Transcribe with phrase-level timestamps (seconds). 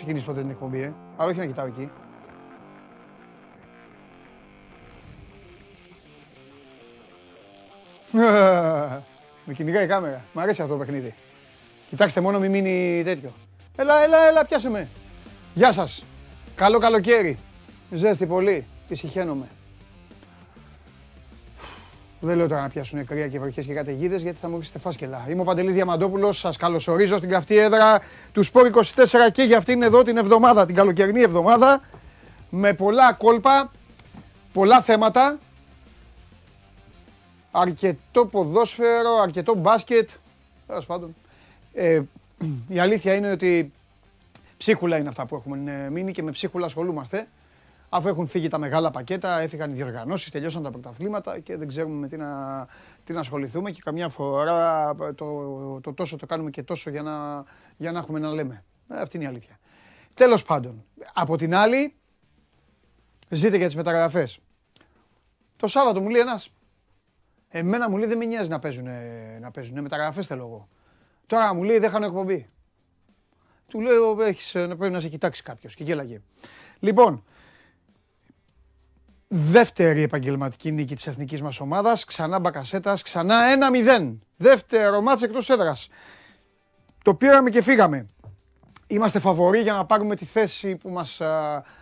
[0.00, 0.92] ξεκινήσει ποτέ την εκπομπή, ε.
[1.16, 1.90] Αλλά όχι να κοιτάω εκεί.
[9.44, 10.24] Με κυνηγάει η κάμερα.
[10.32, 11.14] Μ' αρέσει αυτό το παιχνίδι.
[11.88, 13.32] Κοιτάξτε μόνο μην μείνει τέτοιο.
[13.76, 14.88] Έλα, έλα, έλα, πιάσε με.
[15.54, 16.04] Γεια σας.
[16.54, 17.38] Καλό καλοκαίρι.
[17.90, 18.66] Ζέστη πολύ.
[18.88, 19.48] Τη συχαίνομαι.
[22.22, 25.26] Δεν λέω τώρα να πιάσουν κρύα και βροχές και καταιγίδες γιατί θα μου ρίξετε φάσκελα.
[25.28, 28.00] Είμαι ο Παντελής Διαμαντόπουλος, σας καλωσορίζω στην καυτή έδρα
[28.32, 31.82] του Σπόρ 24 και για αυτήν εδώ την εβδομάδα, την καλοκαιρινή εβδομάδα.
[32.50, 33.70] Με πολλά κόλπα,
[34.52, 35.38] πολλά θέματα.
[37.50, 40.10] Αρκετό ποδόσφαιρο, αρκετό μπάσκετ.
[40.66, 41.14] Τέλος πάντων.
[41.72, 42.00] Ε,
[42.68, 43.72] η αλήθεια είναι ότι
[44.56, 47.26] ψίχουλα είναι αυτά που έχουμε μείνει και με ψίχουλα ασχολούμαστε.
[47.92, 51.94] Αφού έχουν φύγει τα μεγάλα πακέτα, έφυγαν οι διοργανώσεις, τελειώσαν τα πρωταθλήματα και δεν ξέρουμε
[51.94, 52.66] με τι να,
[53.04, 53.70] τι να ασχοληθούμε.
[53.70, 57.44] Και καμιά φορά το, το τόσο το κάνουμε και τόσο για να,
[57.76, 58.64] για να έχουμε να λέμε.
[58.88, 59.58] Ε, αυτή είναι η αλήθεια.
[60.14, 61.94] Τέλος πάντων, από την άλλη,
[63.28, 64.38] ζείτε για τις μεταγραφές.
[65.56, 66.52] Το Σάββατο μου λέει ένας.
[67.48, 68.88] Εμένα μου λέει δεν με νοιάζει να παίζουν,
[69.40, 70.68] να παίζουν μεταγραφές θέλω εγώ.
[71.26, 72.50] Τώρα μου λέει δεν χάνω εκπομπή.
[73.68, 76.20] Του λέω έχεις, πρέπει να σε κοιτάξει κάποιος και γέλαγε.
[76.78, 77.24] Λοιπόν,
[79.32, 82.04] Δεύτερη επαγγελματική νίκη της εθνικής μας ομάδας.
[82.04, 84.18] Ξανά Μπακασέτας, ξανά 1-0.
[84.36, 85.88] Δεύτερο μάτς εκτός έδρας.
[87.04, 88.06] Το πήραμε και φύγαμε.
[88.86, 91.20] Είμαστε φαβοροί για να πάρουμε τη θέση που μας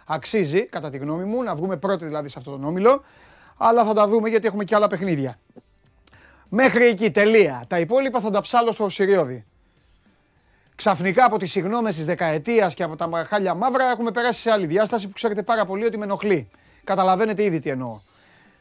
[0.07, 3.05] αξίζει, κατά τη γνώμη μου, να βγούμε πρώτοι δηλαδή σε αυτόν τον όμιλο.
[3.57, 5.39] Αλλά θα τα δούμε γιατί έχουμε και άλλα παιχνίδια.
[6.49, 7.65] Μέχρι εκεί, τελεία.
[7.69, 9.45] Τα υπόλοιπα θα τα ψάλω στο Σιριώδη.
[10.75, 14.67] Ξαφνικά από τις συγγνώμες της δεκαετίας και από τα χάλια μαύρα έχουμε περάσει σε άλλη
[14.67, 16.51] διάσταση που ξέρετε πάρα πολύ ότι με ενοχλεί.
[16.89, 18.01] Καταλαβαίνετε ήδη τι εννοώ.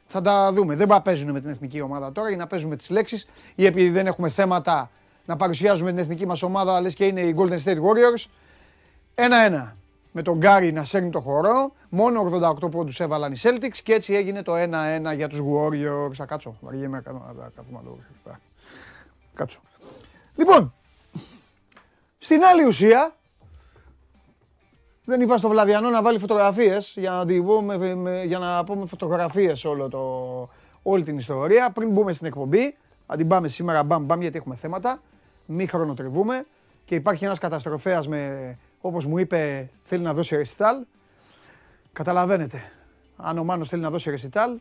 [0.07, 0.75] Θα τα δούμε.
[0.75, 3.89] Δεν να παίζουν με την εθνική ομάδα τώρα για να παίζουμε τις λέξεις ή επειδή
[3.89, 4.89] δεν έχουμε θέματα
[5.25, 8.25] να παρουσιάζουμε την εθνική μας ομάδα, λες και είναι οι Golden State Warriors.
[9.15, 9.75] Ένα-ένα.
[10.11, 11.71] Με τον Γκάρι να σέρνει το χορό.
[11.89, 12.21] Μόνο
[12.65, 16.13] 88 πόντους έβαλαν οι Celtics και έτσι έγινε το 1-1 για τους Warriors.
[16.13, 16.57] Θα κάτσω.
[16.61, 17.01] Βαριέμαι να
[17.55, 17.97] κάθομαι εδώ.
[19.33, 19.59] Κάτσω.
[20.35, 20.73] Λοιπόν,
[22.17, 23.15] στην άλλη ουσία,
[25.09, 27.25] δεν είπα στο Βλαβιανό να βάλει φωτογραφίες για
[27.63, 30.49] να, με, για να πούμε φωτογραφίες όλο το,
[30.83, 31.69] όλη την ιστορία.
[31.69, 32.75] Πριν μπούμε στην εκπομπή,
[33.07, 35.01] θα την πάμε σήμερα μπαμ μπαμ γιατί έχουμε θέματα.
[35.45, 36.45] Μη χρονοτριβούμε.
[36.85, 40.75] Και υπάρχει ένας καταστροφέας με, όπως μου είπε, θέλει να δώσει ρεσιτάλ.
[41.93, 42.71] Καταλαβαίνετε.
[43.17, 44.57] Αν ο Μάνος θέλει να δώσει ρεσιτάλ,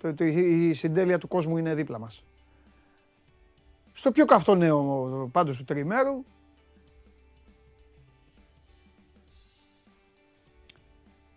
[0.00, 2.22] το, το, η συντέλεια του κόσμου είναι δίπλα μας.
[3.92, 6.24] Στο πιο καυτό νέο πάντως του τριμέρου,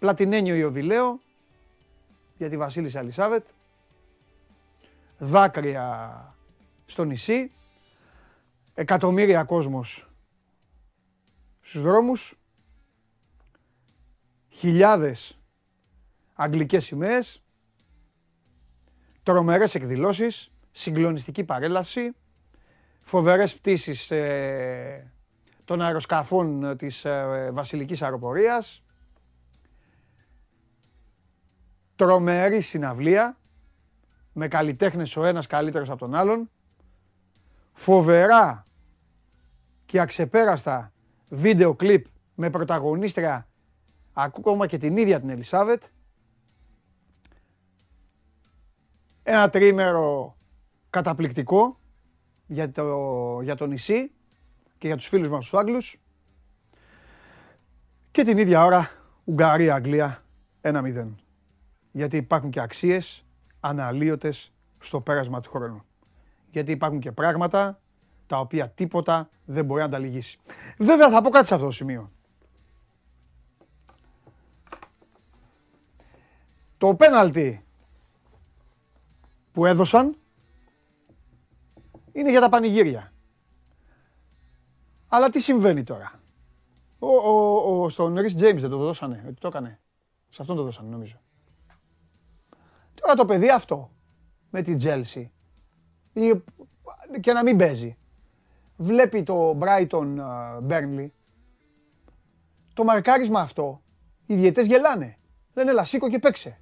[0.04, 1.20] Πλατινένιο Ιωβιλέο
[2.38, 3.46] για τη Βασίλισσα Αλισάβετ.
[5.18, 6.36] Δάκρυα
[6.86, 7.52] στο νησί.
[8.74, 10.10] Εκατομμύρια κόσμος
[11.62, 12.40] στους δρόμους.
[14.50, 15.40] Χιλιάδες
[16.34, 17.44] αγγλικές σημαίες.
[19.24, 20.52] Τρομερές εκδηλώσεις.
[20.72, 22.16] Συγκλονιστική παρέλαση.
[23.02, 25.12] Φοβερές πτήσεις ε,
[25.66, 28.83] των αεροσκαφών της ε, Βασιλικής Αεροπορίας
[31.96, 33.38] τρομερή συναυλία
[34.34, 36.50] με καλλιτέχνες ο ένας καλύτερος από τον άλλον.
[37.74, 38.68] Φοβερά
[39.86, 40.92] και αξεπέραστα
[41.30, 42.06] βίντεο κλιπ
[42.36, 43.48] με πρωταγωνίστρια
[44.14, 45.84] ακόμα και την ίδια την Ελισάβετ.
[49.24, 50.38] Ένα τρίμερο
[50.90, 51.80] καταπληκτικό
[52.48, 54.12] για το, για το νησί
[54.78, 55.98] και για τους φίλους μας τους Άγγλους.
[58.12, 58.90] Και την ίδια ώρα
[59.24, 60.24] Ουγγαρία-Αγγλία
[60.62, 61.23] 1-0
[61.94, 63.26] γιατί υπάρχουν και αξίες
[63.60, 65.84] αναλύωτες στο πέρασμα του χρόνου.
[66.52, 67.80] Γιατί υπάρχουν και πράγματα
[68.28, 70.40] τα οποία τίποτα δεν μπορεί να τα λυγίσει.
[70.78, 72.10] Βέβαια θα πω κάτι σε αυτό το σημείο.
[76.78, 77.66] Το πέναλτι
[79.52, 80.18] που έδωσαν
[82.12, 83.14] είναι για τα πανηγύρια.
[85.08, 86.20] Αλλά τι συμβαίνει τώρα;
[87.00, 89.80] Ο, ο, ο, στον Ρις Τζέιμς δεν το δώσανε, ότι το έκανε.
[90.30, 91.23] Σε αυτόν το δώσανε νομίζω.
[93.04, 93.92] Τώρα το παιδί αυτό
[94.50, 95.32] με την Τζέλσι
[97.20, 97.98] και να μην παίζει.
[98.78, 100.18] Βλέπει το Brighton
[100.70, 101.08] Burnley.
[102.74, 103.82] Το μαρκάρισμα αυτό,
[104.26, 105.18] οι διαιτές γελάνε.
[105.54, 106.58] Λένε έλα σήκω και παίξε.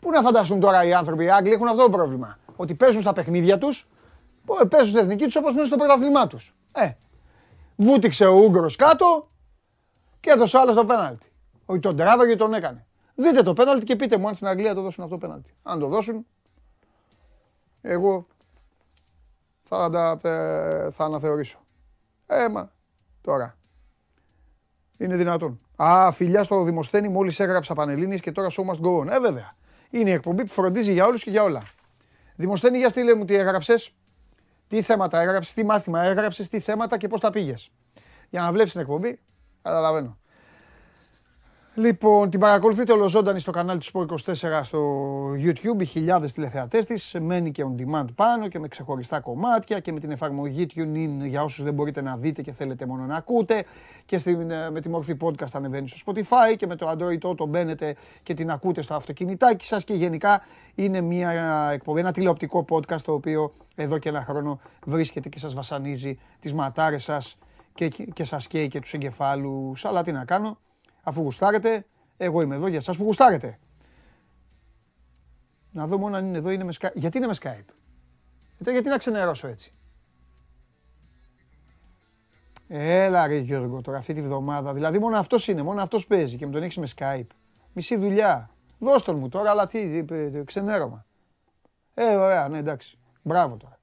[0.00, 2.38] Πού να φανταστούν τώρα οι άνθρωποι, οι Άγγλοι έχουν αυτό το πρόβλημα.
[2.56, 3.88] Ότι παίζουν στα παιχνίδια τους,
[4.68, 6.54] παίζουν στην εθνική τους όπως παίζουν στο πρωταθλημά τους.
[6.72, 6.92] Ε,
[7.76, 9.30] βούτυξε ο Ούγκρος κάτω
[10.20, 11.32] και έδωσε άλλος το πέναλτι.
[11.66, 12.86] Ότι τον τράβαγε τον έκανε.
[13.20, 15.54] Δείτε το πέναλτι και πείτε μου αν στην Αγγλία το δώσουν αυτό το πέναλτι.
[15.62, 16.26] Αν το δώσουν,
[17.80, 18.26] εγώ
[19.62, 20.18] θα,
[20.92, 21.58] θα αναθεωρήσω.
[22.26, 22.72] Ε, μα,
[23.20, 23.56] τώρα.
[24.96, 25.60] Είναι δυνατόν.
[25.76, 29.06] Α, φιλιά στο Δημοσθένη, μόλις έγραψα Πανελίνη και τώρα show must go on.
[29.06, 29.54] Ε, βέβαια.
[29.90, 31.62] Είναι η εκπομπή που φροντίζει για όλους και για όλα.
[32.36, 33.94] Δημοσθένη, για στείλε μου τι έγραψες,
[34.68, 37.70] τι θέματα έγραψες, τι μάθημα έγραψες, τι θέματα και πώς τα πήγες.
[38.30, 39.20] Για να βλέπεις την εκπομπή,
[39.62, 40.18] καταλαβαίνω.
[41.74, 44.80] Λοιπόν, την παρακολουθείτε ολοζώντανη στο κανάλι του Sport 24 στο
[45.32, 47.16] YouTube, οι χιλιάδες τηλεθεατές της.
[47.20, 51.42] Μένει και on demand πάνω και με ξεχωριστά κομμάτια και με την εφαρμογή TuneIn για
[51.42, 53.64] όσους δεν μπορείτε να δείτε και θέλετε μόνο να ακούτε.
[54.04, 57.48] Και στην, ε, με τη μορφή podcast ανεβαίνει στο Spotify και με το Android Auto
[57.48, 59.84] μπαίνετε και την ακούτε στο αυτοκινητάκι σας.
[59.84, 60.42] Και γενικά
[60.74, 61.30] είναι μια
[61.72, 66.52] εκπομπή, ένα τηλεοπτικό podcast το οποίο εδώ και ένα χρόνο βρίσκεται και σας βασανίζει τις
[66.52, 67.38] ματάρες σας
[67.74, 69.84] και, και σας καίει και τους εγκεφάλους.
[69.84, 70.58] Αλλά τι να κάνω,
[71.02, 71.86] Αφού γουστάρετε,
[72.16, 73.58] εγώ είμαι εδώ για εσάς που γουστάρετε.
[75.72, 76.94] Να δω μόνο αν είναι εδώ, είναι με Skype.
[76.94, 77.74] Γιατί είναι με Skype;
[78.56, 79.74] Γιατί, γιατί να ξενερώσω έτσι;
[82.72, 84.72] Έλα ρε Γιώργο τώρα αυτή τη βδομάδα.
[84.72, 87.26] Δηλαδή μόνο αυτός είναι, μόνο αυτός παίζει και με τον έχεις με Skype.
[87.72, 88.50] Μισή δουλειά.
[88.78, 90.04] Δώσ' τον μου τώρα, αλλά τι,
[90.44, 91.06] ξενέρωμα.
[91.94, 92.98] Ε, ωραία, ναι, εντάξει.
[93.22, 93.78] Μπράβο τώρα.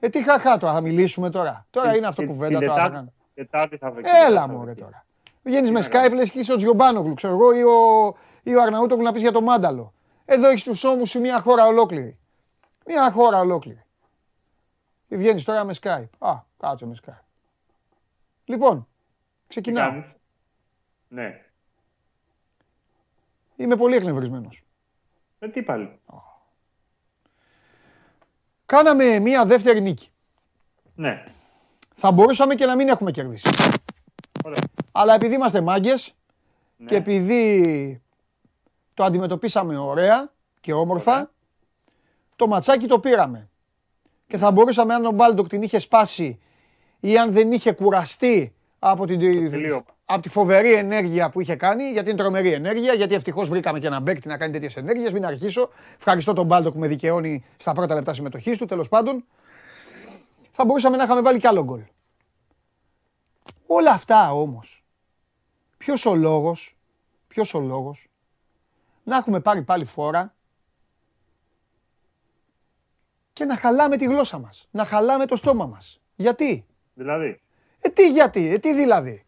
[0.00, 1.66] ε, τι χαχά τώρα, θα μιλήσουμε τώρα.
[1.70, 3.12] Τώρα είναι αυτό κουβέντα τώρα.
[3.34, 3.94] Τετάρτη θα
[4.26, 5.05] Έλα μου, τώρα.
[5.46, 9.04] Βγαίνεις με Skype, λες και είσαι ο Τζιομπάνογλου, ξέρω εγώ, ή ο, ή ο Αρναούτογλου
[9.04, 9.92] να πεις για το μάνταλο.
[10.24, 12.18] Εδώ έχεις τους ώμους σου μια χώρα ολόκληρη.
[12.86, 13.84] Μια χώρα ολόκληρη.
[15.08, 16.08] Και βγαίνεις τώρα με Skype.
[16.18, 17.24] Α, κάτσε με Skype.
[18.44, 18.88] Λοιπόν,
[19.46, 20.04] ξεκινάω.
[21.08, 21.44] Ναι.
[23.56, 24.64] Είμαι πολύ εκνευρισμένος.
[25.38, 26.00] Ε, τι πάλι.
[28.66, 30.10] Κάναμε μία δεύτερη νίκη.
[30.94, 31.24] Ναι.
[31.94, 33.50] Θα μπορούσαμε και να μην έχουμε κερδίσει.
[34.44, 34.58] Ωραία.
[34.98, 36.14] Αλλά επειδή είμαστε μάγκες
[36.76, 36.86] ναι.
[36.86, 38.02] και επειδή
[38.94, 41.30] το αντιμετωπίσαμε ωραία και όμορφα,
[42.36, 43.48] το ματσάκι το πήραμε.
[44.26, 46.40] Και θα μπορούσαμε αν ο Μπάλντοκ την είχε σπάσει
[47.00, 49.20] ή αν δεν είχε κουραστεί από, την,
[50.04, 53.86] από τη φοβερή ενέργεια που είχε κάνει, γιατί είναι τρομερή ενέργεια, γιατί ευτυχώς βρήκαμε και
[53.86, 55.12] έναν παίκτη να κάνει τέτοιες ενέργειες.
[55.12, 55.68] Μην αρχίσω.
[55.96, 59.24] Ευχαριστώ τον Μπάλντοκ που με δικαιώνει στα πρώτα λεπτά συμμετοχής του, τέλος πάντων.
[60.50, 61.80] Θα μπορούσαμε να είχαμε βάλει κι άλλο γκολ.
[63.66, 64.85] Όλα αυτά όμως
[65.86, 66.76] Ποιος ο λόγος,
[67.28, 68.08] ποιος ο λόγος;
[69.02, 70.34] Να έχουμε πάρει πάλι φόρα
[73.32, 76.00] και να χαλάμε τη γλώσσα μας, να χαλάμε το στόμα μας.
[76.16, 77.40] Γιατί; Δηλαδή.
[77.80, 79.24] Ε, τι γιατί, ε, τι δηλαδή;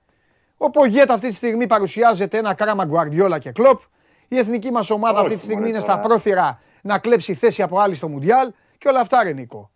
[0.56, 3.80] Ο Πογέτα αυτή τη στιγμή παρουσιάζεται ένα κράμα Γκουαρδιόλα και Κλοπ.
[4.28, 7.94] Η εθνική μας ομάδα αυτή τη στιγμή είναι στα πρόθυρα να κλέψει θέση από άλλη
[7.94, 9.70] στο Μουντιάλ και όλα αυτά ρε Νίκο.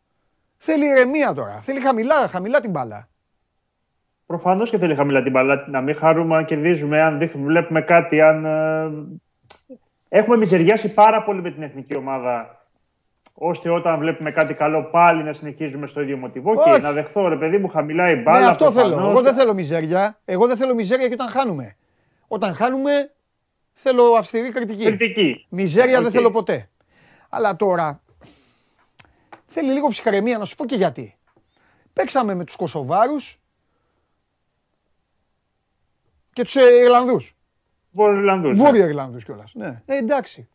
[0.57, 3.09] Θέλει ηρεμία τώρα, θέλει χαμηλά, χαμηλά την μπάλα.
[4.33, 5.65] Προφανώς και θέλει χαμηλά την μπαλά.
[5.69, 8.21] Να μην χαρούμε αν κερδίζουμε, αν βλέπουμε κάτι.
[8.21, 8.91] Αν, ε,
[10.09, 12.67] Έχουμε μιζεριάσει πάρα πολύ με την εθνική ομάδα
[13.35, 17.37] ώστε όταν βλέπουμε κάτι καλό πάλι να συνεχίζουμε στο ίδιο μοτιβό και να δεχθώ ρε
[17.37, 18.41] παιδί μου χαμηλά η μπάλα.
[18.41, 18.91] Ναι, αυτό προφανώς.
[18.91, 19.11] θέλω.
[19.11, 20.19] Εγώ δεν θέλω μιζέρια.
[20.25, 21.77] Εγώ δεν θέλω μιζέρια και όταν χάνουμε.
[22.29, 23.13] Όταν χάνουμε
[23.73, 24.85] θέλω αυστηρή κριτική.
[24.85, 25.47] Κριτική.
[25.49, 26.03] Μιζέρια okay.
[26.03, 26.69] δεν θέλω ποτέ.
[27.29, 28.03] Αλλά τώρα
[29.47, 31.17] θέλει λίγο ψυχαρεμία να σου πω και γιατί.
[31.93, 33.42] Παίξαμε με τους Κωσοβάρους
[36.33, 37.37] και τους ε, Ιρλανδούς.
[37.91, 38.59] Βόρειο Ιρλανδούς.
[38.59, 39.53] Βόρειο Ιρλανδούς κιόλας.
[39.55, 39.83] Ναι.
[39.87, 40.49] Ε, εντάξει.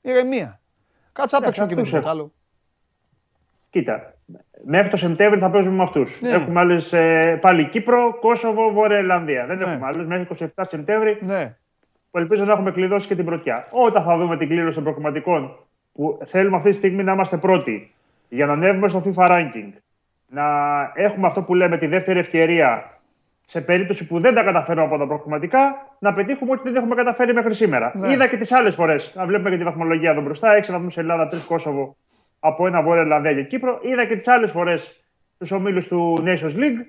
[0.00, 0.60] Ηρεμία.
[1.12, 2.32] Κάτσε να παίξουμε και με τίποτα άλλο.
[3.70, 4.14] Κοίτα,
[4.64, 6.20] μέχρι το Σεπτέμβριο θα παίζουμε με αυτούς.
[6.20, 6.28] Ναι.
[6.28, 9.46] Έχουμε άλλες ε, πάλι Κύπρο, Κόσοβο, Βόρεια Ιρλανδία.
[9.46, 9.64] Δεν ναι.
[9.64, 10.06] έχουμε άλλου.
[10.06, 11.56] Μέχρι 27 Σεπτέμβρη ναι.
[12.10, 13.66] που ελπίζω να έχουμε κλειδώσει και την πρωτιά.
[13.70, 15.56] Όταν θα δούμε την κλήρωση των προκριματικών
[15.92, 17.94] που θέλουμε αυτή τη στιγμή να είμαστε πρώτοι
[18.28, 19.72] για να ανέβουμε στο FIFA ranking,
[20.26, 20.44] να
[20.94, 22.99] έχουμε αυτό που λέμε τη δεύτερη ευκαιρία
[23.50, 27.34] σε περίπτωση που δεν τα καταφέρουμε από τα προκριματικά, να πετύχουμε ό,τι δεν έχουμε καταφέρει
[27.34, 27.92] μέχρι σήμερα.
[27.94, 28.12] Ναι.
[28.12, 29.12] Είδα και τις άλλες φορές.
[29.14, 30.54] Να βλέπουμε και τη βαθμολογία εδώ μπροστά.
[30.54, 31.96] 6 βαθμούς Ελλάδα, 3 Κόσοβο
[32.40, 33.78] από ένα Βόρεια Ελλανδία και Κύπρο.
[33.82, 35.00] Είδα και τις άλλες φορές
[35.38, 36.86] τους ομίλους του Nations League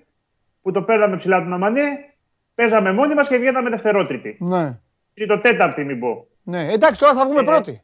[0.61, 1.81] που το παίρναμε ψηλά του Ναμανέ.
[2.55, 4.37] Παίζαμε μόνοι μας και βγαίναμε δευτερότριτη.
[4.39, 4.79] Ναι.
[5.27, 6.27] το τέταρτη, μην πω.
[6.43, 7.81] Ναι, εντάξει, τώρα θα βγούμε ε, πρώτοι.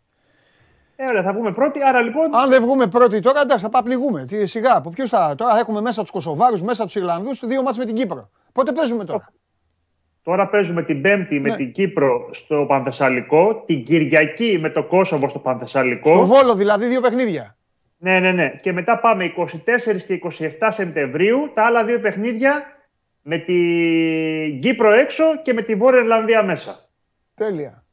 [0.95, 1.83] Ε, ωραία, θα βγούμε πρώτοι.
[1.83, 2.35] Άρα λοιπόν.
[2.35, 4.25] Αν δεν βγούμε πρώτοι τώρα, εντάξει, θα παπληγούμε.
[4.25, 4.75] Τι, σιγά.
[4.75, 5.35] Από ποιους θα.
[5.37, 8.29] Τώρα έχουμε μέσα τους Κωσοβάρου, μέσα τους Ιρλανδούς, δύο μάτς με την Κύπρο.
[8.57, 9.33] Πότε παίζουμε τώρα;
[10.23, 11.55] Τώρα παίζουμε την Πέμπτη με ναι.
[11.55, 16.09] την Κύπρο στο Πανθεσσαλικό, την Κυριακή με το Κόσοβο στο Πανθεσσαλικό.
[16.09, 17.57] Στο Βόλο δηλαδή, δύο παιχνίδια.
[17.97, 18.59] Ναι, ναι, ναι.
[18.61, 20.19] Και μετά πάμε 24 και
[20.59, 22.63] 27 Σεπτεμβρίου, τα άλλα δύο παιχνίδια
[23.21, 26.89] με την Κύπρο έξω και με τη Βόρεια Ιρλανδία μέσα.
[27.35, 27.83] Τέλεια.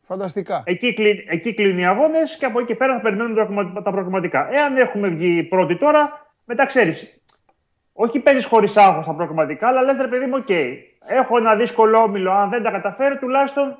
[0.00, 0.62] Φανταστικά.
[0.66, 1.26] Εκεί, κλει...
[1.28, 4.48] εκεί κλείνουν οι αγώνες και από εκεί και πέρα θα περιμένουμε τα προγραμματικά.
[4.52, 7.17] Εάν έχουμε βγει πρώτοι τώρα, μετά ξέρεις.
[8.00, 10.50] Όχι παίζεις χωρίς άγχος στα προκριματικά, αλλά λες ρε παιδί μου, οκ.
[11.06, 12.32] Έχω ένα δύσκολο όμιλο.
[12.32, 13.78] Αν δεν τα καταφέρει, τουλάχιστον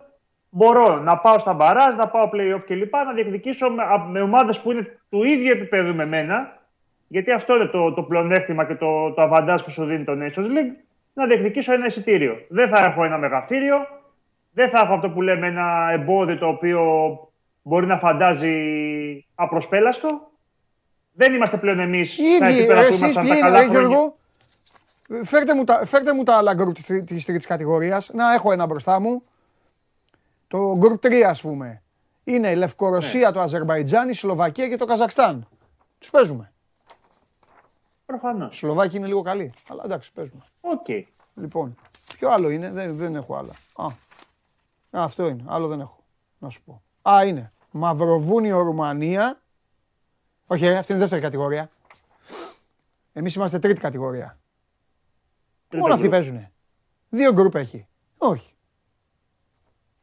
[0.50, 2.92] μπορώ να πάω στα μπαράζ, να πάω playoff κλπ.
[2.92, 6.58] Να διεκδικήσω με, με ομάδες που είναι του ίδιου επίπεδου με μένα
[7.08, 10.46] Γιατί αυτό είναι το, το πλεονέκτημα και το, το αβαντάζ που σου δίνει το Nations
[10.46, 10.75] League,
[11.12, 12.37] να διεκδικήσω ένα εισιτήριο.
[12.48, 13.87] Δεν θα έχω ένα μεγαθύριο,
[14.52, 16.82] δεν θα έχω αυτό που λέμε ένα εμπόδιο το οποίο
[17.62, 18.56] μπορεί να φαντάζει
[19.34, 20.27] απροσπέλαστο.
[21.18, 24.12] Δεν είμαστε πλέον εμείς στα επίπεδα που ήμασταν τα καλά χρόνια.
[25.25, 28.10] Φέρτε μου τα, φέρτε μου τα άλλα γκρουπ τη τρίτης κατηγορίας.
[28.12, 29.22] Να έχω ένα μπροστά μου.
[30.48, 31.82] Το γκρουπ 3, ας πούμε.
[32.25, 33.32] Είναι η Λευκορωσία, ναι.
[33.32, 35.48] το Αζερβαϊτζάν, η Σλοβακία και το Καζακστάν.
[35.98, 36.52] Τους παίζουμε.
[38.06, 38.54] Προφανώς.
[38.54, 39.52] Οι Σλοβάκοι είναι λίγο καλοί.
[39.68, 40.42] Αλλά εντάξει, παίζουμε.
[40.60, 40.84] OK.
[40.88, 41.02] Okay.
[41.34, 41.76] Λοιπόν,
[42.18, 43.52] ποιο άλλο είναι, δεν, δεν έχω άλλα.
[43.76, 43.87] Α,
[44.90, 45.44] αυτό είναι.
[45.46, 45.98] Άλλο δεν έχω.
[46.38, 46.82] Να σου πω.
[47.10, 47.52] Α, είναι.
[47.70, 49.40] Μαυροβούνιο, Ρουμανία.
[50.50, 51.70] Όχι, ε, αυτή είναι η δεύτερη κατηγορία.
[53.12, 54.38] Εμείς είμαστε τρίτη κατηγορία.
[55.72, 56.48] Μόνο αυτοί παίζουν.
[57.08, 57.86] Δύο γκρουπ έχει.
[58.18, 58.54] Όχι.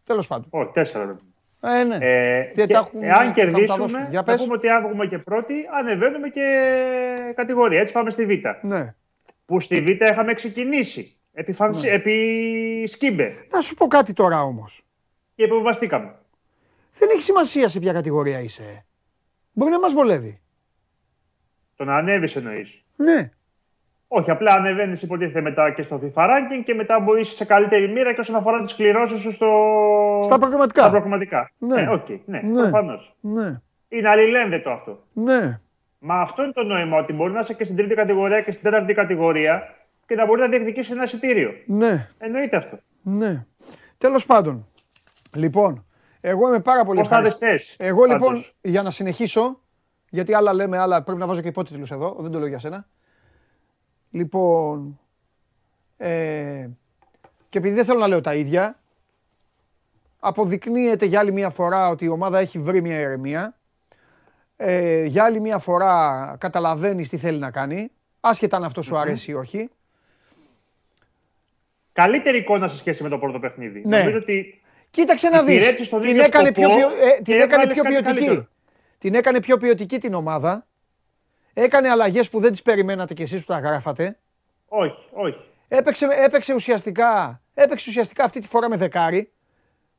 [0.03, 0.47] Τέλος πάντων.
[0.49, 1.15] Όχι, τέσσερα.
[1.61, 1.97] Ε, ναι.
[2.01, 6.43] Ε, και, έχουμε, εάν κερδίσουμε, θα, θα πούμε ότι αν βγούμε και πρώτοι, ανεβαίνουμε και
[7.35, 7.79] κατηγορία.
[7.79, 8.31] Έτσι πάμε στη Β.
[8.61, 8.95] Ναι.
[9.45, 11.17] Που στη Β είχαμε ξεκινήσει.
[11.33, 11.89] Επί, ναι.
[11.89, 13.45] επί σκύμπε.
[13.51, 14.85] Να σου πω κάτι τώρα όμως.
[15.35, 16.15] Και υποβαστήκαμε.
[16.91, 18.85] Δεν έχει σημασία σε ποια κατηγορία είσαι.
[19.57, 20.41] Μπορεί να μας βολεύει.
[21.75, 22.83] Το να ανέβεις εννοείς.
[22.95, 23.29] Ναι.
[24.07, 28.13] Όχι, απλά ανεβαίνεις υποτίθεται μετά και στο FIFA ranking και μετά μπορείς σε καλύτερη μοίρα
[28.13, 29.49] και όσον αφορά τις κληρώσεις σου στο...
[30.23, 30.81] στα προγραμματικά.
[30.81, 31.51] Στα προγραμματικά.
[31.57, 32.61] Ναι, ναι, okay, ναι, ναι.
[32.61, 33.15] προφανώς.
[33.19, 33.61] Ναι.
[33.87, 35.03] Είναι αλληλένδετο αυτό.
[35.13, 35.59] Ναι.
[35.99, 38.63] Μα αυτό είναι το νόημα, ότι μπορεί να είσαι και στην τρίτη κατηγορία και στην
[38.63, 39.75] τέταρτη κατηγορία
[40.07, 41.51] και να μπορεί να διεκδικήσεις ένα εισιτήριο.
[41.65, 42.07] Ναι.
[42.19, 42.79] Εννοείται αυτό.
[43.01, 43.45] Ναι.
[43.97, 44.67] Τέλος πάντων.
[45.35, 45.85] Λοιπόν,
[46.27, 47.59] εγώ είμαι πάρα πολύ ευχαριστή.
[47.77, 49.59] Εγώ λοιπόν, για να συνεχίσω,
[50.09, 52.87] γιατί άλλα λέμε, άλλα πρέπει να βάζω και υπότιτλους εδώ, δεν το λέω για σένα.
[54.11, 54.99] Λοιπόν,
[55.97, 56.67] ε,
[57.49, 58.79] και επειδή δεν θέλω να λέω τα ίδια,
[60.19, 63.55] αποδεικνύεται για άλλη μια φορά ότι η ομάδα έχει βρει μια ηρεμία.
[64.57, 69.31] Ε, για άλλη μια φορά καταλαβαίνεις τι θέλει να κάνει, άσχετα αν αυτός σου αρέσει
[69.31, 69.69] ή όχι.
[71.93, 73.83] Καλύτερη εικόνα σε σχέση με το πρώτο παιχνίδι.
[73.85, 73.97] Ναι.
[73.97, 74.59] Νομίζω ότι
[74.95, 78.47] Κοίταξε να δεις, την έκανε πιο, ε, την έκανε πιο ποιοτική.
[78.97, 80.67] Την έκανε πιο ποιοτική την ομάδα
[81.57, 84.19] Έκανε αλλαγές που δεν τις περιμένατε κι εσείς που τα γράφατε.
[84.67, 85.37] Όχι, όχι.
[85.67, 89.31] Έπαιξε, έπαιξε, ουσιαστικά, έπαιξε ουσιαστικά αυτή τη φορά με δεκάρι.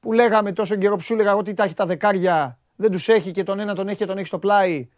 [0.01, 3.31] Που λέγαμε τόσο καιρό που σου έλεγα ότι τα έχει τα δεκάρια, δεν τους έχει
[3.31, 4.89] και τον ένα τον έχει και τον έχει στο πλάι.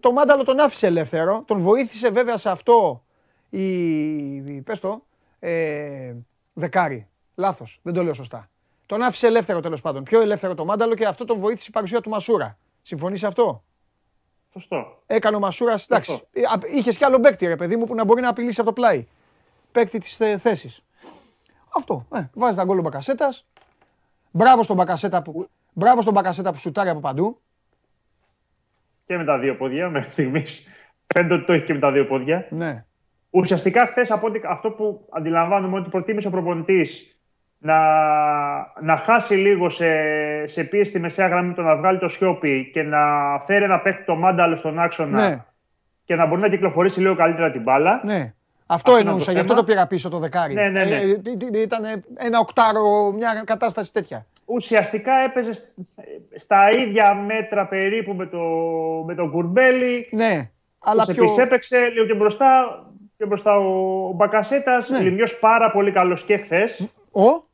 [0.00, 1.42] Το Μάνταλο τον άφησε ελεύθερο.
[1.46, 3.04] Τον βοήθησε βέβαια σε αυτό
[3.50, 4.60] η.
[4.60, 5.06] Πες το.
[5.38, 6.14] Ε,
[6.52, 7.08] δεκάρι.
[7.34, 7.78] Λάθος.
[7.82, 8.49] Δεν το λέω σωστά.
[8.90, 10.02] Τον άφησε ελεύθερο τέλος πάντων.
[10.02, 12.58] Πιο ελεύθερο το Μάνταλο και αυτό τον βοήθησε η παρουσία του Μασούρα.
[12.82, 13.64] Συμφωνείς σε αυτό;
[14.52, 15.02] Σωστό.
[15.06, 15.84] Έκανε ο Μασούρας.
[15.84, 16.22] Εντάξει.
[16.32, 16.42] Ε,
[16.76, 19.06] Είχες κι άλλο παίκτη, ρε παιδί μου, που να μπορεί να απειλήσει από το πλάι.
[19.72, 20.84] Παίκτη της θέσης.
[21.76, 22.06] Αυτό.
[22.14, 23.46] Ε, βάζεις τα γκολ Μπακασέτας.
[24.30, 27.40] Μπράβο στον Μπακασέτα που, μπράβο στον Μπακασέτα που σουτάρει από παντού.
[29.06, 30.68] Και με τα δύο πόδια μέχρι στιγμής.
[31.06, 32.46] Φαίνεται ότι το έχει και με τα δύο πόδια.
[32.50, 32.84] Ναι.
[33.30, 37.14] Ουσιαστικά χθες από αυτό που αντιλαμβάνομαι ότι προτίμησε ο προπονητής
[37.62, 37.78] να,
[38.80, 39.86] να χάσει λίγο σε,
[40.46, 42.98] σε πίεση στη μεσαία γραμμή, το να βγάλει το σιόπι και να
[43.46, 45.44] φέρει ένα παίχτη το μάνταλο στον άξονα ναι.
[46.04, 48.00] και να μπορεί να κυκλοφορήσει λίγο καλύτερα την μπάλα.
[48.04, 48.34] Ναι.
[48.66, 50.54] Αυτό, αυτό εννοούσα, γι' αυτό το πήρα πίσω το δεκάρι.
[50.54, 50.96] Ναι, ναι, ναι.
[50.96, 51.84] Ε, ήταν
[52.16, 54.26] ένα οκτάρο, μια κατάσταση τέτοια.
[54.46, 55.52] Ουσιαστικά έπαιζε
[56.36, 58.38] στα ίδια μέτρα περίπου με το,
[59.06, 60.08] με το Κουρμπέλι.
[60.10, 61.22] Ναι, αλλά πιο...
[61.22, 62.82] Επίσης έπαιξε λίγο και μπροστά,
[63.16, 64.98] και μπροστά ο, ο Μπακασέτας, ναι.
[64.98, 66.88] Λιμιός πάρα πολύ καλός και χθες.
[67.12, 67.48] Ο;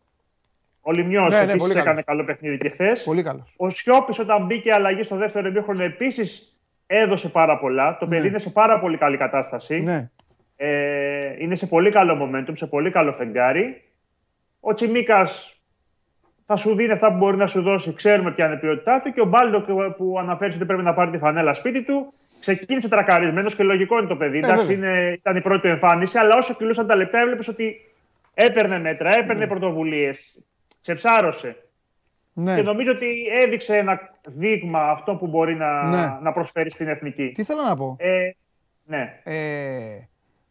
[0.88, 3.02] Ο Λιμιός ναι, ναι, επίσης έκανε καλό παιχνίδι και χθες.
[3.02, 3.54] Πολύ καλός.
[3.56, 7.96] Ο Σιώπης, όταν μπήκε αλλαγή στο δεύτερο ημίχρονο, επίσης έδωσε πάρα πολλά.
[7.98, 8.28] Το παιδί ναι.
[8.28, 9.80] είναι σε πάρα πολύ καλή κατάσταση.
[9.80, 10.10] Ναι.
[10.56, 13.82] Ε, είναι σε πολύ καλό momentum, σε πολύ καλό φεγγάρι.
[14.60, 15.60] Ο Τσιμίκας
[16.46, 19.12] θα σου δίνει αυτά που μπορεί να σου δώσει, ξέρουμε ποια είναι η ποιότητά του.
[19.12, 19.60] Και ο Μπάλντο
[19.96, 24.08] που αναφέρεις ότι πρέπει να πάρει τη φανέλα σπίτι του, ξεκίνησε τρακαρισμένος και λογικό είναι
[24.08, 24.36] το παιδί.
[24.38, 27.80] Ε, Εντάξει, είναι, ήταν η πρώτη του εμφάνιση, αλλά όσο κυλούσαν τα λεπτά, έβλεπες ότι
[28.34, 29.46] έπαιρνε μέτρα, έπαιρνε ναι.
[29.46, 30.34] πρωτοβουλίες
[30.86, 31.56] σε ψάρωσε.
[32.32, 32.54] Ναι.
[32.54, 33.06] Και νομίζω ότι
[33.40, 36.18] έδειξε ένα δείγμα αυτό που μπορεί να, ναι.
[36.22, 37.32] να προσφέρει στην εθνική.
[37.34, 38.30] Τι θέλω να πω; Ε,
[38.84, 39.20] ναι.
[39.22, 40.08] Ε,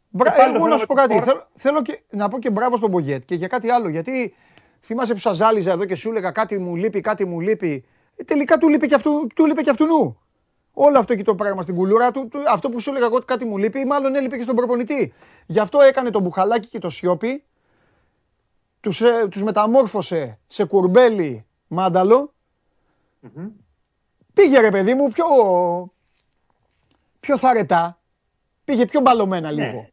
[0.10, 0.34] μπρα...
[0.56, 1.20] Εγώ να σου πω κάτι.
[1.20, 3.90] Θέλω, θέλω και, να πω και μπράβο στον Μπογιέτ και για κάτι άλλο.
[3.90, 4.36] Γιατί
[4.82, 7.86] θυμάσαι που σας ζάλιζα εδώ και σου έλεγα κάτι μου λείπει, κάτι μου λείπει.
[8.16, 10.20] Ε, τελικά του λείπει και αυτού, του λείπει και αυτού νου.
[10.74, 13.46] Όλο αυτό και το πράγμα στην κουλούρα του, αυτό που σου έλεγα εγώ ότι κάτι
[13.46, 15.14] μου λείπει, μάλλον έλειπε και στον προπονητή.
[15.46, 17.44] Γι' αυτό έκανε το μπουχαλάκι και το σιόπι
[18.86, 21.46] τους, ε, τους μεταμόρφωσε σε κουρμπέλι
[24.34, 25.26] Πήγε ρε παιδί μου πιο,
[27.20, 28.00] πιο θαρετά.
[28.66, 29.66] Πήγε πιο μπαλωμένα ναι.
[29.66, 29.90] λίγο.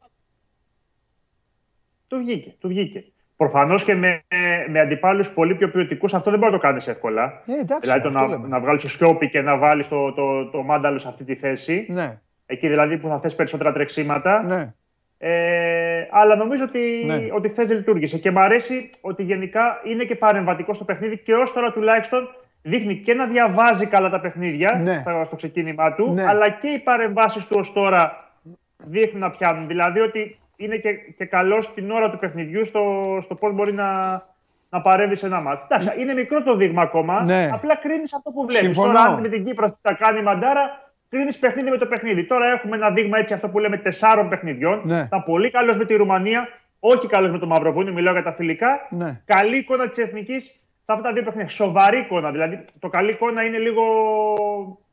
[2.07, 3.05] Του βγήκε, του βγήκε.
[3.37, 4.25] Προφανώς και με,
[4.69, 7.43] με αντιπάλους πολύ πιο ποιοτικούς αυτό δεν μπορεί να το κάνεις εύκολα.
[7.47, 10.63] Ε, εντάξει, δηλαδή το να, να βγάλεις το Σκιόπι και να βάλεις το, το, το,
[10.63, 11.87] Μάνταλο σε αυτή τη θέση.
[11.89, 12.21] Ναι.
[12.47, 14.43] εκεί δηλαδή που θα θες περισσότερα τρεξίματα.
[14.43, 14.75] Ναι.
[15.25, 17.29] Ε, αλλά νομίζω ότι, ναι.
[17.33, 18.19] ότι χθες λειτουργήσε.
[18.19, 22.29] Και μου αρέσει ότι γενικά είναι και παρεμβατικό στο παιχνίδι και ως τώρα τουλάχιστον
[22.63, 25.03] δείχνει και να διαβάζει καλά τα παιχνίδια ναι.
[25.27, 26.27] στο ξεκίνημά του, ναι.
[26.27, 28.31] αλλά και οι παρεμβάσεις του ως τώρα
[28.77, 29.67] δείχνουν να πιάνουν.
[29.67, 34.23] Δηλαδή ότι είναι και, και καλός στην ώρα του παιχνιδιού στο, στο πώς μπορεί να,
[34.71, 35.63] να παρέμβει σε ένα μάτι.
[35.69, 37.23] Εντάξει, είναι μικρό το δείγμα ακόμα.
[37.23, 37.51] Ναι.
[37.53, 38.77] Απλά κρίνεις αυτό που βλέπεις.
[38.77, 42.25] Τώρα, αν με την Κύπρο θα κάνει η μαντάρα, κρίνεις παιχνίδι με το παιχνίδι.
[42.25, 44.81] Τώρα έχουμε ένα δείγμα έτσι, αυτό που λέμε τεσσάρων παιχνιδιών.
[44.85, 44.99] Ναι.
[44.99, 46.49] Ήταν πολύ καλός με τη Ρουμανία,
[46.81, 48.87] όχι καλός με το Μαυροβούνιο, μιλάω για τα φιλικά.
[48.91, 49.21] Ναι.
[49.25, 50.45] Καλή εικόνα της εθνικής
[50.85, 51.49] σε αυτά τα δύο παιχνίδια.
[51.49, 52.31] Σοβαρή εικόνα.
[52.31, 53.83] Δηλαδή, το καλή εικόνα είναι λίγο.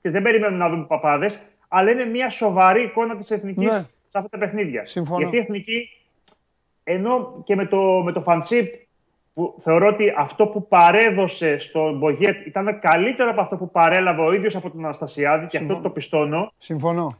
[0.02, 3.80] και δεν περιμένουμε να δούμε παπάδες, αλλά είναι μια σοβαρή εικόνα της εθνικής ναι.
[4.08, 4.86] σε αυτά τα παιχνίδια.
[4.86, 5.20] Συμφωνώ.
[5.20, 5.90] Γιατί η εθνική,
[6.84, 8.74] ενώ και με το, με το φανσίπ
[9.40, 14.34] που θεωρώ ότι αυτό που παρέδωσε στον Μπογιέτ ήταν καλύτερο από αυτό που παρέλαβε ο
[14.34, 16.52] ίδιος από τον Αναστασιάδη και αυτό το πιστώνω.
[16.58, 17.18] Συμφωνώ.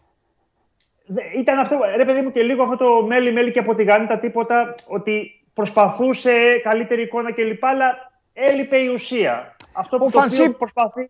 [1.38, 4.76] Ήταν αυτό, ρε παιδί μου, και λίγο αυτό το μέλι-μέλι και από τη γάνητα τίποτα,
[4.88, 7.66] ότι προσπαθούσε καλύτερη εικόνα κλπ.
[7.66, 9.56] Αλλά έλειπε η ουσία.
[9.74, 11.08] Αυτό που ο το Φανσίπ, προσπαθεί.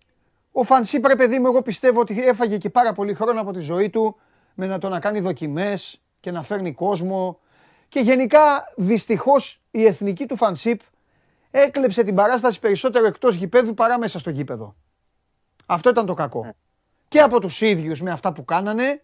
[0.51, 3.59] Ο Φανσίπ, ρε παιδί μου, εγώ πιστεύω ότι έφαγε και πάρα πολύ χρόνο από τη
[3.59, 4.15] ζωή του
[4.53, 7.39] με να το να κάνει δοκιμές και να φέρνει κόσμο.
[7.89, 10.81] Και γενικά, δυστυχώς, η εθνική του Φανσίπ
[11.51, 14.75] έκλεψε την παράσταση περισσότερο εκτός γηπέδου παρά μέσα στο γήπεδο.
[15.65, 16.43] Αυτό ήταν το κακό.
[16.43, 16.51] Ναι.
[17.07, 19.03] Και από τους ίδιους με αυτά που κάνανε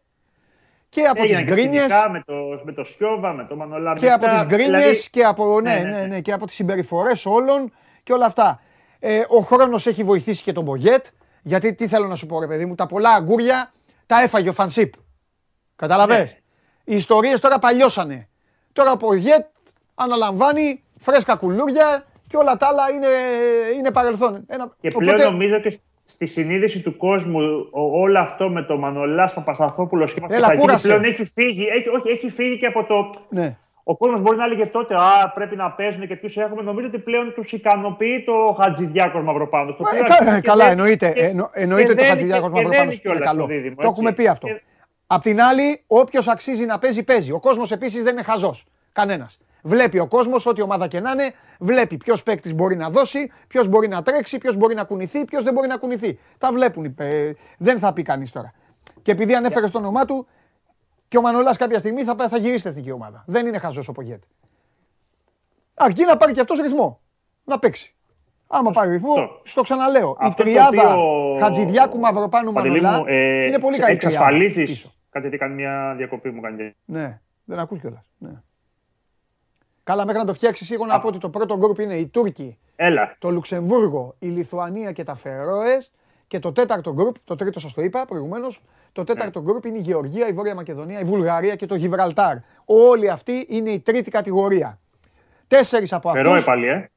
[0.89, 1.91] και από τις γκρίνιες.
[2.11, 2.33] Με το,
[2.63, 3.97] με το Σιώβα, με το Μανολάρ.
[3.97, 5.09] Και από τις γκρίνιες δηλαδή...
[5.09, 8.61] και από, ναι, ναι, ναι, ναι, ναι, και από τις συμπεριφορές όλων και όλα αυτά.
[8.99, 11.05] Ε, ο χρόνος έχει βοηθήσει και τον Μπογιέτ.
[11.41, 13.73] Γιατί τι θέλω να σου πω ρε παιδί μου, τα πολλά αγκούρια
[14.05, 14.93] τα έφαγε ο Φανσίπ.
[15.75, 16.37] Καταλαβες; Ναι.
[16.83, 18.29] Οι ιστορίες τώρα παλιώσανε.
[18.73, 19.45] Τώρα ο Μπογιέτ
[19.95, 23.07] αναλαμβάνει φρέσκα κουλούρια, και όλα τα άλλα είναι,
[23.77, 24.45] είναι παρελθόν.
[24.47, 25.29] Ένα, και πλέον οπότε...
[25.29, 27.39] νομίζω και στη συνείδηση του κόσμου
[27.71, 32.57] όλο αυτό με το Μανολάς Παπασταθόπουλος σχήμα Έλα, πλέον έχει φύγει, έχει, όχι, έχει φύγει
[32.57, 33.09] και από το...
[33.29, 33.57] Ναι.
[33.87, 36.61] Ο κόσμος μπορεί να έλεγε τότε Α, πρέπει να παίζουν και ποιους έχουμε.
[36.61, 39.77] Νομίζω ότι πλέον τους ικανοποιεί το Χατζηδιάκος Μαυροπάνος.
[40.35, 43.01] Ε, καλά, εννοείται, εννοείται το Χατζηδιάκος Μαυροπάνος.
[43.03, 43.47] Είναι καλό.
[43.75, 44.47] Το έχουμε πει αυτό.
[45.07, 47.31] Απ' την άλλη, όποιος αξίζει να παίζει, παίζει.
[47.31, 48.65] Ο κόσμος επίσης δεν είναι χαζός.
[48.91, 49.39] Κανένας.
[49.65, 53.67] Βλέπει ο κόσμος, ό,τι ομάδα και να είναι, βλέπει ποιος παίκτης μπορεί να δώσει, ποιος
[53.67, 56.19] μπορεί να τρέξει, ποιος μπορεί να κουνηθεί, ποιος δεν μπορεί να κουνηθεί.
[56.37, 56.95] Τα βλέπουν.
[56.97, 58.53] Ε, δεν θα πει κανείς τώρα.
[59.01, 60.27] Και επειδή ανέφερε στο όνομά του,
[61.07, 63.23] και ο Μανολάς κάποια στιγμή θα, θα γυρίσει στην εθνική ομάδα.
[63.27, 64.23] Δεν είναι χαζός ο Πογέτ.
[65.73, 66.99] Αρκεί να πάρει και αυτός ρυθμό.
[67.43, 67.95] Να παίξει.
[68.47, 70.17] Άμα πάρει ρυθμό, στο ξαναλέω.
[70.25, 71.37] η τριάδα οποίο...
[71.39, 73.93] Χατζηδιάκου Μαυροπάνου Μανολά ε, είναι πολύ καλή.
[73.93, 74.91] Εξασφαλίζει.
[75.09, 76.75] Κάτι τι κάνει μια διακοπή μου κάνει.
[76.85, 78.05] Ναι, δεν ακούς κιόλας.
[78.17, 78.41] Ναι.
[79.85, 82.57] Καλά, μέχρι να το φτιάξεις, εγώ να πω ότι το πρώτο γκρουπ είναι οι Τούρκοι,
[82.75, 83.15] Έλα.
[83.19, 85.91] το Λουξεμβούργο, η Λιθουανία και τα Φερόες.
[86.27, 89.69] Και το τέταρτο γκρουπ, το τρίτο σας το είπα προηγουμένως, το τέταρτο γκρουπ ναι.
[89.69, 92.37] είναι η Γεωργία, η Βόρεια Μακεδονία, η Βουλγαρία και το Γιβραλτάρ.
[92.65, 94.79] Όλοι αυτοί είναι η τρίτη κατηγορία.
[95.47, 96.21] Τέσσερις από αυτού.
[96.21, 96.89] Φερόε πάλι, ε.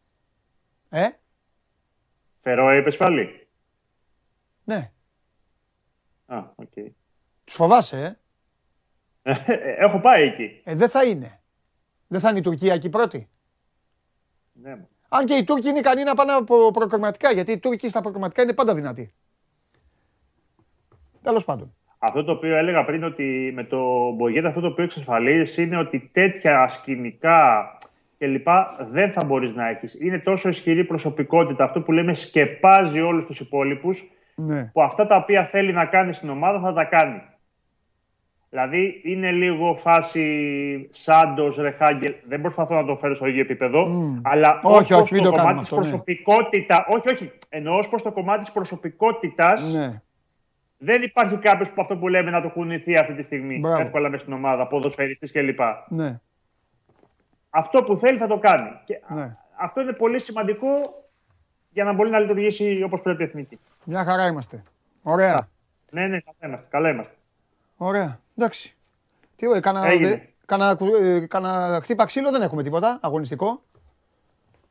[0.89, 1.09] Ε;
[2.43, 3.49] Φερόε είπες πάλι;
[4.65, 4.91] Ναι.
[6.27, 6.69] Α, OK.
[6.77, 6.87] Okay.
[7.45, 8.19] Τους φοβάσαι,
[9.23, 9.35] ε.
[9.85, 10.61] Έχω πάει εκεί.
[10.65, 11.38] Ε, δεν θα είναι.
[12.09, 13.29] Δεν θα είναι η Τουρκία εκεί πρώτη;
[14.53, 14.79] Ναι.
[15.09, 18.43] Αν και οι Τούρκοι είναι ικανοί να πάνε από προκριματικά, γιατί οι Τούρκοι στα προκριματικά
[18.43, 19.13] είναι πάντα δυνατοί.
[21.23, 21.75] Τέλος πάντων.
[21.99, 26.11] Αυτό το οποίο έλεγα πριν ότι με το Μπογέτ αυτό το οποίο εξασφαλίζεις είναι ότι
[26.13, 27.79] τέτοια σκηνικά
[28.19, 28.47] κλπ.
[28.91, 29.97] δεν θα μπορείς να έχεις.
[30.01, 31.65] Είναι τόσο ισχυρή προσωπικότητα.
[31.65, 34.11] Αυτό που λέμε σκεπάζει όλους τους υπόλοιπους.
[34.35, 34.65] Ναι.
[34.65, 37.23] Που αυτά τα οποία θέλει να κάνει στην ομάδα θα τα κάνει.
[38.51, 42.15] Δηλαδή είναι λίγο φάση Σάντος, Ρεχάγκελ.
[42.29, 43.89] Δεν προσπαθώ να το φέρω στο ίδιο επίπεδο.
[44.23, 45.77] Αλλά όχι, ως όχι, το κομμάτι της ναι.
[45.77, 46.87] προσωπικότητα.
[46.89, 47.33] Όχι, όχι.
[47.49, 49.63] Εννοώ ως προς το κομμάτι της προσωπικότητας.
[49.63, 50.03] Ναι.
[50.79, 53.81] Δεν υπάρχει κάποιος που αυτό που λέμε να το κουνηθεί αυτή τη στιγμή Μπράβο.
[53.81, 55.61] εύκολα μέσα στην ομάδα, ποδοσφαιριστής κλπ.
[55.89, 56.21] Ναι.
[57.51, 58.71] Αυτό που θέλει θα το κάνει.
[58.85, 59.37] Και ναι.
[59.61, 60.69] Αυτό είναι πολύ σημαντικό
[61.71, 63.59] για να μπορεί να λειτουργήσει όπως πρέπει η εθνική.
[63.85, 64.63] Μια χαρά είμαστε.
[65.03, 65.49] Ωραία.
[65.91, 66.67] Ναι, ναι, καλά είμαστε.
[66.71, 67.15] Καλά είμαστε.
[67.77, 68.21] Ωραία.
[68.39, 68.75] Εντάξει.
[69.37, 70.77] Τι ωραία, κάνα,
[71.27, 73.63] κάνα, χτύπα ξύλο δεν έχουμε τίποτα αγωνιστικό.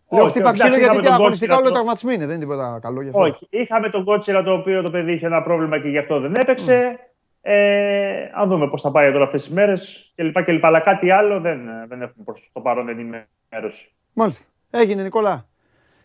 [0.09, 3.21] Λέω χτύπα ξύλο γιατί αγωνιστικά όλο τραυματισμοί είναι, δεν είναι τίποτα καλό γι' αυτό.
[3.21, 3.47] Όχι.
[3.49, 6.95] Είχαμε τον Κότσιρα το οποίο το παιδί είχε ένα πρόβλημα και γι' αυτό δεν έπαιξε.
[6.99, 7.05] Mm.
[7.41, 10.43] Ε, αν δούμε πώς θα πάει τώρα αυτές τις μέρες κλπ.
[10.43, 10.65] κλπ.
[10.65, 13.91] Αλλά κάτι άλλο δεν, δεν έχουμε προς το παρόν ενημέρωση.
[14.13, 14.45] Μάλιστα.
[14.69, 15.47] Έγινε Νικόλα.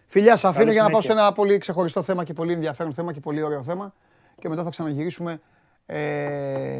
[0.06, 3.12] Φιλιά, σα αφήνω για να πάω σε ένα πολύ ξεχωριστό θέμα και πολύ ενδιαφέρον θέμα
[3.12, 3.94] και πολύ ωραίο θέμα.
[4.38, 5.40] Και μετά θα ξαναγυρίσουμε
[5.86, 6.78] ε,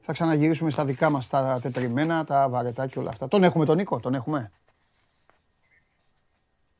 [0.00, 3.28] θα ξαναγυρίσουμε στα δικά μας τα τετριμένα, τα βαρετά και όλα αυτά.
[3.28, 4.50] Τον έχουμε τον Νίκο, τον έχουμε.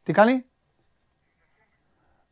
[0.02, 0.44] Τι κάνει;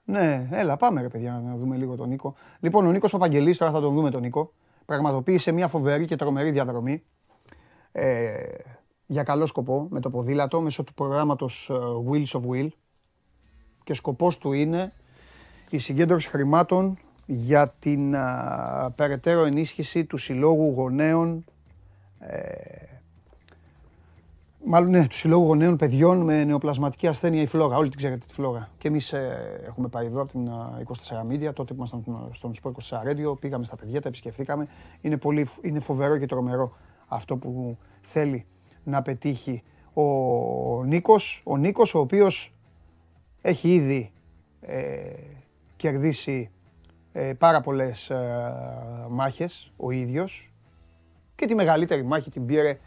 [0.04, 2.34] Ναι, έλα πάμε ρε παιδιά να δούμε λίγο τον Νίκο.
[2.60, 4.52] Λοιπόν, ο Νίκος Παπαγγελής, τώρα θα τον δούμε τον Νίκο.
[4.86, 7.04] πραγματοποίησε μια φοβερή και τρομερή διαδρομή
[7.92, 8.34] ε,
[9.06, 11.74] για καλό σκοπό με το ποδήλατο μέσω του προγράμματος ε,
[12.10, 12.68] Wheels of Will
[13.84, 14.92] και σκοπός του είναι
[15.70, 16.98] η συγκέντρωση χρημάτων
[17.30, 18.14] για την
[18.94, 21.44] περαιτέρω ενίσχυση του Συλλόγου Γονέων
[22.18, 22.88] ε,
[24.64, 27.76] Μάλλον ναι, του Συλλόγου Γονέων Παιδιών με νεοπλασματική ασθένεια η φλόγα.
[27.76, 28.68] Όλοι την ξέρετε τη φλόγα.
[28.78, 30.50] Και εμείς ε, έχουμε πάει εδώ από την
[31.28, 34.68] 24 Media, τότε που ήμασταν στον Σπορ 24 Radio, πήγαμε στα παιδιά, τα επισκεφθήκαμε.
[35.00, 36.76] Είναι, πολύ, είναι φοβερό και τρομερό
[37.08, 38.46] αυτό που θέλει
[38.84, 39.62] να πετύχει
[39.92, 40.04] ο
[40.84, 41.42] Νίκος.
[41.44, 42.54] Ο Νίκος, ο οποίος
[43.40, 44.12] έχει ήδη
[44.60, 44.82] ε,
[45.76, 46.57] κερδίσει ε,
[47.38, 48.54] πάρα πολλές ε,
[49.08, 50.52] μάχες ο ίδιος
[51.34, 52.78] και τη μεγαλύτερη μάχη την πήρε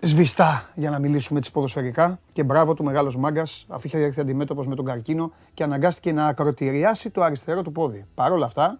[0.00, 4.66] σβηστά για να μιλήσουμε τις ποδοσφαιρικά και μπράβο του μεγάλος μάγκας αφού είχε έρθει αντιμέτωπος
[4.66, 8.06] με τον καρκίνο και αναγκάστηκε να ακροτηριάσει το αριστερό του πόδι.
[8.14, 8.78] Παρ' όλα αυτά,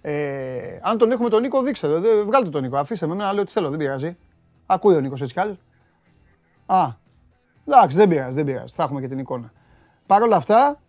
[0.00, 2.00] ε, αν τον έχουμε τον Νίκο, δείξτε το.
[2.26, 2.76] Βγάλτε τον Νίκο.
[2.76, 4.16] Αφήστε με εμένα, λέω τι θέλω, δεν πειράζει.
[4.66, 5.58] Ακούει ο Νίκος έτσι κι
[6.66, 6.88] Α,
[7.66, 8.74] εντάξει, δεν πειράζει, δεν πειράζει.
[8.76, 9.52] Θα έχουμε και την εικόνα.
[10.06, 10.80] Παρ' όλα αυτά,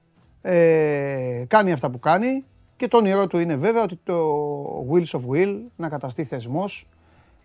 [0.41, 4.15] ε, κάνει αυτά που κάνει και το όνειρό του είναι βέβαια ότι το
[4.91, 6.88] Wheels of Will να καταστεί θεσμός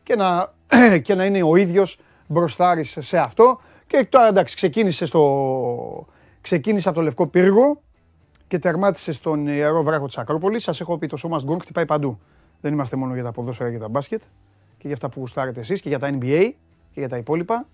[0.03, 0.53] και να,
[1.05, 3.61] και να είναι ο ίδιος μπροστάρης σε αυτό.
[3.87, 6.07] Και τώρα εντάξει, ξεκίνησε, στο,
[6.41, 7.81] ξεκίνησε από το Λευκό Πύργο
[8.47, 10.63] και τερμάτισε στον Ιερό Βράχο της Ακρόπολης.
[10.63, 12.19] Σας έχω πει το σώμα γκολ χτυπάει παντού.
[12.61, 14.23] Δεν είμαστε μόνο για τα ποδόσφαιρα και τα μπάσκετ
[14.79, 16.51] και για αυτά που γουστάρετε εσείς και για τα NBA
[16.93, 17.67] και για τα υπόλοιπα.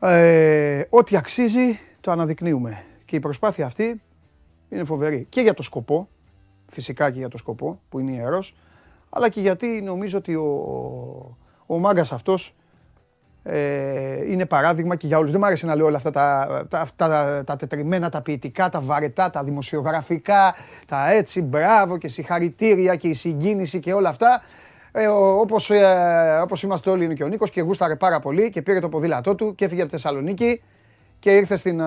[0.00, 2.82] Ε, ό,τι αξίζει το αναδεικνύουμε.
[3.04, 4.02] Και η προσπάθεια αυτή
[4.68, 5.26] είναι φοβερή.
[5.28, 6.08] Και για το σκοπό,
[6.68, 8.56] φυσικά και για το σκοπό που είναι ιερός,
[9.10, 12.54] αλλά και γιατί νομίζω ότι ο, ο μάγκας αυτός
[13.42, 15.30] ε, είναι παράδειγμα και για όλους.
[15.30, 18.80] Δεν μου άρεσε να λέω όλα αυτά τα, τα, τα, τα τετριμένα, τα ποιητικά, τα
[18.80, 20.54] βαρετά, τα δημοσιογραφικά,
[20.86, 24.42] τα έτσι, μπράβο και συγχαρητήρια και η συγκίνηση και όλα αυτά.
[24.92, 28.62] Ε, όπως, ε, όπως είμαστε όλοι είναι και ο Νίκος και γούσταρε πάρα πολύ και
[28.62, 30.60] πήρε το ποδήλατό του και έφυγε από τη Θεσσαλονίκη
[31.26, 31.82] και ήρθε στην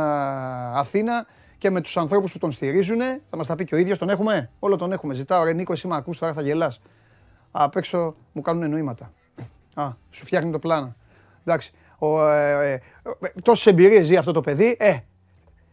[0.73, 1.25] Αθήνα
[1.57, 2.99] και με τους ανθρώπους που τον στηρίζουν.
[3.29, 3.97] Θα μας τα πει και ο ίδιος.
[3.97, 5.13] Τον έχουμε; Όλο τον έχουμε.
[5.13, 6.81] Ζητάω ρε Νίκο, εσύ με ακούς τώρα θα γελάς.
[7.51, 9.11] Απ' έξω μου κάνουν εννοήματα.
[9.73, 10.95] Α, σου φτιάχνει το πλάνο.
[11.45, 11.71] Εντάξει.
[11.97, 12.79] Ο, ε, ε,
[13.43, 14.75] τόσες εμπειρίες ζει αυτό το παιδί.
[14.79, 14.97] Ε,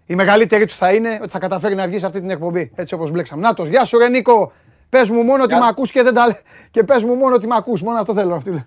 [0.06, 2.72] η μεγαλύτερη του θα είναι ότι θα καταφέρει να βγει σε αυτή την εκπομπή.
[2.74, 3.40] Έτσι όπως μπλέξαμε.
[3.40, 4.52] Νάτος, γεια σου ρε Νίκο.
[4.88, 6.38] Πες μου μόνο ότι με ακούς και δεν τα
[6.70, 7.82] Και πες μου μόνο ότι με ακούς.
[7.82, 8.66] Μόνο αυτό θέλω να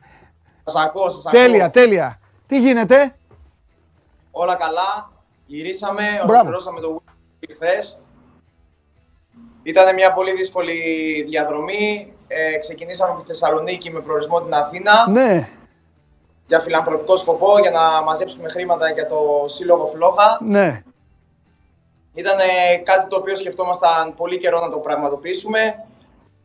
[0.64, 1.42] Σας ακούω, σας ακούω.
[1.42, 2.20] Τέλεια, τέλεια.
[2.46, 3.14] Τι γίνεται;
[4.42, 5.12] Όλα καλά.
[5.46, 8.00] Γυρίσαμε, ολοκληρώσαμε το weekend χθες.
[9.64, 10.76] Ήταν μια πολύ δύσκολη
[11.28, 12.14] διαδρομή.
[12.28, 15.10] Ε, ξεκινήσαμε από τη Θεσσαλονίκη με προορισμό την Αθήνα.
[15.10, 15.50] Ναι.
[16.48, 20.38] Για φιλανθρωπικό σκοπό, για να μαζέψουμε χρήματα για το Σύλλογο Φλόχα.
[20.42, 20.84] Ναι.
[22.14, 22.38] Ήταν
[22.84, 25.86] κάτι το οποίο σκεφτόμασταν πολύ καιρό να το πραγματοποιήσουμε.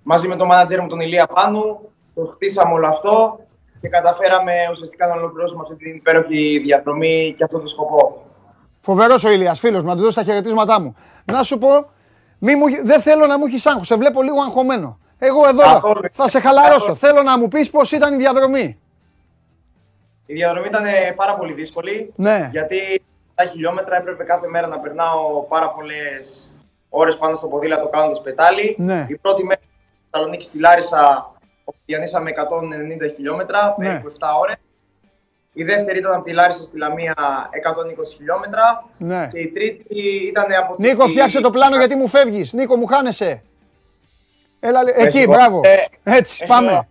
[0.02, 1.80] Μαζί με τον μάνατζερ μου τον Ηλία Πάνου,
[2.14, 3.38] το χτίσαμε όλο αυτό
[3.84, 8.26] και καταφέραμε ουσιαστικά να ολοκληρώσουμε αυτή την υπέροχη διαδρομή και αυτό το σκοπό.
[8.80, 10.96] Φοβερός ο Ηλίας, φίλος μου, να του δώσω τα χαιρετίσματά μου.
[11.32, 11.90] Να σου πω,
[12.38, 13.86] μη μου, δεν θέλω να μου έχεις άγχος.
[13.86, 14.98] Σε βλέπω λίγο αγχωμένο.
[15.18, 15.80] Εγώ εδώ
[16.12, 16.94] θα σε χαλαρώσω.
[16.94, 18.78] Θέλω να μου πεις πώς ήταν η διαδρομή.
[20.26, 20.84] Η διαδρομή ήταν
[21.16, 22.12] πάρα πολύ δύσκολη.
[22.16, 22.48] Ναι.
[22.52, 26.50] Γιατί τα χιλιόμετρα έπρεπε κάθε μέρα να περνάω πάρα πολλές
[26.88, 28.76] ώρες πάνω στο ποδήλατο κάνοντας πετάλι.
[28.78, 29.06] Ναι.
[29.08, 31.33] Η πρώτη μέρα στη Θεσσαλονίκη στη Λάρισα
[31.84, 32.30] διανύσαμε
[33.10, 33.86] 190 χιλιόμετρα, ναι.
[33.86, 34.56] περίπου 7 ώρες.
[35.52, 38.84] Η δεύτερη ήταν από τη Λάρισα στη Λαμία 120 χιλιόμετρα.
[38.98, 39.28] Ναι.
[39.32, 40.82] Και η τρίτη ήταν από τη...
[40.82, 42.52] Νίκο, φτιάξε το πλάνο γιατί μου φεύγεις.
[42.52, 43.42] Νίκο, μου χάνεσαι.
[44.60, 45.60] Έλα, εκεί, μπράβο.
[45.64, 46.88] Ε, Έτσι, πάμε.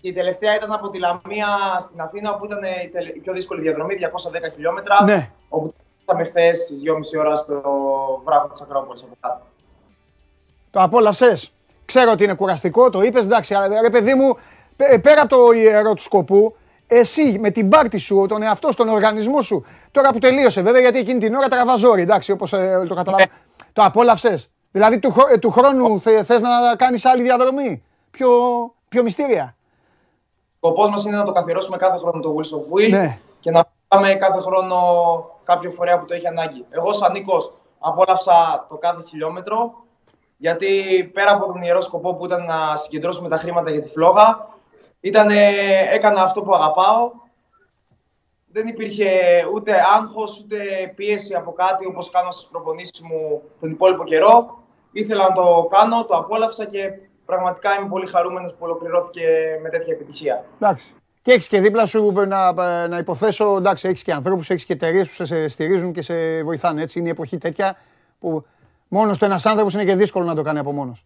[0.00, 1.48] Και η τελευταία ήταν από τη Λαμία
[1.80, 2.58] στην Αθήνα, όπου ήταν
[3.14, 3.94] η πιο δύσκολη διαδρομή,
[4.48, 5.04] 210 χιλιόμετρα.
[5.04, 5.30] Ναι.
[5.48, 6.82] Όπου ήρθαμε χθες στις
[7.16, 7.62] 2.30 ώρα στο
[8.24, 9.46] βράχο της Ακρόπολης από κάτω.
[10.70, 11.52] Το απόλαυσες;
[11.90, 14.36] Ξέρω ότι είναι κουραστικό, το είπες, εντάξει, αλλά ρε παιδί μου,
[14.76, 19.42] πέρα από το ιερό του σκοπού, εσύ με την πάρτη σου, τον εαυτό, τον οργανισμό
[19.42, 23.30] σου, τώρα που τελείωσε βέβαια, γιατί εκείνη την ώρα τραβαζόρι, εντάξει, όπως ε, το καταλαβαίνω.
[23.32, 23.66] Ε.
[23.72, 24.50] Το απόλαυσες.
[24.70, 28.30] Δηλαδή του, ε, του χρόνου θε θες να κάνεις άλλη διαδρομή; Πιο,
[28.88, 29.56] πιο μυστήρια.
[30.60, 33.18] Ο σκοπό μα είναι να το καθιερώσουμε κάθε χρόνο το Wheels of Will ναι.
[33.40, 34.76] και να πάμε κάθε χρόνο
[35.44, 36.64] κάποιο φορέα που το έχει ανάγκη.
[36.70, 39.79] Εγώ, σαν Νίκος, απόλαυσα το κάθε χιλιόμετρο
[40.40, 40.68] γιατί
[41.14, 44.48] πέρα από τον ιερό σκοπό που ήταν να συγκεντρώσουμε τα χρήματα για τη φλόγα,
[45.00, 45.48] Ήτανε,
[45.90, 47.10] έκανα αυτό που αγαπάω.
[48.52, 49.10] Δεν υπήρχε
[49.54, 50.56] ούτε άγχος, ούτε
[50.94, 54.58] πίεση από κάτι όπως κάνω στις προπονήσεις μου τον υπόλοιπο καιρό.
[54.92, 56.92] Ήθελα να το κάνω, το απόλαυσα και
[57.24, 59.26] πραγματικά είμαι πολύ χαρούμενος που ολοκληρώθηκε
[59.62, 60.44] με τέτοια επιτυχία.
[60.60, 60.94] Εντάξει.
[61.22, 62.52] Και έχεις και δίπλα σου να,
[62.88, 66.82] να υποθέσω, εντάξει, έχεις και ανθρώπους, έχεις και εταιρείες που σε στηρίζουν και σε βοηθάνε.
[66.82, 67.76] Έτσι είναι η εποχή τέτοια
[68.18, 68.46] που
[68.92, 71.04] Μόνος του ένας άνθρωπος είναι και δύσκολο να το κάνει από μόνος.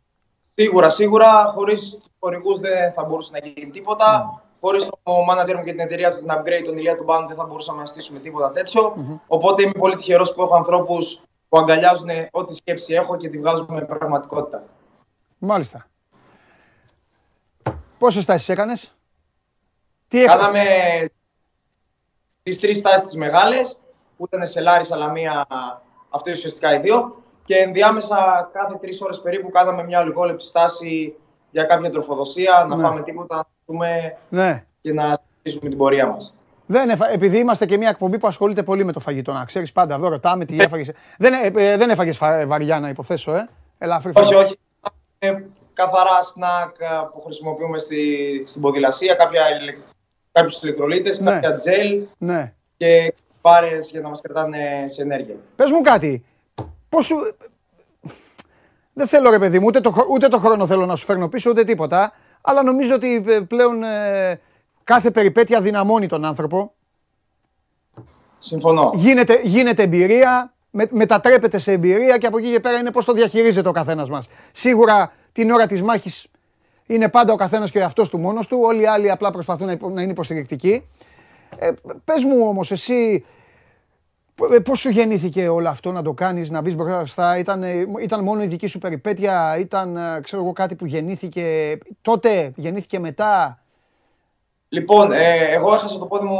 [0.54, 1.52] Σίγουρα, σίγουρα.
[1.54, 4.34] Χωρίς χορηγούς δεν θα μπορούσε να γίνει τίποτα.
[4.34, 4.40] Mm.
[4.60, 7.36] Χωρίς το manager μου και την εταιρεία του, την upgrade, τον Ηλία του Μπάνου, δεν
[7.36, 8.94] θα μπορούσαμε να στήσουμε τίποτα τέτοιο.
[8.96, 9.18] Mm-hmm.
[9.26, 13.80] Οπότε είμαι πολύ τυχερός που έχω ανθρώπους που αγκαλιάζουν ό,τι σκέψη έχω και τη βγάζουμε
[13.84, 14.62] πραγματικότητα.
[15.38, 15.86] Μάλιστα.
[17.98, 18.94] Πόσες τάσει έκανες,
[20.08, 20.64] Τι Κάναμε
[22.42, 23.76] τις τρεις τάσει τις μεγάλες,
[24.16, 25.46] που ήταν σε Λάρι, Σαλαμία,
[26.08, 27.23] αυτές ουσιαστικά οι δύο.
[27.44, 31.14] Και ενδιάμεσα κάθε τρεις ώρες περίπου κάναμε μια λιγόλεπτη στάση
[31.50, 32.82] για κάποια τροφοδοσία, να ναι.
[32.82, 34.64] φάμε τίποτα, να πούμε ναι.
[34.80, 36.34] και να στήσουμε την πορεία μας.
[36.66, 39.94] Δεν επειδή είμαστε και μια εκπομπή που ασχολείται πολύ με το φαγητό, να ξέρεις πάντα
[39.94, 40.90] εδώ ρωτάμε τι έφαγες.
[41.18, 43.48] δεν, ε, ε, δεν έφαγες βαριά να υποθέσω, ε.
[43.78, 44.12] Ελαφρύ.
[44.14, 44.58] Όχι, όχι.
[45.18, 45.42] Ε,
[45.74, 46.76] καθαρά σνακ
[47.12, 49.42] που χρησιμοποιούμε στη, στην ποδηλασία, κάποια,
[50.32, 51.30] κάποιους ηλεκτρολίτες, ναι.
[51.30, 52.52] κάποια τζέλ ναι.
[52.76, 55.34] και πάρες για να μας κρατάνε σε ενέργεια.
[55.56, 56.24] Πες μου κάτι,
[56.94, 57.16] πώς σου...
[58.92, 61.50] Δεν θέλω ρε παιδί μου, ούτε το, ούτε το χρόνο θέλω να σου φέρνω πίσω,
[61.50, 64.40] ούτε τίποτα, αλλά νομίζω ότι ε, πλέον ε,
[64.84, 66.72] κάθε περιπέτεια δυναμώνει τον άνθρωπο.
[68.38, 68.90] Συμφωνώ.
[68.94, 73.12] Γίνεται, γίνεται εμπειρία, με, μετατρέπεται σε εμπειρία και από εκεί και πέρα είναι πώς το
[73.12, 74.28] διαχειρίζεται ο καθένας μας.
[74.52, 76.26] Σίγουρα την ώρα της μάχης
[76.86, 80.02] είναι πάντα ο καθένας και αυτός του μόνος του, όλοι οι άλλοι απλά προσπαθούν να
[80.02, 80.88] είναι υποστηρικτικοί.
[81.58, 81.70] Ε,
[82.04, 83.24] πες μου όμως εσύ, ε,
[84.64, 88.42] πώς σου γεννήθηκε όλο αυτό να το κάνεις, να μπεις μπροστά, ήταν, ε, ήταν μόνο
[88.42, 93.62] η δική σου περιπέτεια, ήταν ε, ξέρω εγώ κάτι που γεννήθηκε τότε, γεννήθηκε μετά;
[94.68, 96.38] Λοιπόν, ε, εγώ έχασα το πόδι μου,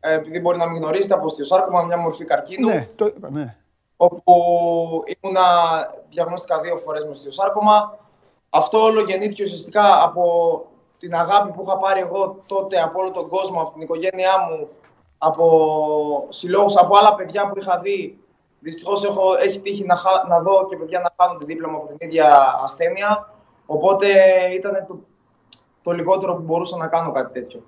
[0.00, 2.68] ε, επειδή μπορεί να μην γνωρίζετε, από στιοσάρκωμα, μια μορφή καρκίνου.
[2.68, 3.54] Ναι, το είπα, ναι
[4.02, 4.34] όπου
[5.06, 5.42] ήμουνα,
[6.10, 7.98] διαγνώστηκα δύο φορές μες στιοσάρκωμα.
[8.50, 10.24] Αυτό όλο γεννήθηκε ουσιαστικά από
[10.98, 14.68] την αγάπη που είχα πάρει εγώ τότε από όλο τον κόσμο, από την οικογένειά μου,
[15.22, 18.18] από συλλόγους, από άλλα παιδιά που είχα δει.
[18.60, 19.04] Δυστυχώς
[19.44, 19.96] έχει τύχει να,
[20.28, 23.34] να δω και παιδιά να χάνουν τη δίπλα μου από την ίδια ασθένεια.
[23.66, 24.08] Οπότε
[24.54, 25.00] ήταν το,
[25.82, 27.62] το λιγότερο που μπορούσα να κάνω κάτι τέτοιο.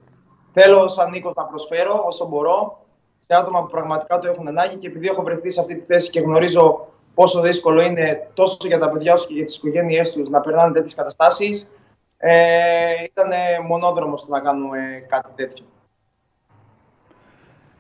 [0.53, 2.85] Θέλω σαν Νίκος να προσφέρω όσο μπορώ
[3.19, 6.11] σε άτομα που πραγματικά το έχουν ανάγκη και επειδή έχω βρεθεί σε αυτή τη θέση
[6.11, 10.29] και γνωρίζω πόσο δύσκολο είναι τόσο για τα παιδιά όσο και για τις οικογένειές τους
[10.29, 11.71] να περνάνε τέτοιες καταστάσεις,
[12.17, 13.31] ε, ήταν
[13.67, 15.65] μονόδρομος να κάνουμε κάτι τέτοιο.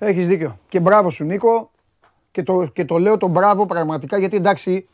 [0.05, 0.59] Έχεις δίκιο.
[0.69, 1.71] Και μπράβο σου Νίκο.
[2.31, 4.88] Και το, και το λέω το μπράβο πραγματικά γιατί εντάξει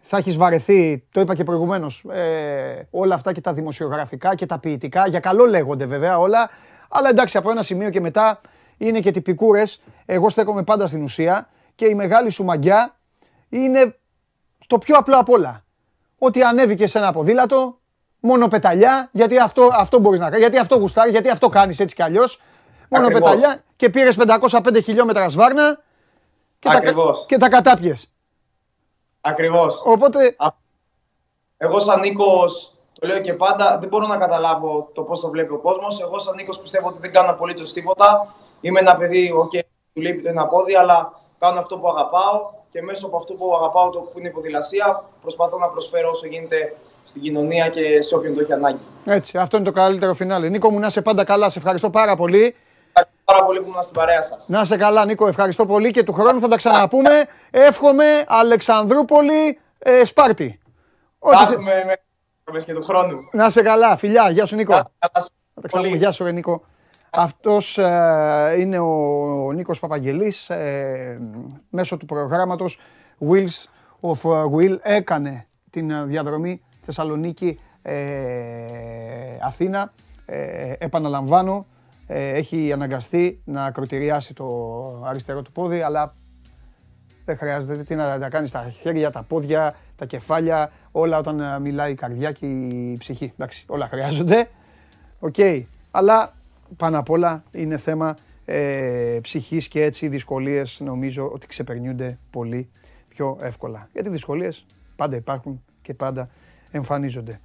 [0.00, 4.58] θα έχεις βαρεθεί, το είπα και προηγουμένως, ε, όλα αυτά και τα δημοσιογραφικά και τα
[4.58, 5.08] ποιητικά.
[5.08, 6.50] Για καλό λέγονται βέβαια όλα.
[6.88, 8.40] Αλλά εντάξει από ένα σημείο και μετά
[8.76, 9.82] είναι και τυπικούρες.
[10.06, 12.96] Εγώ στέκομαι πάντα στην ουσία και η μεγάλη σου μαγιά
[13.48, 13.96] είναι
[14.66, 15.64] το πιο απλό απ' όλα.
[16.18, 17.78] Ότι ανέβηκες σε ένα ποδήλατο,
[18.20, 21.94] μόνο πεταλιά, γιατί αυτό, αυτό μπορείς να κάνεις, γιατί αυτό γουστάρεις, γιατί αυτό κάνεις έτσι
[21.94, 22.40] κι αλλιώς.
[22.88, 25.82] Μόνο πεταλιά και πήρες 505 χιλιόμετρα σβάρνα
[26.58, 26.80] και, τα,
[27.26, 28.08] και τα κατάπιες.
[29.20, 29.82] Ακριβώς.
[29.84, 30.36] Οπότε...
[31.56, 35.52] Εγώ σαν Νίκος, το λέω και πάντα, δεν μπορώ να καταλάβω το πώς το βλέπει
[35.52, 36.00] ο κόσμος.
[36.00, 38.34] Εγώ σαν Νίκος πιστεύω ότι δεν κάνω απολύτως τίποτα.
[38.60, 39.60] Είμαι ένα παιδί, OK, okay,
[39.94, 43.54] του λείπει το ένα πόδι, αλλά κάνω αυτό που αγαπάω και μέσω από αυτό που
[43.54, 48.14] αγαπάω, το που είναι η ποδηλασία, προσπαθώ να προσφέρω όσο γίνεται στην κοινωνία και σε
[48.14, 48.80] όποιον το έχει ανάγκη.
[49.04, 50.48] Έτσι, αυτό είναι το καλύτερο φινάλε.
[50.48, 51.50] Νίκο μου, να είσαι πάντα καλά.
[51.50, 52.56] Σε ευχαριστώ πάρα πολύ.
[52.92, 54.44] Ευχαριστώ πάρα πολύ που ήμουν στην παρέα σας.
[54.46, 55.26] Να είσαι καλά, Νίκο.
[55.26, 57.26] Ευχαριστώ πολύ και του χρόνου θα τα ξαναπούμε.
[57.50, 60.60] Εύχομαι Αλεξανδρούπολη ε, Σπάρτη.
[61.18, 61.56] Ό,τι
[62.52, 63.18] με, και του χρόνου.
[63.32, 63.96] Να είσαι καλά.
[63.96, 64.30] Φιλιά.
[64.30, 64.72] Γεια σου, Νίκο.
[64.72, 66.62] Να τα Γεια σου, Νίκο.
[67.10, 68.86] Αυτός ε, είναι ο,
[69.46, 71.20] ο Νίκος Παπαγγελής, ε,
[71.70, 72.80] μέσω του προγράμματος
[73.30, 73.64] Wheels
[74.00, 77.94] of Will έκανε την διαδρομή Θεσσαλονίκη ε,
[79.40, 79.92] Αθήνα.
[80.78, 81.66] επαναλαμβάνω,
[82.06, 84.46] έχει αναγκαστεί να ακροτηριάσει το
[85.06, 86.14] αριστερό του πόδι, αλλά
[87.24, 91.92] δεν χρειάζεται τι να τα κάνεις στα χέρια, τα πόδια, τα κεφάλια, όλα όταν μιλάει
[91.92, 93.32] η καρδιά και η ψυχή.
[93.32, 94.48] Εντάξει, όλα χρειάζονται.
[95.18, 95.34] Οκ.
[95.90, 96.34] Αλλά
[96.76, 102.70] πάνω απ' όλα είναι θέμα ε, ψυχής και έτσι οι δυσκολίες νομίζω ότι ξεπερνιούνται πολύ
[103.08, 103.88] πιο εύκολα.
[103.92, 106.28] Γιατί οι δυσκολίες πάντα υπάρχουν και πάντα
[106.70, 107.40] εμφανίζονται.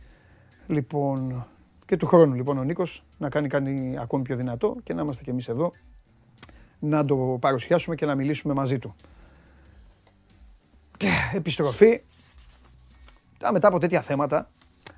[0.68, 1.46] Λοιπόν,
[1.88, 5.24] και του χρόνου λοιπόν ο Νίκος να κάνει, κάνει ακόμη πιο δυνατό και να είμαστε
[5.24, 5.72] κι εμείς εδώ
[6.80, 8.96] να το παρουσιάσουμε και να μιλήσουμε μαζί του.
[10.98, 12.02] Και επιστροφή.
[13.52, 14.50] Μετά από τέτοια θέματα,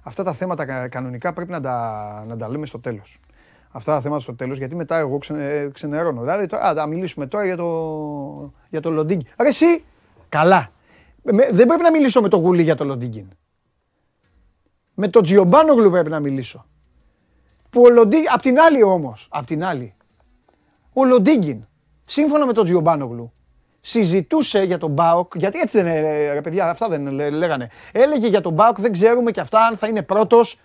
[0.03, 3.19] αυτά τα θέματα κανονικά πρέπει να τα, να τα λέμε στο τέλος
[3.71, 6.21] αυτά τα θέματα στο τέλος, γιατί μετά εγώ ξε, ξενερώνω.
[6.21, 9.27] Δηλαδή, τώρα, θα μιλήσουμε τώρα για το, για το Λοντίγκιν.
[9.39, 9.83] Ρε εσύ,
[10.29, 10.71] καλά.
[11.51, 13.27] δεν πρέπει να μιλήσω με το γουλί για το Λοντίγκιν.
[14.93, 16.65] Με τον Τζιομπάνογλου πρέπει να μιλήσω.
[17.69, 19.95] Που ο Λοντίγκιν, απ' την άλλη όμως, απ' την άλλη,
[20.93, 21.67] ο Λοντίγκιν,
[22.05, 23.33] σύμφωνα με τον Τζιομπάνογλου,
[23.81, 27.69] συζητούσε για τον Μπάουκ, γιατί έτσι δεν είναι, ρε παιδιά, αυτά δεν λέγανε.
[27.91, 30.59] Έλεγε για τον Μπάουκ, δεν ξέρουμε και αυτά αν θα είναι πρώτος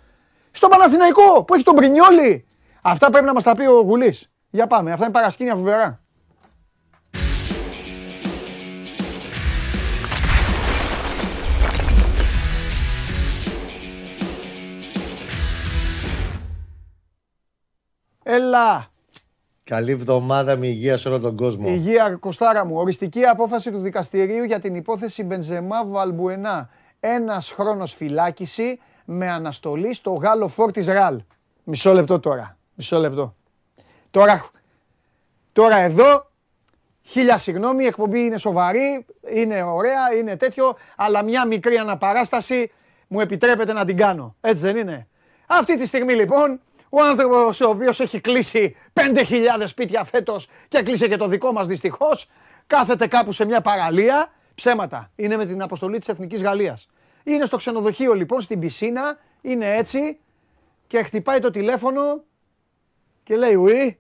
[0.51, 2.47] στον Παναθηναϊκό που έχει τον Πρινιόλι.
[2.83, 4.31] Αυτά πρέπει να μας τα πει ο Γουλής.
[4.51, 6.04] Για πάμε, αυτά είναι παρασκήνια φοβερά.
[18.27, 18.87] Έλα.
[19.65, 21.69] Καλή εβδομάδα με υγεία σε όλο τον κόσμο.
[21.69, 22.77] Υγεία, Κωστάρα μου.
[22.77, 26.71] Οριστική απόφαση του δικαστηρίου για την υπόθεση Μπενζεμά Βαλμπουενά.
[27.01, 31.23] Ένας χρόνος φυλάκιση με αναστολή στο Γάλλο Φόρτις Ραλ.
[31.65, 32.57] Μισό λεπτό τώρα.
[32.75, 33.35] Μισό λεπτό.
[34.11, 34.51] Τώρα,
[35.53, 36.31] τώρα εδώ,
[37.03, 42.71] χίλια συγγνώμη, η εκπομπή είναι σοβαρή, είναι ωραία, είναι τέτοιο, αλλά μια μικρή αναπαράσταση
[43.07, 44.37] μου επιτρέπεται να την κάνω.
[44.41, 45.07] Έτσι δεν είναι.
[45.47, 46.61] Αυτή τη στιγμή λοιπόν
[46.97, 49.03] ο άνθρωπος ο οποίος έχει κλείσει 5.000
[49.65, 52.29] σπίτια φέτος και κλείσε και το δικό μας δυστυχώς,
[52.67, 54.33] κάθεται κάπου σε μια παραλία.
[54.55, 55.11] Ψέματα.
[55.17, 56.89] Είναι με την αποστολή της Εθνικής Γαλλίας.
[57.25, 60.19] Είναι στο ξενοδοχείο λοιπόν, στην πισίνα, είναι έτσι
[60.87, 62.23] και χτυπάει το τηλέφωνο
[63.23, 63.99] και λέει ουί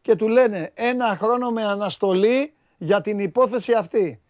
[0.00, 4.20] και του λένε ένα χρόνο με αναστολή για την υπόθεση αυτή.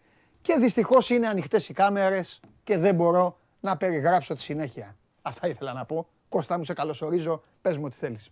[0.41, 4.95] Και δυστυχώς είναι ανοιχτές οι κάμερες και δεν μπορώ να περιγράψω τη συνέχεια.
[5.21, 6.07] Αυτά ήθελα να πω.
[6.33, 7.41] Κώστα μου, σε καλωσορίζω.
[7.61, 8.29] Πες μου τι θέλεις.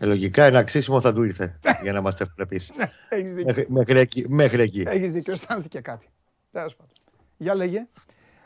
[0.00, 2.72] Ε, λογικά ένα αξίσιμο θα του ήρθε για να είμαστε ευπρεπείς.
[2.76, 3.64] ναι, έχεις δίκιο.
[3.68, 4.84] Μέχρι, εκεί, μέχρι εκεί.
[4.86, 6.06] Έχεις δίκιο, αισθάνθηκε κάτι.
[6.52, 6.92] Τέλος πάντων.
[7.36, 7.86] Για λέγε.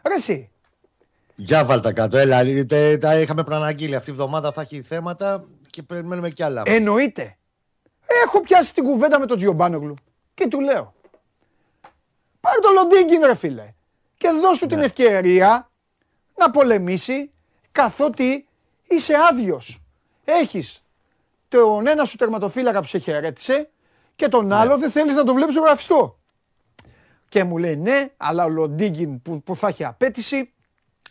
[0.08, 0.50] Ρε εσύ.
[1.34, 2.42] Για βάλτα κάτω, έλα,
[2.98, 3.94] τα είχαμε προαναγγείλει.
[3.94, 6.62] Αυτή η εβδομάδα θα έχει θέματα και περιμένουμε κι άλλα.
[6.64, 7.36] Εννοείται.
[8.24, 9.94] Έχω πιάσει την κουβέντα με τον Τζιομπάνογλου
[10.34, 10.94] και του λέω.
[12.40, 13.74] Πάρε το Λοντίγκιν ρε φίλε
[14.16, 14.84] και δώσ' του την ναι.
[14.84, 15.70] ευκαιρία
[16.36, 17.30] να πολεμήσει
[17.72, 18.46] καθότι
[18.94, 19.80] είσαι άδειος.
[20.24, 20.82] Έχεις
[21.48, 23.70] τον ένα σου τερματοφύλακα που σε χαιρέτησε
[24.16, 24.54] και τον ναι.
[24.54, 26.18] άλλο δεν θέλεις να το βλέπεις ζωγραφιστό.
[27.28, 30.52] Και μου λέει ναι, αλλά ο Λοντίγκιν που, που θα έχει απέτηση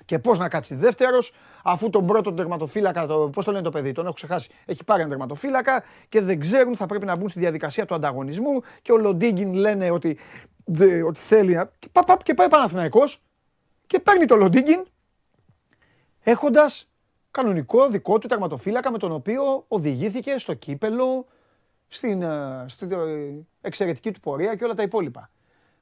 [0.06, 3.92] και πώς να κάτσει δεύτερος, αφού τον πρώτο τερματοφύλακα, το, πώς το λένε το παιδί,
[3.92, 7.40] τον έχω ξεχάσει, έχει πάρει ένα τερματοφύλακα και δεν ξέρουν, θα πρέπει να μπουν στη
[7.40, 8.62] διαδικασία του ανταγωνισμού.
[8.82, 10.18] Και ο Λοντίγκιν λένε ότι,
[10.66, 11.72] δε, ότι θέλει να.
[11.80, 13.22] Και, πα, πα, και πάει Παναθηναϊκός
[13.88, 14.86] και παίρνει το Λοντίγκιν
[16.24, 16.91] έχοντας
[17.32, 21.28] κανονικό δικό του τερματοφύλακα με τον οποίο οδηγήθηκε στο κύπελο,
[21.88, 22.98] στην, ε, στην ε,
[23.62, 25.30] εξαιρετική του πορεία και όλα τα υπόλοιπα.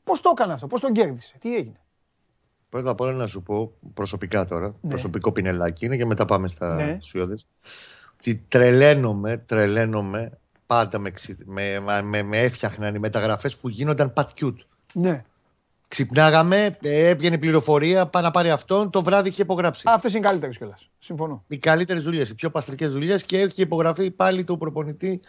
[0.04, 1.80] Πώς το έκανε αυτό, πώς τον κέρδισε, τι έγινε;
[2.70, 4.90] Πρώτα απ' όλα να σου πω προσωπικά τώρα, ναι.
[4.90, 6.98] προσωπικό πινελάκι είναι και μετά πάμε στα ναι.
[7.02, 7.48] σιώδες,
[8.14, 10.32] ότι τρελαίνομαι, τρελαίνομαι
[10.66, 11.12] πάντα με,
[11.46, 14.60] με, με, με έφτιαχναν οι μεταγραφές που γίνονταν πατκιούτ.
[14.94, 15.24] Ναι.
[15.88, 19.84] Ξυπνάγαμε, έβγαινε πληροφορία, πάει να πάρει αυτόν, το βράδυ είχε υπογράψει.
[19.88, 20.88] Αυτέ είναι οι καλύτερε κιόλας.
[21.00, 21.44] Συμφωνώ.
[21.48, 25.22] Οι καλύτερες δουλειές, οι πιο παστρικές δουλειές και έχει υπογραφεί πάλι του προπονητή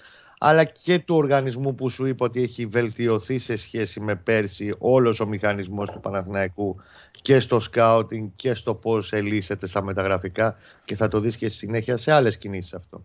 [0.42, 5.20] αλλά και του οργανισμού που σου είπα ότι έχει βελτιωθεί σε σχέση με πέρσι όλος
[5.20, 6.76] ο μηχανισμός του Παναθηναϊκού
[7.22, 11.56] και στο σκάουτινγκ και στο πώς ελίσσεται στα μεταγραφικά και θα το δεις και στη
[11.56, 13.04] συνέχεια σε άλλες κινήσεις αυτό.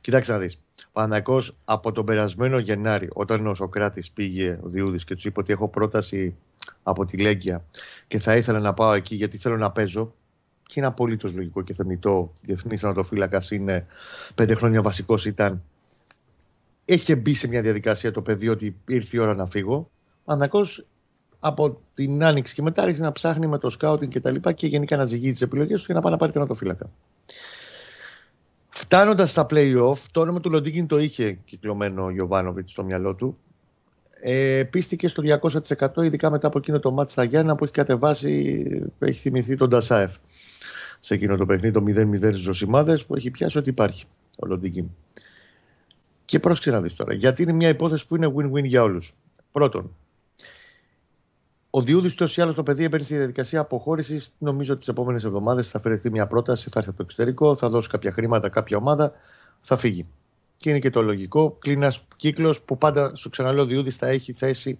[0.00, 0.58] Κοιτάξτε να δεις.
[0.92, 5.52] Παναθηναϊκός από τον περασμένο Γενάρη όταν ο Σοκράτης πήγε ο Διούδης και του είπε ότι
[5.52, 6.36] έχω πρόταση
[6.82, 7.64] από τη Λέγκια
[8.06, 10.14] και θα ήθελα να πάω εκεί γιατί θέλω να παίζω
[10.74, 12.32] και είναι απολύτως λογικό και θεμητό.
[12.42, 13.86] Διεθνής ανατοφύλακας είναι
[14.34, 15.62] πέντε χρόνια βασικός ήταν
[16.84, 19.90] έχει μπει σε μια διαδικασία το παιδί ότι ήρθε η ώρα να φύγω.
[20.24, 20.60] Ανακώ
[21.38, 24.66] από την άνοιξη και μετά άρχισε να ψάχνει με το σκάουτινγκ και τα λοιπά και
[24.66, 26.90] γενικά να ζυγίζει τις επιλογές του για να πάει να πάρει τερματοφύλακα.
[28.68, 33.38] Φτάνοντας στα playoff, το όνομα του Λοντίγκιν το είχε κυκλωμένο ο Γιωβάνοβιτς στο μυαλό του.
[34.20, 38.54] Ε, πίστηκε στο 200% ειδικά μετά από εκείνο το μάτι στα Γιάννα που έχει κατεβάσει,
[38.98, 40.14] έχει θυμηθεί τον Ντασάεφ
[41.04, 44.04] σε εκείνο το παιχνίδι, το 0-0 στις Ζωσιμάδε που έχει πιάσει ότι υπάρχει
[44.38, 44.86] ο Λοντίγκιν.
[46.24, 49.14] Και πρόσεξε να δεις τώρα, γιατί είναι μια υπόθεση που είναι win-win για όλους.
[49.52, 49.96] Πρώτον,
[51.70, 54.34] ο Διούδης τόσο ή άλλω το παιδί έμπαινε στη διαδικασία αποχώρησης.
[54.38, 57.68] Νομίζω ότι τις επόμενες εβδομάδες θα φερθεί μια πρόταση, θα έρθει από το εξωτερικό, θα
[57.68, 59.12] δώσει κάποια χρήματα, κάποια ομάδα,
[59.60, 60.08] θα φύγει.
[60.56, 61.56] Και είναι και το λογικό.
[61.60, 64.78] Κλείνει ένα κύκλος που πάντα, σου ξαναλέω, ο Διούδης θα έχει θέση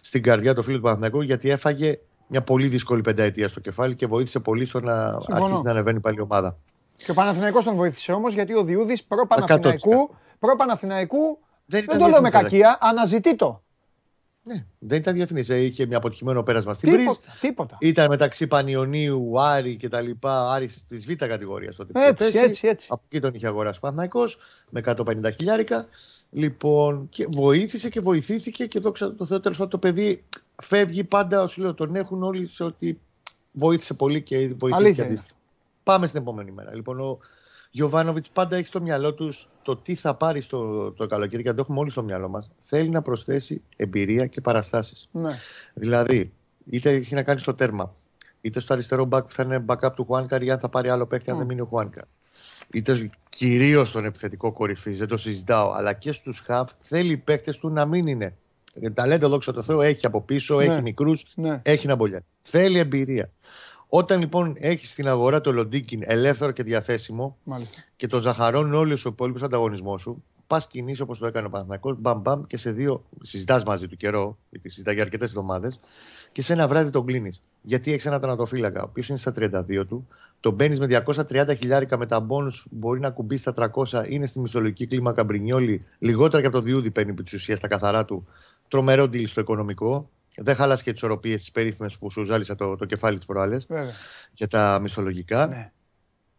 [0.00, 4.06] στην καρδιά του φίλου του Παναθηναϊκού, γιατί έφαγε μια πολύ δύσκολη πενταετία στο κεφάλι και
[4.06, 5.44] βοήθησε πολύ στο να Συμφωνώ.
[5.44, 6.56] αρχίσει να ανεβαίνει πάλι η ομάδα.
[6.96, 12.20] Και ο Παναθηναϊκός τον βοήθησε όμως γιατί ο Διούδης προ-Παναθηναϊκού προ-Παναθηναϊκού δεν, δεν το λέω
[12.20, 13.62] με κακία, αναζητεί το.
[14.42, 15.48] Ναι, δεν ήταν διεθνής.
[15.48, 17.14] Ε, είχε μια αποτυχημένο πέρασμα στην Πρίζ.
[17.40, 17.76] Τίποτα.
[17.80, 20.52] Ήταν μεταξύ Πανιωνίου, Άρη και τα λοιπά.
[20.52, 22.06] Άρης της Β κατηγορίας τότε.
[22.06, 22.88] Έτσι, έτσι, έτσι.
[22.90, 23.92] Από εκεί τον είχε αγοράσει ο
[24.70, 25.86] με 150 χιλιάρικα.
[26.30, 30.24] Λοιπόν, και βοήθησε και βοηθήθηκε και δόξα τω Θεώ, τέλος το παιδί
[30.62, 31.46] φεύγει πάντα.
[31.46, 33.00] Σου λέω, τον έχουν όλοι σε ότι
[33.52, 35.34] βοήθησε πολύ και βοηθήθηκε αντίστοιχα.
[35.82, 36.74] Πάμε στην επόμενη μέρα.
[36.74, 37.18] Λοιπόν, ο
[37.70, 41.60] Γιωβάνοβιτς πάντα έχει στο μυαλό τους το τι θα πάρει στο, το καλοκαίρι και το
[41.60, 42.50] έχουμε όλοι στο μυαλό μας.
[42.60, 45.08] Θέλει να προσθέσει εμπειρία και παραστάσεις.
[45.12, 45.30] Ναι.
[45.74, 46.32] Δηλαδή,
[46.70, 47.94] είτε έχει να κάνει στο τέρμα,
[48.40, 51.06] είτε στο αριστερό μπακ που θα είναι backup του Χουάνκαρ ή αν θα πάρει άλλο
[51.06, 52.04] παίχτη, αν δεν μείνει ο Χουάνκαρ.
[52.72, 57.52] Είτε κυρίως στον επιθετικό κορυφή, δεν το συζητάω, αλλά και στους χαβ θέλει οι παίχτε
[57.52, 58.36] του να μην είναι.
[58.94, 60.64] Ταλέντο, δόξα τω Θεώ, έχει από πίσω, ναι.
[60.64, 61.60] έχει μικρούς, ναι.
[61.62, 62.26] έχει να μπολιάσει.
[62.42, 63.30] Θέλει εμπειρία.
[63.88, 67.82] Όταν λοιπόν έχεις στην αγορά το Λοντίκιν ελεύθερο και διαθέσιμο Μάλιστα.
[67.96, 71.96] και το ζαχαρώνει όλοι ο υπόλοιπο ανταγωνισμός σου, πας κινήσει όπως το έκανε ο Παναθηναϊκός,
[72.00, 73.04] μπαμ μπαμ και σε δύο.
[73.20, 75.80] Συζητάς μαζί του καιρό, γιατί συζητά για αρκετές εβδομάδες,
[76.32, 77.42] και σε ένα βράδυ τον κλείνεις.
[77.62, 80.08] Γιατί έχεις ένα τερματοφύλακα, ο οποίος είναι στα 32 του,
[80.40, 84.40] τον μπαίνεις με 230 χιλιάρικα με τα μπόνους, μπορεί να κουμπίσει στα 300, είναι στη
[84.40, 88.26] μισθολογική κλίμακα Μπρινιόλη, λιγότερα και από το Διούδη παίρνει επί της ουσίας στα καθαρά του.
[88.68, 90.10] Τρομερό deal στο οικονομικό.
[90.36, 93.56] Δεν χάλασε και τις οροπίες τις περίφημες που σου ζάλισα το, το κεφάλι της προάλλε
[94.32, 95.46] για τα μισθολογικά.
[95.46, 95.72] Ναι.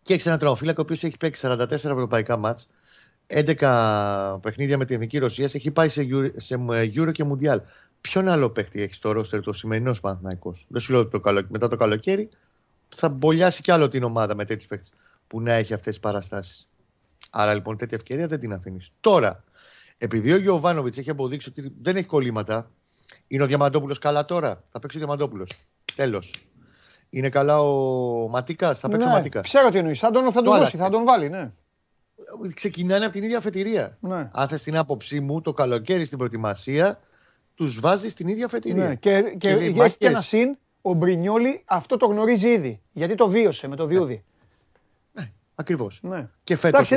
[0.02, 2.68] Και έχει ένα τερματοφύλακα ο οποίος έχει παίξει 44 ευρωπαϊκά μάτς,
[3.28, 7.60] 11 παιχνίδια με την εθνική Ρωσίας, έχει πάει σε, σε Euro και Mundial.
[8.02, 10.56] Ποιον άλλο παίχτη έχεις στο ρόστερ το σημερινός Παναθναϊκό.
[10.68, 11.46] Δεν σου λέω το καλο...
[11.50, 12.30] μετά το καλοκαίρι
[12.96, 14.92] θα μπολιάσει κι άλλο την ομάδα με τέτοιους παίχτες
[15.28, 16.70] που να έχει αυτές τις παραστάσεις.
[17.30, 18.92] Άρα λοιπόν τέτοια ευκαιρία δεν την αφήνεις.
[19.00, 19.44] Τώρα,
[19.98, 22.72] επειδή ο Γιωβάνοβιτς έχει αποδείξει ότι δεν έχει κολλήματα,
[23.28, 25.52] είναι ο Διαμαντόπουλος καλά τώρα; Θα παίξει ο Διαμαντόπουλος.
[25.96, 26.34] Τέλος.
[27.10, 29.44] Είναι καλά ο Ματίκας; Θα παίξει ναι, ο Ματίκας.
[29.44, 30.00] Ξέρω τι εννοείς.
[30.00, 31.52] Θα τον, θα τον δώσει, θα τον βάλει, ναι.
[32.54, 33.98] Ξεκινάνε από την ίδια αφετηρία.
[34.00, 34.28] Ναι.
[34.32, 37.00] Αν θες την άποψή μου, το καλοκαίρι στην προετοιμασία
[37.56, 38.88] τους βάζεις στην ίδια αφετηρία.
[38.88, 38.96] Ναι.
[38.96, 40.58] Και, και, και έχει και ένα συν.
[40.82, 42.82] Ο Μπρινιόλη αυτό το γνωρίζει ήδη.
[42.92, 44.24] Γιατί το βίωσε με το Διούδη.
[45.60, 46.00] Ακριβώς.
[46.02, 46.28] Ναι.
[46.44, 46.92] Και φέτος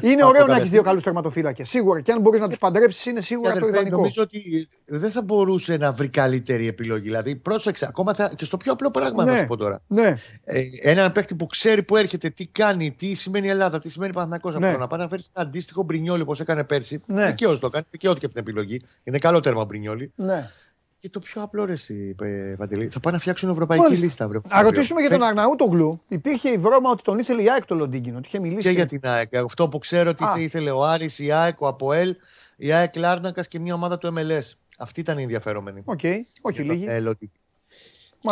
[0.00, 1.68] Είναι ωραίο να έχεις δύο καλούς τερματοφύλακες.
[1.68, 2.00] Σίγουρα.
[2.00, 3.96] Και αν μπορείς να τους παντρέψεις, είναι σίγουρα το ιδανικό.
[3.96, 7.02] Νομίζω ότι δεν θα μπορούσε να βρει καλύτερη επιλογή.
[7.02, 8.32] Δηλαδή, πρόσεξε, ακόμα θα...
[8.36, 9.30] και στο πιο απλό πράγμα ναι.
[9.30, 9.82] θα σου πω τώρα.
[9.86, 10.14] Ναι.
[10.44, 14.50] Ε, έναν παίκτη που ξέρει που έρχεται, τι κάνει, τι σημαίνει Ελλάδα, τι σημαίνει Παναθυνακό.
[14.50, 14.76] Ναι.
[14.76, 17.02] Να πάει να φέρει ένα αντίστοιχο μπρινιόλι όπως έκανε πέρσι.
[17.06, 17.26] Ναι.
[17.26, 18.82] Δικαίως το κάνει, δικαιώθηκε από την επιλογή.
[19.04, 20.12] Είναι καλό τέρμα μπρινιόλι.
[20.14, 20.50] Ναι.
[21.02, 22.14] Και το πιο απλό ρε εσύ,
[22.58, 22.88] Παντελή.
[22.88, 24.04] Θα πάνε να φτιάξουν ευρωπαϊκή Μάλιστα.
[24.04, 24.28] λίστα.
[24.28, 26.02] Βρε, να ρωτήσουμε για τον Αγναούτογλου.
[26.08, 28.18] Υπήρχε η βρώμα ότι τον ήθελε η ΑΕΚ το Λοντίγκινο.
[28.18, 28.68] Ότι είχε μιλήσει.
[28.68, 29.36] Και για την ΑΕΚ.
[29.36, 30.34] Αυτό που ξέρω ότι Α.
[30.38, 32.16] ήθελε ο Άρης, η ΑΕΚ, ο Αποέλ,
[32.56, 34.52] η ΑΕΚ Λάρνακας και μια ομάδα του MLS.
[34.78, 35.82] Αυτή ήταν η ενδιαφερόμενη.
[35.84, 36.16] OK, okay.
[36.40, 36.84] όχι λίγη.
[36.88, 37.02] Ε,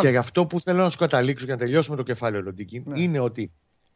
[0.01, 3.01] και γι' αυτό που θέλω να σου καταλήξω και να τελειώσουμε το κεφάλαιο Λοντίγκιν ναι.
[3.01, 3.51] είναι ότι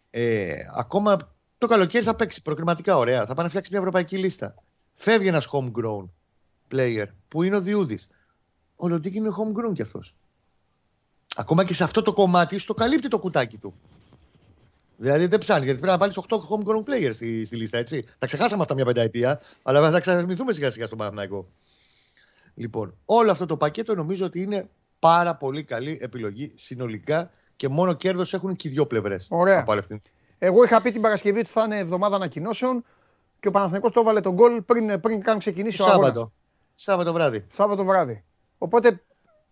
[0.10, 1.18] ε, ακόμα
[1.58, 3.20] το καλοκαίρι θα παίξει προκριματικά ωραία.
[3.20, 4.56] Θα πάνε να φτιάξει μια ευρωπαϊκή λίστα.
[4.94, 6.06] Φεύγει ένας homegrown
[6.72, 8.10] player που είναι ο Διούδης
[8.76, 10.16] ο Λοντίγκιν είναι homegrown κι αυτός.
[11.36, 13.74] Ακόμα και σε αυτό το κομμάτι στο καλύπτει το κουτάκι του.
[14.98, 18.06] Δηλαδή δεν ψάχνεις, γιατί πρέπει να βάλεις 8 homegrown players στη, στη λίστα, έτσι.
[18.20, 21.48] Τα ξεχάσαμε αυτά μια πενταετία, αλλά θα ξαναθυμηθούμε σιγά σιγά στον Παναθηναϊκό.
[22.56, 24.70] Λοιπόν, όλο αυτό το πακέτο νομίζω ότι είναι
[25.00, 29.28] πάρα πολύ καλή επιλογή συνολικά και μόνο κέρδος έχουν και οι δύο πλευρές.
[29.30, 29.66] Ωραία.
[30.38, 32.84] Εγώ είχα πει την Παρασκευή ότι θα είναι εβδομάδα ανακοινώσεων
[33.40, 36.32] και ο Παναθηναϊκός το έβαλε τον γκολ πριν, πριν καν ξεκινήσει ο Σάββατο.
[36.76, 37.46] Σάββατο βράδυ.
[37.52, 38.24] Σάββατο βράδυ.
[38.58, 39.04] Οπότε,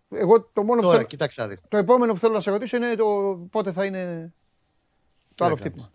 [0.10, 1.54] εγώ το μόνο Τώρα, που θέλω...
[1.70, 3.06] Το επόμενο που θέλω να σε ρωτήσω είναι το
[3.52, 4.34] πότε θα είναι
[5.36, 5.90] το άλλο χτύπημα.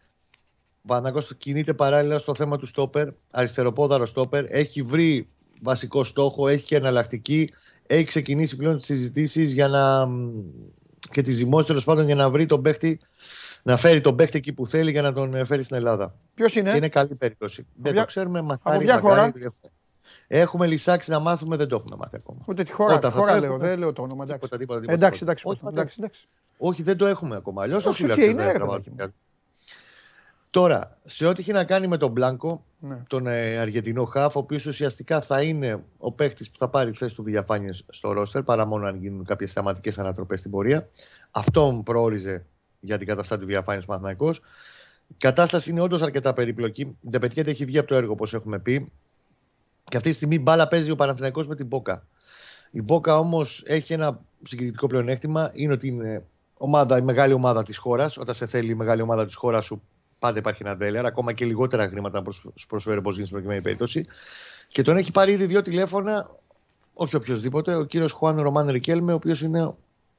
[0.82, 4.44] Ο Παναγός κινείται παράλληλα στο θέμα του στόπερ, αριστεροπόδαρο στόπερ.
[4.48, 5.28] Έχει βρει
[5.62, 7.52] βασικό στόχο, έχει και εναλλακτική.
[7.86, 10.08] Έχει ξεκινήσει πλέον τις συζητήσεις για να.
[11.10, 13.00] και τις ζυμώσεις τέλος πάντων για να βρει τον παίχτη,
[13.62, 16.14] να φέρει τον παίχτη εκεί που θέλει για να τον φέρει στην Ελλάδα.
[16.34, 17.66] Ποιος είναι; Και είναι καλή περίπτωση.
[17.74, 18.76] Δεν το ξέρουμε, μακάρι.
[18.76, 19.32] Από ποια χώρα;
[20.30, 22.40] Έχουμε λησάξει να μάθουμε, δεν το έχουμε μάθει ακόμα.
[22.46, 24.24] Ούτε τη χώρα, Όταν χώρα λέω, δεν λέω το όνομα.
[24.24, 26.28] Εντάξει, τίποτα, τίποτα, τίποτα, εντάξει, εντάξει, όχι, εντάξει, εντάξει.
[26.58, 27.62] όχι, δεν το έχουμε ακόμα.
[27.62, 28.16] Αλλιώς θα σου λέω.
[30.50, 33.02] Τώρα, σε ό,τι έχει να κάνει με τον Μπλάνκο, ναι.
[33.06, 37.14] τον ε, Αργεντινό Χαφ, ο οποίος ουσιαστικά θα είναι ο παίχτη που θα πάρει θέση
[37.14, 40.88] του Βηγιαφάνιε στο ρόστερ, παρά μόνο αν γίνουν κάποιες θεματικέ ανατροπές στην πορεία.
[41.30, 42.44] Αυτό προόριζε
[42.80, 44.30] για την καταστάτη του Βηγιαφάνιε Μαθηναϊκό.
[45.08, 46.98] Η κατάσταση είναι όντως αρκετά περίπλοκη.
[47.00, 48.92] Δεν πετυχαίνει, έχει βγει από το έργο, όπως έχουμε πει.
[49.88, 52.06] Και αυτή τη στιγμή μπάλα παίζει ο Παναθηναϊκός με την Μπόκα.
[52.70, 55.50] Η Μπόκα όμως έχει ένα συγκριτικό πλεονέκτημα.
[55.54, 56.24] Είναι ότι είναι
[56.56, 58.16] ομάδα, η μεγάλη ομάδα της χώρας.
[58.16, 59.82] Όταν σε θέλει η μεγάλη ομάδα της χώρας σου,
[60.18, 61.04] πάντα υπάρχει ένα τέλεαρ.
[61.04, 64.06] Ακόμα και λιγότερα χρήματα να σου προσφέρει όπως γίνει στην προκειμένη περίπτωση.
[64.68, 66.30] Και τον έχει πάρει ήδη δύο τηλέφωνα,
[66.94, 69.62] όχι οποιοδήποτε, ο κύριος Χουάν Ρωμάν Ρικέλμε, ο οποίος είναι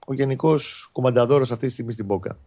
[0.05, 2.37] ο γενικός κομμανταδόρος αυτή τη στιγμή στην Μπόκα.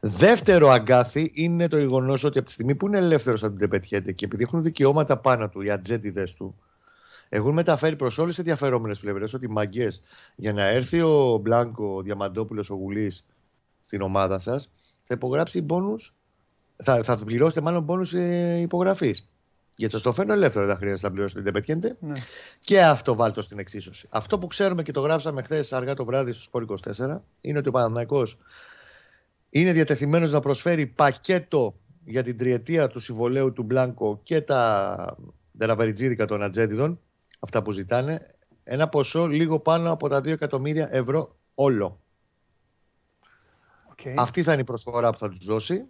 [0.00, 4.12] Δεύτερο αγκάθι είναι το γεγονός ότι από τη στιγμή που είναι ελεύθερος από την Τεπετιέτε
[4.12, 6.54] και επειδή έχουν δικαιώματα πάνω του οι ατζέντιδες του,
[7.28, 10.02] έχουν μεταφέρει προς όλες τις ενδιαφερόμενες πλευρές ότι μαγκές
[10.36, 13.24] για να έρθει ο Μπλάνκο, ο Διαμαντόπουλος, ο Γουλής
[13.80, 14.70] στην ομάδα σας,
[15.02, 15.96] θα υπογράψει πόνου.
[16.82, 19.28] Θα, θα πληρώσετε μάλλον πόνου ε, υπογραφής.
[19.76, 21.96] Γιατί σας το φέρνω ελεύθερο, δεν χρειάζεται να πληρώσετε την Τεπετιέτε.
[22.00, 22.20] Ναι.
[22.60, 24.06] Και αυτό βάλτε στην εξίσωση.
[24.10, 26.64] Αυτό που ξέρουμε και το γράψαμε χθες αργά το βράδυ στο Σπόρ
[27.08, 28.26] 24 είναι ότι ο Παναναναϊκό
[29.50, 31.74] είναι διατεθειμένος να προσφέρει πακέτο
[32.04, 35.16] για την τριετία του συμβολέου του Μπλάνκο και τα
[35.52, 37.00] δεραβεριτζίδικα των ατζέντιδων,
[37.38, 38.26] αυτά που ζητάνε,
[38.64, 42.00] ένα ποσό λίγο πάνω από τα 2 εκατομμύρια ευρώ όλο.
[43.96, 44.14] Okay.
[44.16, 45.84] Αυτή θα είναι η προσφορά που θα τους δώσει.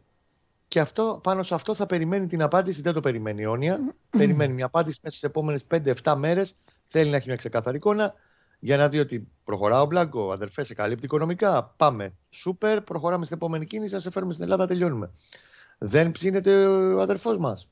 [0.68, 2.82] Και αυτό, πάνω σε αυτό θα περιμένει την απάντηση.
[2.82, 3.94] Δεν το περιμένει αιώνια.
[4.18, 5.66] περιμένει μια απάντηση μέσα στις επόμενες
[6.04, 6.56] 5-7 μέρες.
[6.88, 8.14] Θέλει να έχει μια ξεκαθαρή εικόνα
[8.60, 11.74] για να δει ότι προχωρά ο Μπλάνκο, αδερφέ, σε καλύπτει οικονομικά.
[11.76, 12.14] Πάμε.
[12.30, 15.10] Σούπερ, προχωράμε στην επόμενη κίνηση, θα σε φέρουμε στην Ελλάδα, τελειώνουμε.
[15.78, 17.68] Δεν ψήνεται ο αδερφός μας.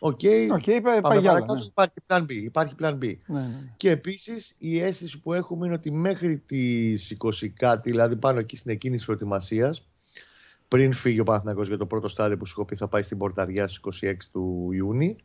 [0.00, 1.60] OK, okay, okay, πάει, για ναι.
[1.64, 2.30] Υπάρχει plan B.
[2.30, 2.98] Υπάρχει plan B.
[3.26, 3.46] Ναι, ναι.
[3.46, 3.72] ναι.
[3.76, 8.56] Και επίσης η αίσθηση που έχουμε είναι ότι μέχρι τις 20 κάτι, δηλαδή πάνω εκεί
[8.56, 9.86] στην εκκίνηση προετοιμασίας,
[10.68, 13.18] πριν φύγει ο Παναθηναϊκός για το πρώτο στάδιο που σου έχω πει θα πάει στην
[13.18, 15.16] Πορταριά στις 26 του Ιούνιου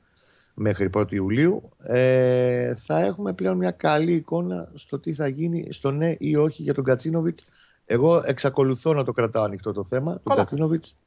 [0.59, 5.91] μέχρι 1η Ιουλίου ε, θα έχουμε πλέον μια καλή εικόνα στο τι θα γίνει στο
[5.91, 7.45] ναι ή όχι για τον Κατσίνοβιτς
[7.85, 10.97] εγώ εξακολουθώ να το κρατάω ανοιχτό το θέμα του Κατσίνοβιτς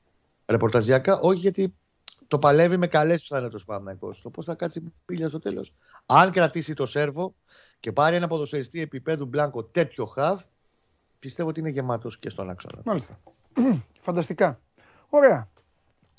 [0.46, 1.74] ρεπορταζιακά όχι γιατί
[2.32, 5.72] το παλεύει με καλές πιθανότητε ο Παναθηναϊκός το πώς θα κάτσει πίλια στο τέλος.
[6.06, 7.34] Αν κρατήσει το σέρβο
[7.80, 10.40] και πάρει ένα ποδοσφαιριστή επίπεδου μπλάνκο τέτοιο χαβ,
[11.18, 12.82] πιστεύω ότι είναι γεμάτος και στον άξονα.
[12.84, 13.20] Μάλιστα.
[14.06, 14.60] Φανταστικά.
[15.08, 15.48] Ωραία.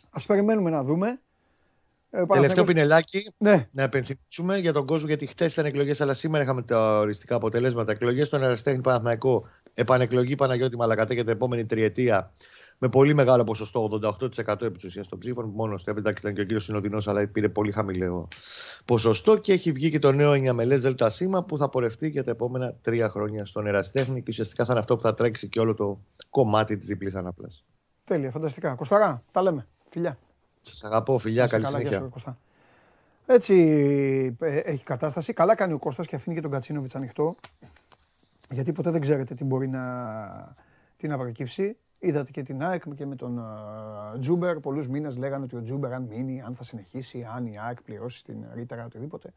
[0.09, 1.21] Α περιμένουμε να δούμε.
[2.16, 3.34] Ε, Τελευταίο πινελάκι.
[3.38, 3.68] Ναι.
[3.72, 7.91] Να επενθυμίσουμε για τον κόσμο, γιατί χθες ήταν εκλογές, αλλά σήμερα είχαμε τα οριστικά αποτελέσματα.
[7.91, 9.47] Εκλογές στον Εραστέχνη Παναθηναϊκό.
[9.74, 12.34] Επανεκλογή Παναγιώτη Μαλακατέ για την επόμενη τριετία.
[12.78, 15.51] Με πολύ μεγάλο ποσοστό, 88% επί τη ουσία των ψήφων.
[15.55, 18.28] Μόνος στο ήταν και ο κύριος Συνοδεινό, αλλά πήρε πολύ χαμηλό
[18.86, 19.38] ποσοστό.
[19.38, 23.09] Και έχει βγει και το νέο ενιαμελέ ΔΣ που θα πορευτεί για τα επόμενα τρία
[23.09, 24.21] χρόνια στον Ερασιτέχνη.
[24.22, 25.99] Και ουσιαστικά θα είναι αυτό που θα τρέξει και όλο το
[26.30, 27.66] κομμάτι της διπλής ανάπλασης.
[28.03, 28.76] Τέλεια, φανταστικά.
[28.76, 29.68] Κοσταρά, τα λέμε.
[29.89, 30.18] Φιλιά.
[30.66, 32.09] Σας αγαπώ, φιλιά, καλή, καλή συνέχεια.
[33.26, 33.55] Έτσι
[34.39, 35.34] ε, έχει κατάσταση.
[35.34, 37.36] Καλά κάνει ο Κώστας και αφήνει και τον Κατσίνοβιτς ανοιχτό.
[38.49, 40.55] Γιατί ποτέ δεν ξέρετε τι μπορεί να,
[40.97, 41.78] τι να προκύψει.
[41.99, 44.59] Είδατε και την ΑΕΚ και με τον ε, Τσούμπερ.
[44.59, 48.24] Πολλούς μήνες λέγανε ότι ο Τσούμπερ, αν μείνει, αν θα συνεχίσει, αν η ΑΕΚ πληρώσει
[48.24, 49.34] την ρήτρα, οτιδήποτε.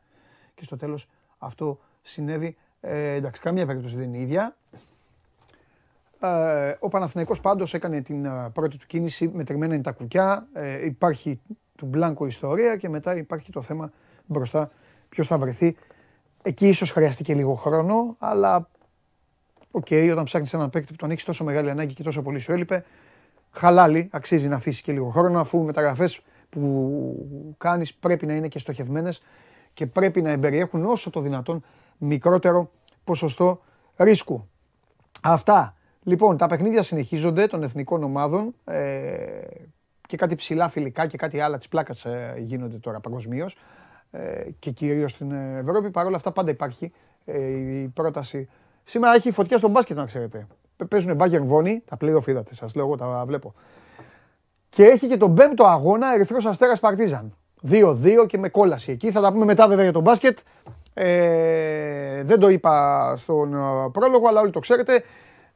[0.55, 1.09] Και στο τέλος
[1.39, 2.57] αυτό συνέβη.
[2.81, 4.57] Ε, εντάξει, καμία περίπτωση δεν είναι ίδια.
[6.21, 10.85] Ε, ο Παναθηναϊκός πάντως έκανε την ε, πρώτη του κίνηση, μετρημένα είναι τα κουκιά, ε,
[10.85, 11.41] υπάρχει
[11.77, 13.93] του Μπλάνκο η ιστορία και μετά υπάρχει το θέμα
[14.27, 14.71] μπροστά
[15.09, 15.77] ποιος θα βρεθεί.
[16.43, 18.69] Εκεί ίσως χρειαστεί λίγο χρόνο, αλλά
[19.71, 22.39] OK, okay, όταν ψάχνεις έναν παίκτη που τον έχεις τόσο μεγάλη ανάγκη και τόσο πολύ
[22.39, 22.85] σου έλειπε,
[23.51, 28.49] χαλάλι, αξίζει να αφήσεις και λίγο χρόνο, αφού οι μεταγραφές που κάνεις πρέπει να είναι
[28.49, 29.23] και στοχευμένες
[29.73, 31.63] και πρέπει να εμπεριέχουν όσο το δυνατόν
[31.99, 32.71] μικρότερο
[33.05, 33.61] ποσοστό
[33.97, 34.49] ρίσκου.
[35.23, 35.76] Αυτά
[36.07, 39.07] Λοιπόν, τα παιχνίδια συνεχίζονται των εθνικών ομάδων ε,
[40.07, 43.57] και κάτι ψηλά φιλικά και κάτι άλλα της πλάκας ε, γίνονται τώρα παγκοσμίως
[44.11, 45.91] ε, και κυρίως στην Ευρώπη.
[45.91, 46.93] Παρ' όλα αυτά πάντα υπάρχει
[47.25, 47.41] ε,
[47.81, 48.49] η πρόταση.
[48.85, 50.47] Σήμερα έχει φωτιά στο μπάσκετ, να ξέρετε.
[50.89, 53.55] Παίζουν Bayern Βόνι, τα playoff είδατε, σας λέω εγώ τα βλέπω.
[54.69, 57.37] Και έχει και τον πέμπτο αγώνα Ερυθρός Αστέρας Παρτίζαν.
[57.71, 59.11] 2-2 και με κόλαση εκεί.
[59.11, 60.39] Θα τα πούμε μετά βέβαια για τον μπάσκετ.
[60.95, 63.51] Ε, δεν το είπα στον
[63.93, 65.05] πρόλογο, αλλά όλοι το ξέρετε.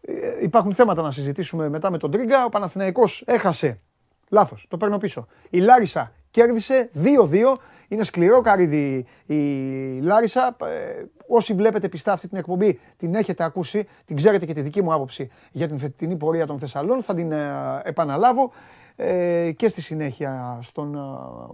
[0.00, 2.44] Ε, υπάρχουν θέματα να συζητήσουμε μετά με τον Τρίγκα.
[2.44, 3.80] Ο Παναθηναϊκός έχασε.
[4.28, 5.26] Λάθος, το παίρνω πίσω.
[5.50, 7.56] Η Λάρισα κέρδισε 2-2.
[7.88, 9.36] Είναι σκληρό καρύδι η
[10.00, 10.56] Λάρισα.
[10.64, 14.82] Ε, όσοι βλέπετε πιστά αυτή την εκπομπή, την έχετε ακούσει, την ξέρετε και τη δική
[14.82, 17.02] μου άποψη για την φετινή πορεία των Θεσσαλών.
[17.02, 17.48] Θα την ε,
[17.82, 18.52] επαναλάβω
[19.02, 20.98] ε, και στη συνέχεια στον, ε,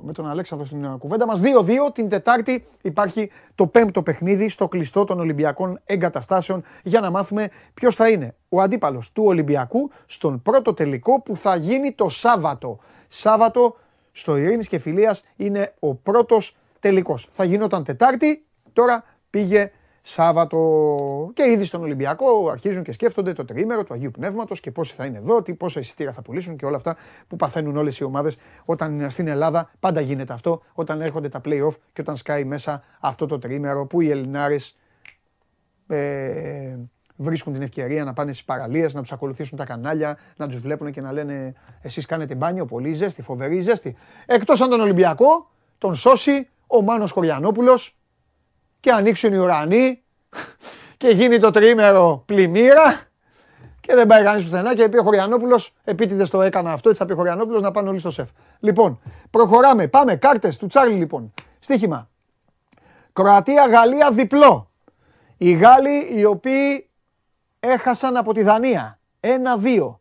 [0.01, 1.41] με τον Αλέξανδρο στην ε, κουβέντα μας.
[1.41, 7.49] 2-2 την Τετάρτη υπάρχει το πέμπτο παιχνίδι στο κλειστό των Ολυμπιακών εγκαταστάσεων για να μάθουμε
[7.75, 12.79] ποιος θα είναι ο αντίπαλος του Ολυμπιακού στον πρώτο τελικό που θα γίνει το Σάββατο.
[13.09, 13.77] Σάββατο
[14.13, 17.29] στο Ειρήνης και Φιλίας είναι ο πρώτος τελικός.
[17.31, 19.71] Θα γινόταν Τετάρτη, τώρα πήγε
[20.09, 24.95] Σάββατο και ήδη στον Ολυμπιακό αρχίζουν και σκέφτονται το τριήμερο του Αγίου Πνεύματος και πόσοι
[24.95, 26.97] θα είναι εδώ, τι, πόσα εισιτήρια θα πουλήσουν και όλα αυτά
[27.29, 29.71] που παθαίνουν όλες οι ομάδες όταν είναι στην Ελλάδα.
[29.81, 34.01] Πάντα γίνεται αυτό όταν έρχονται τα playoff και όταν σκάει μέσα αυτό το τριήμερο που
[34.01, 34.77] οι Ελληνάρες
[35.87, 36.77] ε,
[37.17, 40.93] βρίσκουν την ευκαιρία να πάνε στις παραλίες, να τους ακολουθήσουν τα κανάλια, να τους βλέπουν
[40.93, 43.97] και να λένε Εσείς κάνετε μπάνιο, πολύ ζέστη, φοβερή ζέστη.
[44.27, 47.97] Εκτός αν τον Ολυμπιακό τον σώσει ο Μάνος Χωριανόπουλος
[48.87, 50.03] και ανοίξουν οι ουρανοί
[50.97, 53.01] και γίνει το τρίμερο πλημμύρα
[53.81, 57.07] και δεν πάει κανείς πουθενά και πει ο Χωριανόπουλος, επίτηδες το έκανα αυτό, έτσι θα
[57.07, 58.29] πει ο Χωριανόπουλος να πάνε όλοι στο σεφ.
[58.61, 59.89] Λοιπόν, προχωράμε.
[59.89, 60.17] Πάμε.
[60.17, 61.35] Κάρτες του Τσάρλι λοιπόν.
[61.59, 62.09] Στίχημα.
[63.13, 64.71] Κροατία-Γαλλία διπλό.
[65.37, 66.91] Οι Γάλλοι οι οποίοι
[67.61, 68.99] έχασαν από τη Δανία.
[69.21, 70.01] Ένα-δύο.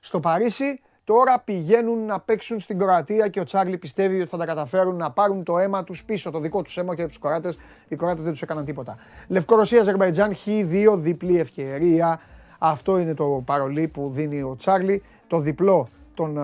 [0.00, 4.44] Στο Παρίσι Τώρα πηγαίνουν να παίξουν στην Κροατία και ο Τσάρλι πιστεύει ότι θα τα
[4.44, 7.58] καταφέρουν να πάρουν το αίμα τους πίσω, το δικό τους αίμα και από τους Κροάτες.
[7.88, 8.96] Οι Κροάτες δεν τους έκαναν τίποτα.
[9.28, 12.20] Λευκορωσία, Αζερβαϊτζάν, Χ2, διπλή ευκαιρία.
[12.58, 15.02] Αυτό είναι το παρολί που δίνει ο Τσάρλι.
[15.26, 16.38] Το διπλό των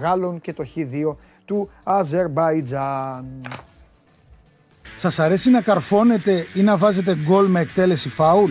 [0.00, 3.26] Γάλλων και το Χ2 του Αζερμπαϊτζάν.
[4.98, 8.50] Σας αρέσει να καρφώνετε ή να βάζετε γκολ με εκτέλεση φάουλ;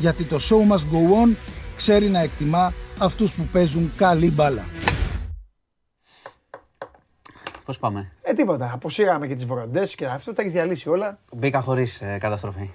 [0.00, 1.34] Γιατί το show must go on
[1.76, 4.64] ξέρει να εκτιμά αυτούς που παίζουν καλή μπάλα.
[7.64, 8.70] Πώς πάμε; Ε, τίποτα.
[8.74, 11.18] Αποσύραμε και τις βοραντέ και αυτό τα έχεις διαλύσει όλα.
[11.36, 12.70] Μπήκα χωρίς ε, καταστροφή.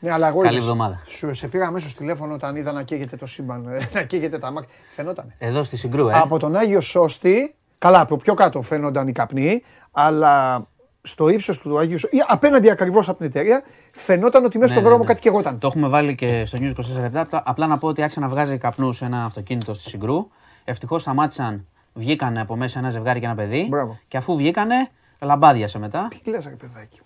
[0.00, 1.02] Ναι, αλλά εγώ Καλή εβδομάδα.
[1.06, 4.50] Σου σε πήρα αμέσως τηλέφωνο όταν είδα να καίγεται το σύμπαν, ε, να καίγεται τα
[4.50, 4.70] μάτια.
[4.90, 5.32] Φαινόταν.
[5.38, 6.12] Εδώ στη Συγκρού, ε.
[6.14, 10.66] Από τον Άγιο Σώστη, καλά, από πιο κάτω φαίνονταν οι καπνοί, αλλά
[11.02, 14.88] στο ύψος του Αγίου Σώστη, απέναντι ακριβώς από την εταιρεία, φαινόταν ότι μέσα ναι, στο
[14.88, 15.14] δρόμο ναι, ναι.
[15.14, 15.58] κάτι καιγόταν.
[15.58, 17.42] Το έχουμε βάλει και στο News 24 λεπτά.
[17.44, 20.28] Απλά να πω ότι άρχισε να βγάζει καπνούς ένα αυτοκίνητο στη Συγκρού.
[20.64, 23.66] Ευτυχώς σταμάτησαν, βγήκανε από μέσα ένα ζευγάρι και ένα παιδί.
[23.70, 23.98] Μπράβο.
[24.08, 24.88] Και αφού βγήκανε,
[25.20, 26.08] λαμπάδιασε μετά.
[26.22, 27.00] Τι λες, ρε παιδάκι.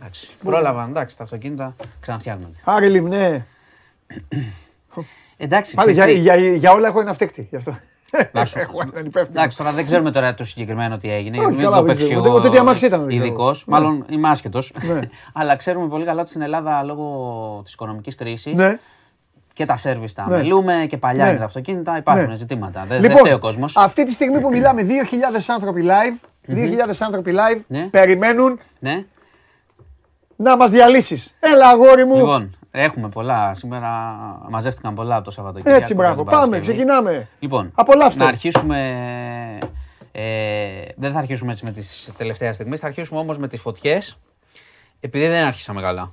[0.00, 0.30] Εντάξει.
[0.44, 2.56] Πρόλαβαν, εντάξει, τα αυτοκίνητα ξαναφτιάχνονται.
[2.64, 3.46] Άρη λιμνέ.
[5.36, 7.46] Εντάξει, Πάλι για, για, για, όλα έχω ένα φταίχτη.
[7.50, 7.78] Γι' αυτό.
[8.54, 9.38] έχω έναν υπεύθυνο.
[9.40, 11.38] Εντάξει, τώρα δεν ξέρουμε τώρα το συγκεκριμένο τι έγινε.
[11.38, 13.10] Όχι, μην το παίξεις ο ούτε τι αμάξι ήταν.
[13.10, 13.74] Ειδικός, ναι.
[13.74, 14.72] μάλλον είμαι άσχετος.
[14.86, 15.00] Ναι.
[15.40, 18.78] Αλλά ξέρουμε πολύ καλά ότι στην Ελλάδα λόγω της οικονομικής κρίσης ναι.
[19.52, 21.96] και τα σερβις τα μελούμε και παλιά είναι τα αυτοκίνητα.
[21.96, 22.84] Υπάρχουν ζητήματα.
[22.88, 23.76] Δεν λοιπόν, φταίει ο κόσμος.
[23.76, 26.26] Αυτή τη στιγμή που μιλάμε, 2.000 άνθρωποι live.
[26.48, 26.56] 2.000
[27.00, 28.58] άνθρωποι live περιμένουν
[30.36, 31.36] να μας διαλύσεις.
[31.40, 32.16] Έλα, αγόρι μου.
[32.16, 33.54] Λοιπόν, έχουμε πολλά.
[33.54, 33.90] Σήμερα
[34.48, 35.80] μαζεύτηκαν πολλά το Σαββατοκύριακο.
[35.80, 36.24] Έτσι, μπράβο.
[36.24, 37.28] Πάμε, ξεκινάμε.
[37.38, 38.22] Λοιπόν, Απολαύστε.
[38.22, 38.78] να αρχίσουμε.
[40.12, 40.22] Ε,
[40.96, 44.18] δεν θα αρχίσουμε έτσι με τις τελευταίες στιγμές, θα αρχίσουμε όμως με τις φωτιές.
[45.00, 46.12] Επειδή δεν άρχισαμε καλά.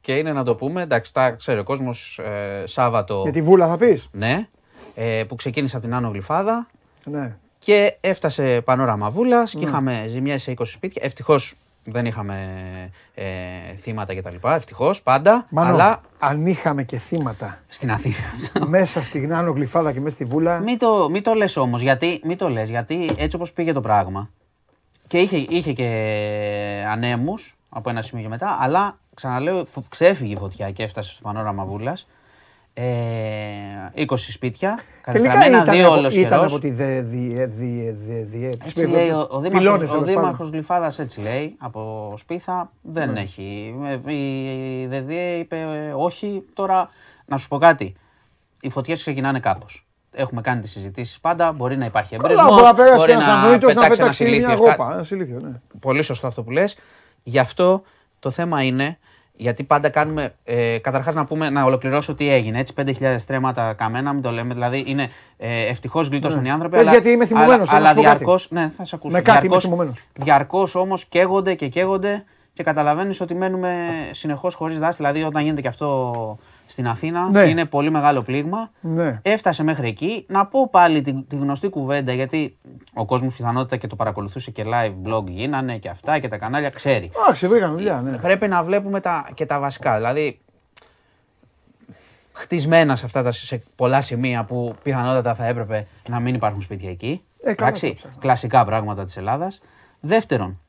[0.00, 3.20] Και είναι να το πούμε, εντάξει, τα ξέρει ο κόσμος ε, Σάββατο.
[3.22, 4.08] Για τη βούλα θα πεις.
[4.12, 4.48] Ναι.
[4.94, 6.66] Ε, που ξεκίνησε από την Άνω Γλυφάδα.
[7.04, 7.36] Ναι.
[7.58, 9.68] Και έφτασε πανόραμα βούλας και ναι.
[9.68, 11.02] είχαμε ζημιέ σε 20 σπίτια.
[11.04, 12.36] Ευτυχώς δεν είχαμε
[13.14, 13.24] ε,
[13.76, 14.34] θύματα κτλ.
[14.42, 15.46] Ευτυχώς πάντα.
[15.50, 17.58] Μάνο, αλλά αν είχαμε και θύματα.
[17.68, 18.16] Στην Αθήνα.
[18.66, 20.58] μέσα στην Άνω Γλυφάδα και μέσα στη Βούλα.
[20.58, 23.80] Μην το, μην το λες όμως, γιατί, μην το λες, γιατί έτσι όπως πήγε το
[23.80, 24.30] πράγμα.
[25.06, 30.70] Και είχε, είχε και ανέμους από ένα σημείο και μετά, αλλά ξαναλέω, ξέφυγε η φωτιά
[30.70, 32.06] και έφτασε στο πανόραμα Βούλας.
[32.82, 36.26] Ε, 20 σπίτια, καταστραμμένα δύο ολοσχερός.
[36.26, 38.50] Ήταν από τη ΔΕΔΙΕ.
[38.50, 43.20] Έτσι λέει ο, Δήμαρχος, ο Δήμαρχος Γλυφάδας έτσι λέει, από Σπίθα δεν ναι.
[43.20, 43.74] έχει.
[44.06, 46.88] Ε, η ΔΕΔΙΕ είπε ε, όχι, τώρα
[47.26, 47.94] να σου πω κάτι,
[48.60, 49.86] οι φωτιές ξεκινάνε κάπως.
[50.12, 55.02] Έχουμε κάνει τις συζητήσεις πάντα, μπορεί να υπάρχει εμπρισμός, μπορεί να, μπορεί να, πετάξει ένα
[55.02, 55.40] silíθιο.
[55.40, 55.60] Ναι.
[55.80, 56.76] Πολύ σωστό αυτό που λες.
[57.22, 57.82] Γι' αυτό
[58.18, 58.98] το θέμα είναι
[59.40, 60.34] γιατί πάντα κάνουμε.
[60.44, 62.58] Ε, Καταρχάς να πούμε να ολοκληρώσω τι έγινε.
[62.58, 64.54] Έτσι, 5.000 στρέμματα καμένα, μην το λέμε.
[64.54, 66.48] Δηλαδή είναι ε, ευτυχώς γλίτωσαν ναι.
[66.48, 66.76] οι άνθρωποι.
[66.76, 67.70] Πες αλλά, γιατί είμαι θυμωμένος.
[67.70, 68.38] Αλλά, αλλά διαρκώ.
[68.48, 69.16] Ναι, θα σε ακούσω.
[69.16, 70.04] Με κάτι διαρκώς, είμαι θυμωμένος.
[70.12, 74.96] Διαρκώς όμως καίγονται και καίγονται και καταλαβαίνεις ότι μένουμε συνεχώς χωρίς δάση.
[74.96, 76.38] Δηλαδή, όταν γίνεται και αυτό
[76.70, 77.28] στην Αθήνα.
[77.28, 77.40] Ναι.
[77.40, 78.70] Είναι πολύ μεγάλο πλήγμα.
[78.80, 79.18] Ναι.
[79.22, 80.24] Έφτασε μέχρι εκεί.
[80.28, 82.56] Να πω πάλι τη, τη γνωστή κουβέντα, γιατί
[82.94, 86.70] ο κόσμος πιθανότητα και το παρακολουθούσε και live blog γίνανε και αυτά και τα κανάλια
[86.70, 87.10] ξέρει.
[87.28, 88.16] Άξι, βρήκαν δουλειά, ναι.
[88.16, 89.96] Πρέπει να βλέπουμε τα, και τα βασικά.
[89.96, 90.40] Δηλαδή,
[92.32, 96.90] χτισμένα σε αυτά τα σε πολλά σημεία που πιθανότατα θα έπρεπε να μην υπάρχουν σπίτια
[96.90, 97.22] εκεί.
[97.42, 99.60] Ε, Εντάξει, κλασικά πράγματα της Ελλάδας.
[100.00, 100.60] Δεύτερον,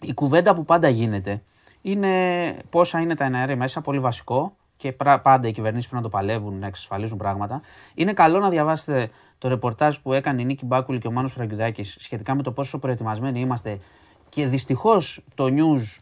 [0.00, 1.42] η κουβέντα που πάντα γίνεται
[1.82, 2.08] είναι
[2.70, 6.58] πόσα είναι τα εναέρια μέσα, πολύ βασικό και πάντα οι κυβερνήσεις πρέπει να το παλεύουν,
[6.58, 7.60] να εξασφαλίζουν πράγματα.
[7.94, 11.82] Είναι καλό να διαβάσετε το ρεπορτάζ που έκανε η Νίκη Μπάκουλη και ο Μάνος Φραγκιουδάκη
[11.82, 13.78] σχετικά με το πόσο προετοιμασμένοι είμαστε.
[14.28, 16.00] Και δυστυχώς το News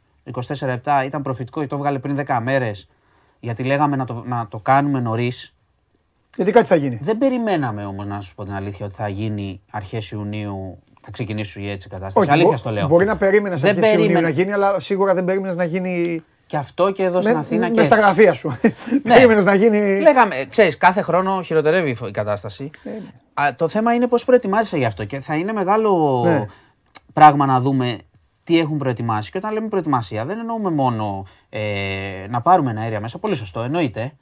[0.58, 2.88] 24-7 ήταν προφητικό και το έβγαλε πριν 10 μέρες,
[3.40, 5.54] γιατί λέγαμε να το, να το κάνουμε νωρίς.
[6.36, 6.98] Γιατί κάτι θα γίνει.
[7.02, 11.66] Δεν περιμέναμε όμως, να σου πω την αλήθεια, ότι θα γίνει αρχές Ιουνίου θα ξεκινήσει
[11.66, 12.30] έτσι η κατάσταση.
[12.30, 12.86] Όχι, αλήθεια το λέω.
[12.86, 16.90] Μπορεί να περίμενες αρχές Ιουνίου να γίνει, αλλά σίγουρα δεν περίμενες να γίνει και αυτό
[16.90, 17.84] και εδώ στην Αθήνα και.
[17.84, 18.58] στα γραφεία σου.
[18.62, 18.72] ναι.
[19.14, 20.00] Περίμενες να γίνει.
[20.00, 22.70] Λέγαμε, ξέρεις, κάθε χρόνο χειροτερεύει η κατάσταση.
[22.84, 23.52] Ε, ναι.
[23.52, 25.04] το θέμα είναι πώς προετοιμάζεσαι γι' αυτό.
[25.04, 26.46] Και θα είναι μεγάλο ναι.
[27.12, 27.98] πράγμα να δούμε
[28.44, 29.30] τι έχουν προετοιμάσει.
[29.30, 31.60] Και όταν λέμε προετοιμασία, δεν εννοούμε μόνο ε,
[32.28, 33.18] να πάρουμε ένα αέρια μέσα.
[33.18, 34.12] Πολύ σωστό, εννοείται.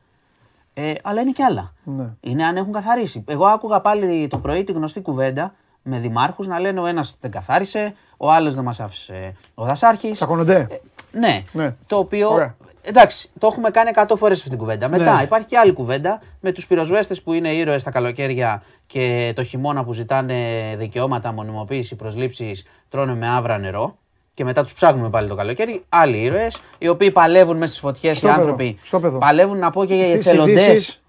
[0.74, 1.72] Ε, αλλά είναι και άλλα.
[1.84, 2.08] Ναι.
[2.20, 3.24] Είναι αν έχουν καθαρίσει.
[3.26, 7.30] Εγώ άκουγα πάλι το πρωί τη γνωστή κουβέντα με δημάρχους να λένε ο ένας δεν
[7.30, 10.12] καθάρισε, ο άλλος δεν μας άφησε ο Δασάρχης.
[10.12, 10.66] Τσακώνονται.
[10.70, 10.80] Ε,
[11.12, 11.42] ναι.
[11.52, 11.74] ναι.
[11.86, 14.88] Το οποίο εντάξει, το έχουμε κάνει 100 φορές αυτή την κουβέντα.
[14.88, 15.22] Μετά ναι.
[15.22, 19.84] υπάρχει και άλλη κουβέντα με τους πυροσβέστες που είναι ήρωες τα καλοκαίρια και το χειμώνα
[19.84, 20.34] που ζητάνε
[20.78, 23.98] δικαιώματα, μονιμοποίηση, προσλήψεις, τρώνε με άβρα νερό.
[24.34, 25.84] Και μετά τους ψάχνουμε πάλι το καλοκαίρι.
[25.88, 28.78] Άλλοι ήρωες, οι οποίοι παλεύουν μέσα στις φωτιές, οι άνθρωποι.
[28.82, 31.00] Στο παλεύουν να πω και για εθελοντές.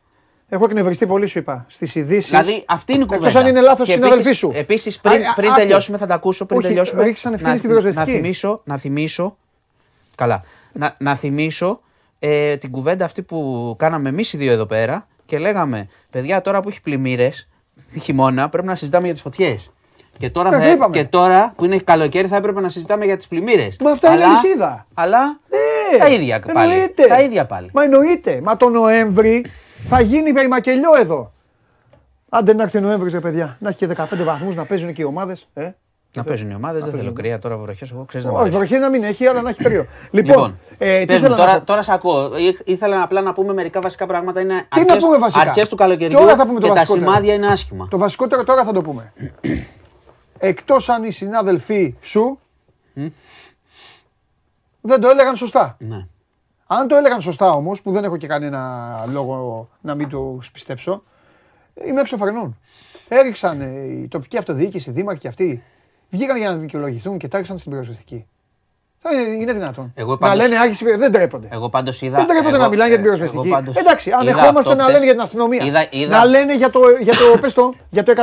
[0.49, 1.65] Έχω εκνευριστεί πολύ, σου είπα.
[1.67, 2.29] Στις ειδήσεις.
[2.29, 3.27] Δηλαδή, αυτή είναι η κουβέντα.
[3.27, 4.51] Εκτό αν είναι λάθος η συναδελφή σου.
[4.55, 6.45] Επίσης, πριν, πριν τελειώσουμε, θα τα ακούσω.
[6.45, 7.03] Πριν Όχι, τελειώσουμε.
[7.03, 9.37] να, στην να, θυμίσω, να θυμίσω.
[10.17, 10.43] Καλά.
[10.73, 11.79] Να, να θυμίσω
[12.19, 16.59] ε, την κουβέντα αυτή που κάναμε εμείς οι δύο εδώ πέρα και λέγαμε, παιδιά, τώρα
[16.61, 17.47] που έχει πλημμύρες,
[17.91, 19.71] τη χειμώνα, πρέπει να συζητάμε για τις φωτιές.
[20.17, 23.27] Και τώρα, ε, θα, και τώρα που είναι καλοκαίρι θα έπρεπε να συζητάμε για τις
[23.27, 23.77] πλημμύρες.
[23.79, 24.87] Μα αυτά αλλά, είναι λυσίδα.
[24.93, 26.93] Αλλά ναι, τα ίδια πάλι.
[27.07, 27.69] Τα ίδια πάλι.
[27.73, 28.41] Μα εννοείται.
[28.43, 29.45] Μα το Νοέμβρη
[29.85, 31.31] θα γίνει μακελιό εδώ.
[32.29, 35.01] Άντε να έρθει ο Νοέμβρης, ρε παιδιά, να έχει και 15 βαθμούς να παίζουν και
[35.01, 35.47] οι ομάδες.
[35.53, 35.71] Ε.
[36.13, 37.91] Να παίζουν οι ομάδες, δεν θέλω κρύα τώρα βροχές.
[37.91, 39.85] Εγώ ξέρω να Όχι, βροχέ να μην έχει, αλλά να έχει κρύο.
[40.11, 41.63] Λοιπόν, λοιπόν ε, τι θέλω τώρα, να...
[41.63, 42.31] τώρα σε ακούω.
[42.65, 44.41] Ήθελα απλά να πούμε μερικά βασικά πράγματα.
[44.41, 46.85] Είναι τι αρχές, να πούμε βασικά; Αρχές του καλοκαιριού τώρα θα πούμε το και τα
[46.85, 47.87] σημάδια είναι άσχημα.
[47.87, 49.13] Το βασικότερο τώρα θα το πούμε.
[50.37, 52.39] Εκτός αν οι συνάδελφοί σου
[54.81, 55.77] δεν το έλεγαν σωστά.
[55.79, 56.07] Ναι.
[56.67, 61.03] Αν το έλεγαν σωστά όμως, που δεν έχω και κανένα λόγο να μην του πιστέψω,
[61.85, 62.59] είμαι έξω φρενών.
[63.07, 65.63] Έριξαν η τοπική αυτοδιοίκηση, οι δήμαρχοι και αυτοί,
[66.09, 68.25] βγήκαν για να δικαιολογηθούν και τάξαν στην πυροσβεστική.
[69.39, 69.91] Είναι δυνατόν.
[69.95, 71.47] Εγώ πάντως, να λένε άρχιση δεν τρέπονται.
[71.51, 72.17] Εγώ πάντως είδα.
[72.17, 73.49] Δεν τρέπονται να μιλάνε για την πυροσβεστική.
[73.49, 75.65] Πάντως, Εντάξει, αν ερχόμαστε να λένε για την αστυνομία.
[75.65, 78.13] Είδα, είδα, να λένε για το, για το, πες το, για το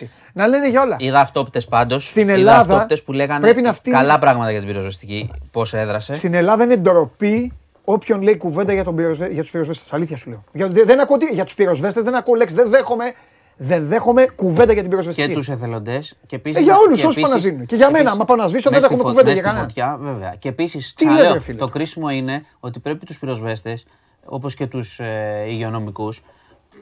[0.00, 0.06] 166.
[0.32, 0.96] Να λένε για όλα.
[0.98, 2.08] Είδα αυτόπτες πάντως.
[2.08, 2.86] Στην Ελλάδα.
[3.04, 5.30] που λέγανε πρέπει να καλά πράγματα για την πυροσβεστική.
[5.50, 6.14] Πώς έδρασε.
[6.14, 7.52] Στην Ελλάδα είναι ντροπή
[7.84, 9.28] όποιον λέει κουβέντα για, τον πυροσβέ...
[9.28, 9.92] για τους πυροσβέστες.
[9.92, 10.44] Αλήθεια σου λέω.
[10.52, 12.54] Για, δεν ακούω, για τους πυροσβέστες δεν ακούω λέξη.
[12.54, 13.14] Δεν δέχομαι,
[13.56, 15.28] δεν δέχομαι κουβέντα για την πυροσβεστική.
[15.28, 16.16] Και τους εθελοντές.
[16.26, 17.66] Και επίσης, ε, για όλους όσους πάνε να ζήνουν.
[17.66, 19.64] Και για μένα, άμα πάω να σβήσω, δεν δέχομαι κουβέντα για κανένα.
[19.64, 20.34] Φωτιά, βέβαια.
[20.38, 20.94] Και επίσης,
[21.56, 23.86] το κρίσιμο είναι ότι πρέπει τους πυροσβέστες,
[24.24, 26.22] όπως και τους ε, υγειονομικούς,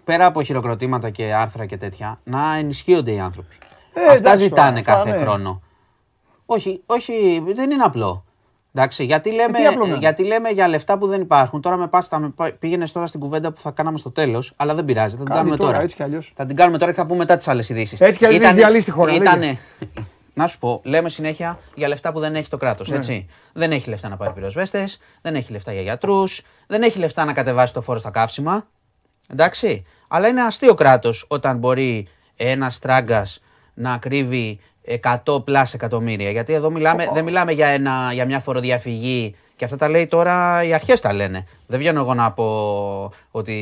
[0.05, 3.57] πέρα από χειροκροτήματα και άρθρα και τέτοια, να ενισχύονται οι άνθρωποι.
[3.93, 5.17] Ε, Αυτά ζητάνε κάθε ναι.
[5.17, 5.63] χρόνο.
[6.47, 8.25] Όχι, όχι, δεν είναι απλό.
[8.75, 9.59] Εντάξει, γιατί ε, λέμε,
[9.99, 11.61] γιατί λέμε για λεφτά που δεν υπάρχουν.
[11.61, 14.85] Τώρα με πας, θα πήγαινες τώρα στην κουβέντα που θα κάναμε στο τέλος, αλλά δεν
[14.85, 15.17] πειράζει.
[15.17, 15.81] Θα την κάνουμε τώρα.
[15.83, 16.33] Έτσι κι αλλιώς.
[16.37, 18.01] Θα την κάνουμε τώρα και θα πούμε μετά τις άλλες ειδήσεις.
[18.01, 19.13] Έτσι κι αλλιώς διαλύσει τη χώρα.
[19.13, 19.59] Ήτανε,
[20.35, 22.89] να σου πω, λέμε συνέχεια για λεφτά που δεν έχει το κράτος.
[22.89, 22.99] Ναι.
[23.53, 27.33] Δεν έχει λεφτά να πάρει πυροσβέστες, δεν έχει λεφτά για γιατρούς, δεν έχει λεφτά να
[27.33, 28.67] κατεβάσει το φόρο στα καύσιμα.
[29.29, 29.85] Εντάξει.
[30.09, 33.41] Αλλά είναι αστείο κράτος όταν μπορεί ένας Τράγκας
[33.75, 34.61] να κρύβει
[35.27, 36.31] 100 plus εκατομμύρια.
[36.31, 40.65] Γιατί εδώ μιλάμε, δεν μιλάμε για, ένα, για μια φοροδιαφυγή και αυτά τα λέει τώρα
[40.65, 41.47] οι αρχές τα λένε.
[41.67, 43.57] Δεν βγαίνω εγώ να πω ότι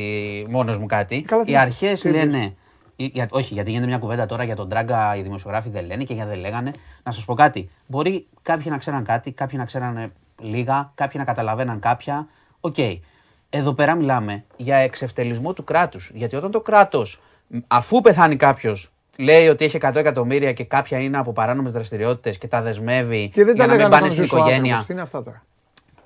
[0.49, 1.25] μόνος μου κάτι.
[1.45, 2.55] οι αρχές λένε.
[2.95, 6.13] Για, όχι, γιατί γίνεται μια κουβέντα τώρα για τον Τράγκα, οι δημοσιογράφοι δεν λένε και
[6.13, 6.71] για δεν λέγανε.
[7.03, 7.69] Να σας πω κάτι.
[7.87, 12.27] Μπορεί κάποιοι να ξέραν κάτι, κάποιοι να ξέραν λίγα, κάποιοι να καταλαβαίναν κάποια.
[12.59, 12.75] OK.
[12.77, 12.99] Okay.
[13.49, 16.11] Εδώ πέρα μιλάμε για εξευτελισμό του κράτους.
[16.13, 17.21] Γιατί όταν το κράτος,
[17.67, 18.91] αφού πεθάνει κάποιος
[19.21, 23.45] λέει ότι έχει 100 εκατομμύρια και κάποια είναι από παράνομες δραστηριότητες και τα δεσμεύει και
[23.45, 24.83] δεν για να μην πάνε στην οικογένεια.
[24.87, 25.43] Τι είναι αυτά τώρα;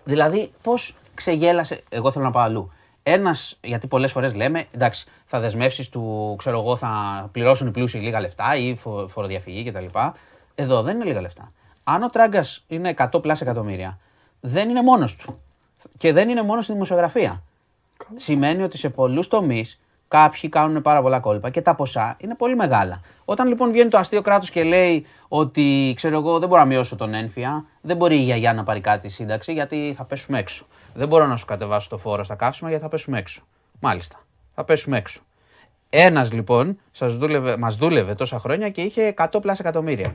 [0.04, 1.82] Δηλαδή, πώς ξεγέλασε.
[1.90, 2.72] Εγώ θέλω να πάω αλλού.
[3.04, 6.90] Ένας, γιατί πολλές φορές λέμε, εντάξει, θα δεσμεύσεις του, ξέρω εγώ, θα
[7.32, 8.76] πληρώσουν οι πλούσιοι λίγα λεφτά ή
[9.08, 9.86] φοροδιαφυγή κτλ.
[10.56, 11.52] Εδώ δεν είναι λίγα λεφτά.
[11.84, 14.00] Αν ο τράγκας είναι 100 πλάσια εκατομμύρια,
[14.40, 15.40] δεν είναι μόνος του.
[15.98, 17.44] Και δεν είναι μόνος στη δημοσιογραφία.
[18.16, 22.56] Σημαίνει ότι σε πολλούς τομείς Κάποιοι κάνουν πάρα πολλά κόλπα και τα ποσά είναι πολύ
[22.56, 23.02] μεγάλα.
[23.26, 26.96] Όταν λοιπόν βγαίνει το αστείο κράτος και λέει ότι ξέρω εγώ δεν μπορώ να μειώσω
[26.96, 30.66] τον ένφια, δεν μπορεί η γιαγιά να πάρει κάτι σύνταξη γιατί θα πέσουμε έξω.
[30.94, 33.42] Δεν μπορώ να σου κατεβάσω το φόρο στα καύσιμα γιατί θα πέσουμε έξω.
[33.80, 34.20] Μάλιστα.
[34.56, 35.22] Θα πέσουμε έξω.
[35.90, 36.80] Ένας λοιπόν
[37.60, 40.14] μας δούλευε τόσα χρόνια και είχε 100 πλάσια εκατομμύρια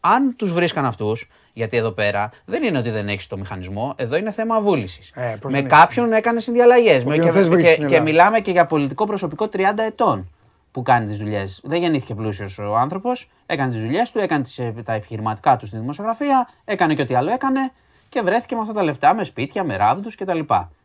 [0.00, 4.16] αν τους βρίσκαν αυτούς, γιατί εδώ πέρα δεν είναι ότι δεν έχεις το μηχανισμό, εδώ
[4.16, 5.10] είναι θέμα βούλησης.
[5.14, 7.02] Ε, με κάποιον έκανε συνδιαλλαγές.
[7.02, 10.26] Και, και, και μιλάμε και για πολιτικό προσωπικό 30 ετών
[10.72, 11.60] που κάνει τις δουλειές.
[11.64, 15.78] Δεν γεννήθηκε πλούσιος ο άνθρωπος, έκανε τις δουλειές του, έκανε τις, τα επιχειρηματικά του στη
[15.78, 17.72] δημοσιογραφία, έκανε και ό,τι άλλο έκανε
[18.08, 20.40] και βρέθηκε με αυτά τα λεφτά, με σπίτια, με ράβδους κτλ.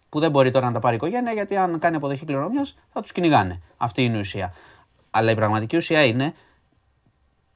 [0.09, 3.01] Που δεν μπορεί τώρα να τα πάρει η οικογένεια γιατί αν κάνει αποδοχή κληρονομιάς θα
[3.01, 3.61] τους κυνηγάνε.
[3.77, 4.53] Αυτή είναι η ουσία.
[5.11, 6.33] Αλλά η πραγματική ουσία είναι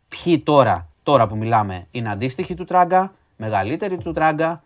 [0.07, 4.63] ποιοι τώρα τώρα που μιλάμε είναι αντίστοιχοι του Τράγκα, μεγαλύτεροι του Τράγκα,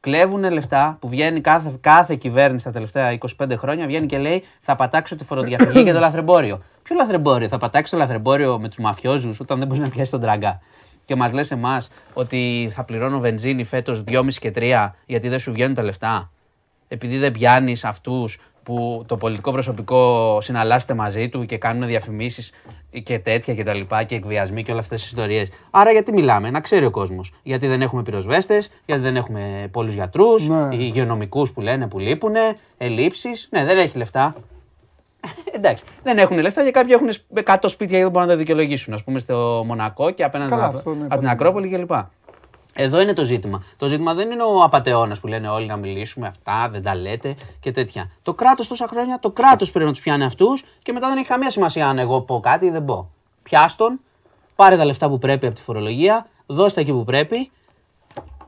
[0.00, 4.74] κλέβουν λεφτά που βγαίνει κάθε, κάθε κυβέρνηση τα τελευταία 25 χρόνια, βγαίνει και λέει θα
[4.74, 6.62] πατάξω τη φοροδιαφυγή και το λαθρεμπόριο.
[6.82, 10.20] Ποιο λαθρεμπόριο, θα πατάξει το λαθρεμπόριο με τους μαφιόζους όταν δεν μπορεί να πιάσει τον
[10.20, 10.60] Τράγκα.
[11.04, 15.52] Και μας λες εμάς ότι θα πληρώνω βενζίνη φέτος 2,5 και 3 γιατί δεν σου
[15.52, 16.30] βγαίνουν τα λεφτά.
[16.88, 22.52] Επειδή δεν πιάνεις αυτούς που το πολιτικό προσωπικό συναλλάσσεται μαζί του και κάνουν διαφημίσεις
[23.02, 25.48] και τέτοια και τα λοιπά και εκβιασμοί και όλε αυτές τις ιστορίες.
[25.70, 27.32] Άρα γιατί μιλάμε, να ξέρει ο κόσμος.
[27.42, 30.76] Γιατί δεν έχουμε πυροσβέστες, γιατί δεν έχουμε πολλούς γιατρούς, ναι.
[30.76, 32.34] υγειονομικούς που λένε που λείπουν,
[32.78, 33.48] ελλείψεις.
[33.50, 34.34] Ναι, δεν έχει λεφτά.
[35.56, 37.08] Εντάξει, δεν έχουν λεφτά και κάποιοι έχουν
[37.44, 38.94] 100 σπίτια και δεν μπορούν να τα δικαιολογήσουν.
[38.94, 40.54] Α πούμε στο Μονακό και απέναντι
[41.08, 41.92] από την Ακρόπολη κλπ.
[42.76, 43.62] Εδώ είναι το ζήτημα.
[43.76, 47.34] Το ζήτημα δεν είναι ο απαταιώνας που λένε όλοι να μιλήσουμε, αυτά δεν τα λέτε
[47.60, 48.10] και τέτοια.
[48.22, 51.26] Το κράτος τόσα χρόνια, το κράτος πρέπει να τους πιάνει αυτούς και μετά δεν έχει
[51.26, 53.10] καμία σημασία αν εγώ πω κάτι ή δεν πω.
[53.42, 54.00] Πιάστον,
[54.56, 57.50] πάρε τα λεφτά που πρέπει από τη φορολογία, δώστε εκεί που πρέπει.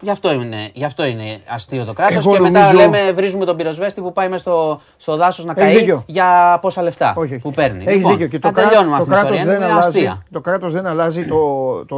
[0.01, 2.27] Γι' αυτό είναι, γι αυτό είναι αστείο το κράτος.
[2.27, 6.59] Και μετά λέμε, βρίζουμε τον πυροσβέστη που πάει μέσα στο, στο δάσος να καεί για
[6.61, 7.85] πόσα λεφτά όχι, που παίρνει.
[7.87, 8.27] Έχεις λοιπόν, δίκιο.
[8.27, 11.97] Και το, κράτος, δεν, αλλάζει, το κράτος δεν αλλάζει το, το,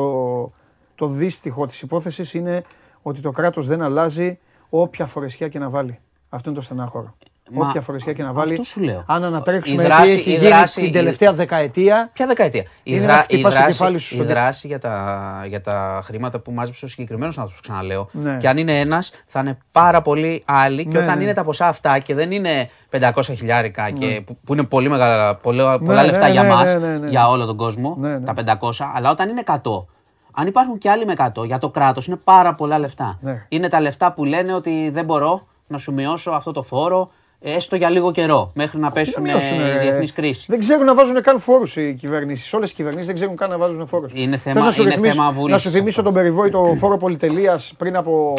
[1.01, 2.63] το δύστιχο της υπόθεσης είναι
[3.03, 4.39] ότι το κράτος δεν αλλάζει
[4.69, 5.99] όποια φορεσιά και να βάλει.
[6.29, 7.15] Αυτό είναι το στενάχωρο.
[7.51, 8.53] Μα, όποια φορεσιά και να βάλει.
[8.53, 9.05] Αυτό σου λέω.
[9.07, 12.11] Αν ανατρέξουμε τι έχει γίνει την τελευταία δεκαετία.
[12.13, 16.85] Ποια δεκαετία; Η, δρά, η, δράση, η δράση για τα, για τα χρήματα που μάζεψε
[16.85, 18.09] ο συγκεκριμένος άνθρωπος, ξαναλέω.
[18.13, 18.37] Ναι.
[18.37, 20.87] Και αν είναι ένας, θα είναι πάρα πολύ άλλοι.
[20.87, 21.23] Και ναι, όταν ναι.
[21.23, 24.21] είναι τα ποσά αυτά και δεν είναι 500 χιλιάρικα, και, ναι.
[24.21, 26.77] που, που, είναι πολύ μεγάλα, πολλά, πολλά ναι, λεφτά για μας,
[27.09, 29.85] για όλο τον κόσμο, τα 500, αλλά όταν είναι 100
[30.33, 33.19] αν υπάρχουν και άλλοι με 100, για το κράτος είναι πάρα πολλά λεφτά.
[33.21, 33.47] Ναι.
[33.49, 37.11] Είναι τα λεφτά που λένε ότι δεν μπορώ να σου μειώσω αυτό το φόρο,
[37.41, 39.33] έστω για λίγο καιρό, μέχρι να πέσουν οι
[39.81, 40.47] διεθνείς κρίσεις.
[40.49, 42.53] Δεν ξέρουν να βάζουν καν φόρους οι κυβερνήσεις.
[42.53, 44.13] Όλες οι κυβερνήσεις δεν ξέρουν καν να βάζουν φόρους.
[44.15, 48.35] Είναι θέμα, να είναι θέμα Να σου θυμίσω τον περιβόητο φόρο πολυτελείας πριν από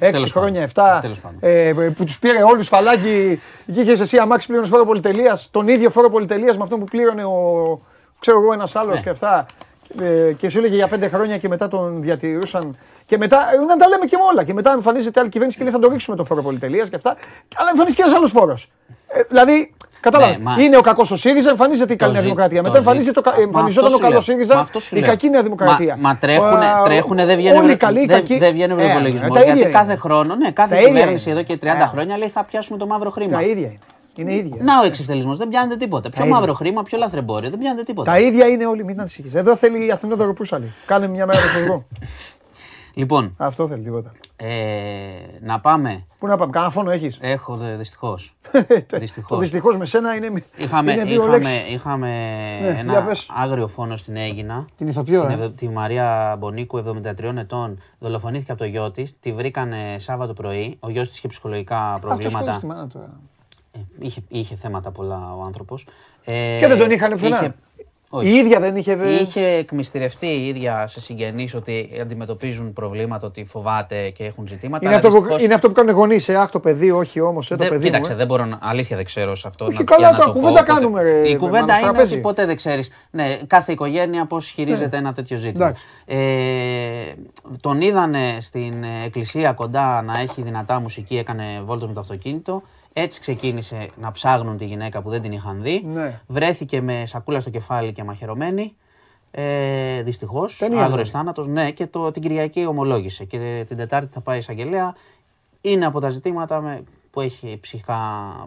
[0.00, 1.00] 6 χρόνια, 7,
[1.40, 3.40] ε, που τους πήρε όλους φαλάκι
[3.72, 7.24] και είχες εσύ αμάξι πλήρωνες φόρο πολυτελείας, τον ίδιο φόρο πολυτελείας με αυτό που πλήρωνε
[7.24, 7.80] ο.
[8.18, 9.00] ξέρω εγώ, ένας άλλος ναι.
[9.00, 9.46] και αυτά.
[10.00, 12.76] Ε, και σου έλεγε για πέντε χρόνια και μετά τον διατηρούσαν.
[13.06, 14.44] Και μετά, ε, να τα λέμε και με όλα.
[14.44, 17.16] Και μετά εμφανίζεται άλλη κυβέρνηση και λέει θα το ρίξουμε το φόρο πολυτελείας και αυτά.
[17.56, 18.70] Αλλά εμφανίζεται και ένας άλλος φόρος.
[19.08, 20.38] Ε, δηλαδή, Κατάλαβες.
[20.38, 22.62] Ναι, είναι ο κακός ο ΣΥΡΙΖΑ, εμφανίζεται η καλή Νέα Δημοκρατία.
[22.62, 25.96] Μετά εμφανίζεται το, εμφανιζόταν ο καλός ΣΥΡΙΖΑ, η κακή Νέα Δημοκρατία.
[25.96, 26.16] Μα, μα
[26.84, 27.76] τρέχουν, δεν βγαίνουν
[28.38, 29.34] δεν βγαίνουν προπολογισμό.
[29.44, 33.10] Γιατί κάθε χρόνο, ναι, κάθε κυβέρνηση εδώ και 30 χρόνια λέει θα πιάσουμε το μαύρο
[33.10, 33.38] χρήμα.
[33.38, 33.78] Τα ίδια είναι.
[34.18, 34.62] Είναι ίδια.
[34.64, 36.10] Να ο εξευτελισμός, δεν πιάνεται τίποτα.
[36.10, 38.10] Πιο μαύρο χρήμα, πιο λαθρεμπόριο, δεν πιάνεται τίποτα.
[38.10, 39.34] Τα ίδια είναι όλοι, μην ανησυχείς.
[39.34, 40.72] Εδώ θέλει η Αθηνό Δωροπούσαλη.
[40.86, 41.84] Κάνε μια μέρα το
[42.98, 43.34] Λοιπόν.
[43.36, 44.12] Αυτό θέλει τίποτα.
[44.36, 44.48] Ε,
[45.40, 46.06] να πάμε.
[46.18, 48.36] Πού να πάμε, κανένα φόνο έχεις; Έχω δυστυχώς.
[49.28, 50.44] Το δυστυχώς με σένα είναι.
[50.56, 52.08] Είχαμε, είναι δύο είχαμε, είχαμε
[52.60, 54.66] ναι, ένα άγριο φόνο στην Έγινα.
[54.76, 56.84] Την ηθοποιό, την, ε; Τη Μαρία Μπονίκου,
[57.18, 59.14] 73 ετών, δολοφονήθηκε από το γιο της.
[59.20, 60.76] Τη βρήκανε Σάββατο πρωί.
[60.80, 62.52] Ο γιος της είχε ψυχολογικά προβλήματα.
[62.54, 63.08] Αυτό
[63.98, 65.86] είχε, είχε θέματα πολλά ο άνθρωπος.
[66.24, 67.54] Ε, και δεν τον είχαν πουθενά.
[68.20, 68.98] Η ίδια δεν είχε.
[69.20, 74.86] Είχε εκμυστηρευτεί η ίδια σε συγγενείς ότι αντιμετωπίζουν προβλήματα, ότι φοβάται και έχουν ζητήματα.
[74.86, 76.28] Είναι, αυτό, που, είναι αυτό που κάνουν γονείς.
[76.28, 77.50] Ε, αχ, το παιδί, όχι όμως.
[77.50, 78.18] Ε, το παιδί κοίταξε, μου, ε.
[78.18, 79.64] δεν μπορώ, αλήθεια δεν ξέρω σε αυτό.
[79.64, 81.02] Όχι, να, καλά, το κουβέντα κάνουμε.
[81.26, 82.90] η κουβέντα είναι ότι ποτέ δεν ξέρεις.
[83.10, 84.96] Ναι, κάθε οικογένεια πώς χειρίζεται ναι.
[84.96, 85.72] ένα τέτοιο ζήτημα.
[86.04, 86.16] Ε,
[87.60, 92.62] τον είδανε στην εκκλησία κοντά να έχει δυνατά μουσική, έκανε βόλτος με το αυτοκίνητο.
[93.00, 95.82] Έτσι ξεκίνησε να ψάχνουν τη γυναίκα που δεν την είχαν δει.
[95.86, 96.20] Ναι.
[96.26, 98.74] Βρέθηκε με σακούλα στο κεφάλι και μαχαιρωμένη.
[99.30, 100.62] Ε, Δυστυχώς.
[100.62, 101.48] Άγριος θάνατος.
[101.48, 103.24] Ναι, και το, την Κυριακή ομολόγησε.
[103.24, 104.94] Και την Τετάρτη θα πάει εισαγγελέα.
[105.60, 107.98] Είναι από τα ζητήματα με, που έχει ψυχικά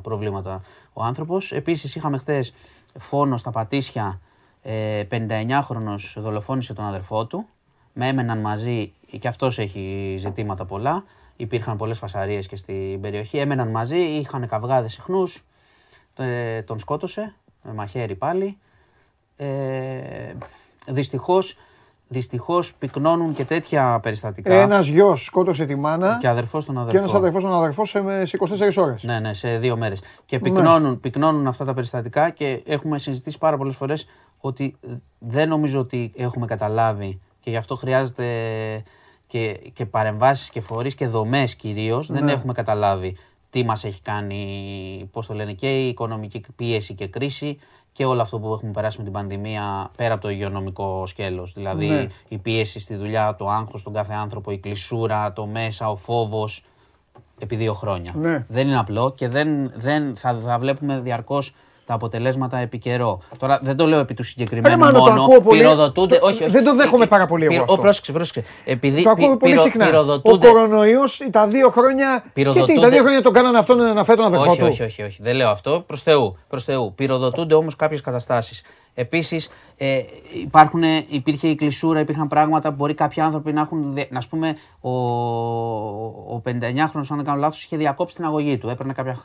[0.01, 0.61] προβλήματα
[0.93, 1.51] ο άνθρωπος.
[1.51, 2.53] Επίσης, είχαμε χθες
[2.99, 4.19] φόνο στα Πατήσια.
[4.61, 7.47] Ε, 59χρονο δολοφόνησε τον αδερφό του.
[7.93, 11.03] Με έμεναν μαζί και αυτός έχει ζητήματα πολλά
[11.41, 13.37] υπήρχαν πολλές φασαρίες και στην περιοχή.
[13.37, 15.45] Έμεναν μαζί, είχαν καυγάδες συχνούς,
[16.17, 18.57] ε, τον σκότωσε με μαχαίρι πάλι.
[19.35, 20.33] Ε,
[20.87, 21.57] δυστυχώς,
[22.07, 24.53] δυστυχώς πυκνώνουν και τέτοια περιστατικά.
[24.53, 26.91] Ένας γιος σκότωσε τη μάνα και, αδερφός τον αδερφό.
[26.91, 29.03] και ένας αδερφός τον αδερφό σε, σε 24 ώρες.
[29.03, 29.99] Ναι, ναι, σε δύο μέρες.
[30.25, 34.75] Και πυκνώνουν, πυκνώνουν αυτά τα περιστατικά και έχουμε συζητήσει πάρα πολλές φορές ότι
[35.19, 38.25] δεν νομίζω ότι έχουμε καταλάβει και γι' αυτό χρειάζεται
[39.31, 42.31] και, και παρεμβάσεις και φορείς και δομές κυρίως, δεν ναι.
[42.31, 43.15] έχουμε καταλάβει
[43.49, 47.57] τι μας έχει κάνει, πώς το λένε, και η οικονομική πίεση και κρίση
[47.91, 51.53] και όλο αυτό που έχουμε περάσει με την πανδημία πέρα από το υγειονομικό σκέλος.
[51.53, 52.07] Δηλαδή ναι.
[52.27, 56.63] η πίεση στη δουλειά, το άγχος στον κάθε άνθρωπο, η κλεισούρα, το μέσα, ο φόβος
[57.39, 58.13] επί δύο χρόνια.
[58.15, 58.45] Ναι.
[58.47, 61.53] Δεν είναι απλό και δεν, δεν θα, θα βλέπουμε διαρκώς
[61.91, 63.21] τα αποτελέσματα επί καιρό.
[63.37, 65.15] Τώρα δεν το λέω επί του συγκεκριμένου Ρε, μόνο.
[65.15, 66.17] Το πυροδοτούνται.
[66.17, 67.61] Το, όχι, όχι, δεν το δέχομαι πάρα πολύ εγώ.
[67.61, 67.77] Αυτό.
[67.77, 68.43] Πρόσεξε, πρόσεξε.
[68.65, 69.89] Επειδή το ακούω πολύ συχνά.
[70.21, 72.23] Ο κορονοϊός τα δύο χρόνια.
[72.33, 75.19] Γιατί τα δύο χρόνια το κάνανε αυτόν να φέρει τον αδερφό όχι, Όχι, όχι, όχι.
[75.21, 75.83] Δεν λέω αυτό.
[75.87, 76.37] Προς Θεού.
[76.47, 76.93] Προς Θεού.
[76.95, 78.61] Πυροδοτούνται όμως κάποιες καταστάσεις.
[78.93, 80.01] Επίσης, ε,
[81.09, 83.97] υπήρχε η κλεισούρα, υπήρχαν πράγματα που μπορεί κάποιοι άνθρωποι να έχουν.
[84.09, 84.89] Να πούμε, ο,
[86.35, 88.69] ο 59χρονο, αν δεν κάνω λάθος, είχε διακόψει την αγωγή του.
[88.69, 89.19] Έπαιρνε κάποια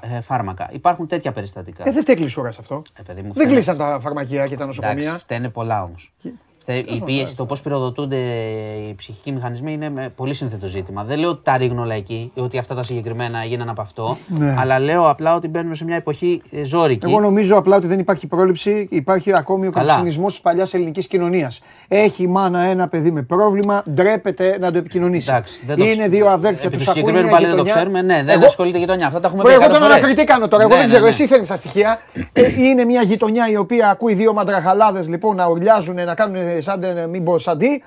[0.00, 0.68] ε, φάρμακα.
[0.72, 1.88] Υπάρχουν τέτοια περιστατικά.
[1.88, 2.82] Ε, δεν φταίει κλεισούρα σε αυτό.
[3.06, 5.02] Ε, μου, δεν κλείσαν τα φαρμακεία και τα νοσοκομεία.
[5.02, 6.12] Εντάξει, φταίνε πολλά όμως.
[6.66, 8.16] Η πίεση, το πώς πυροδοτούνται
[8.88, 11.04] οι ψυχικοί μηχανισμοί είναι πολύ σύνθετο ζήτημα.
[11.04, 14.16] Δεν λέω ότι τα ρίχνω όλα εκεί, ότι αυτά τα συγκεκριμένα έγιναν από αυτό.
[14.28, 14.54] Ναι.
[14.58, 17.06] Αλλά λέω απλά ότι μπαίνουμε σε μια εποχή ε, ζώρικη.
[17.06, 18.86] Εγώ νομίζω απλά ότι δεν υπάρχει πρόληψη.
[18.90, 21.60] Υπάρχει ακόμη ο καπιταλισμός της παλιάς ελληνικής κοινωνίας.
[21.88, 25.30] Έχει η μάνα ένα παιδί με πρόβλημα, ντρέπεται να το επικοινωνήσει.
[25.30, 28.02] Εντάξει, δεν είναι δύο αδέρφια του συγκεκριμένου πάλι δεν το ξέρουμε.
[28.02, 29.06] Ναι, δεν ασχολείται η γειτονιά.
[29.06, 29.52] Αυτά τα έχουμε πει.
[29.52, 30.62] Εγώ τον ανακριτή κάνω τώρα.
[30.62, 31.02] Εγώ ναι, δεν ξέρω.
[31.02, 32.00] Ναι, Εσύ φέρνεις τα στοιχεία.
[32.32, 37.08] Ε, είναι μια γειτονιά η οποία ακούει δύο μαντραχαλάδες λοιπόν να ουρλιάζουν, να κάνουν σαν
[37.10, 37.82] μην πω σαν τι,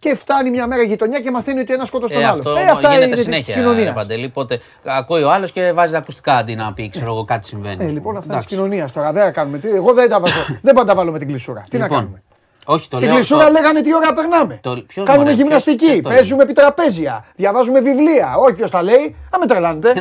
[0.00, 2.38] και φτάνει μια μέρα γειτονιά και μαθαίνει ότι ένα σκότωσε τον ε, άλλο.
[2.38, 3.54] Αυτό ε, αυτά γίνεται είναι συνέχεια.
[3.54, 3.94] Κοινωνίας.
[3.94, 7.84] Παντελή, οπότε ακούει ο άλλος και βάζει ακουστικά αντί να πει ξέρω εγώ κάτι συμβαίνει.
[7.84, 9.12] Ε, λοιπόν, αυτά είναι της κοινωνίας τώρα.
[9.12, 9.60] Δεν κάνουμε.
[9.74, 10.34] Εγώ δεν τα βάζω.
[10.66, 11.64] δεν πάντα βάλω με την κλεισούρα.
[11.70, 12.22] Τι να λοιπόν, κάνουμε;
[12.64, 13.50] Όχι, το Στην λέω, κλεισούρα το...
[13.50, 14.58] λέγανε τι ώρα περνάμε.
[14.62, 14.82] Το...
[14.94, 18.34] Κάνουμε μωρέ, γυμναστική, ποιος, ποιος παίζουμε επί τραπέζια, διαβάζουμε βιβλία.
[18.38, 19.92] Όχι ποιος τα λέει, αν με τρελάνετε.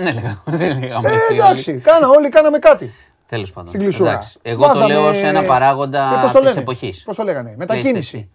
[0.45, 1.34] Δεν έλεγαμε έτσι.
[1.34, 2.93] Εντάξει, κάνα, όλοι κάναμε κάτι.
[3.30, 3.69] Τέλος πάντων.
[3.69, 4.19] Στην κλεισούρα.
[4.41, 7.03] Εγώ το λέω ως ένα παράγοντα της εποχής.
[7.03, 8.30] Πώς το λέγανε, μετακίνηση.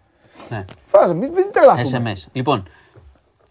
[0.49, 0.65] Ναι.
[0.85, 2.13] Φάζε, μην, μην τρελαθούμε.
[2.13, 2.27] SMS.
[2.31, 2.63] Λοιπόν,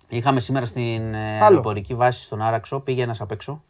[0.09, 3.62] είχαμε σήμερα στην ε, αεροπορική βάση στον Άραξο, πήγε ένας απ' έξω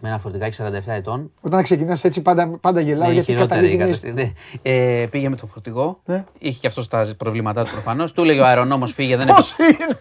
[0.00, 1.32] με ένα φορτηγάκι 47 ετών.
[1.40, 4.02] Όταν ξεκινάς έτσι, πάντα, πάντα γελάω ναι, γιατί καταλήγεις.
[4.02, 4.32] Ναι.
[4.62, 6.00] Ε, πήγε με το φορτηγό.
[6.04, 6.24] Ναι.
[6.38, 8.12] Είχε και αυτός τα προβλήματά του προφανώς.
[8.12, 9.16] του έλεγε ο αερονόμος φύγε.
[9.16, 9.42] Δεν, επι...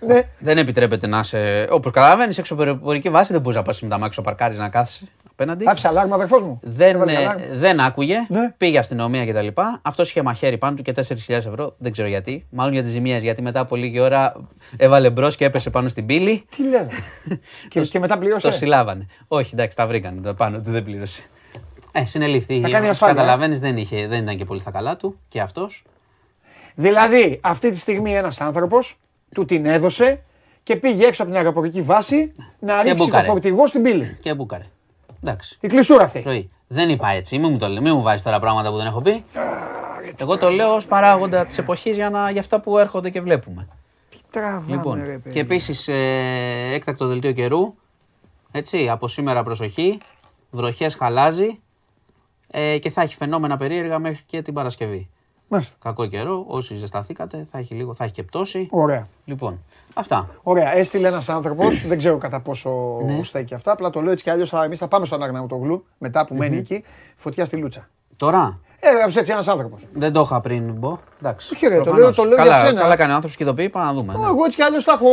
[0.06, 0.22] ναι.
[0.40, 1.68] δεν επιτρέπεται να σε.
[1.70, 4.70] Όπως καταλαβαίνεις, έξω από αεροπορική βάση δεν μπορείς να πας με τα μάξι παρκάρι να
[4.70, 5.08] κάθεσαι
[5.42, 5.70] απέναντι.
[5.70, 6.60] Άφησε αλάρμα, αδερφός μου.
[6.62, 8.26] Δεν, ε, δεν άκουγε.
[8.30, 8.54] Ναι.
[8.58, 9.48] Πήγε αστυνομία κτλ.
[9.82, 11.76] Αυτό είχε μαχαίρι πάνω του και 4.000 ευρώ.
[11.78, 12.46] Δεν ξέρω γιατί.
[12.50, 13.22] Μάλλον για τις ζημίες.
[13.22, 14.34] Γιατί μετά από λίγη ώρα
[14.78, 16.46] έβαλε μπρος και έπεσε πάνω στην πύλη.
[16.56, 16.88] Τι λέει.
[17.70, 19.06] και, και μετά πλήρωσε; Το συλλάβανε.
[19.28, 20.22] Όχι, εντάξει, τα βρήκαν.
[20.22, 21.24] Το πάνω του δεν πλήρωσε.
[21.92, 22.62] Ε, συνελήφθη.
[23.00, 25.84] Καταλαβαίνεις, δεν, δεν ήταν και πολύ στα καλά του και αυτός.
[26.76, 28.98] Δηλαδή, αυτή τη στιγμή ένας άνθρωπος
[29.34, 30.24] του την έδωσε
[30.64, 34.18] και πήγε έξω από την αεροπορική βάση να ρίξει το φορτηγό στην πύλη.
[34.22, 34.64] Και μπούκαρε.
[35.24, 35.58] Εντάξει.
[35.62, 36.50] Η κλεισούρα αυτή.
[36.68, 37.38] Δεν είπα έτσι.
[37.38, 39.24] Μην μου, το, μην μου βάζεις τώρα πράγματα που δεν έχω πει.
[40.18, 43.68] Εγώ το λέω ως παράγοντα της εποχής για, να, για αυτά που έρχονται και βλέπουμε.
[44.10, 47.76] Τι τραβάμε, λοιπόν, ρε, Και επίσης ε, έκτακτο δελτίο καιρού.
[48.52, 49.98] Έτσι, από σήμερα προσοχή.
[50.50, 51.60] Βροχές χαλάζει.
[52.48, 55.10] Ε, και θα έχει φαινόμενα περίεργα μέχρι και την Παρασκευή.
[55.54, 55.76] Μάλιστα.
[55.80, 56.44] Κακό καιρό.
[56.48, 58.68] Όσοι ζεσταθήκατε, θα έχει λίγο, θα έχει και πτώση.
[58.72, 59.08] Ωραία.
[59.26, 60.30] Λοιπόν, αυτά.
[60.44, 60.76] Ωραία.
[60.76, 63.24] Έστειλε ένας άνθρωπος, δεν ξέρω κατά πόσο ναι.
[63.24, 63.72] στέκει αυτά.
[63.72, 64.54] Απλά το λέω έτσι κι αλλιώς.
[64.54, 66.84] Εμείς θα πάμε στον Αγναουτογλου μετά που μένει εκεί.
[67.16, 67.90] Φωτιά στη Λούτσα.
[68.16, 69.82] Τώρα; Έγραψε έτσι ένας άνθρωπος.
[69.94, 71.00] Δεν το είχα πριν μπω.
[71.20, 71.54] Εντάξει.
[71.54, 72.82] Όχι, ρε, το λέω, το λέω καλά, για σένα.
[72.82, 74.14] Καλά κάνει ο άνθρωπος και το πει, πάμε να δούμε.
[74.18, 74.26] Ναι.
[74.26, 75.10] Εγώ έτσι κι αλλιώς θα έχω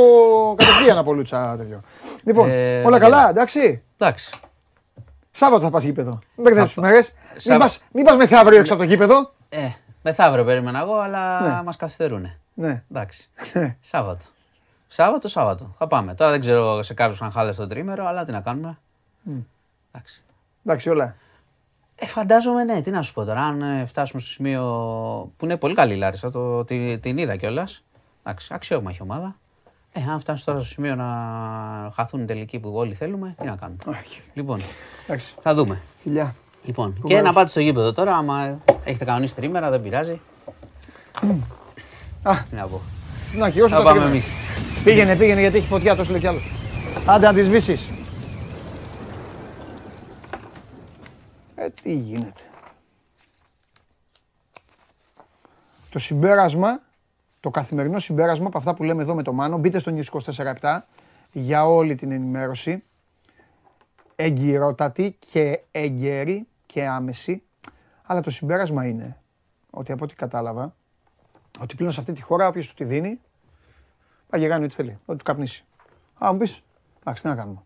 [0.57, 1.81] κατευθείαν από Λούτσα τέτοιο.
[2.25, 4.35] Λοιπόν, ε, όλα καλά, εντάξει; Εντάξει.
[5.31, 6.11] Σάββατο θα πας γήπεδο.
[6.11, 7.13] Μην μπερδέψει μέρες.
[7.93, 9.33] Μην πας μεθαύριο έξω από το γήπεδο.
[9.49, 9.69] Ε,
[10.09, 11.63] Μεθαύριο περίμενα εγώ, αλλά ναι.
[11.63, 12.31] μας καθυστερούν.
[12.55, 12.83] Ναι.
[12.91, 13.31] Εντάξει.
[13.81, 14.25] Σάββατο.
[14.87, 15.75] Σάββατο, Σάββατο.
[15.79, 16.15] Θα πάμε.
[16.15, 18.79] Τώρα δεν ξέρω σε κάποιους αν χάλασε το τρίμερο, αλλά τι να κάνουμε.
[19.29, 19.43] Mm.
[19.93, 20.23] Εντάξει.
[20.65, 21.15] Εντάξει, όλα.
[21.95, 23.41] Ε, φαντάζομαι ναι, τι να σου πω τώρα.
[23.41, 24.63] Αν ε, φτάσουμε στο σημείο
[25.37, 27.85] που είναι πολύ καλή η Λάρισα, το, την, την είδα κιόλας.
[28.23, 29.37] Εντάξει, αξιόγμα έχει ομάδα.
[29.93, 31.07] Ε, αν φτάσουμε τώρα στο σημείο να
[31.95, 33.79] χαθούν οι τελικοί που όλοι θέλουμε, τι να κάνουμε.
[34.35, 34.61] Λοιπόν,
[35.05, 35.35] Εντάξει.
[35.41, 35.81] θα δούμε.
[36.03, 36.35] Φιλιά.
[36.65, 40.21] Λοιπόν, και να πάτε στο γήπεδο τώρα, άμα έχετε κανονίσει τρίμερα, δεν πειράζει.
[42.23, 42.81] Α, να πω.
[43.37, 44.31] Να χειώσω να πάμε εμείς.
[44.85, 46.39] Πήγαινε, πήγαινε γιατί έχει φωτιά τόσο λέει κι άλλο.
[47.07, 47.89] Άντε να τη σβήσεις.
[51.55, 52.41] Ε, τι γίνεται.
[55.91, 56.81] Το συμπέρασμα,
[57.41, 60.21] το καθημερινό συμπέρασμα από αυτά που λέμε εδώ με το Μάνο, μπείτε στο News
[60.63, 60.79] 24
[61.33, 62.83] για όλη την ενημέρωση.
[64.21, 67.43] Εγκυρότατη και εγκαίρη και άμεση.
[68.03, 69.21] Αλλά το συμπέρασμα είναι
[69.71, 70.75] ότι από ό,τι κατάλαβα,
[71.61, 73.21] ότι πλέον σε αυτή τη χώρα όποιος του τη δίνει,
[74.29, 75.65] πάει και κάνει ό,τι θέλει, ό,τι του καπνίσει.
[76.25, 76.63] Α, μου πεις,
[77.01, 77.63] εντάξει, τι να κάνουμε.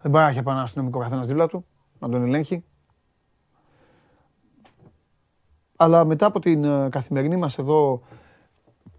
[0.00, 1.66] Δεν μπορεί να έχει ένα αστυνομικό καθένας δίπλα του,
[1.98, 2.64] να τον ελέγχει.
[5.76, 8.02] Αλλά μετά από την ε, καθημερινή μας εδώ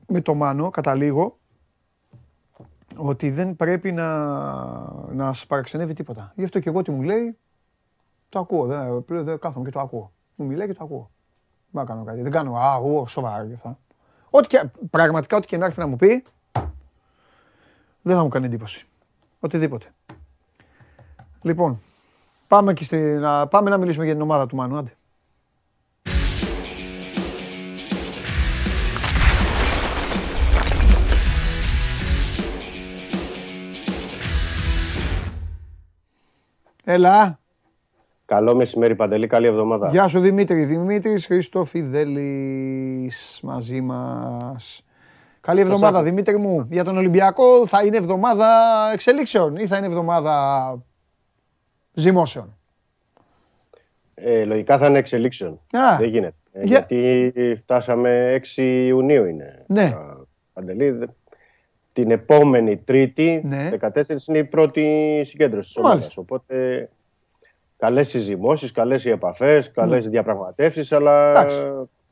[0.07, 1.36] με το Μάνο, καταλήγω,
[2.95, 4.07] ότι δεν πρέπει να,
[5.11, 6.33] να σας παραξενεύει τίποτα.
[6.35, 7.37] Γι' αυτό και εγώ τι μου λέει,
[8.29, 8.65] το ακούω.
[8.65, 10.11] Δεν, δεν κάθομαι και το ακούω.
[10.35, 11.11] Μου μιλάει και το ακούω.
[11.71, 12.21] Δεν κάνω κάτι.
[12.21, 13.79] Δεν κάνω α, εγώ σοβαρά γι' αυτά.
[14.29, 16.23] Ό,τι και, πραγματικά ό,τι και να έρθει να μου πει,
[18.01, 18.85] δεν θα μου κάνει εντύπωση.
[19.39, 19.85] Οτιδήποτε.
[21.41, 21.79] Λοιπόν,
[22.47, 24.77] πάμε, και στη, να, πάμε να μιλήσουμε για την ομάδα του Μάνου.
[24.77, 24.95] Άντε.
[36.89, 37.39] Έλα.
[38.25, 39.89] Καλό μεσημέρι Παντελή, καλή εβδομάδα.
[39.89, 44.85] Γεια σου Δημήτρη, Δημήτρης Χριστοφιδέλης μαζί μας.
[45.41, 46.67] Καλή εβδομάδα Δημήτρη μου.
[46.69, 48.49] Για τον Ολυμπιακό θα είναι εβδομάδα
[48.93, 50.75] εξελίξεων ή θα είναι εβδομάδα
[51.93, 52.57] ζυμώσεων;
[54.13, 55.59] Ε, λογικά θα είναι εξελίξεων.
[55.99, 56.35] Δεν γίνεται.
[56.51, 59.63] Ε, γιατί φτάσαμε 6 Ιουνίου είναι.
[59.67, 59.93] Ναι.
[60.53, 61.09] Παντελή,
[62.01, 63.69] την επόμενη Τρίτη, ναι.
[63.81, 66.17] 14 είναι η πρώτη συγκέντρωση της ομάδας.
[66.17, 66.89] Οπότε
[67.77, 70.09] καλές συζημώσεις, καλές οι επαφές, καλές ναι.
[70.09, 71.45] διαπραγματεύσεις, αλλά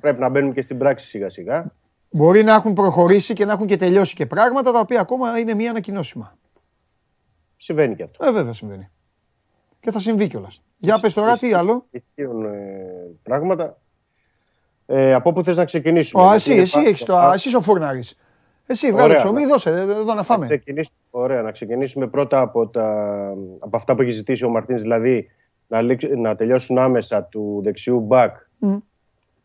[0.02, 1.72] πρέπει να μπαίνουμε και στην πράξη σιγά σιγά.
[2.10, 5.54] Μπορεί να έχουν προχωρήσει και να έχουν και τελειώσει και πράγματα τα οποία ακόμα είναι
[5.54, 6.38] μία ανακοινώσιμα.
[7.58, 8.26] Συμβαίνει και αυτό.
[8.26, 8.90] Ε, βέβαια συμβαίνει.
[9.80, 10.62] Και θα συμβεί κιόλας.
[10.78, 12.52] Για πες τώρα, τι άλλο; Ισχύουν ε,
[13.24, 13.78] πράγματα.
[14.86, 16.24] Ε, από πού θες να ξεκινήσουμε.
[16.24, 18.10] Ο, εσύ, εσύ, έχεις το, εσύ ο Φούρναρης.
[18.10, 18.18] Εσύ
[18.92, 20.62] βγάλε ψωμί, δώσε εδώ να φάμε.
[20.66, 23.18] Να ωραία, να ξεκινήσουμε πρώτα από, τα,
[23.60, 25.28] από αυτά που έχει ζητήσει ο Μαρτίν, δηλαδή
[25.68, 25.82] να,
[26.18, 28.36] να τελειώσουν άμεσα του δεξιού μπακ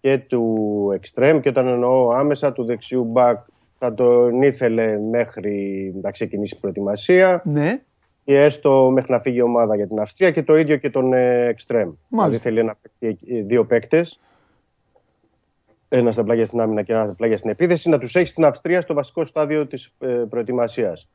[0.00, 3.38] και του εξτρέμ και όταν εννοώ άμεσα του δεξιού μπακ
[3.78, 7.80] θα τον ήθελε μέχρι να ξεκινήσει η προετοιμασία ναι.
[8.24, 11.12] και έστω μέχρι να φύγει η ομάδα για την Αυστρία και το ίδιο και τον
[11.12, 11.90] εξτρέμ.
[12.08, 14.20] Δηλαδή θέλει να παίξει δύο παίκτες
[15.92, 18.44] ένας στα πλάγια στην άμυνα και ένας στα πλάγια στην επίθεση, να τους έχει στην
[18.44, 21.08] Αυστρία στο βασικό στάδιο της ε, προετοιμασίας.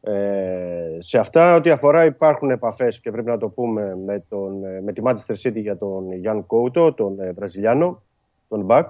[0.00, 4.80] Ε, σε αυτά, ό,τι αφορά, υπάρχουν επαφές και πρέπει να το πούμε με, τον, ε,
[4.80, 8.02] με τη Manchester City για τον Γιάνν Κόουτο, τον ε, Βραζιλιάνο,
[8.48, 8.88] τον μπακ.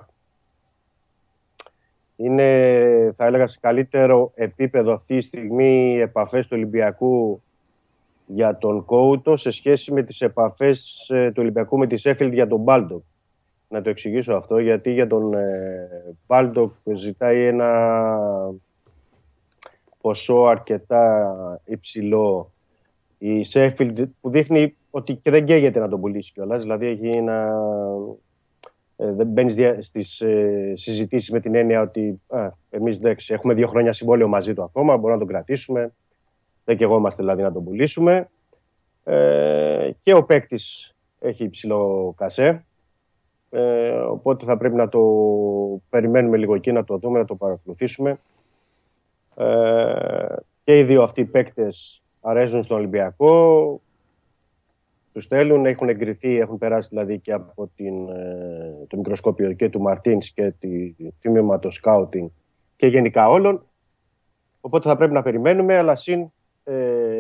[2.16, 7.42] Είναι, θα έλεγα, σε καλύτερο επίπεδο αυτή τη στιγμή οι επαφές του Ολυμπιακού
[8.26, 12.60] για τον Κόουτο σε σχέση με τις επαφές του Ολυμπιακού με τη Σέφιλντ για τον
[12.60, 13.02] Μπάλντοκ
[13.68, 15.34] να το εξηγήσω αυτό, γιατί για τον
[16.26, 18.00] Μπάλντοκ ζητάει ένα
[20.00, 22.52] ποσό αρκετά υψηλό
[23.18, 26.62] η Σέφιλντ που δείχνει ότι και δεν καίγεται να τον πουλήσει κιόλας.
[26.62, 27.54] Δηλαδή έχει ένα.
[28.96, 29.50] Ε, δεν μπαίνει
[29.82, 32.20] στις ε, συζητήσεις με την έννοια ότι
[32.70, 35.92] εμείς έχουμε δύο χρόνια συμβόλαιο μαζί του ακόμα, μπορούμε να τον κρατήσουμε.
[36.64, 38.28] Δεν καιγόμαστε δηλαδή να τον πουλήσουμε.
[39.04, 42.64] Ε, και ο παίκτης έχει υψηλό κασέ.
[43.50, 45.00] Ε, οπότε θα πρέπει να το
[45.90, 48.18] περιμένουμε λίγο εκεί, να το δούμε, να το παρακολουθήσουμε.
[49.36, 53.80] Ε, και οι δύο αυτοί οι παίκτες αρέσουν στον Ολυμπιακό.
[55.12, 59.80] Τους στέλνουν, έχουν εγκριθεί, έχουν περάσει δηλαδή και από την, ε, το μικροσκόπιο και του
[59.80, 62.28] Μαρτίνς και τη, τμήμα το σκάουτινγκ
[62.76, 63.66] και γενικά όλων.
[64.60, 66.20] Οπότε θα πρέπει να περιμένουμε, αλλά συν
[66.64, 66.72] ε,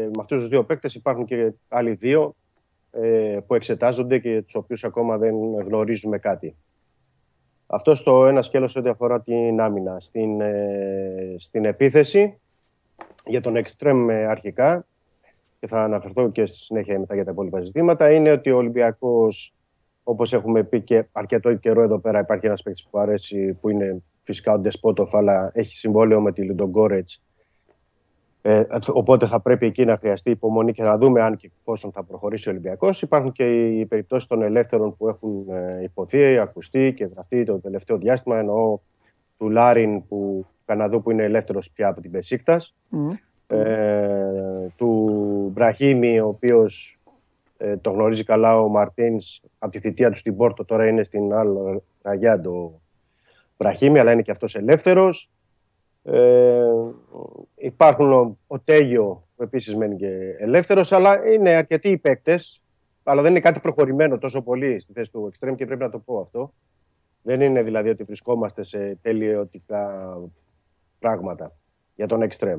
[0.04, 2.47] με αυτούς τους δύο παίκτες υπάρχουν και άλλοι δύο ε,
[3.46, 5.34] που εξετάζονται και τους οποίους ακόμα δεν
[5.66, 6.56] γνωρίζουμε κάτι.
[7.66, 9.96] Αυτό στο ένα σκέλος ό,τι αφορά την άμυνα.
[10.00, 12.40] Στην, ε, στην επίθεση,
[13.24, 14.86] για τον εξτρέμ αρχικά,
[15.60, 19.54] και θα αναφερθώ και στη συνέχεια μετά για τα υπόλοιπα ζητήματα, είναι ότι ο Ολυμπιακός,
[20.02, 24.02] όπως έχουμε πει και αρκετό καιρό εδώ πέρα, υπάρχει ένας παίκτης που αρέσει, που είναι
[24.24, 27.22] φυσικά ο Ντεσπότοφ, αλλά έχει συμβόλαιο με τη Λιντογκόρετς
[28.50, 32.02] ε, οπότε θα πρέπει εκεί να χρειαστεί υπομονή και να δούμε αν και πόσο θα
[32.02, 33.02] προχωρήσει ο Ολυμπιακός.
[33.02, 37.98] Υπάρχουν και οι περιπτώσεις των ελεύθερων που έχουν ε, υποθεί, ακουστεί και γραφτεί το τελευταίο
[37.98, 38.38] διάστημα.
[38.38, 38.78] Εννοώ
[39.38, 42.74] του Λάριν που Καναδού που είναι ελεύθερος πια από την Πεσίκτας.
[43.46, 46.98] Ε, του Μπραχήμι, ο οποίος
[47.56, 50.64] ε, το γνωρίζει καλά ο Μαρτίνς από τη θητεία του στην Πόρτο.
[50.64, 52.80] Τώρα είναι στην Άλλο Ραγιάντο
[53.56, 55.30] Μπραχήμι, αλλά είναι και αυτός ελεύθερος.
[56.10, 56.92] Ε,
[57.56, 62.62] υπάρχουν ο, ο Τέγιο που επίσης μένει και ελεύθερος, αλλά είναι αρκετοί οι παίκτες,
[63.02, 65.98] αλλά δεν είναι κάτι προχωρημένο τόσο πολύ στη θέση του Εξτρέμ και πρέπει να το
[65.98, 66.52] πω αυτό.
[67.22, 70.14] Δεν είναι δηλαδή ότι βρισκόμαστε σε τελειωτικά
[70.98, 71.52] πράγματα
[71.94, 72.58] για τον Εξτρέμ.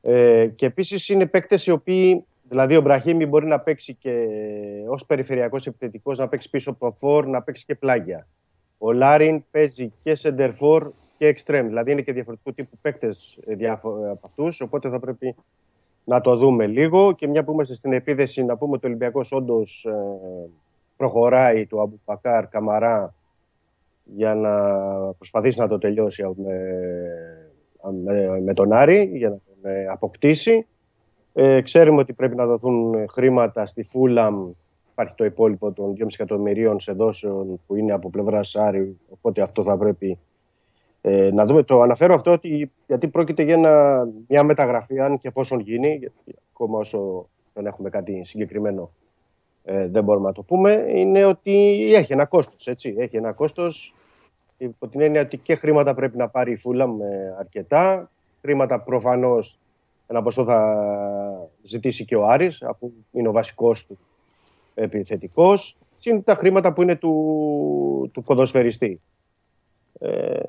[0.00, 4.26] Ε, και επίσης είναι παίκτες οι οποίοι, δηλαδή ο Μπραχήμι μπορεί να παίξει και
[4.88, 8.26] ως περιφερειακός επιθετικός, να παίξει πίσω από το φόρ, να παίξει και πλάγια.
[8.78, 11.64] Ο Λάριν παίζει και σεντερφόρ και extreme.
[11.66, 14.60] Δηλαδή είναι και διαφορετικού τύπου παίκτες ε, από αυτούς.
[14.60, 15.34] Οπότε θα πρέπει
[16.04, 17.12] να το δούμε λίγο.
[17.12, 20.48] Και μια που είμαστε στην επίδεση, να πούμε ότι ο Ολυμπιακός όντως ε,
[20.96, 23.14] προχωράει του Αμπουπακάρ Καμαρά
[24.04, 24.52] για να
[25.12, 26.58] προσπαθήσει να το τελειώσει με,
[28.44, 30.66] με, τον Άρη, για να τον ε, αποκτήσει.
[31.32, 34.50] Ε, ξέρουμε ότι πρέπει να δοθούν χρήματα στη Φούλαμ.
[34.92, 38.98] Υπάρχει το υπόλοιπο των 2,5 εκατομμυρίων σε δόσεων που είναι από πλευράς Άρη.
[39.08, 40.18] Οπότε αυτό θα πρέπει
[41.00, 43.58] ε, να δούμε, το αναφέρω αυτό ότι, γιατί πρόκειται για
[44.28, 48.90] μια μεταγραφή, αν και εφόσον γίνει, γιατί ακόμα όσο δεν έχουμε κάτι συγκεκριμένο
[49.64, 52.94] ε, δεν μπορούμε να το πούμε, είναι ότι έχει ένα κόστος, έτσι.
[52.98, 53.92] Έχει ένα κόστος
[54.56, 58.10] υπό την έννοια ότι και χρήματα πρέπει να πάρει η Φούλα με αρκετά,
[58.40, 59.58] χρήματα προφανώς
[60.06, 63.98] ένα ποσό θα ζητήσει και ο Άρης, αφού είναι ο βασικός του
[64.74, 65.76] επιθετικός.
[66.04, 69.00] Είναι τα χρήματα που είναι του, του ποδοσφαιριστή.
[69.98, 70.40] Ε,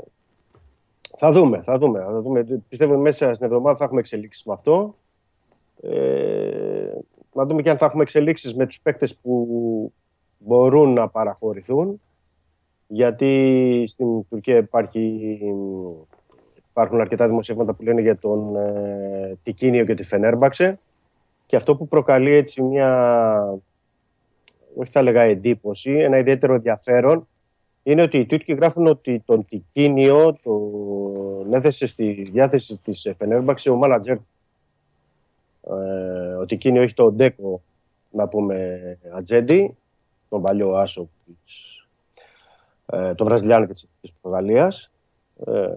[1.21, 2.43] θα δούμε, θα δούμε, θα δούμε.
[2.69, 4.95] Πιστεύω ότι μέσα στην εβδομάδα θα έχουμε εξελίξεις με αυτό.
[5.81, 6.91] Ε,
[7.33, 9.93] να δούμε και αν θα έχουμε εξελίξεις με τους παίκτες που
[10.37, 12.01] μπορούν να παραχωρηθούν.
[12.87, 15.39] Γιατί στην Τουρκία υπάρχει,
[16.69, 20.79] υπάρχουν αρκετά δημοσιεύματα που λένε για τον ε, Τικίνιο και τη Φενέρμπαξε.
[21.45, 23.59] Και αυτό που προκαλεί έτσι μια,
[24.75, 27.27] όχι θα έλεγα εντύπωση, ένα ιδιαίτερο ενδιαφέρον,
[27.83, 33.75] είναι ότι οι Τούρκοι γράφουν ότι τον Τικίνιο τον έθεσε στη διάθεση της Φενέρμπαξε ο
[33.75, 34.17] μάνατζερ.
[35.61, 37.61] Ε, ο Τικίνιο έχει τον Ντέκο,
[38.11, 38.79] να πούμε,
[39.13, 39.77] Ατζέντι,
[40.29, 41.85] τον παλιό άσο της,
[42.85, 44.91] ε, τον Βραζιλιάνο και της Πορτογαλίας,
[45.45, 45.67] ε,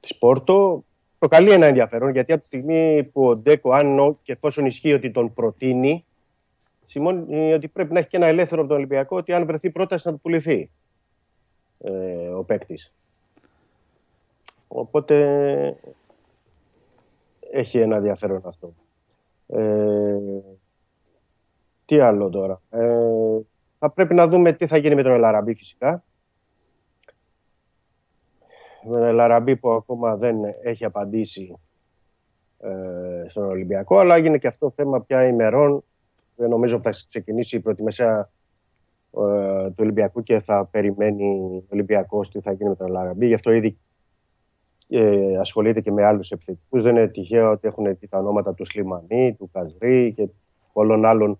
[0.00, 0.84] της Πόρτο.
[1.18, 5.10] Προκαλεί ένα ενδιαφέρον γιατί από τη στιγμή που ο Ντέκο, αν και εφόσον ισχύει ότι
[5.10, 6.04] τον προτείνει,
[6.86, 10.08] σημαίνει ότι πρέπει να έχει και ένα ελεύθερο από τον Ολυμπιακό ότι αν βρεθεί πρόταση
[10.08, 10.70] να του πουληθεί
[11.82, 12.92] ε, ο παίκτης.
[14.68, 15.16] Οπότε
[17.52, 18.74] έχει ένα ενδιαφέρον αυτό.
[19.46, 20.18] Ε,
[21.84, 22.62] τι άλλο τώρα.
[22.70, 23.40] Ε,
[23.78, 26.04] θα πρέπει να δούμε τι θα γίνει με τον Ελαραμπή φυσικά.
[28.84, 31.58] Με τον Ελαραμπή που ακόμα δεν έχει απαντήσει
[32.58, 35.84] ε, στον Ολυμπιακό, αλλά έγινε και αυτό θέμα πια ημερών.
[36.36, 38.30] Δεν νομίζω ότι θα ξεκινήσει η προτιμεσία
[39.10, 43.26] ε, του Ολυμπιακού και θα περιμένει ο Ολυμπιακός τι θα γίνει με τον Ελαραμπή.
[43.26, 43.78] Γι' αυτό ήδη
[44.88, 46.82] ε, ασχολείται και με άλλους επιθετικούς.
[46.82, 50.28] Δεν είναι τυχαίο ότι έχουν δει τα ονόματα του Σλιμανί, του Καζρί και
[50.72, 51.38] πολλών άλλων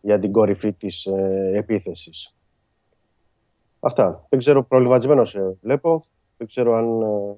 [0.00, 2.34] για την κορυφή της ε, επίθεσης.
[3.80, 4.26] Αυτά.
[4.28, 6.04] Δεν ξέρω, προβληματισμένο σε βλέπω.
[6.36, 7.36] Δεν ξέρω αν ε,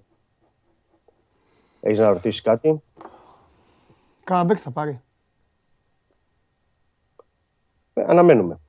[1.81, 2.83] έχεις να ρωτήσεις κάτι.
[4.25, 5.01] Κάνα θα πάρει.
[7.95, 8.61] Ε, αναμένουμε.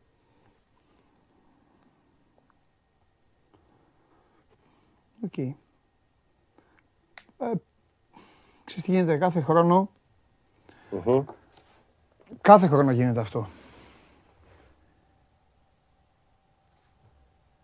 [5.24, 5.32] OK.
[5.38, 5.54] Okay.
[7.38, 7.52] Ε,
[8.64, 9.90] ξέρεις τι γίνεται κάθε χρόνο.
[12.42, 13.46] Κάθε χρόνο γίνεται αυτό.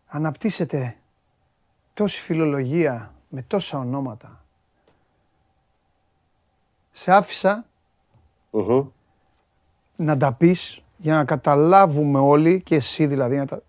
[0.07, 0.95] Αναπτύσσεται
[1.94, 4.44] τόση φιλολογία με τόσα ονόματα.
[6.91, 7.65] Σε αφησα
[9.95, 13.61] να τα πεις για να καταλάβουμε όλοι και εσύ δηλαδή να τα...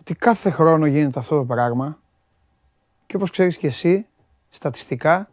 [0.00, 1.98] ότι κάθε χρόνο γίνεται αυτό το πράγμα
[3.06, 4.06] και όπως ξέρεις και εσύ
[4.50, 5.28] στατιστικά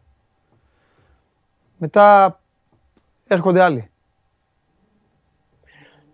[1.78, 2.40] μετά
[3.28, 3.90] έρχονται άλλοι.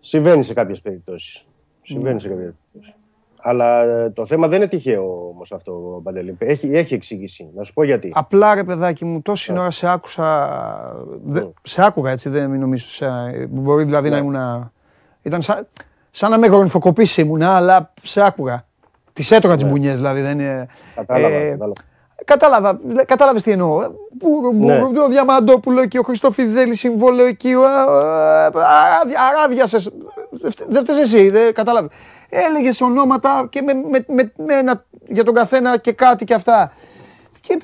[0.00, 1.46] Συμβαίνει σε κάποιες περιπτώσεις.
[1.82, 2.94] Συμβαίνει σε κάποιες περιπτώσεις.
[3.42, 6.36] Αλλά ε, το θέμα δεν είναι τυχαίο όμως αυτό, Παντελή.
[6.38, 7.50] Έχει, έχει εξήγηση.
[7.54, 8.12] Να σου πω γιατί.
[8.14, 10.96] Απλά ρε παιδάκι μου, τόση ώρα σε άκουσα.
[11.24, 12.88] Δε, σε άκουγα έτσι, δεν νομίζω.
[12.88, 13.06] Σε,
[13.50, 14.26] μπορεί δηλαδή να ναι.
[14.26, 14.70] ήμουν.
[15.22, 15.68] Ήταν σαν,
[16.10, 18.66] σαν να με γονιφοκοπήσει ήμουν, αλλά σε άκουγα.
[19.20, 19.70] Τις έτρωγα τις ναι.
[19.70, 20.20] μπουνιές δηλαδή.
[20.20, 21.72] Δεν είναι, κατάλαβα, ε, κατάλαβα.
[22.24, 23.90] Κατάλαβα, κατάλαβες τι εννοώ.
[24.54, 24.82] Ναι.
[24.82, 27.54] Ο Διαμαντόπουλο και ο Χριστόφιδέλη συμβόλαιο εκεί.
[29.30, 29.90] Αράδιασες.
[30.68, 31.90] Δεν φταίς εσύ, δεν κατάλαβες.
[32.28, 36.72] Έλεγες ονόματα και με, με, με, με ένα, για τον καθένα και κάτι και αυτά.
[37.40, 37.60] Και...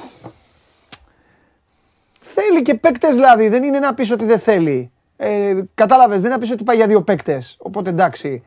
[2.20, 4.90] Θέλει και παίκτες δηλαδή, δεν είναι να πεις ότι δεν θέλει.
[5.16, 7.56] Ε, κατάλαβες, δεν είναι να πεις ότι πάει για δύο παίκτες.
[7.58, 8.44] Οπότε εντάξει.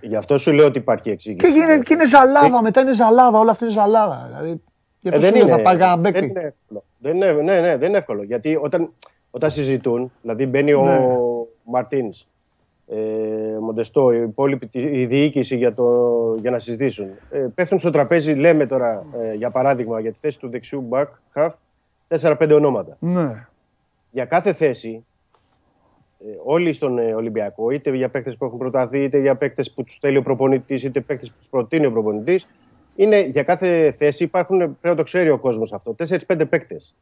[0.00, 1.52] Γι' αυτό σου λέω ότι υπάρχει εξήγηση.
[1.52, 4.24] Και, είναι, και είναι ζαλάδα, μετά είναι ζαλάδα, όλα αυτά είναι ζαλάδα.
[4.28, 4.60] Δηλαδή,
[5.00, 6.84] Γι' αυτό ε, δεν είναι, θα πάρει κανένα Δεν είναι εύκολο.
[6.98, 8.22] Δεν είναι, ναι, ναι, δεν είναι εύκολο.
[8.22, 8.92] Γιατί όταν,
[9.30, 10.96] όταν συζητούν, δηλαδή μπαίνει ναι.
[10.96, 12.26] ο Μαρτίνς,
[12.88, 17.06] ε, Μοντεστό, η υπόλοιπη η διοίκηση για, το, για να συζητήσουν.
[17.30, 21.08] Ε, πέφτουν στο τραπέζι, λέμε τώρα, ε, για παράδειγμα, για τη θέση του δεξιού μπακ,
[21.30, 21.54] χαφ,
[22.08, 22.96] 4-5 ονόματα.
[22.98, 23.46] Ναι.
[24.10, 25.11] Για κάθε θέση, ε,
[26.44, 29.98] όλοι στον ε, Ολυμπιακό, είτε για παίκτες που έχουν προταθεί, είτε για παίκτες που τους
[30.00, 32.48] θέλει ο προπονητής, είτε παίκτες που τους προτείνει ο προπονητής,
[32.96, 35.94] είναι για κάθε θέση υπάρχουν, πρέπει να το ξέρει ο κόσμος αυτό,
[36.26, 36.94] 4-5 παίκτες.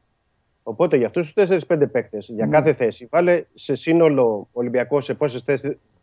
[0.62, 2.52] Οπότε για αυτούς τους 4-5 παίκτες, για ναι.
[2.52, 5.42] κάθε θέση, βάλε σε σύνολο Ολυμπιακό σε πόσες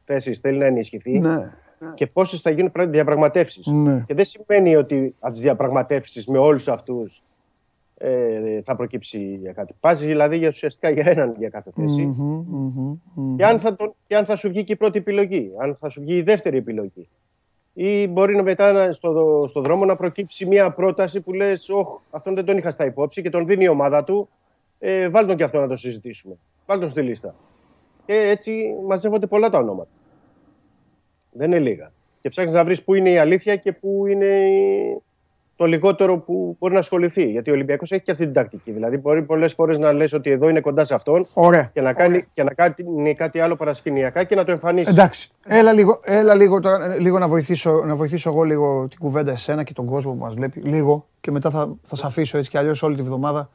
[0.06, 1.36] θέσεις θέλει να ενισχυθεί ναι,
[1.80, 1.92] ναι.
[1.94, 3.66] και πόσες θα γίνουν διαπραγματεύσεις.
[3.66, 4.04] Ναι.
[4.08, 7.22] Και δεν σημαίνει ότι από τι διαπραγματεύσεις με όλους αυτούς
[7.98, 9.74] ε, θα προκύψει για κάτι.
[9.80, 12.16] Πάζει δηλαδή για ουσιαστικά για έναν για κάθε θέση.
[13.38, 15.90] Και, αν θα τον, και αν θα σου βγει και η πρώτη επιλογή, αν θα
[15.90, 17.10] σου βγει η δεύτερη επιλογή
[17.80, 22.36] ή μπορεί να μετά στο, στο δρόμο να προκύψει μια πρόταση που λες «Ωχ, αυτόν
[22.36, 24.30] δεν τον είχα στα υπόψη» και τον δίνει η ομάδα του
[24.80, 26.38] ε, βάλ τον και αυτό να το συζητήσουμε.
[26.66, 27.36] Βάλ τον στη λίστα.
[28.06, 29.90] Και έτσι μαζεύονται πολλά τα ονόματα.
[31.32, 31.92] Δεν είναι λίγα.
[32.22, 34.50] Και ψάχνεις να βρεις πού είναι η αλήθεια και πού είναι
[35.58, 37.24] το λιγότερο που μπορεί να ασχοληθεί.
[37.24, 38.72] Γιατί ο Ολυμπιακός έχει και αυτή την τακτική.
[38.72, 41.70] Δηλαδή, μπορεί πολλές φορές να λες ότι εδώ είναι κοντά σε αυτόν Ωραία.
[41.74, 44.90] και να κάνει, και να κάνει κάτι άλλο παρασκηνιακά και να το εμφανίσει.
[44.92, 45.32] Εντάξει.
[45.46, 49.64] Έλα λίγο, έλα λίγο, τώρα, λίγο να, βοηθήσω, να βοηθήσω εγώ λίγο την κουβέντα εσένα
[49.64, 50.60] και τον κόσμο που μας βλέπει.
[50.60, 53.50] Λίγο και μετά θα, θα σε αφήσω έτσι κι αλλιώς όλη τη βδομάδα.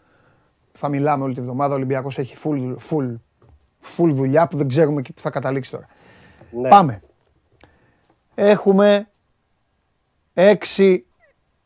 [0.72, 1.72] Θα μιλάμε όλη τη βδομάδα.
[1.72, 3.14] Ο Ολυμπιακός έχει full, full,
[3.96, 5.86] full δουλειά που δεν ξέρουμε και που θα καταλήξει τώρα.
[6.50, 6.68] Ναι.
[6.68, 7.00] Πάμε.
[8.34, 9.08] Έχουμε
[10.34, 10.98] 6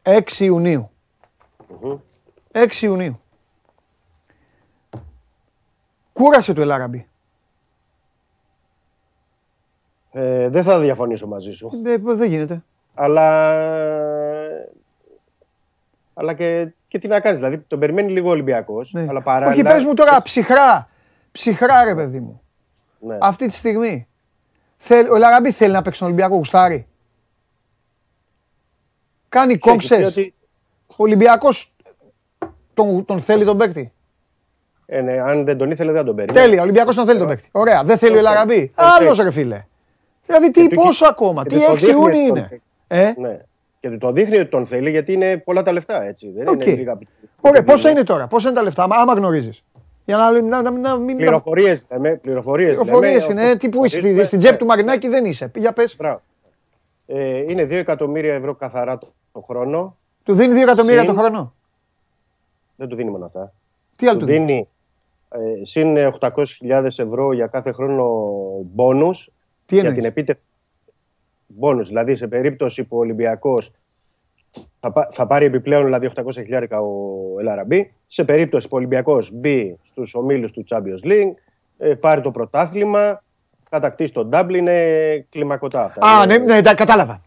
[0.07, 0.91] 6 Ιουνίου.
[2.53, 3.21] 6 Ιουνίου.
[6.13, 7.09] Κούρασε το Ελάραμπι.
[10.13, 11.71] Ε, δεν θα διαφωνήσω μαζί σου.
[11.85, 12.63] Ε, δεν γίνεται.
[12.95, 13.55] Αλλά,
[16.15, 17.39] αλλά και, και τι να κάνεις.
[17.39, 18.93] Δηλαδή τον περιμένει λίγο ο Ολυμπιακός.
[18.93, 19.07] Ναι.
[19.09, 19.53] Αλλά παράλληλα...
[19.53, 20.89] Όχι, πες μου τώρα ψυχρά.
[21.33, 22.41] Ψυχρά ρε παιδί μου.
[22.99, 23.19] Ναι.
[23.21, 24.09] Αυτή τη στιγμή.
[25.11, 26.87] ο Ελάραμπι θέλει να παίξει τον Ολυμπιακό γουστάρι.
[29.37, 30.05] Κάνει κόμψε.
[30.07, 30.35] Ότι...
[30.87, 31.73] Ο Ολυμπιακός
[32.75, 33.93] τον, τον θέλει τον παίκτη.
[34.87, 36.33] Ε, ναι, αν δεν τον ήθελε, δεν τον παίρνει.
[36.33, 37.49] Τέλεια, ο Ολυμπιακός τον θέλει τον παίκτη.
[37.53, 38.73] Ωραία, δεν θέλει ο Λαραμπή.
[38.75, 39.65] Άλλος ρε φίλε.
[40.27, 42.61] Δηλαδή τι, πόσο ακόμα, τι έξι Ιούνιοι είναι.
[42.87, 43.39] Ε; Ναι.
[43.81, 46.31] Και το δείχνει ότι τον θέλει γιατί είναι πολλά τα λεφτά έτσι.
[46.31, 46.99] Δεν είναι λίγα...
[47.41, 49.65] Ωραία, πόσα είναι τώρα, πόσα είναι τα λεφτά, άμα γνωρίζεις.
[50.05, 51.17] Για να, να, να, να μην.
[51.17, 52.17] Πληροφορίες λέμε.
[52.17, 53.57] Πληροφορίες είναι.
[53.57, 55.51] Τι που είσαι, στην τσέπη του Μαρινάκη δεν είσαι.
[55.55, 55.97] Για πες.
[57.07, 59.97] Ε, είναι 2 εκατομμύρια ευρώ καθαρά το χρόνο.
[60.23, 61.55] Του δίνει 2 εκατομμύρια το χρόνο;
[62.77, 63.53] Δεν του δίνει μόνο αυτά.
[63.97, 64.69] Τι άλλο του δίνει.
[65.29, 68.05] Ε, συν 800.000 ευρώ για κάθε χρόνο
[68.63, 69.31] μπόνους
[69.67, 70.45] Τι για την επίτευξη
[71.47, 71.89] μπόνους.
[71.89, 73.73] Δηλαδή σε περίπτωση που ο Ολυμπιακός
[74.81, 77.93] θα, θα πάρει επιπλέον δηλαδή 800.000 ο Ελαραμπή.
[78.07, 81.35] Σε περίπτωση που ο Ολυμπιακός μπει στους ομίλους του Champions League,
[81.79, 83.23] ε, πάρει το πρωτάθλημα,
[83.71, 86.07] κατακτήσει τον Double, είναι κλιμακωτά αυτά.
[86.07, 87.21] Α, ναι, ναι, κατάλαβα.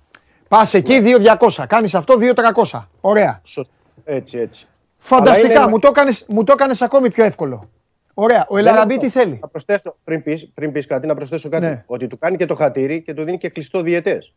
[0.50, 1.66] Πας εκεί 2.200, ναι.
[1.66, 2.16] κάνεις αυτό
[2.66, 2.82] 2.300.
[3.02, 3.42] Ωραία.
[4.04, 4.68] Έτσι, έτσι.
[4.98, 5.70] Φανταστικά, είναι...
[5.70, 7.70] μου, το έκανες, μου το έκανες ακόμη πιο εύκολο.
[8.14, 8.46] Ωραία.
[8.50, 9.38] Ο Ελαραμπή τι θέλει.
[9.42, 11.66] Να προσθέσω, πριν πεις, πριν πεις κάτι, να προσθέσω κάτι.
[11.66, 11.84] Ναι.
[11.86, 14.34] Ότι του κάνει και το χατήρι και του δίνει και κλειστό διαιτές.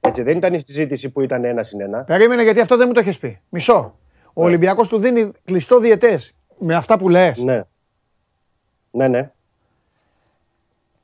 [0.00, 2.04] Έτσι, δεν ήταν η συζήτηση που ήταν ένα συν ένα.
[2.04, 3.40] Περίμενε γιατί αυτό δεν μου το έχεις πει.
[3.48, 3.98] Μισό.
[4.32, 4.46] Ο ναι.
[4.46, 6.34] Ολυμπιακός του δίνει κλειστό διαιτές.
[6.58, 7.38] Με αυτά που λες.
[7.38, 7.62] Ναι.
[8.90, 9.30] Ναι, ναι.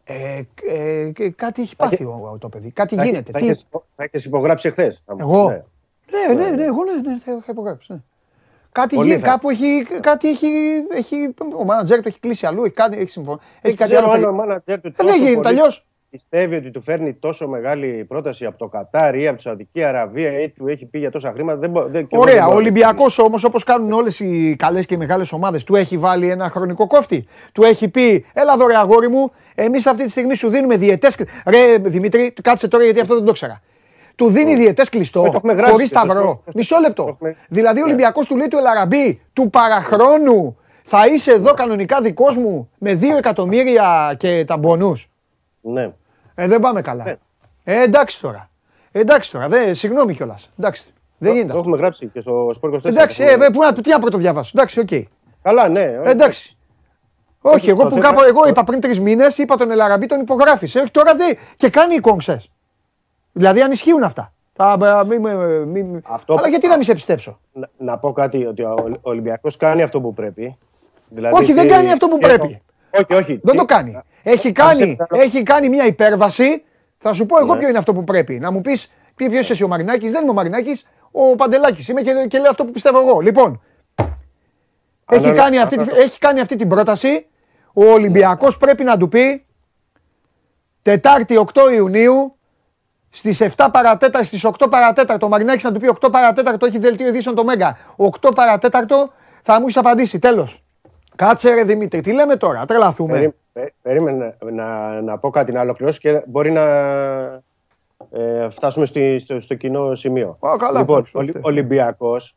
[0.08, 2.70] Ε, ε, κάτι έχει πάθει ο, το παιδί.
[2.70, 3.32] Κάτι γίνεται.
[3.32, 3.54] Θα, τι...
[3.96, 4.96] θα έχεις υπογράψει εχθέ.
[5.18, 5.62] Εγώ; Ναι.
[6.10, 7.92] Ναι, ναι, ναι, εγώ ναι, ναι, θα είχα υπογράψει.
[7.92, 7.98] Ναι.
[8.72, 10.46] Κάτι γίνει, κάπου έχει, κάτι έχει,
[10.90, 13.44] έχει, ο μάνατζερ του έχει κλείσει αλλού, έχει, κάτι, έχει συμφωνήσει.
[13.60, 14.28] Έχει κάτι άλλο.
[14.28, 15.64] Ο μάνατζερ του ε, δεν γίνεται αλλιώ
[16.10, 20.40] πιστεύει ότι του φέρνει τόσο μεγάλη πρόταση από το Κατάρ ή από τη Σαουδική Αραβία
[20.40, 21.58] ή του έχει πει για τόσα χρήματα.
[21.58, 22.46] Δεν, δεν, Ωραία.
[22.46, 26.30] Ο Ολυμπιακός όμως, όπως κάνουν όλες οι καλές και οι μεγάλες ομάδες, του έχει βάλει
[26.30, 27.26] ένα χρονικό κόφτη.
[27.52, 31.16] Του έχει πει, Έλα δωρε αγόρι μου, εμείς αυτή τη στιγμή σου δίνουμε διαιτές.
[31.46, 33.62] Ρε Δημήτρη, κάτσε τώρα γιατί αυτό δεν το ξέρα.
[34.14, 34.58] Του δίνει mm.
[34.58, 36.42] διετές κλειστό, χωρίς σταυρό.
[36.54, 37.18] Μισό λεπτό.
[37.48, 37.90] Δηλαδή ο ναι.
[37.90, 42.98] Ολυμπιακός του λέει του Ελ Αραμπί, του παραχρόνου, θα είσαι εδώ κανονικά δικός μου με
[43.02, 45.10] 2 εκατομμύρια και τα μπόνους.
[45.66, 45.92] Ναι.
[46.34, 47.04] Ε, δεν πάμε καλά.
[47.04, 47.16] Ναι.
[47.64, 48.50] Ε, εντάξει τώρα.
[48.92, 49.48] Ε, εντάξει τώρα.
[49.48, 50.50] Δε, συγγνώμη κιόλας.
[50.58, 50.90] Εντάξει.
[51.18, 51.52] Δεν γίνεται.
[51.52, 52.84] Το έχουμε γράψει και στο Sport 24.
[52.84, 54.50] Εντάξει, ε, που, να, τι να πρώτο διαβάσω.
[54.54, 54.88] Εντάξει, OK.
[54.90, 55.02] Okay.
[55.42, 55.82] Καλά, ναι.
[55.82, 56.56] Ε, εντάξει.
[57.40, 60.64] Όχι, εγώ που κάπου, εγώ είπα πριν τρεις μήνες, είπα τον Ελ Αραμπί τον υπογράφει.
[60.64, 61.36] Όχι τώρα δεν.
[61.56, 62.40] Και κάνει οι κόμψε.
[63.32, 64.32] Δηλαδή αν ισχύουν αυτά.
[65.06, 65.18] μη,
[65.66, 67.40] μη, Αυτό Αλλά γιατί να μην σε πιστέψω.
[67.52, 70.56] Να, να πω κάτι, ότι ο Ολυμπιακός κάνει αυτό που πρέπει.
[71.08, 72.62] Δηλαδή, όχι, δεν κάνει αυτό που πρέπει.
[72.90, 73.40] Όχι, όχι.
[73.42, 74.00] Δεν το κάνει.
[74.22, 76.64] Έχει κάνει, έχει κάνει μια υπέρβαση.
[76.98, 77.58] Θα σου πω εγώ ναι.
[77.58, 78.38] ποιο είναι αυτό που πρέπει.
[78.38, 80.10] Να μου πεις ποιο είσαι εσύ ο Μαρινάκης.
[80.10, 81.88] Δεν είμαι ο Μαρινάκης, ο Παντελάκης.
[81.88, 83.20] Είμαι και, και λέω αυτό που πιστεύω εγώ.
[83.20, 83.60] Λοιπόν,
[85.10, 87.26] έχει, κάνει αυτή, έχει κάνει αυτή την πρόταση.
[87.72, 89.46] Ο Ολυμπιακός πρέπει να του πει
[90.82, 92.36] Τετάρτη 8 Ιουνίου
[93.10, 97.08] στις 7 παρατέταρτο, στις 8 παρατέταρτο, ο Μαρινάκης να του πει 8 παρατέταρτο, έχει δελτίο
[97.08, 97.78] ειδήσεων το Μέγκα.
[98.22, 100.18] 8 παρατέταρτο θα μου έχει απαντήσει.
[100.18, 100.65] Τέλος.
[101.16, 103.34] Κάτσε ρε Δημήτρη, τι λέμε τώρα, τρελαθούμε.
[103.82, 106.62] Περίμενε να, να, πω κάτι να ολοκληρώσω και μπορεί να
[108.10, 110.38] ε, φτάσουμε στη, στο, στο, κοινό σημείο.
[110.40, 112.36] Α, καλά, λοιπόν, ο Ολυμπιακός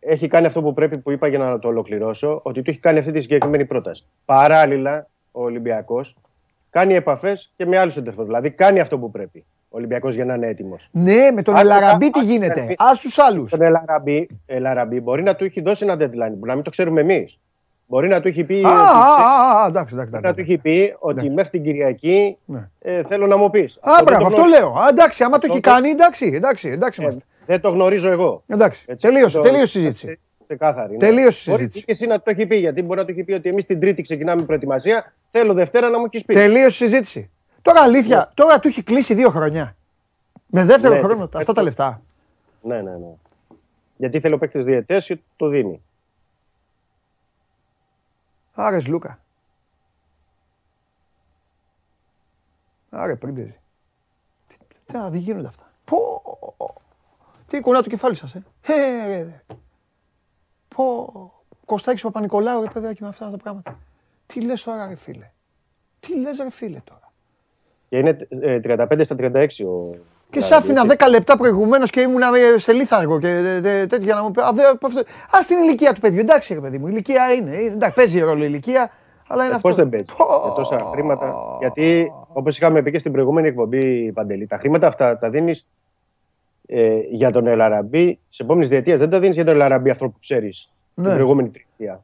[0.00, 2.98] έχει κάνει αυτό που πρέπει που είπα για να το ολοκληρώσω, ότι του έχει κάνει
[2.98, 4.06] αυτή τη συγκεκριμένη πρόταση.
[4.24, 6.16] Παράλληλα, ο Ολυμπιακός
[6.70, 8.24] κάνει επαφές και με άλλους εντεφού.
[8.24, 9.44] Δηλαδή κάνει αυτό που πρέπει.
[9.70, 10.88] Ο Ολυμπιακός για να είναι έτοιμος.
[10.92, 12.60] Ναι, με τον Ελαραμπή τι γίνεται.
[12.60, 13.50] Α τους άλλους.
[13.50, 17.00] Τον Ελαραμπή, Ελαραμπή μπορεί να του έχει δώσει ένα deadline, μπορεί να μην το ξέρουμε
[17.00, 17.38] εμείς.
[17.90, 18.64] Μπορεί να του έχει πει.
[18.64, 20.20] Α, εντάξει, εντάξει.
[20.22, 22.68] Να του έχει πει ότι μέχρι την Κυριακή ναι.
[22.78, 23.78] ε, θέλω να μου πεις.
[23.80, 24.74] Α, μπράβο, αυτό λέω.
[24.90, 27.02] εντάξει, άμα το έχει κάνει, εντάξει, εντάξει, εντάξει.
[27.02, 27.08] Ε,
[27.46, 28.42] δεν το γνωρίζω εγώ.
[28.46, 30.18] Εντάξει, τελείωσε, τελείωσε η συζήτηση.
[30.46, 30.92] Ξεκάθαρη.
[30.92, 30.98] Ναι.
[30.98, 31.68] Τελείωσε η συζήτηση.
[31.68, 33.66] Μπορεί και εσύ να το έχει πει, γιατί μπορεί να το έχει πει ότι εμείς
[33.66, 35.12] την Τρίτη ξεκινάμε προετοιμασία.
[35.28, 36.34] Θέλω Δευτέρα να μου έχεις πει.
[36.34, 37.30] Τελείωσε η συζήτηση.
[37.62, 38.24] Τώρα αλήθεια, ναι.
[38.34, 39.76] τώρα του έχει κλείσει δύο χρόνια.
[40.46, 42.02] Με δεύτερο χρόνο αυτά τα λεφτά.
[42.62, 43.12] Ναι, ναι, ναι.
[43.96, 45.82] Γιατί θέλει ο παίκτης διαιτές και το δίνει.
[48.60, 49.18] Άρε Λούκα.
[52.90, 53.58] Άρε πρίντεζι.
[54.46, 54.56] Τι,
[54.86, 56.22] τι, τι γίνονται αυτά; Πω,
[57.46, 58.42] τι κουνά το κεφάλι σας, ε.
[58.62, 59.42] ε ρε,
[60.68, 61.32] Πω,
[61.64, 63.78] Κωστάκης Παπα-Νικολάου, ρε παιδάκι με αυτά τα πράγματα.
[64.26, 65.30] Τι λες τώρα, ρε φίλε;
[66.00, 67.12] Τι λες, ρε φίλε, τώρα;
[67.88, 69.98] Και είναι 35 ε, στα 36 ο...
[70.30, 74.22] Και σ' άφηνα 10 λεπτά προηγουμένως και ήμουν ε, σε λίθαργο και τέτοιο για να
[74.22, 74.40] μου πει.
[74.40, 76.20] Α την ηλικία του παιδιού.
[76.20, 77.56] Εντάξει, ρε παιδί μου, η ηλικία είναι.
[77.56, 78.90] Εντάξει, παίζει ρόλο η ηλικία.
[79.26, 79.68] Αλλά είναι αυτό.
[79.68, 80.06] Πώς δεν παίζει.
[80.44, 81.34] Με τόσα χρήματα.
[81.58, 85.66] Γιατί όπως είχαμε πει και στην προηγούμενη εκπομπή, Παντελή, τα χρήματα αυτά τα δίνεις
[86.66, 88.96] ε, για τον Ελαραμπή σε επόμενη διετία.
[88.96, 91.04] Δεν τα δίνεις για τον Ελαραμπή αυτό που ξέρεις ναι.
[91.04, 92.02] την προηγούμενη τριετία.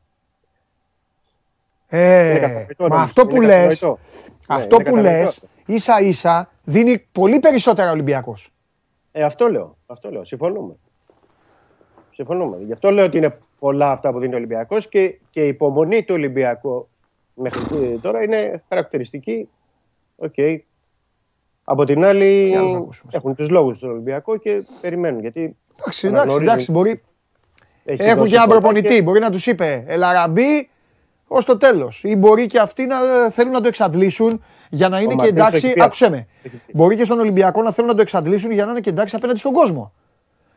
[1.87, 3.85] Ε, μα αυτό που λες,
[4.49, 8.53] αυτό που λες, ίσα ίσα δίνει πολύ περισσότερα Ολυμπιακός.
[9.13, 9.77] Ε, αυτό λέω.
[9.87, 10.25] Αυτό λέω.
[10.25, 10.77] Συμφωνούμε.
[12.11, 12.57] Συμφωνούμε.
[12.61, 16.05] Γι' αυτό λέω ότι είναι πολλά αυτά που δίνει ο Ολυμπιακός και, και η υπομονή
[16.05, 16.89] του Ολυμπιακού
[17.35, 19.49] μέχρι τώρα είναι χαρακτηριστική.
[20.17, 20.33] OK.
[20.37, 20.59] Okay.
[21.65, 22.55] Από την άλλη,
[23.11, 25.21] έχουν τους λόγους τους στον Ολυμπιακό και περιμένουν.
[25.21, 27.03] Γιατί εντάξει, εντάξει, εντάξει, μπορεί.
[27.85, 29.03] Έχουν και έναν προπονητή.
[29.03, 30.71] Μπορεί να τους είπε Ελ Αραμπί
[31.27, 32.05] ως το τέλος.
[32.05, 35.75] Ή μπορεί και αυτοί να ε, θέλουν να το εξαντλήσουν για να είναι και εντάξει.
[35.79, 36.27] Άκουσε με.
[36.73, 39.39] Μπορεί και στον Ολυμπιακό να θέλουν να το εξαντλήσουν για να είναι και εντάξει απέναντι
[39.39, 39.93] στον κόσμο.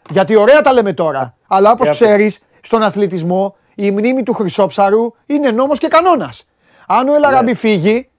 [0.10, 1.35] Γιατί ωραία τα λέμε τώρα.
[1.48, 6.45] Αλλά όπως ξέρεις, στον αθλητισμό η μνήμη του χρυσόψαρου είναι νόμος και κανόνας.
[6.88, 7.57] Αν ο Ελ Αραμπί ναι.
[7.57, 8.10] φύγει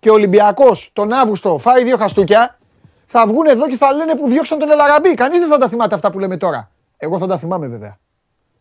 [0.00, 2.58] και ο Ολυμπιακός τον Αύγουστο φάει δύο χαστούκια,
[3.06, 5.14] θα βγουν εδώ και θα λένε που διώξαν τον Ελ Αραμπί.
[5.14, 6.70] Κανείς δεν θα τα θυμάται αυτά που λέμε τώρα.
[6.96, 7.98] Εγώ θα τα θυμάμαι βέβαια.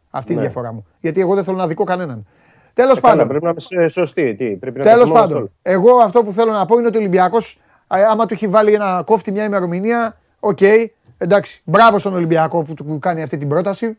[0.10, 0.50] Αυτή είναι η ναι.
[0.50, 0.86] διαφορά μου.
[1.00, 2.28] Γιατί εγώ δεν θέλω να αδικώ κανέναν.
[2.74, 3.28] Τέλος πάντων.
[3.28, 4.36] Πρέπει να είμαι σωστή.
[4.36, 5.52] Τι, Τέλος πάντων.
[5.62, 9.04] Εγώ αυτό που θέλω να πω είναι ότι ο Ολυμπιακός, άμα του έχει βάλει ένα
[9.06, 10.58] κόφτη μια ημερομηνία, OK.
[10.62, 10.86] Okay,
[11.18, 11.62] εντάξει.
[11.64, 13.98] Μπράβο στον Ολυμπιακό που του κάνει αυτή την πρόταση.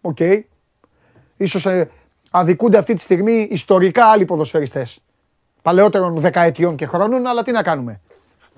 [0.00, 0.16] OK.
[0.20, 0.40] Okay.
[1.36, 1.90] Ίσως ε,
[2.30, 5.00] αδικούνται αυτή τη στιγμή ιστορικά άλλοι ποδοσφαιριστές.
[5.62, 8.00] Παλαιότερων δεκαετιών και χρόνων, αλλά τι να κάνουμε.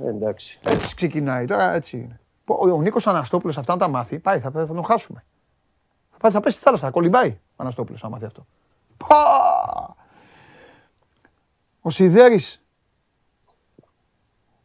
[0.06, 0.58] Εντάξει.
[0.64, 2.20] Έτσι ξεκινάει τώρα, έτσι είναι.
[2.44, 5.24] Ο Νίκος Αναστόπουλος αυτά να τα μάθει, πάει, θα, θα τον χάσουμε.
[6.10, 8.46] Θα, πάει, θα πέσει στη θάλασσα, θα κολυμπάει ο Αναστόπουλος να μάθει αυτό.
[9.08, 9.96] Πα!
[11.80, 12.62] Ο Σιδέρης.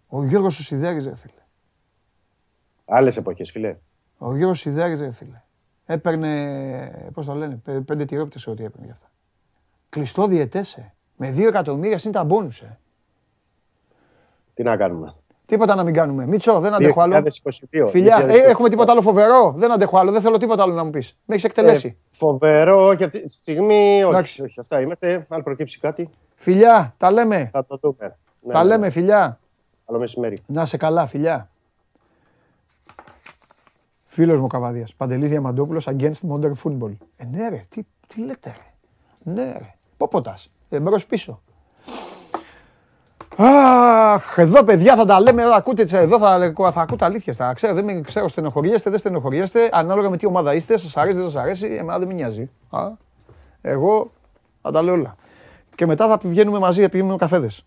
[0.07, 1.44] Ο Γιώργος ο Σιδέρης, ρε φίλε.
[2.86, 3.78] Άλλες εποχές, φίλε.
[4.18, 5.41] Ο Γιώργος Σιδέρης, ρε φίλε.
[5.86, 9.12] Έπαιρνε, πώς το λένε, πέντε τυρόπιτες ό,τι έπαιρνε γι' αυτά.
[9.90, 10.94] Κλειστό διαιτέσε.
[11.16, 12.80] Με δύο εκατομμύρια συν τα μπόνουσε.
[14.53, 15.16] Τι να κάνουμε.
[15.45, 16.27] Τίποτα να μην κάνουμε.
[16.27, 17.23] Μίτσο, δεν αντέχω άλλο.
[17.88, 19.53] Φιλιά, ε, έχουμε τίποτα άλλο φοβερό.
[19.55, 20.11] Δεν αντέχω άλλο.
[20.11, 21.17] Δεν θέλω τίποτα άλλο να μου πεις.
[21.26, 21.88] Με έχεις εκτελέσει.
[21.88, 24.03] Ε, φοβερό, όχι αυτή τη στιγμή.
[24.03, 25.26] Όχι, όχι, αυτά είμαστε.
[25.30, 26.09] Αν προκύψει κάτι.
[26.35, 27.49] Φιλιά, τα λέμε.
[27.51, 28.17] Θα το δούμε.
[28.41, 28.91] Ναι, τα ναι, λέμε, ναι.
[28.91, 29.39] φιλιά.
[29.85, 30.38] Καλό μεσημέρι.
[30.45, 31.49] Να σε καλά, φιλιά.
[34.05, 36.91] Φίλος μου Καβαδίας, Παντελής Διαμαντόπουλος against modern football.
[37.17, 39.34] Ε, ναι ρε, τι, τι λέτε ρε.
[39.34, 41.41] Ναι ρε, πόποτας, εμπρός πίσω.
[43.38, 47.74] Αχ, εδώ παιδιά θα τα λέμε, εδώ ακούτε, εδώ θα, θα ακούτε αλήθειες, θα ξέρω,
[47.74, 51.66] δεν ξέρω, στενοχωριέστε, δεν στενοχωριέστε, ανάλογα με τι ομάδα είστε, σας αρέσει, δεν σας αρέσει,
[51.66, 52.49] εμένα δεν με νοιάζει.
[52.70, 52.90] Α,
[53.62, 54.12] εγώ
[54.62, 55.16] θα τα λέω όλα.
[55.76, 57.66] Και μετά θα βγαίνουμε μαζί, πηγαίνουμε καφέδες.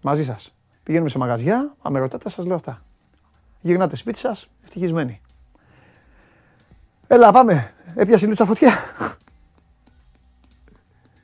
[0.00, 0.54] Μαζί σας.
[0.82, 2.82] Πηγαίνουμε σε μαγαζιά, αν με ρωτάτε, σας λέω αυτά.
[3.60, 5.20] Γυρνάτε σπίτι σας, ευτυχισμένοι.
[7.06, 7.72] Έλα, πάμε.
[7.94, 8.72] Έπιασε η λούτσα φωτιά.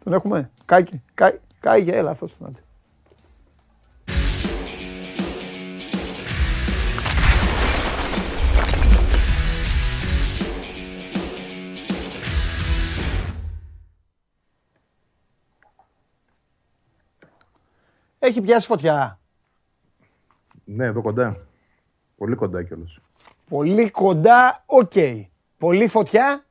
[0.04, 0.50] Τον έχουμε.
[0.64, 0.82] Κάει,
[1.14, 2.56] κάει, κάει, έλα αυτός τον
[18.24, 19.18] Έχει πιάσει φωτιά.
[20.64, 21.36] Ναι, εδώ κοντά.
[22.16, 22.98] Πολύ κοντά κιόλας.
[23.48, 24.92] Πολύ κοντά, οκ.
[25.58, 26.44] Πολύ φωτιά.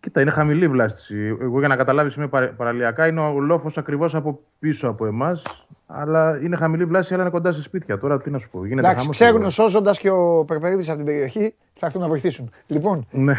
[0.00, 1.36] Κοίτα, είναι χαμηλή βλάστηση.
[1.40, 5.42] Εγώ για να καταλάβεις είμαι παραλιακά, είναι ο λόφος ακριβώς από πίσω από εμάς.
[5.86, 7.98] Αλλά είναι χαμηλή βλάστηση, αλλά είναι κοντά σε σπίτια.
[7.98, 8.66] Τώρα τι να σου πω.
[8.66, 12.50] Γίνεται Εντάξει, ξέρουν σώζοντας και ο Περπερίδης από την περιοχή, θα έρθουν να βοηθήσουν.
[12.66, 13.32] Λοιπόν, ναι.
[13.32, 13.36] ε,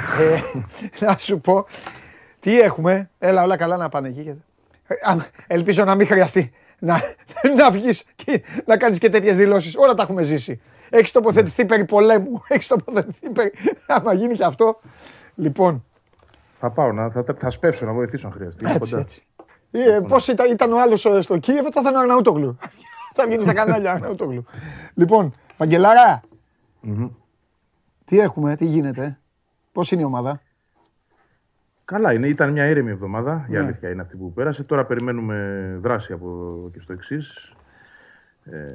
[1.05, 1.65] να σου πω,
[2.39, 3.09] τι έχουμε.
[3.19, 4.41] Έλα, όλα καλά να πάνε εκεί.
[4.87, 4.95] Ε,
[5.47, 6.53] ελπίζω να μην χρειαστεί
[6.83, 7.01] να,
[7.57, 9.75] να βγεις και να κάνεις και τέτοιες δηλώσεις.
[9.77, 10.61] Όλα τα έχουμε ζήσει.
[10.89, 12.41] Έχεις τοποθετηθεί περί πολέμου.
[12.47, 13.51] Έχεις τοποθετηθεί περί.
[13.87, 14.79] Άμα γίνει και αυτό.
[15.35, 15.85] Λοιπόν.
[16.59, 18.65] Θα πάω, να, θα, θα σπεύσω να βοηθήσω αν χρειαστεί.
[18.71, 19.23] Έτσι, έτσι.
[19.71, 22.57] Ε, Πώς ήταν, ήταν ο άλλος στο Κίεβο, θα ήταν ο Αρναούτογλου.
[23.15, 24.45] θα βγεις στα κανάλια Αρναούτογλου.
[24.93, 26.21] λοιπόν, Βαγγελάρα.
[28.05, 29.19] Τι έχουμε, τι γίνεται,
[29.71, 30.41] πώς είναι η ομάδα;
[31.85, 32.27] Καλά είναι.
[32.27, 33.45] Ήταν μια ήρεμη εβδομάδα.
[33.49, 33.59] Η ναι.
[33.59, 34.63] αλήθεια είναι αυτή που πέρασε.
[34.63, 37.53] Τώρα περιμένουμε δράση από και στο εξής.
[38.43, 38.71] Ε,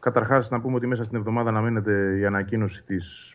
[0.00, 3.34] Καταρχάς, να πούμε ότι μέσα στην εβδομάδα αναμένεται η ανακοίνωση της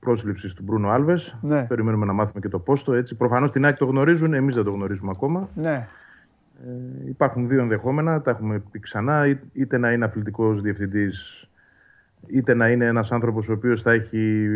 [0.00, 1.38] πρόσληψης του Μπρούνο Άλβες.
[1.42, 1.66] Ναι.
[1.66, 2.92] Περιμένουμε να μάθουμε και το πόστο.
[2.92, 3.14] Έτσι.
[3.14, 5.48] Προφανώς την ΑΕΚ το γνωρίζουν, εμείς δεν το γνωρίζουμε ακόμα.
[5.54, 5.88] Ναι.
[6.66, 9.38] Ε, υπάρχουν δύο ενδεχόμενα, τα έχουμε πει ξανά.
[9.52, 11.48] Είτε να είναι αθλητικός διευθυντής,
[12.26, 14.48] είτε να είναι ένας άνθρωπος ο οποίος θα έχει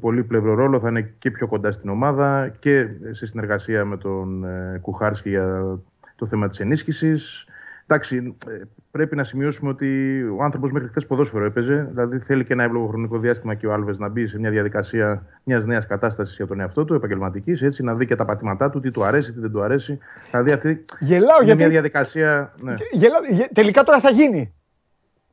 [0.00, 4.44] πολύ πλευρό ρόλο, θα είναι και πιο κοντά στην ομάδα και σε συνεργασία με τον
[4.44, 5.78] ε, Κουχάρσκι για
[6.16, 7.44] το θέμα της ενίσχυσης.
[7.86, 11.88] Εντάξει, ε, πρέπει να σημειώσουμε ότι ο άνθρωπος μέχρι χθες ποδόσφαιρο έπαιζε.
[11.90, 15.26] Δηλαδή θέλει και ένα εύλογο χρονικό διάστημα και ο Άλβες να μπει σε μια διαδικασία
[15.44, 18.80] μιας νέας κατάστασης για τον εαυτό του, επαγγελματικής, έτσι να δει και τα πατήματά του,
[18.80, 19.98] τι του αρέσει, τι δεν του αρέσει.
[20.30, 21.58] Δηλαδή αυτή Γελάω, είναι γιατί...
[21.58, 22.54] μια διαδικασία.
[22.60, 22.74] Ναι.
[22.92, 23.20] Γελάω,
[23.52, 24.54] τελικά τώρα θα γίνει.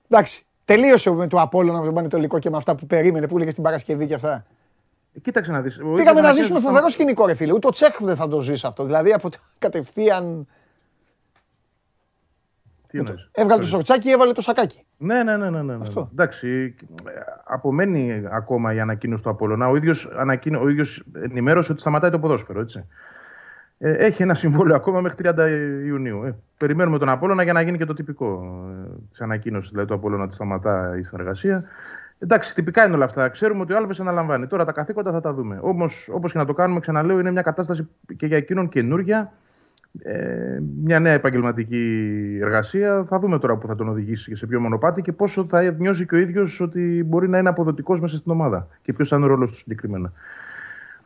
[0.10, 0.47] Εντάξει.
[0.68, 3.64] Τελείωσε με το Απόλλωνα, με τον Πανετολικό και με αυτά που περίμενε, που έλεγε στην
[3.64, 4.46] Παρασκευή και αυτά.
[5.22, 5.80] Κοίταξε να δεις.
[5.96, 7.54] Πήγαμε να ζήσουμε φοβερό σκηνικό, ρε φίλε.
[7.54, 8.84] Ούτε ο Τσέχ δεν θα το ζήσει αυτό.
[8.84, 9.30] Δηλαδή από
[9.60, 10.48] κατευθείαν
[12.88, 14.86] τι εννοείς; Έβγαλε το σορτσάκι, έβαλε το σακάκι.
[14.98, 15.50] Ναι, ναι, ναι.
[15.50, 15.78] ναι, ναι.
[15.82, 16.10] Αυτό.
[16.12, 16.76] Εντάξει,
[17.44, 19.70] απομένει ακόμα η ανακοίνωση του Απόλλωνα.
[19.70, 22.60] Ο ίδιος ανακοίνω, ο ίδιος ενημέρωσε ότι σταματάει το ποδόσφαιρο.
[22.60, 22.86] Έτσι.
[23.80, 25.50] Ε, έχει ένα συμβόλαιο ακόμα μέχρι 30
[25.86, 26.24] Ιουνίου.
[26.24, 29.94] Ε, περιμένουμε τον Απόλλωνα για να γίνει και το τυπικό ε, της ανακοίνωσης δηλαδή, του
[29.94, 31.64] Απόλλωνα ότι σταματά η συνεργασία.
[32.20, 33.30] Εντάξει, τυπικά είναι όλα αυτά.
[33.30, 34.48] Ξέρουμε ότι ο Άλβες αναλαμβάνει.
[34.48, 35.60] Τώρα τα καθήκοντα θα τα δούμε.
[35.62, 39.32] Όμως, όπως και να το κάνουμε, ξαναλέω, είναι μια κατάσταση και για εκείνον καινούρια
[40.02, 43.04] ε, μια νέα επαγγελματική εργασία.
[43.06, 46.06] Θα δούμε τώρα που θα τον οδηγήσει και σε ποιο μονοπάτι και πόσο θα νιώσει
[46.06, 49.26] και ο ίδιος ότι μπορεί να είναι αποδοτικός μέσα στην ομάδα και ποιος θα είναι
[49.26, 50.12] ο ρόλος του συγκεκριμένα.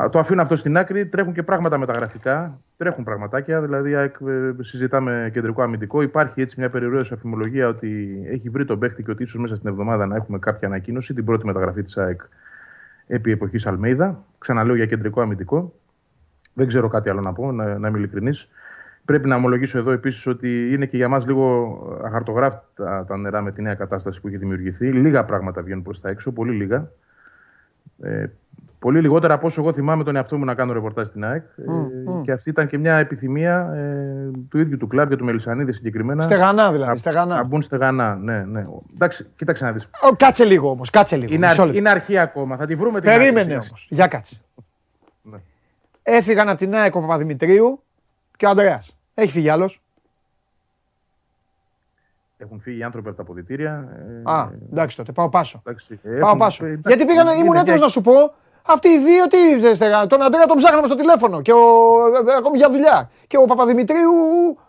[0.09, 1.05] Το αφήνω αυτό στην άκρη.
[1.05, 2.59] Τρέχουν και πράγματα μεταγραφικά.
[2.77, 3.61] Τρέχουν πραγματάκια.
[3.61, 4.11] Δηλαδή, ε,
[4.59, 6.01] συζητάμε κεντρικό αμυντικό.
[6.01, 9.69] Υπάρχει έτσι μια περιορίωση αφημολογία ότι έχει βρει τον παίχτη και ότι ίσως μέσα στην
[9.69, 11.13] εβδομάδα να έχουμε κάποια ανακοίνωση.
[11.13, 12.21] Την πρώτη μεταγραφή της ΑΕΚ
[13.07, 14.23] επί εποχής Αλμέιδα.
[14.37, 15.73] Ξαναλέω για κεντρικό αμυντικό.
[16.53, 18.49] Δεν ξέρω κάτι άλλο να πω, να, να είμαι ειλικρινής.
[19.05, 23.51] Πρέπει να ομολογήσω εδώ επίσης ότι είναι και για μας λίγο αχαρτογράφητα τα νερά με
[23.51, 24.91] τη νέα κατάσταση που έχει δημιουργηθεί.
[24.91, 26.91] Λίγα πράγματα βγαίνουν προς τα έξω, πολύ λίγα.
[28.01, 28.25] Ε,
[28.81, 31.43] πολύ λιγότερα από όσο εγώ θυμάμαι τον εαυτό μου να κάνω ρεπορτάζ στην ΑΕΚ.
[31.43, 32.23] Mm, mm.
[32.23, 36.23] Και αυτή ήταν και μια επιθυμία ε, του ίδιου του κλαμπ και του Μελισανίδη συγκεκριμένα.
[36.23, 36.97] Στεγανά δηλαδή.
[36.97, 37.35] Στεγανά.
[37.35, 38.61] Να μπουν στεγανά, ναι, ναι.
[38.93, 39.89] Εντάξει, κοίταξε να δεις.
[40.17, 40.89] Κάτσε λίγο όμως.
[40.89, 41.33] Κάτσε λίγο.
[41.33, 42.57] Είναι, αρχή, είναι αρχή ακόμα.
[42.57, 43.87] Θα τη βρούμε την Περίμενε όμως.
[43.89, 44.41] Για κάτσε.
[45.21, 45.37] Ναι.
[46.03, 47.83] Έφυγαν από την ΑΕΚ ο Παπαδημητρίου
[48.37, 48.97] και ο Ανδρέας.
[49.13, 49.81] Έχει φύγει άλλος.
[52.37, 53.89] Έχουν φύγει οι άνθρωποι από τα αποδητήρια.
[54.25, 55.61] Ε, Α, εντάξει τότε, πάω πάσο.
[55.65, 56.65] Εντάξει, πάω πάσο.
[56.67, 58.33] Γιατί πήγαν, ήμουν έτοιμος να σου πω,
[58.65, 61.57] αυτοί οι δύο τι δεν Τον Αντρέα τον ψάχναμε στο τηλέφωνο και ο,
[62.27, 63.11] ε, ακόμη για δουλειά.
[63.27, 64.11] Και ο Παπαδημητρίου,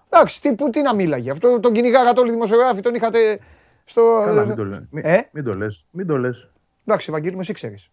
[0.08, 1.30] εντάξει, τι, που, τι να μίλαγε.
[1.30, 3.38] Αυτό τον κυνηγάγατε όλοι οι δημοσιογράφοι, τον είχατε
[3.84, 4.22] στο.
[4.24, 4.82] Καλά, μην το λες.
[4.92, 5.84] Ε; Μην το λες.
[5.90, 6.48] Μην το λες.
[6.86, 7.90] Εντάξει, Ευαγγέλη, με εσύ ξέρεις.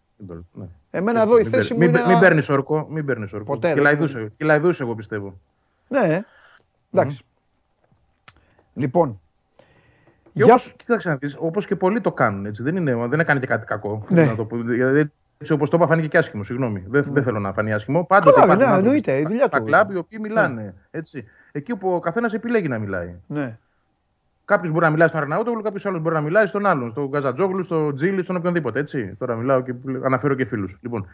[0.52, 0.64] Ναι.
[0.90, 1.78] Εμένα εδώ η θέση μου.
[1.78, 2.86] Μην παίρνεις ορκό.
[2.90, 3.52] Μην παίρνεις ορκό.
[3.52, 3.74] Ποτέ.
[4.36, 5.38] Κυλαϊδούσε, εγώ πιστεύω.
[5.88, 6.22] Ναι.
[6.92, 7.24] Εντάξει.
[8.74, 9.20] Λοιπόν.
[10.32, 10.54] Και για...
[10.54, 13.46] όπως, κοίταξε να δεις, όπως και πολλοί το κάνουν, έτσι, δεν, είναι, δεν έκανε και
[13.46, 14.04] κάτι κακό.
[14.08, 14.24] Ναι.
[14.24, 15.12] Να το πω, δηλαδή,
[15.42, 16.84] έτσι όπως το είπα φάνηκε και άσχημο, συγγνώμη.
[16.88, 18.04] Δεν, δεν θέλω να φανεί άσχημο.
[18.04, 19.50] Πάντοτε Καλά, ναι, εννοείται, η δουλειά του.
[19.50, 20.72] Τα κλαμπ οι οποίοι μιλάνε, ναι.
[20.90, 21.24] έτσι.
[21.52, 23.14] Εκεί που ο καθένας επιλέγει να μιλάει.
[23.26, 23.58] Ναι.
[24.44, 27.62] Κάποιος μπορεί να μιλάει στον Αρναούτογλου, κάποιος άλλος μπορεί να μιλάει στον άλλον, στον Καζατζόγλου,
[27.62, 28.78] στον Τζίλι, στον οποιονδήποτε.
[28.78, 29.14] Έτσι.
[29.18, 30.78] Τώρα μιλάω και αναφέρω και φίλους.
[30.80, 31.06] Λοιπόν,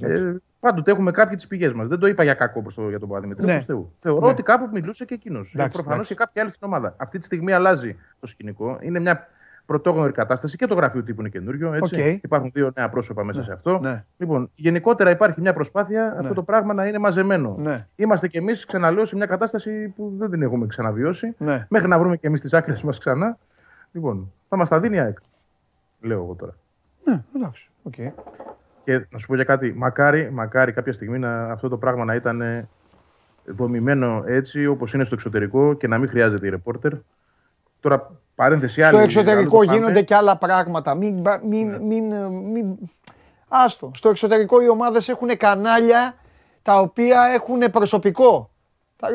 [0.00, 1.88] ε, πάντοτε έχουμε κάποιε τις πηγές μας.
[1.88, 3.44] Δεν το είπα για κακό το, για τον Παπαδημητρή.
[3.44, 3.60] Ναι.
[4.00, 4.32] Θεωρώ ναι.
[4.32, 5.56] ότι κάπου μιλούσε και εκείνος.
[5.72, 6.94] Προφανώς και κάποια άλλη στην ομάδα.
[6.96, 8.78] Αυτή τη στιγμή αλλάζει το σκηνικό.
[8.80, 9.28] Είναι μια
[9.66, 11.72] πρωτόγνωρη κατάσταση και το γραφείο τύπου είναι καινούριο.
[11.72, 11.96] Έτσι.
[11.98, 12.24] Okay.
[12.24, 13.44] Υπάρχουν δύο νέα πρόσωπα μέσα ναι.
[13.44, 13.78] σε αυτό.
[13.78, 14.04] Ναι.
[14.16, 16.20] Λοιπόν, γενικότερα υπάρχει μια προσπάθεια ναι.
[16.20, 17.56] αυτό το πράγμα να είναι μαζεμένο.
[17.58, 17.86] Ναι.
[17.96, 21.34] Είμαστε κι εμείς, ξαναλέω, σε μια κατάσταση που δεν την έχουμε ξαναβιώσει.
[21.38, 21.66] Ναι.
[21.68, 23.38] Μέχρι να βρούμε κι εμείς τις άκρες μας ξανά.
[23.92, 25.18] Λοιπόν, θα μας τα δίνει η ΑΕΚ.
[26.00, 26.54] Λέω εγώ τώρα.
[27.04, 27.70] Ναι, εντάξει.
[27.90, 28.10] Okay.
[28.84, 32.14] Και να σου πω για κάτι, μακάρι, μακάρι κάποια στιγμή να, αυτό το πράγμα να
[32.14, 32.68] ήταν
[33.44, 36.92] δομημένο έτσι όπως είναι στο εξωτερικό και να μην χρειάζεται η ρεπόρτερ.
[37.80, 40.94] Τώρα Παρένθεση Στο εξωτερικό γίνονται και άλλα πράγματα.
[40.94, 41.78] Μην, μην, ναι.
[41.78, 42.76] μην, μην,
[43.48, 43.90] Άστο.
[43.94, 46.14] Στο εξωτερικό οι ομάδες έχουν κανάλια
[46.62, 48.50] τα οποία έχουν προσωπικό.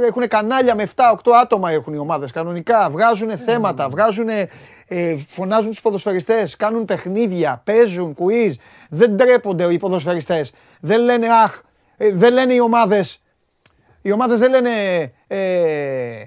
[0.07, 2.89] Έχουν κανάλια με 7-8 άτομα έχουν οι ομάδες κανονικά.
[2.89, 3.35] Βγάζουν ναι.
[3.35, 4.29] θέματα, βγάζουν,
[4.87, 8.51] ε, φωνάζουν τους ποδοσφαιριστές, κάνουν παιχνίδια, παίζουν, quiz.
[8.89, 10.53] Δεν τρέπονται οι ποδοσφαιριστές.
[10.79, 11.61] Δεν λένε αχ,
[11.97, 13.21] ε, δεν λένε οι ομάδες.
[14.01, 14.69] Οι ομάδες δεν λένε
[15.27, 16.25] ε,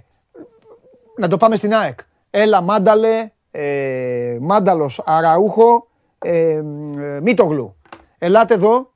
[1.16, 1.98] να το πάμε στην ΑΕΚ.
[2.36, 5.88] Έλα Μάνταλε, ε, Μάνταλος Αραούχο,
[6.18, 6.62] ε, ε,
[7.22, 7.76] Μίτογλου.
[8.18, 8.92] Ελάτε εδώ,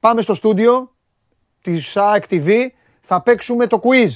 [0.00, 0.94] πάμε στο στούντιο
[1.62, 2.66] της ΑΕΚ TV,
[3.00, 4.10] θα παίξουμε το quiz.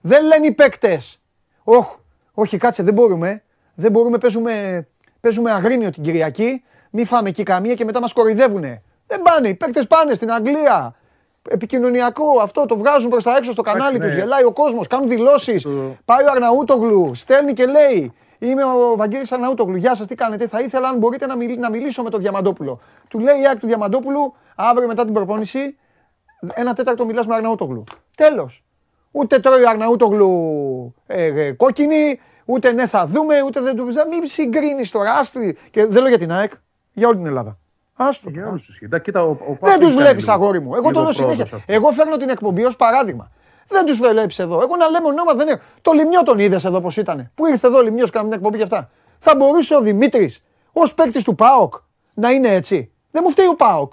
[0.00, 1.20] Δεν λένε οι παίκτες.
[1.62, 1.88] Όχι,
[2.34, 3.42] όχι κάτσε δεν μπορούμε.
[3.74, 4.86] Δεν μπορούμε, παίζουμε,
[5.20, 6.64] παίζουμε αγρίνιο την Κυριακή.
[6.90, 8.82] Μη φάμε εκεί καμία και μετά μας κοροϊδεύουνε.
[9.06, 10.96] Δεν πάνε, οι παίκτες πάνε στην Αγγλία,
[11.48, 14.12] επικοινωνιακό αυτό, το βγάζουν προς τα έξω στο κανάλι τους.
[14.12, 14.18] Ναι.
[14.18, 15.66] Γελάει ο κόσμος, κάνουν δηλώσεις.
[16.04, 18.12] Πάει ο Αρναούτογλου, στέλνει και λέει
[18.42, 19.76] Είμαι ο Βαγγέλης Αρναούτογλου.
[19.76, 20.48] Γεια σας, τι κάνετε.
[20.48, 22.80] Θα ήθελα, αν μπορείτε, να, μιλ, να μιλήσω με τον Διαμαντόπουλο.
[23.08, 25.76] Του λέει η του Διαμαντόπουλου, αύριο μετά την προπόνηση,
[26.54, 27.84] ένα τέταρτο μιλάς με Αρναούτογλου.
[28.16, 28.64] Τέλος.
[29.10, 34.26] Ούτε τρώει ο Αρναούτογλου ε, ε, κόκκινη, ούτε ναι θα δούμε, ούτε δεν του Μην
[34.26, 35.56] συγκρίνεις τώρα, άστρι.
[35.70, 36.52] Και δεν λέω για την ΑΕΚ,
[36.92, 37.58] για όλη την Ελλάδα.
[37.94, 38.30] Άστο.
[39.60, 40.74] δεν τους βλέπεις, αγόρι μου.
[40.74, 41.46] Εγώ το λέω συνέχεια.
[41.66, 43.30] Εγώ φέρνω την εκπομπή ως παράδειγμα.
[43.68, 44.60] Δεν τους βλέπεις εδώ.
[44.62, 45.60] Εγώ να λέμε ονόμα δεν είναι.
[45.82, 47.30] Το λιμιό τον είδες εδώ πώς ήταν.
[47.34, 48.90] Πού ήρθε εδώ ο λιμιός κάνει μια εκπομπή και αυτά.
[49.18, 50.42] Θα μπορούσε ο Δημήτρης
[50.72, 51.74] ως παίκτης του ΠΑΟΚ
[52.14, 52.92] να είναι έτσι.
[53.10, 53.92] Δεν μου φταίει ο ΠΑΟΚ.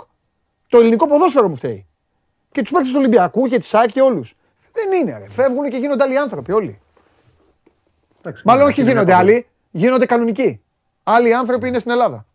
[0.68, 1.88] Το ελληνικό ποδόσφαιρο μου φταίει.
[2.52, 4.36] Και τους παίκτες του Ολυμπιακού και της ΣΑΚ και όλους.
[4.74, 5.18] Δεν είναι.
[5.18, 5.30] Ρε.
[5.30, 6.82] Φεύγουν και γίνονται άλλοι άνθρωποι όλοι.
[8.44, 10.62] Μάλλον όχι γίνονται άλλοι, γίνονται κανονικοί.
[11.04, 12.26] Άλλοι άνθρωποι είναι στην Ελλάδα.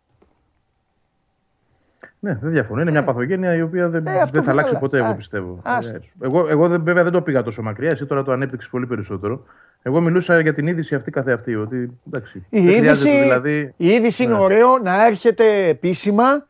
[2.24, 2.80] Ναι, δεν διαφωνώ.
[2.80, 5.62] Είναι μια παθογένεια η οποία δεν, ε, δεν θα αλλάξει ποτέ, εγώ πιστεύω.
[5.66, 7.88] Ε, εγώ, εγώ βέβαια δεν το πήγα τόσο μακριά.
[7.92, 9.44] Εσύ τώρα το ανέπτυξες πολύ περισσότερο.
[9.82, 11.55] Εγώ μιλούσα για την είδηση αυτή καθεαυτή.
[11.55, 13.74] Ότι, εντάξει, η, είδηση, δηλαδή...
[13.76, 14.40] η είδηση είναι ναι.
[14.40, 16.46] ωραίο να έρχεται επίσημα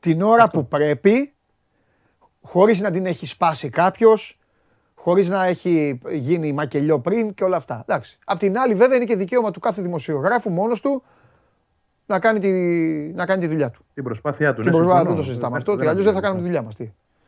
[0.00, 1.32] την ώρα που πρέπει,
[2.42, 4.38] χωρίς να την έχει σπάσει κάποιος,
[4.94, 7.84] χωρίς να έχει γίνει μακελιό πριν και όλα αυτά.
[7.88, 8.18] Εντάξει.
[8.24, 11.02] Απ' την άλλη βέβαια είναι και δικαίωμα του κάθε δημοσιογράφου μόνος του
[12.10, 12.50] να κάνει τη,
[13.14, 13.84] να κάνει τη δουλειά του.
[13.94, 14.62] Την προσπάθειά του.
[14.62, 15.72] Την ναι, προσπάθειά δεν το συζητάμε αυτό.
[15.72, 16.76] Αλλιώς δεν θα κάνουμε τη δουλειά μας.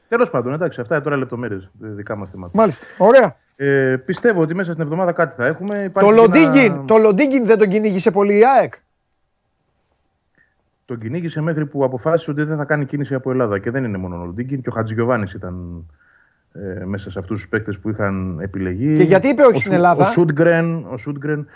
[0.09, 2.51] Τέλος πάντων, εντάξει, αυτά είναι τώρα λεπτομέρειες δικά μας θέματα.
[2.55, 2.87] Μάλιστα.
[2.99, 3.37] Ωραία.
[3.57, 5.93] Ε, πιστεύω ότι μέσα στην εβδομάδα κάτι θα έχουμε.
[5.95, 6.85] το Λοντίγκιν, ένα...
[6.85, 8.75] το Λοντίγκιν δεν τον κυνήγησε πολύ η ΑΕΚ.
[10.85, 13.59] Τον κυνήγησε μέχρι που αποφάσισε ότι δεν θα κάνει κίνηση από Ελλάδα.
[13.59, 14.63] Και δεν είναι μόνο ο Λοντίγκιν.
[14.63, 15.85] Και ο Χατζηγιοβάνης ήταν
[16.53, 18.97] ε, μέσα σε αυτούς τους παίκτες που είχαν επιλεγεί.
[18.97, 21.47] Και γιατί είπε όχι στην Ελλάδα; Ο Σούντγκρεν, ο Σούντγκρεν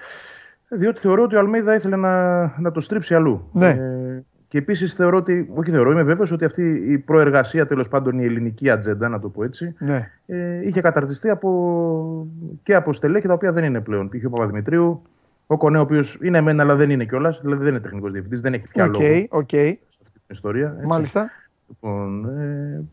[0.69, 3.49] διότι θεωρώ ότι ο Αλμέιδα ήθελε να, να το στρίψει αλλού.
[3.53, 3.69] Ναι.
[3.69, 8.19] Ε, και επίσης θεωρώ ότι, όχι θεωρώ, είμαι βέβαιος ότι αυτή η προεργασία, τέλος πάντων
[8.19, 10.11] η ελληνική ατζέντα, να το πω έτσι, ναι.
[10.27, 12.29] ε, είχε καταρτιστεί από,
[12.63, 14.09] και από στελέχη τα οποία δεν είναι πλέον.
[14.09, 14.25] Π.χ.
[14.27, 15.03] ο Παπαδημητρίου,
[15.47, 18.41] ο Κονέ, ο οποίος είναι εμένα, αλλά δεν είναι κιόλας, δηλαδή δεν είναι τεχνικός διευθυντής,
[18.41, 19.75] δεν έχει πια okay, λόγο okay.
[19.89, 20.73] σε αυτή την ιστορία.
[20.75, 20.87] Έτσι.
[20.87, 21.31] Μάλιστα.
[21.69, 22.85] Λοιπόν, ε,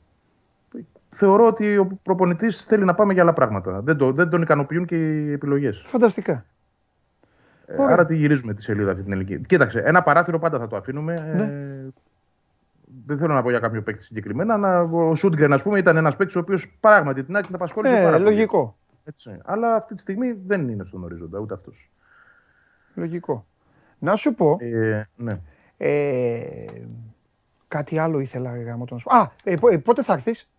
[1.09, 3.81] θεωρώ ότι ο προπονητής θέλει να πάμε για άλλα πράγματα.
[3.81, 5.81] Δεν, το, δεν τον ικανοποιούν και οι επιλογές.
[5.85, 6.45] Φανταστικά.
[7.65, 9.41] Ε, άρα τη γυρίζουμε τη σελίδα αυτή την ελληνική.
[9.41, 11.33] Κοίταξε, ένα παράθυρο πάντα θα το αφήνουμε.
[11.35, 11.43] Ναι.
[11.43, 11.89] Ε,
[13.05, 14.57] δεν θέλω να πω για κάποιο παίκτη συγκεκριμένα.
[14.57, 17.99] Να, ο Σούντγκρεν, ας πούμε, ήταν ένας παίκτης ο οποίος πράγματι την άκρη την απασχόλησε
[17.99, 18.77] ε, πάρα λογικό.
[19.03, 19.39] Έτσι.
[19.43, 21.91] Αλλά αυτή τη στιγμή δεν είναι στον ορίζοντα ούτε αυτός.
[22.93, 23.45] Λογικό.
[23.99, 24.57] Να σου πω.
[24.59, 25.39] Ε, ναι.
[25.77, 26.65] Ε,
[27.67, 28.51] κάτι άλλο ήθελα
[28.89, 30.49] να σου Α, ε, ε, πότε θα έρθεις;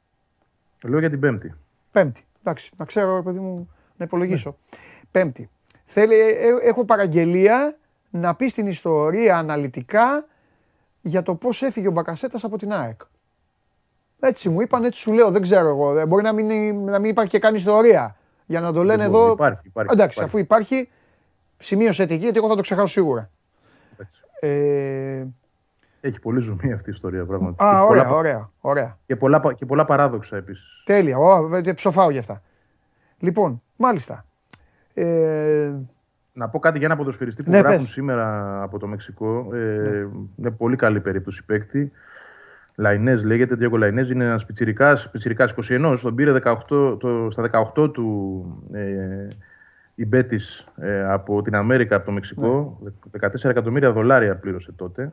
[0.85, 1.55] Λέω για την Πέμπτη.
[1.91, 2.25] Πέμπτη.
[2.41, 4.49] Εντάξει, να ξέρω, παιδί μου, να υπολογίσω.
[4.51, 4.79] Ναι.
[5.11, 5.51] Πέμπτη.
[5.85, 7.77] Θέλει, ε, ε, έχω παραγγελία
[8.11, 10.27] να πει την ιστορία αναλυτικά
[11.01, 13.01] για το πώς έφυγε ο Μπακασέτας από την ΑΕΚ.
[14.21, 16.07] Έτσι μου είπαν, έτσι σου λέω, δεν ξέρω εγώ.
[16.07, 18.17] Μπορεί να μην, να μην υπάρχει και καν ιστορία.
[18.47, 19.31] Για να το λένε εδώ.
[19.31, 20.89] Υπάρχει, υπάρχει, Εντάξει, αφού υπάρχει,
[21.59, 23.31] σημείωσε εκεί, γιατί εγώ θα το ξεχάσω σίγουρα.
[24.41, 25.25] Ε...
[26.01, 27.71] Έχει πολύ ζουμί αυτή η ιστορία, πραγματικά.
[27.71, 28.99] Α, ωραία, πολλά, ωραία, ωραία.
[29.07, 30.83] Και πολλά, και πολλά παράδοξα επίσης.
[30.85, 32.43] Τέλεια, Ω, ψοφάω γι' αυτά.
[33.19, 34.25] Λοιπόν, μάλιστα.
[34.95, 35.73] Ε...
[36.37, 39.49] Να πω κάτι για ένα ποδοσφαιριστή που ναι, γράφουν σήμερα από το Μεξικό.
[39.53, 40.09] Ε, ναι.
[40.37, 41.93] Είναι πολύ καλή περίπτωση παίκτη.
[42.75, 44.99] Λαϊνές λέγεται, Διόγκο Λαϊνές είναι ένας πιτσυρικά
[45.69, 49.29] 21, τον πήρε 18, το, στα 18 του ε,
[49.95, 52.79] η Μπέτης ε, από την Αμέρικα, από το Μεξικό.
[52.83, 52.91] Ναι.
[53.21, 55.13] 14 εκατομμύρια δολάρια πλήρωσε τότε.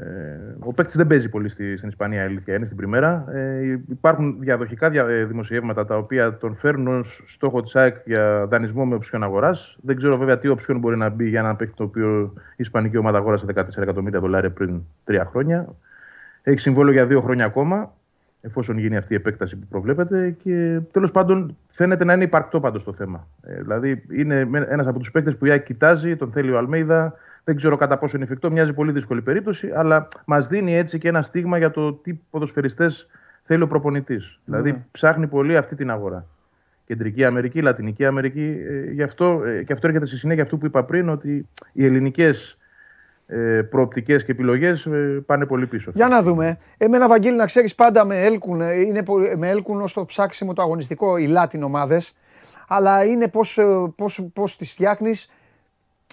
[0.00, 3.24] Ε, ο παίκτης δεν παίζει πολύ στη, στην Ισπανία, η αλήθεια είναι στην Πριμέρα.
[3.32, 8.46] Ε, υπάρχουν διαδοχικά δια, ε, δημοσιεύματα τα οποία τον φέρνουν ως στόχο της ΑΕΚ για
[8.46, 9.78] δανεισμό με οψιόν αγοράς.
[9.82, 12.96] Δεν ξέρω βέβαια τι οψιόν μπορεί να μπει για ένα παίκτη το οποίο η Ισπανική
[12.96, 15.74] ομάδα αγόρασε 14 εκατομμύρια δολάρια πριν τρία χρόνια.
[16.42, 17.92] Έχει συμβόλαιο για δύο χρόνια ακόμα,
[18.40, 20.36] εφόσον γίνει αυτή η επέκταση που προβλέπεται.
[20.42, 23.26] Και τέλος πάντων φαίνεται να είναι υπαρκτό πάντως το θέμα.
[23.42, 27.14] Ε, δηλαδή είναι ένας από τους παίκτες που η ΑΕΚ κοιτάζει, τον θέλει ο Αλμέιδα
[27.46, 28.50] δεν ξέρω κατά πόσο είναι εφικτό.
[28.50, 33.06] Μοιάζει πολύ δύσκολη περίπτωση, αλλά μας δίνει έτσι και ένα στίγμα για το τι ποδοσφαιριστές
[33.42, 34.40] θέλει ο προπονητής.
[34.44, 34.84] Δηλαδή ναι.
[34.90, 36.26] ψάχνει πολύ αυτή την αγορά.
[36.86, 38.64] Κεντρική Αμερική, Λατινική Αμερική.
[38.68, 41.84] Ε, γι αυτό, ε, και αυτό έρχεται στη συνέχεια αυτού που είπα πριν, ότι οι
[41.84, 42.58] ελληνικές
[43.26, 45.90] ε, προοπτικές και επιλογές ε, πάνε πολύ πίσω.
[45.94, 46.58] Για να δούμε.
[46.78, 49.02] Εμένα, Βαγγέλη, να ξέρεις, πάντα με έλκουν, ε, είναι,
[49.36, 52.16] με έλκουν ως το ψάξιμο το αγωνιστικό οι Λάτιν ομάδες.
[52.68, 53.58] Αλλά είναι πώς
[53.96, 55.30] πώς, πώς τις φτιάχνεις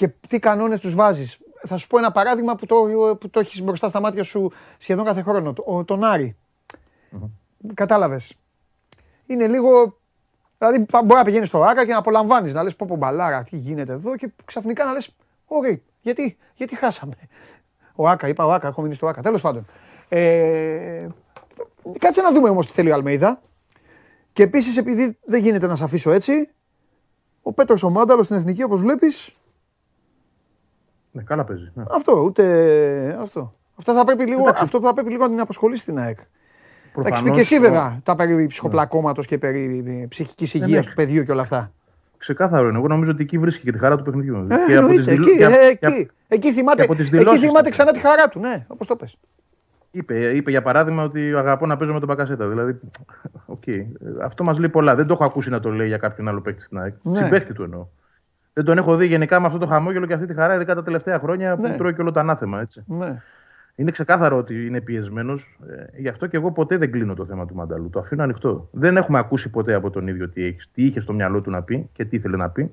[0.03, 1.37] και τι κανόνες τους βάζεις.
[1.65, 2.75] Θα σου πω ένα παράδειγμα που το,
[3.19, 5.53] που το έχεις μπροστά στα μάτια σου σχεδόν κάθε χρόνο.
[5.65, 6.35] Ο, τον Άρη.
[7.11, 7.29] Mm-hmm.
[7.73, 8.35] Κατάλαβες.
[9.25, 9.97] Είναι λίγο...
[10.57, 13.57] Δηλαδή μπορεί να πηγαίνεις στο Άκα και να απολαμβάνεις, να λες πω πω μπαλάρα, τι
[13.57, 15.15] γίνεται εδώ και ξαφνικά να λες,
[15.45, 17.13] ωραία, γιατί, γιατί χάσαμε.
[17.95, 19.65] Ο Άκα, είπα ο Άκα, έχω μείνει στο Άκα, τέλος πάντων.
[20.09, 21.07] Ε,
[21.99, 23.41] κάτσε να δούμε όμως τι θέλει ο Αλμέιδα.
[24.33, 26.49] Και επίσης επειδή δεν γίνεται να σε αφήσω έτσι,
[27.41, 29.35] ο Πέτρος ο Μάνταλος στην Εθνική όπως βλέπεις
[31.13, 31.71] Ναι, καλά παίζει.
[31.73, 31.83] Ναι.
[31.95, 33.17] Αυτό, ούτε.
[33.21, 33.53] Αυτό.
[33.75, 36.17] Αυτά θα πρέπει λίγο, αυτό θα πρέπει λίγο να την απασχολήσει στην ΑΕΚ.
[37.01, 41.23] Θα έχει πει και εσύ βέβαια τα περί ψυχοπλακώματος και περί ψυχικής υγείας του παιδιού
[41.23, 41.71] και όλα αυτά.
[42.17, 42.77] Ξεκάθαρο είναι.
[42.77, 44.47] Εγώ νομίζω ότι εκεί βρίσκει και τη χαρά του παιχνιδιού.
[44.49, 48.27] Ε, και από τις εκεί, και, ε, εκεί, εκεί, θυμάται, εκεί θυμάται ξανά τη χαρά
[48.27, 48.39] του.
[48.39, 49.17] Ναι, όπως το πες.
[49.91, 52.47] Είπε, είπε για παράδειγμα ότι αγαπώ να παίζω με τον Πακασέτα.
[52.47, 52.79] Δηλαδή,
[53.47, 53.85] okay.
[54.21, 54.95] αυτό μας λέει πολλά.
[54.95, 56.93] Δεν το έχω ακούσει να το λέει για κάποιον άλλο παίκτη στην ΑΕΚ.
[57.01, 57.23] Ναι.
[57.23, 57.87] Συμπαίχτη του εννοώ.
[58.53, 60.83] Δεν τον έχω δει γενικά με αυτό το χαμόγελο και αυτή τη χαρά ειδικά τα
[60.83, 61.69] τελευταία χρόνια ναι.
[61.69, 62.61] που τρώει και όλο το ανάθεμα.
[62.61, 62.83] Έτσι.
[62.87, 63.21] Ναι.
[63.75, 65.59] Είναι ξεκάθαρο ότι είναι πιεσμένος.
[65.69, 67.89] Ε, γι' αυτό και εγώ ποτέ δεν κλείνω το θέμα του Μανταλού.
[67.89, 68.67] Το αφήνω ανοιχτό.
[68.71, 71.61] Δεν έχουμε ακούσει ποτέ από τον ίδιο τι, έχεις, τι είχε στο μυαλό του να
[71.61, 72.71] πει και τι ήθελε να πει.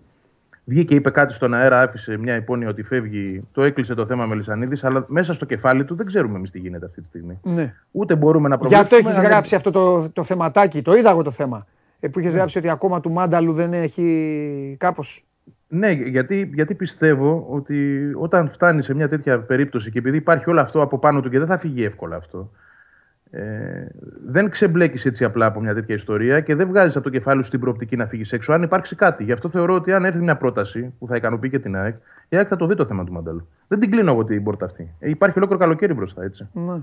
[0.64, 4.84] Βγήκε, είπε κάτι στον αέρα, άφησε μια υπόνοια ότι φεύγει, το έκλεισε το θέμα Μελισανίδης,
[4.84, 7.40] αλλά μέσα στο κεφάλι του δεν ξέρουμε εμείς τι γίνεται αυτή τη στιγμή.
[7.42, 7.74] Ναι.
[7.90, 9.00] Ούτε μπορούμε να προβλέψουμε.
[9.00, 11.66] Γι' αυτό έχεις γράψει αυτό το, το θεματάκι, το είδα εγώ το θέμα.
[12.00, 12.34] Ε, που είχε ναι.
[12.34, 15.24] γράψει ότι ακόμα του Μάνταλου δεν έχει κάπως
[15.72, 20.60] ναι, γιατί, γιατί πιστεύω ότι όταν φτάνει σε μια τέτοια περίπτωση και επειδή υπάρχει όλο
[20.60, 22.50] αυτό από πάνω του και δεν θα φύγει εύκολα αυτό,
[23.30, 23.86] ε,
[24.26, 27.50] δεν ξεμπλέκεις έτσι απλά από μια τέτοια ιστορία και δεν βγάζεις από το κεφάλι σου
[27.50, 28.52] την προοπτική να φύγεις έξω.
[28.52, 29.24] Αν υπάρξει κάτι.
[29.24, 31.96] Γι' αυτό θεωρώ ότι αν έρθει μια πρόταση που θα ικανοποιεί και την ΑΕΚ,
[32.28, 33.48] η ΑΕΚ θα το δει το θέμα του Μανταλού.
[33.68, 34.94] Δεν την κλείνω εγώ την πόρτα αυτή.
[34.98, 36.48] Ε, υπάρχει ολόκληρο καλοκαίρι μπροστά, έτσι.
[36.52, 36.80] Ναι.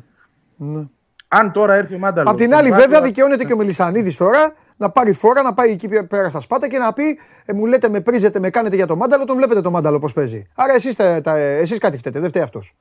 [0.57, 0.85] ναι.
[1.27, 2.31] Αν τώρα έρθει ο Μάνταλος.
[2.31, 5.88] Απ' την άλλη, βέβαια, δικαιώνεται και ο Μελισανίδης τώρα να πάρει φόρα, να πάει εκεί
[6.04, 8.95] πέρα στα σπάτα και να πει: ε, Μου λέτε, με πρίζετε, με κάνετε για το
[8.95, 10.48] Μάνταλο, τον βλέπετε το Μάνταλο πώς παίζει.
[10.56, 12.76] Άρα εσείς εσείς κάτι φταίτε, δεν φταίει αυτός.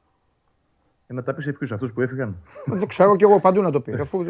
[1.06, 3.70] Ε, να τα πεις σε ποιους αυτούς που έφυγαν; Δεν ξέρω κι εγώ παντού να
[3.70, 3.92] το πει.
[4.00, 4.24] Αφού...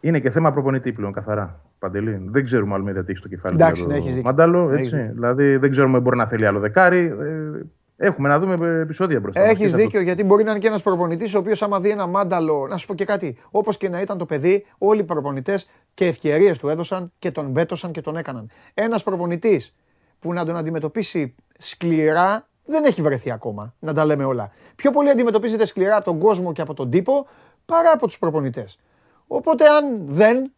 [0.00, 1.60] Είναι και θέμα προπονητή πλέον, καθαρά.
[1.78, 2.20] Παντελή.
[2.26, 4.70] Δεν ξέρουμε άλλο με τι έχει στο κεφάλι Εντάξει, ναι, έχεις Μάνταλο.
[4.70, 4.96] Έτσι.
[4.96, 6.98] Δηλαδή δεν ξέρουμε μπορεί να θέλει άλλο δεκάρι.
[6.98, 7.66] Ε,
[7.96, 9.40] Έχουμε να δούμε επεισόδια μπροστά.
[9.40, 12.66] Έχεις δίκιο, γιατί μπορεί να είναι και ένας προπονητής ο οποίος, άμα δει ένα μάνταλο,
[12.68, 16.06] να σου πω και κάτι, όπως και να ήταν το παιδί, όλοι οι προπονητές και
[16.06, 18.50] ευκαιρίες του έδωσαν και τον μπέτωσαν και τον έκαναν.
[18.74, 19.74] Ένας προπονητής
[20.18, 24.52] που να τον αντιμετωπίσει σκληρά δεν έχει βρεθεί ακόμα, να τα λέμε όλα.
[24.76, 27.26] Πιο πολύ αντιμετωπίζεται σκληρά από τον κόσμο και από τον τύπο
[27.66, 28.78] παρά από τους προπονητές.
[29.26, 30.52] Οπότε, αν δεν,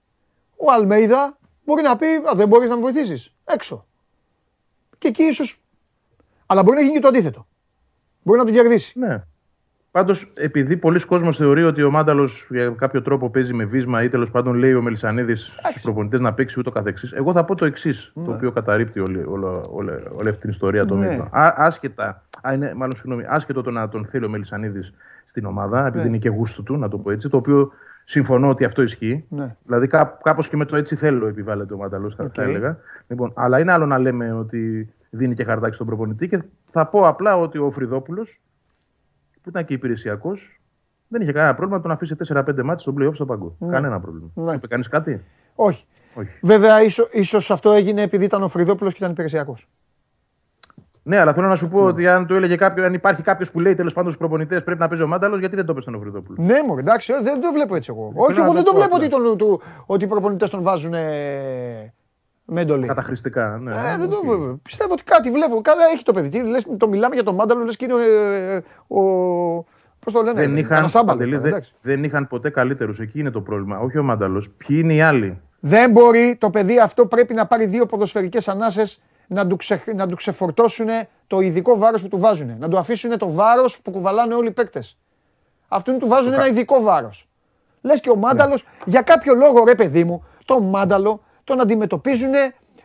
[0.57, 3.35] ο Αλμέιδα μπορεί να πει: Δεν μπορείς να με βοηθήσεις.
[3.45, 3.87] Έξω.
[4.99, 5.45] Και εκεί ίσω
[6.47, 7.47] αλλά μπορεί να γίνει και το αντίθετο.
[8.23, 8.99] Μπορεί να τον κερδίσει.
[8.99, 9.23] Ναι.
[9.97, 14.09] Πάντως, επειδή πολλοί κόσμοι θεωρεί ότι ο Μάνταλος για κάποιο τρόπο παίζει με βίσμα ή
[14.09, 17.65] τέλος πάντων λέει ο Μελισανίδης στους προπονητές να παίξει ούτω καθεξής, εγώ θα πω το
[17.65, 18.25] εξής, ναι.
[18.25, 20.87] το οποίο καταρρύπτει όλη, όλη, όλη, όλη αυτή την ιστορία.
[20.87, 21.19] Το ναι.
[21.33, 24.93] άσχετα, α, είναι, μάλλον συγγνώμη, άσχετο το να τον θέλει ο Μελισανίδης
[25.25, 26.09] στην ομάδα, επειδή ναι.
[26.09, 27.71] είναι και γούστο του, να το πω έτσι, το οποίο
[28.05, 29.25] συμφωνώ ότι αυτό ισχύει.
[29.29, 29.57] Ναι.
[29.65, 32.27] Δηλαδή, κά, κάπως και με το έτσι θέλω επιβάλλεται ο Μάνταλος, okay.
[32.33, 32.79] θα έλεγα.
[33.09, 36.29] Λοιπόν, αλλά είναι άλλο να λέμε ότι δίνει και χαρτάκι στον προπονητή.
[36.29, 38.41] Και θα πω απλά ότι ο Φρυδόπουλος,
[39.47, 40.61] που ήταν και υπηρεσιακός,
[41.09, 43.57] δεν είχε κανένα πρόβλημα να τον αφήσει 4-5 μάτια στον playoff στο παγκό.
[43.59, 43.73] Ναι.
[43.73, 44.31] Κανένα πρόβλημα.
[44.35, 44.55] Ναι.
[44.55, 45.25] Είπε κανείς κάτι;
[45.55, 45.87] Όχι.
[46.15, 46.31] Όχι.
[46.43, 49.69] Βέβαια, ίσω ίσως αυτό έγινε επειδή ήταν ο Φρυδόπουλος και ήταν υπηρεσιακός.
[51.03, 51.87] Ναι, αλλά θέλω να σου πω ναι.
[51.87, 54.81] ότι αν το έλεγε κάποιο, αν υπάρχει κάποιος που λέει τέλος πάντων στους προπονητές πρέπει
[54.81, 57.53] να παίζει ο Μάνταλος, γιατί δεν το έπεσε τον Φρυδόπουλο; Ναι, μου εντάξει, δεν το
[57.53, 58.13] βλέπω έτσι εγώ.
[58.15, 61.95] Όχι, εγώ δεν το βλέπω ότι, τον, του, ότι οι προπονητές τον βάζουν με
[62.55, 62.87] εντολή.
[62.87, 63.71] Καταχρηστικά, ναι.
[63.71, 64.19] Ε, δεν το,
[64.63, 65.61] πιστεύω ότι κάτι βλέπω.
[65.61, 66.43] Καλά έχει το παιδί.
[66.43, 68.57] Λες, το μιλάμε για τον Μάνταλο, λες και είναι ε,
[68.95, 69.65] ο.
[69.99, 72.99] Πώς το λένε, δεν είχαν, παντελή, δε, δεν είχαν ποτέ καλύτερους.
[72.99, 73.79] Εκεί είναι το πρόβλημα.
[73.79, 74.51] Όχι ο Μάνταλος.
[74.51, 75.41] Ποιοι είναι οι άλλοι.
[75.61, 80.07] Δεν μπορεί το παιδί αυτό πρέπει να πάρει δύο ποδοσφαιρικές ανάσες να του, ξε, να
[80.07, 80.89] του ξεφορτώσουν
[81.27, 82.57] το ειδικό βάρος που του βάζουν.
[82.59, 84.99] Να του αφήσουν το βάρος που κουβαλάνε όλοι οι παίκτες.
[85.69, 87.29] Αυτούν του βάζουν ένα ειδικό βάρος.
[87.81, 88.71] Λες και ο Μάνταλος, ναι.
[88.93, 92.33] για κάποιο λόγο ρε παιδί μου, το Μάνταλο τον αντιμετωπίζουν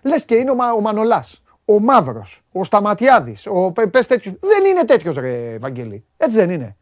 [0.01, 1.43] λες και είναι ο, ο Μανολάς.
[1.65, 4.37] Ο Μαύρος, ο Σταματιάδης, ο πε τέτοιο.
[4.39, 6.05] Δεν είναι τέτοιος, ρε Βαγγέλη.
[6.17, 6.75] Έτσι δεν είναι.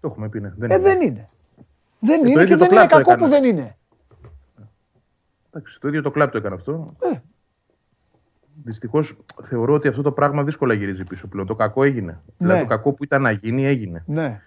[0.00, 0.52] Το έχουμε πει, ναι.
[0.56, 0.82] Δεν, ε, είναι.
[0.82, 1.28] δεν είναι.
[1.98, 3.76] Δεν ε, είναι και δεν είναι κακό που δεν είναι.
[5.50, 6.94] Εντάξει, το ίδιο το κλάπ το έκανε αυτό.
[6.98, 7.18] Ε.
[8.64, 11.46] Δυστυχώς θεωρώ ότι αυτό το πράγμα δύσκολα γυρίζει πίσω πλέον.
[11.46, 12.12] Το κακό έγινε.
[12.12, 12.20] Ναι.
[12.36, 14.02] Δηλαδή το κακό που ήταν να γίνει έγινε.
[14.06, 14.40] Ναι.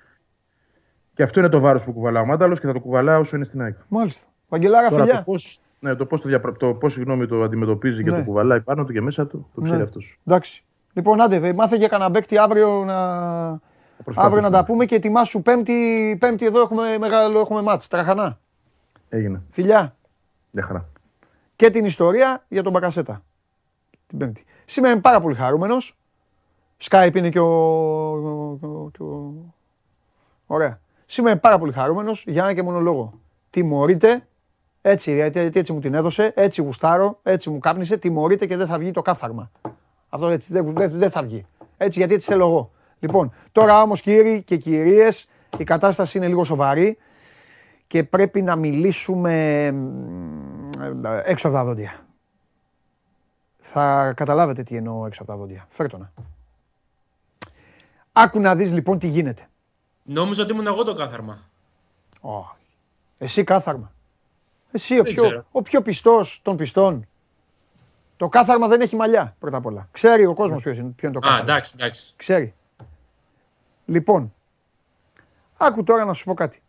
[1.14, 3.46] Και αυτό είναι το βάρος που κουβαλά ο Μάνταλος και θα το κουβαλά όσο είναι
[3.46, 3.78] στην ΑΕΚ.
[3.88, 4.28] Μάλιστα.
[4.50, 5.16] Βαγγελάρα, φιλιά.
[5.16, 6.52] Το πώς, ναι, το πώς το, διαπρα...
[6.52, 8.24] το, πώς, συγγνώμη, το αντιμετωπίζει και το ναι.
[8.24, 9.84] κουβαλάει πάνω του και μέσα του, το ξέρει ναι.
[9.84, 10.20] αυτός.
[10.26, 10.64] Εντάξει.
[10.94, 12.98] Λοιπόν, άντε, μάθε για κανένα μπέκτη αύριο να.
[14.16, 18.40] Αύριο να τα πούμε και ετοιμάσου πέμπτη, πέμπτη εδώ έχουμε μεγάλο έχουμε μάτς, τραχανά.
[19.10, 19.42] Έγινε.
[19.50, 19.96] Φιλιά.
[20.52, 20.90] Για χαρά.
[21.56, 23.24] Και την ιστορία για τον Μπακασέτα.
[24.08, 24.46] Την πέμπτη.
[24.66, 25.98] Σήμερα είμαι πάρα πολύ χαρούμενος.
[26.90, 28.90] Skype είναι και ο...
[28.92, 29.34] Και ο...
[30.46, 30.80] Ωραία.
[31.06, 33.14] Σήμερα είμαι πάρα πολύ χαρούμενος για ένα και μόνο λόγο.
[33.50, 34.28] Τιμωρείτε
[34.86, 38.78] έτσι, γιατί έτσι μου την έδωσε, έτσι γουστάρω, έτσι μου κάπνισε, τιμωρείται και δεν θα
[38.78, 39.52] βγει το κάθαρμα.
[40.10, 41.46] Αυτό έτσι δεν, δεν, δεν θα βγει.
[41.78, 42.72] Έτσι γιατί έτσι θέλω εγώ.
[43.00, 46.98] Λοιπόν, τώρα όμως κύριοι και κυρίες, η κατάσταση είναι λίγο σοβαρή
[47.88, 49.66] και πρέπει να μιλήσουμε
[51.26, 52.06] έξω από τα δόντια.
[53.58, 55.68] Θα καταλάβετε τι εννοώ έξω από τα δόντια.
[55.70, 56.12] Φέρτο να.
[58.12, 59.48] Άκου να δεις λοιπόν τι γίνεται.
[60.04, 61.40] Νόμιζα ότι ήμουν εγώ το κάθαρμα.
[62.22, 62.56] Oh.
[63.18, 63.92] Εσύ κάθαρμα.
[64.76, 67.08] Εσύ ο πιο, ο πιο πιστός των πιστών.
[68.18, 69.88] Το κάθαρμα δεν έχει μαλλιά πρώτα απ' όλα.
[69.92, 71.50] Ξέρει ο κόσμος ποιος είναι, ποιο είναι το κάθαρμα.
[71.50, 72.14] Α, εντάξει, εντάξει.
[72.16, 72.54] Ξέρει.
[73.86, 74.34] Λοιπόν,
[75.58, 76.62] άκου τώρα να σου πω κάτι.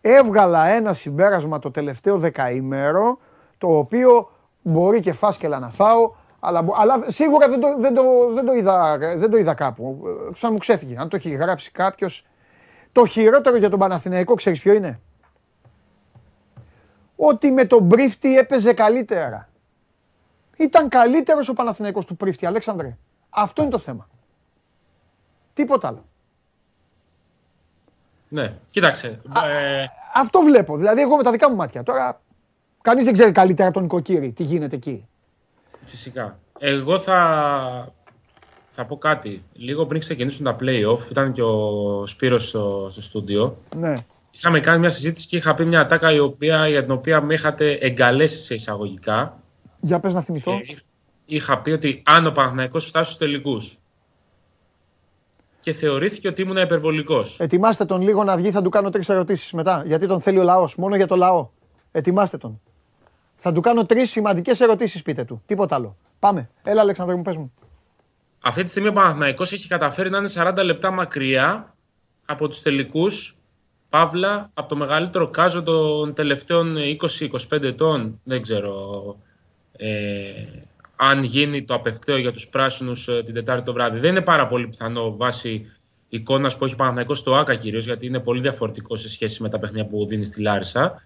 [0.00, 3.18] Έβγαλα ένα συμπέρασμα το τελευταίο δεκαήμερο,
[3.58, 4.30] το οποίο
[4.62, 8.02] μπορεί και φάσκελα να φάω, αλλά, αλλά σίγουρα δεν το, δεν, το,
[8.34, 10.02] δεν, το είδα, δεν το είδα κάπου.
[10.36, 10.96] Σαν μου ξέφυγε.
[10.98, 12.26] Αν το έχει γράψει κάποιος.
[12.92, 15.00] Το χειρότερο για τον Παναθηναϊκό, ξέρεις ποιο είναι;
[17.24, 19.48] Ότι με τον Πρίφτη έπαιζε καλύτερα.
[20.56, 22.96] Ήταν καλύτερος ο Παναθηναϊκός του Πρίφτη, Αλέξανδρε.
[23.30, 24.08] Αυτό είναι το θέμα.
[25.54, 26.04] Τίποτα άλλο.
[28.28, 29.20] Ναι, κοίταξε.
[29.50, 29.84] ε...
[30.14, 30.76] Αυτό βλέπω.
[30.76, 31.82] Δηλαδή, εγώ με τα δικά μου μάτια.
[31.82, 32.20] Τώρα,
[32.82, 35.08] κανείς δεν ξέρει καλύτερα τον Οικοκύρη τι γίνεται εκεί.
[35.84, 36.38] Φυσικά.
[36.58, 37.92] Εγώ θα,
[38.70, 39.44] θα πω κάτι.
[39.52, 43.56] Λίγο πριν ξεκινήσουν τα play-off, ήταν και ο Σπύρος στο, στο στούντιο.
[43.76, 43.94] Ναι.
[44.34, 47.34] Είχαμε κάνει μια συζήτηση και είχα πει μια ατάκα η οποία, για την οποία με
[47.34, 49.40] είχατε εγκαλέσει σε εισαγωγικά.
[49.80, 50.52] Για πες να θυμηθώ.
[50.52, 50.58] Ε,
[51.24, 53.78] είχα πει ότι αν ο Παναθηναϊκός φτάσει στους τελικούς
[55.58, 57.40] και θεωρήθηκε ότι ήμουν υπερβολικός.
[57.40, 59.82] Ετοιμάστε τον λίγο να βγει, θα του κάνω τρεις ερωτήσεις μετά.
[59.86, 61.48] Γιατί τον θέλει ο λαός, μόνο για το λαό.
[61.92, 62.60] Ετοιμάστε τον.
[63.34, 65.42] Θα του κάνω τρεις σημαντικές ερωτήσεις, πείτε του.
[65.46, 65.96] Τίποτα άλλο.
[66.18, 66.50] Πάμε.
[66.62, 67.52] Έλα, Αλεξανδρέ μου, πες μου.
[68.40, 71.74] Αυτή τη στιγμή ο Παναθηναϊκός έχει καταφέρει να είναι 40 λεπτά μακριά
[72.24, 73.36] από τους τελικούς.
[73.92, 76.76] Παύλα, από το μεγαλύτερο κάζο των τελευταίων
[77.50, 78.20] 20-25 ετών.
[78.24, 79.16] Δεν ξέρω
[79.76, 80.30] ε,
[80.96, 83.98] αν γίνει το απευθέω για τους πράσινους ε, την Τετάρτη το βράδυ.
[83.98, 85.66] Δεν είναι πάρα πολύ πιθανό βάσει
[86.08, 89.58] εικόνας που έχει Παναθηναϊκός στο ΆΚΑ κυρίως, γιατί είναι πολύ διαφορετικό σε σχέση με τα
[89.58, 91.02] παιχνίδια που δίνει στη Λάρισα.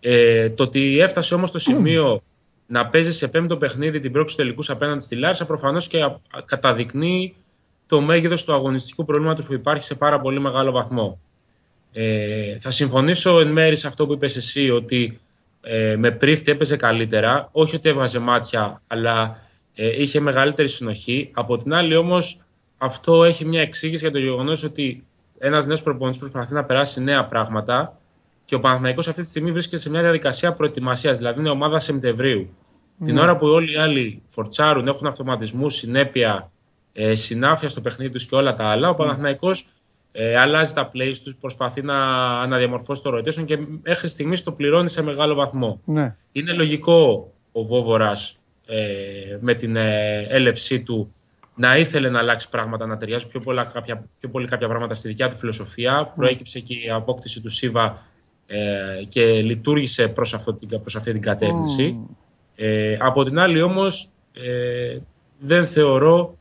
[0.00, 2.22] Ε, το ότι έφτασε όμως το σημείο
[2.66, 5.98] να παίζει σε πέμπτο παιχνίδι την πρόκληση τελικούς απέναντι στη Λάρισα προφανώς και
[6.44, 7.34] καταδεικνύει
[7.86, 11.18] το μέγεθος του αγωνιστικού προβλήματος που υπάρχει σε πάρα πολύ μεγάλο βαθμό.
[11.96, 15.20] Ε, θα συμφωνήσω εν μέρη σε αυτό που είπες εσύ, ότι
[15.60, 17.48] ε, με πρίφτη έπαιζε καλύτερα.
[17.52, 19.38] Όχι ότι έβγαζε μάτια, αλλά
[19.74, 21.30] ε, είχε μεγαλύτερη συνοχή.
[21.34, 22.44] Από την άλλη όμως,
[22.78, 25.06] αυτό έχει μια εξήγηση για το γεγονός ότι
[25.38, 27.98] ένας νέος προπονητής προσπαθεί να περάσει νέα πράγματα
[28.44, 32.48] και ο Παναθηναϊκός αυτή τη στιγμή βρίσκεται σε μια διαδικασία προετοιμασίας, δηλαδή είναι ομάδα Σεπτεμβρίου.
[32.48, 33.04] Mm.
[33.04, 36.50] Την ώρα που όλοι οι άλλοι φορτσάρουν, έχουν αυτοματισμούς, συνέπεια,
[36.92, 38.96] ε, συνάφεια στο παιχνίδι τους και όλα τα άλλα, ο mm.
[38.96, 39.66] Παναθηναϊκός
[40.16, 41.96] ε, αλλάζει τα plays τους, προσπαθεί να,
[42.46, 45.80] να διαμορφώσει το rotation και μέχρι στιγμής το πληρώνει σε μεγάλο βαθμό.
[45.84, 46.14] Ναι.
[46.32, 48.36] Είναι λογικό ο Βόβορας
[48.66, 48.78] ε,
[49.40, 51.12] με την ε, έλευσή του
[51.54, 55.08] να ήθελε να αλλάξει πράγματα, να ταιριάζουν πιο, πολλά, κάποια, πιο πολύ κάποια πράγματα στη
[55.08, 56.08] δικιά του φιλοσοφία.
[56.08, 56.12] Mm.
[56.16, 58.02] Προέκυψε και η απόκτηση του Σίβα
[58.46, 61.96] ε, και λειτουργήσε προς, αυτό, προς αυτή την κατεύθυνση.
[62.56, 64.98] Ε, από την άλλη όμως ε,
[65.38, 66.38] δεν θεωρώ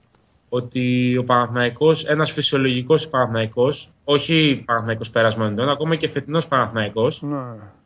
[0.55, 7.37] ότι ο Παναθηναϊκός, ένας φυσιολογικός Παναθηναϊκός, όχι Παναθηναϊκός περασμένων ακόμα και φετινός Παναθηναϊκός, ναι.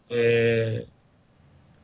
[0.07, 0.84] ε,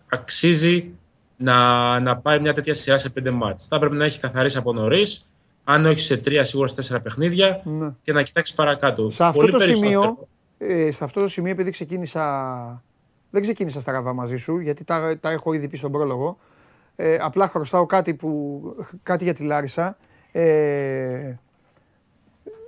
[0.08, 0.92] αξίζει
[1.38, 3.68] να, να πάει μια τέτοια σειρά σε πέντε μάτς.
[3.68, 5.28] Θα πρέπει να έχει καθαρίσει από νωρίς,
[5.64, 7.94] αν όχι σε τρία, σίγουρα σε τέσσερα παιχνίδια ναι.
[8.02, 9.10] και να κοιτάξει παρακάτω.
[9.10, 10.28] Σε αυτό, το σημείο,
[10.58, 12.84] ε, σε αυτό το σημείο, επειδή ξεκίνησα.
[13.30, 16.38] Δεν ξεκίνησα στα ραβά μαζί σου, γιατί τα, τα έχω ήδη πει στον πρόλογο.
[16.96, 18.62] Ε, απλά χρωστάω κάτι, που,
[19.04, 19.98] κάτι για τη Λάρισα.
[20.36, 21.36] Ε,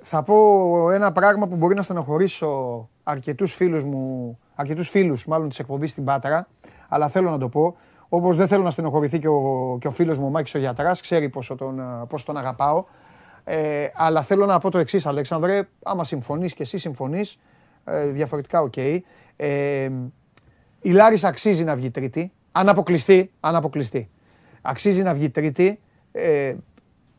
[0.02, 5.60] θα πω ένα πράγμα που μπορεί να στενοχωρήσω αρκετούς φίλους μου, αρκετούς φίλους μάλλον της
[5.60, 6.48] εκπομπής στην Πάτρα,
[6.90, 7.76] αλλά θέλω να το πω.
[8.10, 11.02] Όπως δεν θέλω να στενοχωρηθεί και ο, και ο φίλος μου ο Μάκης ο Γιατράς,
[11.02, 12.86] ξέρει πόσο τον, πόσο τον αγαπάω.
[13.44, 17.40] Ε, αλλά θέλω να πω το εξής, Αλέξανδρε, άμα συμφωνείς και εσύ συμφωνείς,
[17.86, 18.74] ε, διαφορετικά OK.
[18.76, 19.00] Okay.
[19.36, 19.90] Ε,
[20.82, 24.10] η Λάρισα αξίζει να βγει τρίτη, αν αποκλειστεί, αν αποκλειστεί.
[24.62, 25.80] Αξίζει να βγει τρίτη.
[26.12, 26.56] Ε,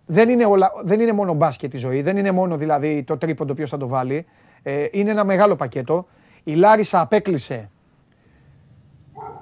[0.07, 3.55] δεν είναι, όλα, δεν είναι μόνο μπάσκετ η ζωή, δεν είναι μόνο δηλαδή το τρίποντο
[3.55, 4.27] ποιος θα το βάλει.
[4.62, 6.07] Ε, είναι ένα μεγάλο πακέτο.
[6.45, 7.70] Η Λάρισα απέκλεισε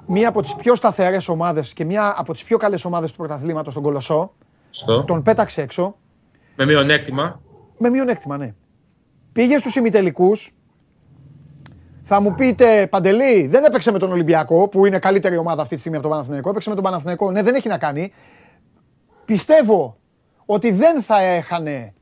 [0.07, 3.73] μία από τις πιο σταθερές ομάδες και μία από τις πιο καλές ομάδες του πρωταθλήματος,
[3.73, 4.32] στον Κολοσσό.
[4.70, 5.05] Στο.
[5.05, 5.97] Τον πέταξε έξω.
[6.57, 7.41] Με μειονέκτημα.
[7.78, 8.55] Με μειονέκτημα, ναι.
[9.32, 10.55] Πήγε στους ημιτελικούς.
[12.03, 15.81] Θα μου πείτε, Παντελή, δεν έπαιξε με τον Ολυμπιακό, που είναι καλύτερη ομάδα αυτή τη
[15.81, 16.51] στιγμή από τον Παναθηναϊκό.
[16.51, 17.31] Έπαιξε με τον Παναθηναϊκό.
[17.31, 18.12] Ναι, δεν έχει να κάνει.
[19.24, 19.97] Πιστεύω
[20.46, 21.92] ότι δεν θα έχανε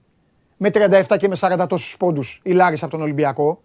[0.57, 3.63] με 37 και με 40 τόσους πόντους η Λάρισα από τον Ολυμπιακό.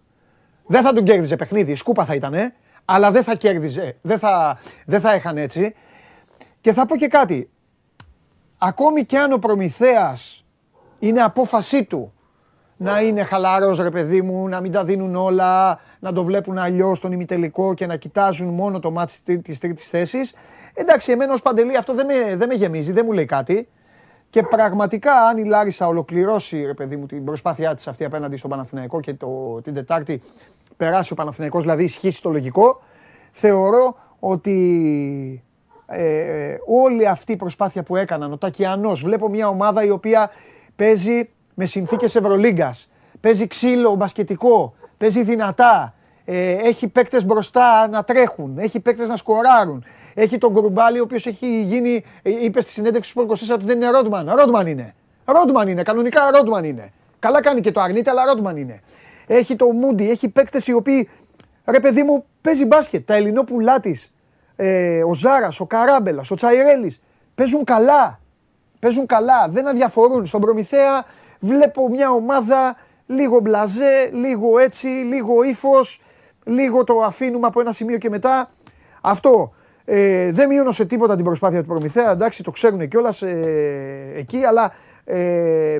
[0.66, 2.34] Δεν θα τον κέρδιζε παιχνίδι, σκούπα θα ήταν,
[2.84, 5.74] αλλά δεν θα κέρδιζε, δεν θα, δεν θα έχανε έτσι.
[6.60, 7.50] Και θα πω και κάτι.
[8.58, 10.44] Ακόμη και αν ο Προμηθέας
[10.98, 12.12] είναι απόφασή του
[12.76, 16.98] να είναι χαλαρός ρε παιδί μου, να μην τα δίνουν όλα, να το βλέπουν αλλιώς
[16.98, 20.34] στον ημιτελικό και να κοιτάζουν μόνο το μάτι της τρίτης θέσης.
[20.74, 23.68] Εντάξει, εμένα ως Παντελή αυτό δεν με, δεν με γεμίζει, δεν μου λέει κάτι.
[24.30, 28.50] Και πραγματικά, αν η Λάρισα ολοκληρώσει ρε παιδί μου, την προσπάθειά της αυτή απέναντι στον
[28.50, 30.22] Παναθηναϊκό και το, την Τετάρτη
[30.76, 32.82] περάσει ο Παναθηναϊκός, δηλαδή ισχύσει το λογικό,
[33.30, 35.42] θεωρώ ότι
[35.86, 40.30] ε, όλη αυτή η προσπάθεια που έκαναν, ο Τακιανός, βλέπω μια ομάδα η οποία
[40.76, 42.90] παίζει με συνθήκες Ευρωλίγκας,
[43.20, 45.94] παίζει ξύλο μπασκετικό, παίζει δυνατά,
[46.30, 49.84] ε, έχει παίκτες μπροστά να τρέχουν, έχει παίκτες να σκοράρουν,
[50.14, 53.76] έχει τον Γκουρμπάλη ο οποίος έχει γίνει, ε, είπε στη συνέντευξη του 24 ότι δεν
[53.76, 54.94] είναι Ρόντμαν, Ρόντμαν είναι,
[55.24, 56.92] Ρόντμαν είναι, κανονικά Ρόντμαν είναι.
[57.18, 58.80] Καλά κάνει και το αρνείται, αλλά Ρόντμαν είναι.
[59.26, 61.08] Έχει το Μούντι, έχει παίκτες οι οποίοι,
[61.64, 64.12] ρε παιδί μου, παίζει μπάσκετ, τα ελληνόπουλά της,
[64.56, 67.00] ε, ο Ζάρας, ο Καράμπελας, ο Τσαϊρέλης.
[67.34, 68.20] Παίζουν καλά.
[68.78, 69.48] Παίζουν καλά.
[69.48, 70.26] Δεν αδιαφορούν.
[70.26, 71.04] Στον Προμηθέα
[71.40, 72.76] βλέπω μια ομάδα
[73.06, 76.00] λίγο μπλαζέ, λίγο έτσι, λίγο ύφος,
[76.48, 78.48] λίγο το αφήνουμε από ένα σημείο και μετά.
[79.00, 79.52] Αυτό
[79.84, 82.10] ε, δεν μείωνε τίποτα την προσπάθεια του Προμηθέα.
[82.10, 84.72] Εντάξει, το ξέρουν κιόλας ε, εκεί, αλλά
[85.04, 85.78] ε,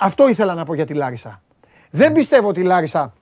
[0.00, 1.42] αυτό ήθελα να πω για τη Λάρισα.
[1.90, 3.12] Δεν πιστεύω ότι η Λάρισα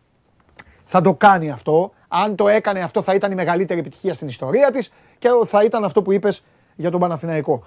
[0.85, 1.93] θα το κάνει αυτό.
[2.09, 5.85] Αν το έκανε αυτό θα ήταν η μεγαλύτερη επιτυχία στην ιστορία της και θα ήταν
[5.85, 6.45] αυτό που είπες
[6.77, 7.63] για τον Παναθηναϊκό.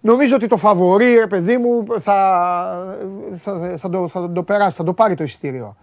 [0.00, 2.96] Νομίζω ότι το φαβορεί, ρε παιδί μου, θα,
[3.36, 5.76] θα, θα, το, θα το περάσει, θα το πάρει το εισιτήριο.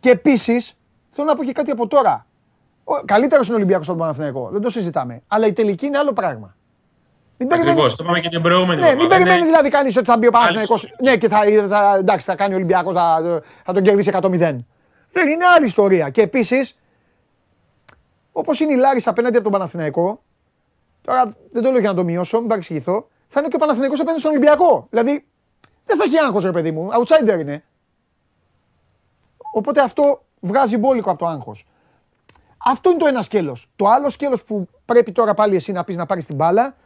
[0.00, 0.79] Και επίσης,
[1.10, 2.26] θέλω να πω και κάτι από τώρα.
[3.04, 5.22] Καλύτερος είναι ο Ολυμπιακός στον Παναθηναϊκό, δεν το συζητάμε.
[5.28, 6.54] Αλλά η τελική είναι άλλο πράγμα.
[7.52, 8.80] Ακριβώς, το πάμε και την προηγούμενη.
[8.80, 10.94] Ναι, μην περιμένεις δηλαδή κανείς ότι θα μπει ο Παναθηναϊκός.
[11.02, 14.30] Ναι, και θα, θα, εντάξει, θα κάνει ο Ολυμπιακός, θα, θα τον κερδίσει 100-0.
[15.12, 16.10] Δεν είναι άλλη ιστορία.
[16.10, 16.78] Και επίσης,
[18.32, 20.22] Όπως είναι η Λάρισα απέναντι από τον Παναθηναϊκό,
[21.02, 23.98] τώρα δεν το λέω για να το μειώσω, μην παρεξηγηθώ, θα είναι και ο Παναθηναϊκός
[24.00, 24.86] απέναντι στον Ολυμπιακό.
[24.90, 25.26] Δηλαδή
[25.84, 26.88] δεν θα έχει άγχος, ρε παιδί μου.
[26.92, 27.64] Outsider είναι.
[29.52, 31.66] Οπότε αυτό βγάζει μπόλικο από το άγχος.
[32.64, 33.70] Αυτό είναι το ένα σκέλος.
[33.76, 36.76] Το άλλο σκέλος που πρέπει τώρα πάλι εσύ να πεις να πάρεις την μπάλα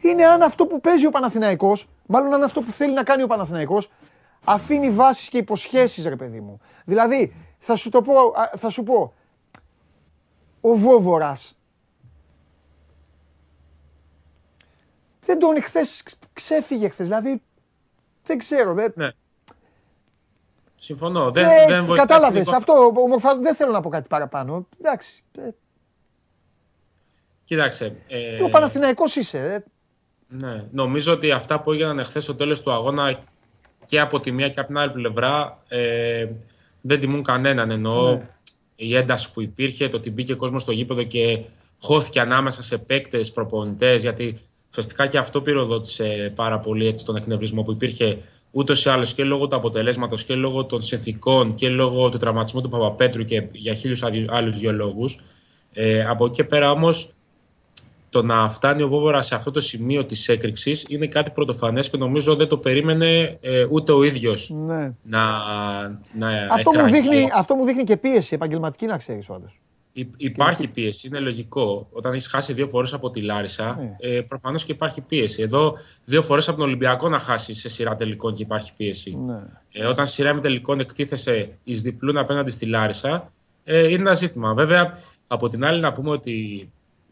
[0.00, 3.26] είναι αν αυτό που παίζει ο Παναθηναϊκός, μάλλον αν αυτό που θέλει να κάνει ο
[3.26, 3.90] Παναθηναϊκός,
[4.44, 6.60] αφήνει βάσεις και υποσχέσεις, ρε παιδί μου.
[6.84, 8.14] Δηλαδή, θα σου, το πω,
[8.56, 9.12] θα σου πω,
[10.60, 11.58] ο Βόβορας.
[15.20, 16.02] Δεν τον χθες
[16.32, 17.06] ξέφυγε χθες.
[17.06, 17.42] Δηλαδή
[18.22, 18.74] δεν ξέρω.
[18.74, 18.92] Δεν...
[18.96, 19.10] Ναι.
[20.78, 21.30] Συμφωνώ.
[21.30, 22.48] Δεν, ε, δεν Κατάλαβες.
[22.48, 22.92] Αυτό
[23.42, 24.68] δεν θέλω να πω κάτι παραπάνω.
[24.78, 25.22] Εντάξει.
[25.38, 25.48] Ε.
[27.44, 27.96] Κοίταξε.
[28.08, 28.42] Ε...
[28.42, 29.38] Ο Παναθηναϊκός είσαι.
[29.38, 29.64] Ε.
[30.28, 30.64] Ναι.
[30.70, 33.18] Νομίζω ότι αυτά που έγιναν εχθές στο τέλος του αγώνα
[33.86, 36.26] και από τη μία και από την άλλη πλευρά ε,
[36.80, 37.70] δεν τιμούν κανέναν.
[37.70, 38.28] Εννοώ ναι
[38.80, 41.44] η ένταση που υπήρχε, το ότι μπήκε κόσμος στο γήπεδο και
[41.80, 44.38] χώθηκε ανάμεσα σε παίκτες, προπονητές, γιατί
[44.70, 48.18] ουσιαστικά και αυτό πυροδότησε πάρα πολύ έτσι, τον εκνευρισμό που υπήρχε
[48.50, 52.60] ούτως ή άλλως και λόγω του αποτελέσματος και λόγω των συνθηκών και λόγω του τραυματισμού
[52.60, 55.18] του Παπαπέτρου και για χίλιους άλλους δύο λόγους.
[55.72, 57.10] Ε, από εκεί και πέρα όμως
[58.10, 61.96] το να φτάνει ο Βόβορα σε αυτό το σημείο της έκρηξης είναι κάτι πρωτοφανές και
[61.96, 64.92] νομίζω δεν το περίμενε ε, ούτε ο ίδιος ναι.
[65.02, 65.22] να,
[66.12, 69.60] να αυτό, μου δείχνει, αυτό μου δείχνει και πίεση επαγγελματική, να ξέρεις πάντως.
[70.16, 71.88] Υπάρχει πίεση, είναι λογικό.
[71.92, 73.96] Όταν έχεις χάσει δύο φορές από τη Λάρισα, ναι.
[74.16, 75.42] ε, προφανώς και υπάρχει πίεση.
[75.42, 79.16] Εδώ, δύο φορές από τον Ολυμπιακό να χάσει σε σειρά τελικών και υπάρχει πίεση.
[79.16, 79.42] Ναι.
[79.72, 83.30] Ε, όταν σειρά με τελικών εκτίθεσαι εις διπλούν απέναντι στη Λάρισα,
[83.64, 84.54] ε, είναι ένα ζήτημα.
[84.54, 86.70] Βέβαια, από την άλλη, να πούμε ότι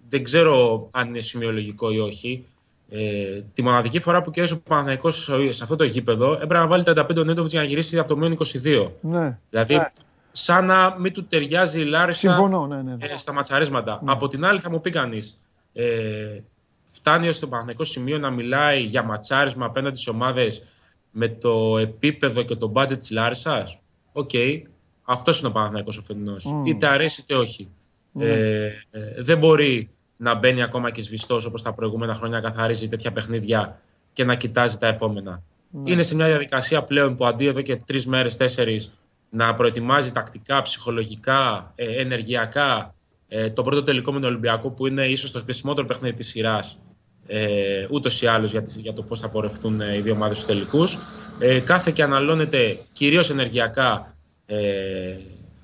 [0.09, 2.45] δεν ξέρω αν είναι σημειολογικό ή όχι.
[2.91, 6.85] Ε, τη μοναδική φορά που κέρδισε ο Παναθανικό σε αυτό το γήπεδο έπρεπε να βάλει
[6.87, 8.91] 35 νέτοβιτ για να γυρίσει από το μείον 22.
[9.01, 9.39] Ναι.
[9.51, 9.89] Δηλαδή, ναι.
[10.37, 14.01] Σαν να μην του ταιριάζει η Λάρισα Συμφωνώ, ναι, ναι, ε, στα ματσαρίσματα.
[14.05, 14.13] Ναι.
[14.13, 15.39] Από την άλλη, θα μου πει κανείς,
[15.73, 16.41] ε,
[16.85, 20.63] φτάνει στο Παναθηναϊκό σημείο να μιλάει για ματσάρισμα απέναντι στις ομάδες
[21.11, 23.79] με το επίπεδο και το budget της Λάρισας;
[24.13, 24.63] OK, okay.
[25.05, 26.35] αυτός είναι ο Παναθηναϊκός ο φετινός.
[26.35, 26.67] Mm.
[26.67, 27.69] Είτε αρέσει είτε όχι.
[28.13, 28.25] Ναι.
[28.25, 28.73] Ε,
[29.19, 33.81] δεν μπορεί να μπαίνει ακόμα και σβηστός όπως τα προηγούμενα χρόνια καθαρίζει τέτοια παιχνίδια
[34.13, 35.43] και να κοιτάζει τα επόμενα.
[35.71, 35.91] Ναι.
[35.91, 38.93] Είναι σε μια διαδικασία πλέον που αντί εδώ και τρεις μέρες, τέσσερις
[39.31, 42.95] να προετοιμάζει τακτικά, ψυχολογικά, ε, ενεργειακά
[43.29, 46.79] ε, το πρώτο τελικό με τον Ολυμπιακό που είναι ίσως το χρησιμότερο παιχνίδι της σειράς.
[47.27, 50.49] Ε, Ούτως ή άλλως για, για, το πώς θα πορευτούν ε, οι δύο ομάδες στους
[50.49, 50.99] τελικούς.
[51.39, 54.15] Ε, κάθε και αναλώνεται κυρίως ενεργειακά
[54.47, 55.17] ε,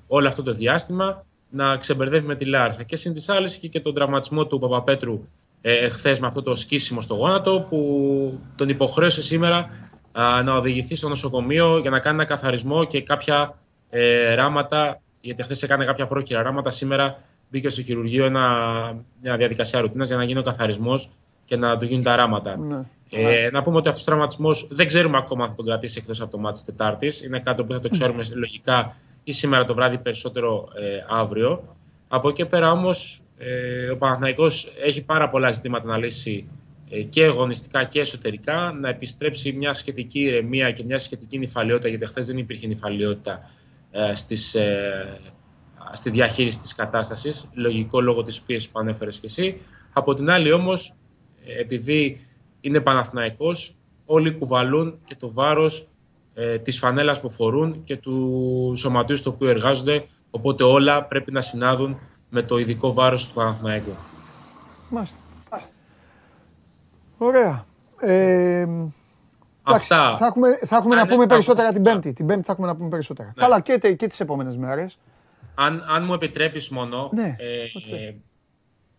[0.07, 2.83] όλο αυτό το διάστημα να ξεμπερδεύει με τη Λάρισα.
[2.83, 5.27] Και συν της άλλης και, και τον τραυματισμό του Παπαπέτρου
[5.61, 9.69] ε, χθε με αυτό το σκίσιμο στο γόνατο που τον υποχρέωσε σήμερα
[10.43, 13.57] να οδηγηθείς στο νοσοκομείο για να κάνει ένα καθαρισμό και κάποια
[13.89, 15.01] ε, ράματα.
[15.21, 16.69] Γιατί χθες έκανε κάποια πρόκειρα ράματα.
[16.69, 17.17] Σήμερα
[17.49, 18.47] μπήκε στο χειρουργείο ένα,
[19.21, 21.09] μια διαδικασία ρουτίνας για να γίνει ο καθαρισμός
[21.45, 22.57] και να του γίνουν τα ράματα.
[22.57, 22.85] Ναι.
[23.09, 26.21] Ε, να πούμε ότι αυτός ο τραυματισμός δεν ξέρουμε ακόμα αν θα τον κρατήσει εκτός
[26.21, 27.21] από το μάτι της Τετάρτης.
[27.21, 31.63] Είναι κάτι που θα το ξέρουμε λογικά ή σήμερα το βράδυ περισσότερο ε, αύριο.
[32.07, 36.62] Από εκεί πέρα όμως ε, ο Παναθηναϊκός έχει πάρα πολλά ζητήματα να λύσει ε,
[37.01, 42.27] και αγωνιστικά και εσωτερικά να επιστρέψει μια σχετική ηρεμία και μια σχετική νυφαλιότητα, γιατί χθες
[42.27, 43.39] δεν υπήρχε νυφαλιότητα
[43.91, 45.19] ε, στις, ε,
[45.93, 49.61] στη διαχείριση της κατάστασης, λογικό λόγω της πίεσης που ανέφερες και εσύ.
[49.93, 50.93] Από την άλλη όμως,
[51.59, 52.27] επειδή
[52.61, 53.75] είναι Παναθηναϊκός,
[54.05, 55.87] όλοι κουβαλούν και το βάρος
[56.33, 61.41] ε, της φανέλας που φορούν και του σωματείου στο οποίο εργάζονται, οπότε όλα πρέπει να
[61.41, 61.99] συνάδουν
[62.29, 63.95] με το ειδικό βάρος του Παναθηναϊκού.
[64.89, 65.17] Μάλιστα.
[67.23, 67.65] Ωραία.
[67.99, 68.67] Ε,
[69.63, 70.15] Αυτά.
[70.17, 72.13] Θα έχουμε, θα έχουμε να πούμε περισσότερα την Πέμπτη.
[72.13, 73.27] Την Πέμπτη θα έχουμε να πούμε περισσότερα.
[73.27, 73.43] Ναι.
[73.43, 74.97] Καλά, και, και τις επόμενες μέρες.
[75.55, 77.09] Αν, αν μου επιτρέπεις μόνο.
[77.13, 78.13] Ναι, ε,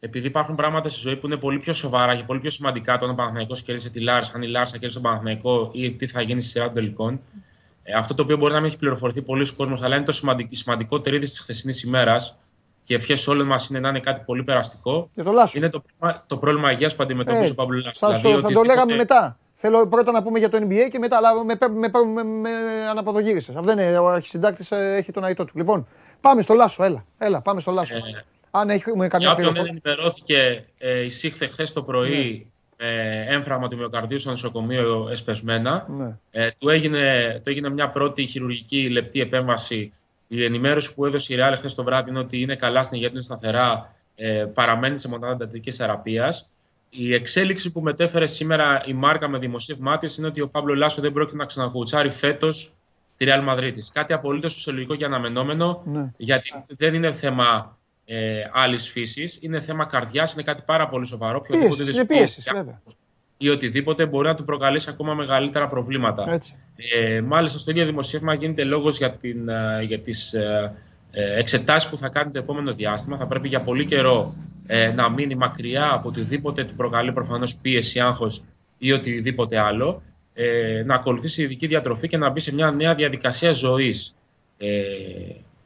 [0.00, 3.04] επειδή υπάρχουν πράγματα στη ζωή που είναι πολύ πιο σοβαρά και πολύ πιο σημαντικά, το
[3.04, 6.20] αν ο Παναθηναϊκός κέρδισε τη Λάρσα, αν η Λάρσα κέρδισε τον Παναθηναϊκό ή τι θα
[6.20, 7.20] γίνει στη σειρά των τελικών.
[7.82, 10.52] Ε, αυτό το οποίο μπορεί να μην έχει πληροφορηθεί πολλοί κόσμος, αλλά είναι το σημαντικ,
[10.52, 12.36] η σημαντικότερη είδηση της χθεσινής ημέρας
[12.84, 15.10] και ευχές όλων μας είναι να είναι κάτι πολύ περαστικό.
[15.14, 15.82] το είναι το,
[16.26, 17.98] το πρόβλημα υγείας που αντιμετωπίζει ε, ο Παύλος Λάσος.
[17.98, 19.38] Θα, δηλαδή, θα το λέγαμε μετά.
[19.52, 22.50] Θέλω πρώτα να πούμε για το NBA και μετά, αλλά με, με, με, με, με
[22.90, 23.56] αναποδογύρισες.
[23.56, 23.98] Αυτό δεν είναι.
[23.98, 25.52] Ο αρχισυντάκτης ε, έχει τον αϊτό του.
[25.56, 25.86] Λοιπόν,
[26.20, 26.84] πάμε στο Λάσο.
[26.84, 27.94] Έλα, έλα πάμε στο Λάσο.
[27.94, 28.00] Ε,
[28.50, 32.46] Αν έχουμε καμία Για όποιον δεν ενημερώθηκε, ε, εισήχθε χθες το πρωί
[32.82, 32.88] ναι.
[32.88, 35.86] ε, έμφραγμα του μυοκαρδίου στο νοσοκομείο εσπεσμένα.
[35.88, 36.16] Ναι.
[36.30, 39.90] Ε, του, έγινε, του έγινε μια πρώτη χειρουργική λεπτή επέμβαση.
[40.36, 43.08] Η ενημέρωση που έδωσε η Ρεάλ χθες το βράδυ είναι ότι είναι καλά στην υγεία
[43.08, 43.94] του, είναι σταθερά.
[44.14, 46.50] Ε, παραμένει σε μονάδα εντατική θεραπείας.
[46.90, 51.00] Η εξέλιξη που μετέφερε σήμερα η Μάρκα με δημοσίευμά της είναι ότι ο Παύλο Λάσο
[51.00, 52.72] δεν πρόκειται να ξανακουτσάρει φέτος
[53.16, 53.72] τη Real Madrid.
[53.92, 56.12] Κάτι απολύτως φυσιολογικό και αναμενόμενο, ναι.
[56.16, 61.40] γιατί δεν είναι θέμα ε, άλλης φύσης, είναι θέμα καρδιάς, είναι κάτι πάρα πολύ σοβαρό.
[62.06, 62.48] Πίεσης,
[63.36, 66.40] ή οτιδήποτε μπορεί να του προκαλέσει ακόμα μεγαλύτερα προβλήματα.
[66.94, 69.16] Ε, μάλιστα, στο ίδιο δημοσίευμα γίνεται λόγος για,
[69.78, 70.74] ε, για τις ε,
[71.10, 73.16] ε, εξετάσεις που θα κάνει το επόμενο διάστημα.
[73.16, 74.34] Θα πρέπει για πολύ καιρό
[74.66, 78.42] ε, να μείνει μακριά από οτιδήποτε του προκαλεί προφανώς πίεση, άγχος
[78.78, 80.02] ή οτιδήποτε άλλο.
[80.34, 84.14] Ε, να ακολουθήσει ειδική διατροφή και να μπει σε μια νέα διαδικασία ζωής.
[84.58, 84.82] Ε,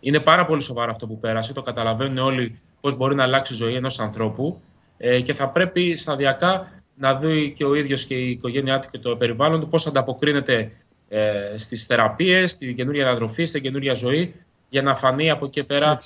[0.00, 1.52] είναι πάρα πολύ σοβαρό αυτό που πέρασε.
[1.52, 4.60] Το καταλαβαίνουν όλοι πώς μπορεί να αλλάξει η ζωή ενός ανθρώπου.
[4.98, 8.98] Ε, και θα πρέπει σταδιακά να δει και ο ίδιος και η οικογένειά του και
[8.98, 10.72] το περιβάλλον του πώς ανταποκρίνεται
[11.08, 14.34] ε, στις θεραπείες, στην καινούργια διατροφή, στην καινούργια ζωή
[14.68, 16.00] για να φανεί από εκεί πέρα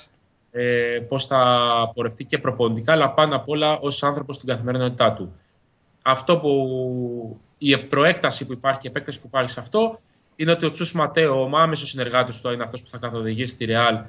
[0.51, 5.33] ε, πώς θα πορευτεί και προπονητικά, αλλά πάνω απ' όλα ως άνθρωπος στην καθημερινότητά του.
[6.01, 9.99] Αυτό που η προέκταση που υπάρχει, η επέκταση που υπάρχει σε αυτό,
[10.35, 13.65] είναι ότι ο Τσου Ματέο, ο άμεσο συνεργάτης του, είναι αυτός που θα καθοδηγήσει τη
[13.65, 13.99] Ρεάλ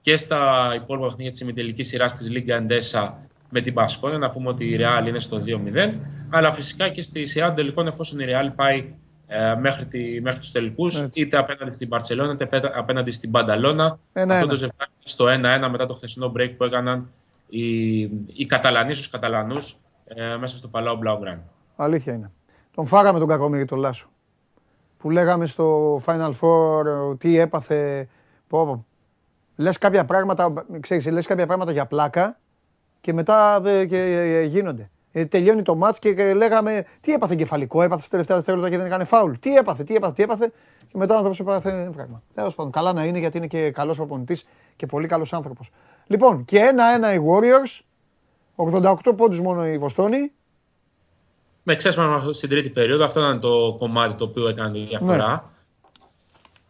[0.00, 4.18] και στα υπόλοιπα παιχνίδια της ημιτελικής σειράς της Λίγκα Εντέσα με την Πασκόνια.
[4.18, 5.92] Να πούμε ότι η Ρεάλ είναι στο 2-0.
[6.30, 8.94] Αλλά φυσικά και στη σειρά των τελικών, εφόσον η Ρεάλ πάει
[9.26, 13.98] ε, μέχρι, τη, μέχρι τους τελικούς, είτε απέναντι στην Μπαρτσελώνα, είτε απέναντι στην Πανταλώνα.
[14.12, 17.10] Αυτό το ζευγάρι στο 1-1 μετά το χθεσινό break που έκαναν
[17.48, 21.42] οι, οι Καταλανοί στους Καταλανούς ε, μέσα στο Παλάο Μπλαουγκράν.
[21.76, 22.30] Αλήθεια είναι.
[22.74, 24.08] Τον φάγαμε τον Κακομύρη τον Λάσο.
[24.98, 28.08] Που λέγαμε στο Final Four τι έπαθε.
[28.48, 28.86] Πω,
[29.56, 32.40] λες κάποια πράγματα, ξέρεις, λες κάποια πράγματα για πλάκα
[33.02, 34.90] και μετά ε, και, ε, γίνονται.
[35.12, 38.86] Ε, τελειώνει το μάτς και λέγαμε τι έπαθε κεφαλικό, έπαθε στα τελευταία δευτερόλεπτα και δεν
[38.86, 39.32] έκανε φάουλ.
[39.40, 40.52] Τι έπαθε, τι έπαθε, τι έπαθε.
[40.88, 42.22] Και μετά ο άνθρωπος έπαθε πράγμα.
[42.34, 44.46] Τέλος πάντων, καλά να είναι γιατί είναι και καλός προπονητής
[44.76, 45.70] και πολύ καλός άνθρωπος.
[46.06, 47.80] Λοιπόν, και ένα-ένα οι Warriors,
[48.56, 50.32] 88 πόντους μόνο η Βοστόνη.
[51.62, 55.50] Με ξέσπασμα στην τρίτη περίοδο, αυτό ήταν το κομμάτι το οποίο έκανε τη διαφορά.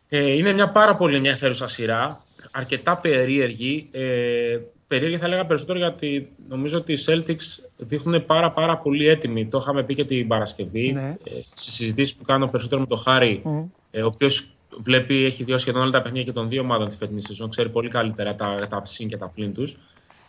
[0.09, 0.19] Ναι.
[0.19, 3.89] Ε, είναι μια πάρα πολύ ενδιαφέρουσα σειρά, αρκετά περίεργη.
[3.93, 4.59] Ε,
[4.93, 9.47] περίεργη θα έλεγα περισσότερο γιατί νομίζω ότι οι Celtics δείχνουν πάρα πάρα πολύ έτοιμοι.
[9.47, 10.93] Το είχαμε πει και την Παρασκευή.
[10.93, 11.09] Ναι.
[11.25, 13.65] Ε, Στι συζητήσεις που κάνω περισσότερο με τον Χάρη, mm.
[13.91, 16.97] ε, ο οποίος βλέπει, έχει δει σχεδόν όλα τα παιχνίδια και των δύο ομάδων τη
[16.97, 19.77] φετινή σεζόν, ξέρει πολύ καλύτερα τα, τα συν και τα πλήν τους.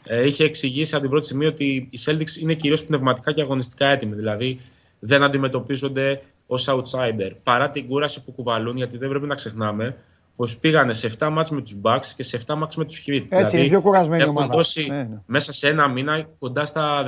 [0.04, 3.88] Ε, είχε εξηγήσει από την πρώτη στιγμή ότι οι Celtics είναι κυρίως πνευματικά και αγωνιστικά
[3.88, 4.16] έτοιμοι.
[4.16, 4.60] Δηλαδή
[5.00, 7.32] δεν αντιμετωπίζονται ως outsider.
[7.44, 9.96] Παρά την κούραση που κουβαλούν, γιατί δεν πρέπει να ξεχνάμε
[10.36, 13.14] πως πήγανε σε 7 μάτς με τους Bucks και σε 7 μάτς με τους Heat.
[13.14, 14.56] Έτσι, δηλαδή, είναι πιο κουρασμένη έχουν ομάδα.
[14.56, 15.22] δώσει ναι, ναι.
[15.26, 17.06] μέσα σε ένα μήνα κοντά στα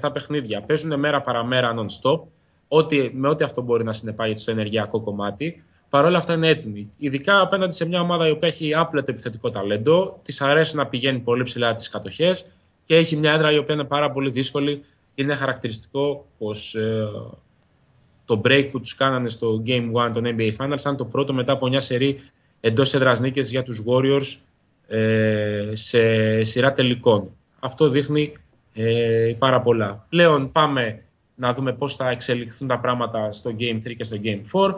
[0.00, 0.62] 16-17 παιχνίδια.
[0.62, 2.20] Παίζουν μέρα παραμέρα non-stop,
[2.68, 5.62] ό,τι, με ό,τι αυτό μπορεί να συνεπάγεται στο ενεργειακό κομμάτι.
[5.88, 6.90] Παρ' όλα αυτά είναι έτοιμοι.
[6.98, 11.18] Ειδικά απέναντι σε μια ομάδα η οποία έχει άπλετο επιθετικό ταλέντο, της αρέσει να πηγαίνει
[11.18, 12.44] πολύ ψηλά τις κατοχές
[12.84, 14.80] και έχει μια έδρα η οποία είναι πάρα πολύ δύσκολη.
[15.14, 17.06] Είναι χαρακτηριστικό πως ε,
[18.24, 21.52] το break που τους κάνανε στο Game 1 των NBA Finals ήταν το πρώτο μετά
[21.52, 22.18] από μια σερή
[22.64, 24.36] εντός έδρας νίκες για τους Warriors
[24.88, 27.30] ε, σε σειρά τελικών.
[27.60, 28.32] Αυτό δείχνει
[28.72, 30.06] ε, πάρα πολλά.
[30.08, 31.02] Πλέον πάμε
[31.34, 34.74] να δούμε πώς θα εξελιχθούν τα πράγματα στο Game 3 και στο Game 4.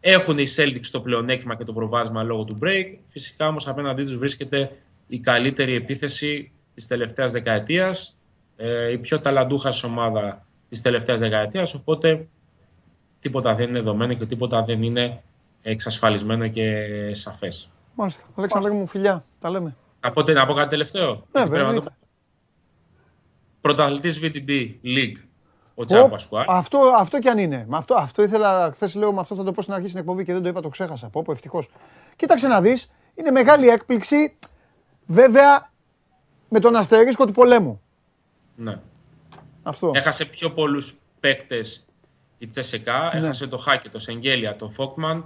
[0.00, 2.96] Έχουν οι Celtics το πλεονέκτημα και το προβάδισμα λόγω του break.
[3.04, 4.70] Φυσικά όμως απέναντί τους βρίσκεται
[5.06, 8.16] η καλύτερη επίθεση της τελευταίας δεκαετίας.
[8.56, 11.74] Ε, η πιο ταλαντούχα ομάδα της τελευταίας δεκαετίας.
[11.74, 12.26] Οπότε
[13.20, 15.22] τίποτα δεν είναι δεδομένο και τίποτα δεν είναι
[15.70, 17.70] εξασφαλισμένο και σαφές.
[17.94, 18.24] Μάλιστα.
[18.34, 19.24] Αλέξανδρε μου, φιλιά.
[19.38, 19.76] Τα λέμε.
[20.00, 21.74] Από, να πω κάτι τελευταίο; Ναι, βέβαια.
[21.74, 21.84] Το...
[23.60, 25.16] Πρωταθλητής VTB League,
[25.74, 26.44] ο Τσάμπα Πασκουάλ.
[26.48, 27.64] Αυτό, αυτό κι αν είναι.
[27.68, 30.24] Με αυτό, αυτό ήθελα, χθες λέω, με αυτό θα το πω στην αρχή στην εκπομπή
[30.24, 31.08] και δεν το είπα, το ξέχασα.
[31.08, 31.70] Πω, πω ευτυχώς.
[32.16, 34.36] Κοίταξε να δεις, είναι μεγάλη έκπληξη.
[35.06, 35.70] Βέβαια,
[36.48, 37.80] με τον αστερίσκο του πολέμου.
[38.56, 38.80] Ναι.
[39.62, 39.90] Αυτό.
[39.94, 41.86] Έχασε πιο πολλούς παίκτες
[42.38, 43.10] η Τσεσεκά.
[43.12, 43.18] Ναι.
[43.18, 45.24] Έχασε το Χάκη, το Σεγγέλια, το Φόκτμαν.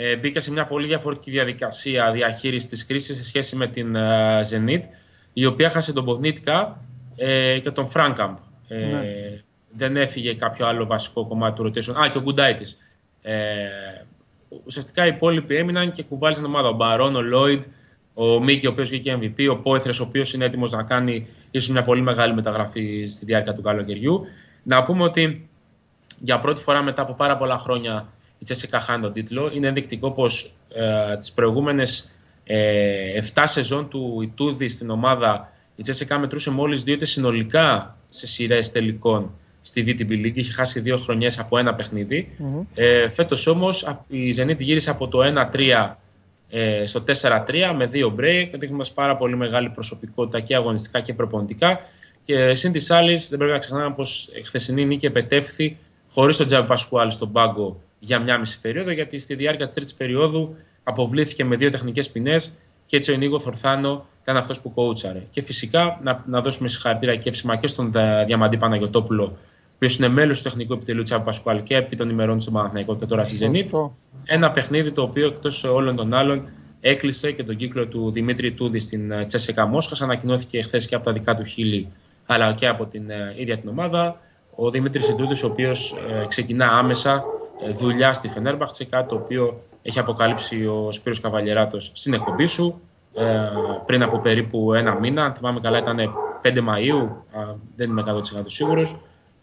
[0.00, 4.40] Ε, μπήκε σε μια πολύ διαφορετική διαδικασία διαχείρισης της κρίσης σε σχέση με την uh,
[4.40, 4.80] Zenit,
[5.32, 6.80] η οποία χάσε τον Πογνίτικα
[7.16, 8.36] ε, και τον Φράνκαμπ.
[8.68, 9.02] Ε, ναι.
[9.70, 11.94] Δεν έφυγε κάποιο άλλο βασικό κομμάτι του rotation.
[12.04, 12.64] Α, και ο Γκουντάιτη.
[13.22, 13.36] Ε,
[14.64, 16.68] ουσιαστικά οι υπόλοιποι έμειναν και κουβάλισαν ομάδα.
[16.68, 17.62] Ο Μπαρόν, ο Λόιντ,
[18.14, 21.70] ο Μίκη, ο οποίος βγήκε MVP, ο Πόεθρες, ο οποίος είναι έτοιμος να κάνει ίσως
[21.70, 24.26] μια πολύ μεγάλη μεταγραφή στη διάρκεια του καλοκαιριού.
[24.62, 25.48] Να πούμε ότι
[26.18, 28.08] για πρώτη φορά μετά από πάρα πολλά χρόνια
[28.38, 29.50] η Τσέσικα χάνει τον τίτλο.
[29.54, 36.18] Είναι ενδεικτικό πως ε, τις προηγούμενες ε, 7 σεζόν του Ιτούδη στην ομάδα η Τσέσικα
[36.18, 40.34] μετρούσε μόλις δύο συνολικά σε σειρές τελικών στη VTB League.
[40.36, 42.28] Είχε χάσει δύο χρονιές από ένα παιχνίδι.
[42.38, 42.66] Mm-hmm.
[42.74, 45.18] Ε, Φέτος όμως η Zenit γύρισε από το
[45.52, 45.94] 1-3
[46.48, 51.80] ε, στο 4-3 με δύο break, δείχνοντας πάρα πολύ μεγάλη προσωπικότητα και αγωνιστικά και προπονητικά.
[52.22, 55.76] Και συν της άλλης, δεν πρέπει να ξεχνάμε πως η χθεσινή νίκη επετεύχθη
[56.12, 59.94] χωρίς τον Τζάμπι Πασκουάλ στον πάγκο για μια μισή περίοδο, γιατί στη διάρκεια της τρίτης
[59.94, 62.52] περίοδου αποβλήθηκε με δύο τεχνικές ποινές
[62.86, 65.22] και έτσι ο Νίκο Θορθάνο ήταν αυτός που κόουτσαρε.
[65.30, 67.92] Και φυσικά να, να δώσουμε συγχαρητήρια και εύσημα και στον
[68.26, 69.34] Διαμαντή Παναγιοτόπουλο, ο
[69.74, 73.06] οποίος είναι μέλος του τεχνικού επιτελείου Τσάβου Πασκουάλ και επί των ημερών στον Παναθηναϊκό και
[73.06, 73.70] τώρα στη Ζενίτ.
[74.24, 76.48] Ένα παιχνίδι το οποίο εκτός όλων των άλλων
[76.80, 80.02] έκλεισε και τον κύκλο του Δημήτρη Τούδη στην ε, Τσέσσεκα Μόσχας.
[80.02, 81.88] Ανακοινώθηκε χθες και από τα δικά του χείλη,
[82.26, 84.20] αλλά και από την ε, ίδια την ομάδα.
[84.54, 87.24] Ο Δημήτρης Τούδη, ο οποίος ε, ξεκινά άμεσα
[87.78, 92.80] δουλειά στη Φενέρμπαχτσε, κάτι το οποίο έχει αποκαλύψει ο Σπύρος Καβαλιεράτος στην εκπομπή σου
[93.14, 93.48] ε,
[93.86, 95.24] πριν από περίπου ένα μήνα.
[95.24, 95.98] Αν θυμάμαι καλά ήταν
[96.42, 97.08] 5 Μαΐου,
[97.76, 98.98] δεν είμαι 100% σίγουρος.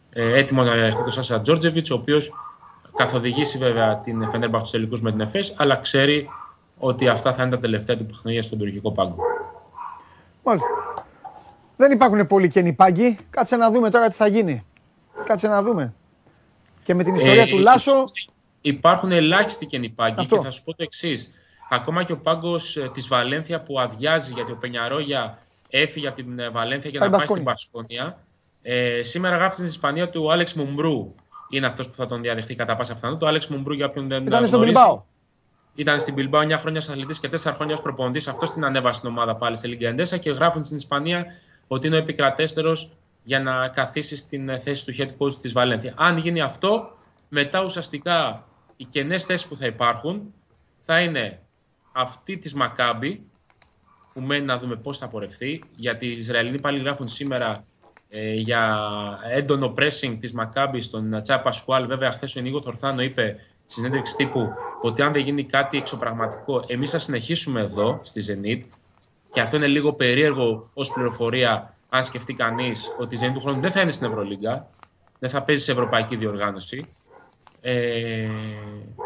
[0.10, 2.32] Ε, έτοιμος να διαδεχθεί τον Σάσα Τζόρτζεβιτς, ο οποίος
[2.96, 6.30] καθοδηγήσει βέβαια την Φενέρμπαχ στους τελικούς με την ΕΦΕΣ, αλλά ξέρει
[6.80, 9.16] ότι αυτά θα είναι τα τελευταία του παιχνίδια στον τουρκικό πάγκο.
[10.44, 10.70] Μάλιστα.
[11.78, 13.18] Δεν υπάρχουν πολλοί καινοί πάγκοι.
[13.30, 14.64] Κάτσε να δούμε τώρα τι θα γίνει.
[15.26, 15.94] Κάτσε να δούμε.
[16.86, 17.94] Και με την ιστορία ε, του Λάσο
[18.62, 21.32] υπάρχουν ελάχιστοι καινοί πάγκοι και θα σου πω το εξής.
[21.70, 25.40] Ακόμα και ο πάγκος ε, της Βαλένθια που αδειάζει γιατί ο Πενιαρόγια
[25.70, 28.24] έφυγε από την ε, Βαλένθια για να πάει στην Πασκόνια.
[28.62, 31.16] Ε, σήμερα γράφει στην Ισπανία ότι ο Άλεξ Μουμπρού
[31.50, 33.26] είναι αυτός που θα τον διαδεχθεί κατά πάσα πιθανότητα.
[33.26, 35.04] Ο Άλεξ Μουμπρού, για όποιον δεν Ήταν στον Μπιλμπάο.
[35.76, 38.28] Ήταν στην Μπιλμπάο 9 χρόνια σαν αθλητής και 4 χρόνια ως προπονητής.
[38.28, 41.26] Αυτό την ανέβασε στην ομάδα πάλι στη Λίγκα Εντέσα και γράφουν στην Ισπανία
[41.68, 42.90] ότι είναι ο επικρατέστερος
[43.26, 45.94] για να καθίσεις στην ε, θέση του head coach της Βαλένθια.
[45.98, 46.98] Αν γίνει αυτό,
[47.30, 50.34] μετά ουσιαστικά οι κενές θέσεις που θα υπάρχουν
[50.80, 51.40] θα είναι
[51.92, 53.24] αυτή της Μακάμπη,
[54.14, 57.66] που μένει να δούμε πώς θα πορευθεί, γιατί οι Ισραηλοί πάλι γράφουν σήμερα
[58.10, 58.80] ε, για
[59.32, 61.88] έντονο pressing της Μακάμπη στον Τσά Πασκουάλ.
[61.88, 63.36] Βέβαια, χθες ο Νίκο Θορθάνο είπε
[63.66, 64.50] στη συνέντευξη τύπου
[64.82, 68.62] ότι αν δεν γίνει κάτι εξωπραγματικό, εμείς θα συνεχίσουμε εδώ, στη Zenit,
[69.32, 73.62] και αυτό είναι λίγο περίεργο ως πληροφορία, αν σκεφτεί κανείς ότι η Zenit του χρόνου
[73.62, 74.68] δεν θα είναι στην Ευρωλίγκα,
[75.20, 76.86] δεν θα παίζει σε ευρωπαϊκή διοργάνωση.
[77.62, 78.28] Ε,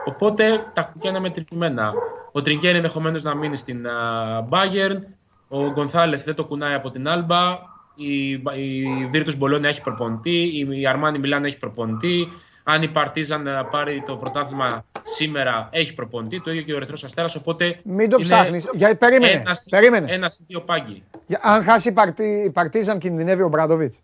[0.05, 1.93] οπότε τα κουκιά είναι μετρημένα.
[2.31, 5.01] Ο Τριγκέρ ενδεχομένως να μείνει στην uh, Bayern.
[5.47, 7.59] Ο Γκονθάλεθ δεν το κουνάει από την Άλμπα.
[7.95, 10.41] Η, η Virtus Bologna έχει προπονητή.
[10.41, 12.27] Η, η Αρμάνι Μιλάνο έχει προπονητή.
[12.71, 16.41] Αν η Παρτίζαν πάρει το πρωτάθλημα σήμερα, έχει προπονητή.
[16.41, 17.35] Το ίδιο και ο Ερυθρός Αστέρας.
[17.35, 17.79] Οπότε.
[17.83, 18.65] Μην το ψάχνεις.
[18.73, 18.95] Για...
[18.95, 19.31] Περίμενε.
[19.31, 20.11] Ένας, περίμενε.
[20.11, 21.03] Ένας ή δύο πάγκοι.
[21.25, 21.39] Για...
[21.43, 22.43] Αν χάσει η, Παρτί...
[22.45, 23.99] η Παρτίζαν, κινδυνεύει ο Ομπράντοβιτς.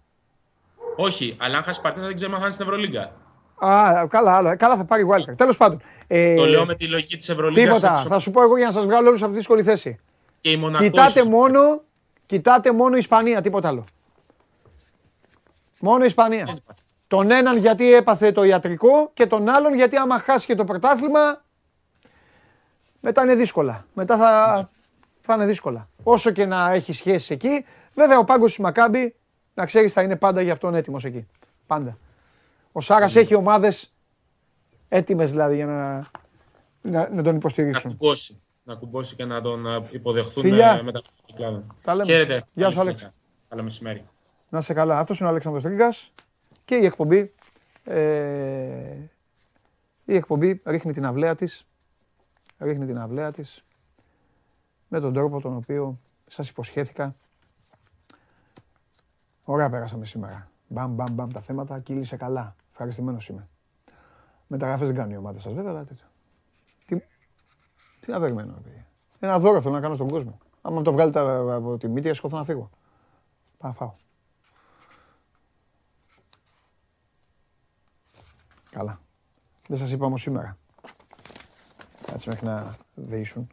[0.95, 3.11] Όχι, αλλά αν χάσει η Παρτίζαν, δεν ξέρουμε αν θα είναι στην Ευρωλίγκα.
[3.67, 4.55] Α, καλά, άλλο.
[4.57, 5.35] Καλά θα πάρει wildcard.
[5.37, 5.81] Τέλος πάντων.
[6.07, 7.79] Ε, το λέω με τη λογική της Ευρωλίγας.
[7.79, 7.95] Τίποτα.
[7.95, 9.99] Θα σου πω εγώ για να σας βγάλω όλους από τη δύσκολη θέση.
[10.39, 11.81] Και η Μονακό κοιτάτε, μόνο,
[12.25, 13.85] κοιτάτε μόνο Ισπανία, τίποτα άλλο.
[15.79, 16.57] Μόνο Ισπανία.
[17.07, 21.43] Τον έναν γιατί έπαθε το ιατρικό και τον άλλον γιατί άμα χάσει και το πρωτάθλημα
[22.99, 23.85] μετά είναι δύσκολα.
[23.93, 24.69] Μετά θα,
[25.21, 25.89] θα είναι δύσκολα.
[26.03, 27.65] Όσο και να έχει σχέσεις εκεί.
[27.93, 29.15] Βέβαια ο πάγκος της Μακάμπη,
[29.53, 31.27] να ξέρεις θα είναι πάντα για αυτόν έτοιμος εκεί.
[31.67, 31.97] Πάντα.
[32.71, 33.93] Ο Σάρας έχει ομάδες
[34.89, 36.07] έτοιμες δηλαδή για να,
[36.81, 37.89] να, να τον υποστηρίξουν.
[37.91, 38.41] Να κουμπώσει.
[38.63, 40.83] Να κουμπώσει και να τον υποδεχθούν Φιλιά.
[40.83, 41.01] μετά
[41.35, 42.03] τον κλάδο.
[42.03, 42.45] Χαίρετε.
[42.53, 43.09] Γεια σου, Άλεξ.
[43.49, 44.05] Καλό μεσημέρι.
[44.49, 44.99] Να σε καλά.
[44.99, 46.11] Αυτός είναι ο Αλέξανδρος Τρίγκας
[46.65, 47.33] και η εκπομπή.
[47.83, 48.97] Ε,
[50.05, 51.67] η εκπομπή ρίχνει την αυλαία της
[52.57, 53.65] ρίχνει την αυλαία της
[54.87, 57.15] με τον τρόπο τον οποίο σας υποσχέθηκα.
[59.43, 60.49] Ωραία πέρασαμε σήμερα.
[60.67, 62.55] Μπαμ, μπαμ, μπαμ τα θέματα, κύλησε καλά.
[62.71, 63.47] Ευχαριστημένος είμαι.
[64.47, 66.05] Μεταγραφές δεν κάνουν οι ομάδε σας, βέβαια, αλλά τέτοιο.
[66.85, 66.99] Τι,
[67.99, 68.85] τι να περιμένω, παιδί.
[69.19, 70.37] Ένα δώρο θέλω να κάνω στον κόσμο.
[70.61, 71.19] Άμα το βγάλετε
[71.53, 72.69] από τη μύτη, σκοφώ να φύγω.
[73.57, 73.93] Πάω φάω.
[78.77, 78.99] Καλά.
[79.67, 80.57] Δεν σας είπα όμως σήμερα.
[82.05, 83.49] Κάτσε μέχρι να δείσουν.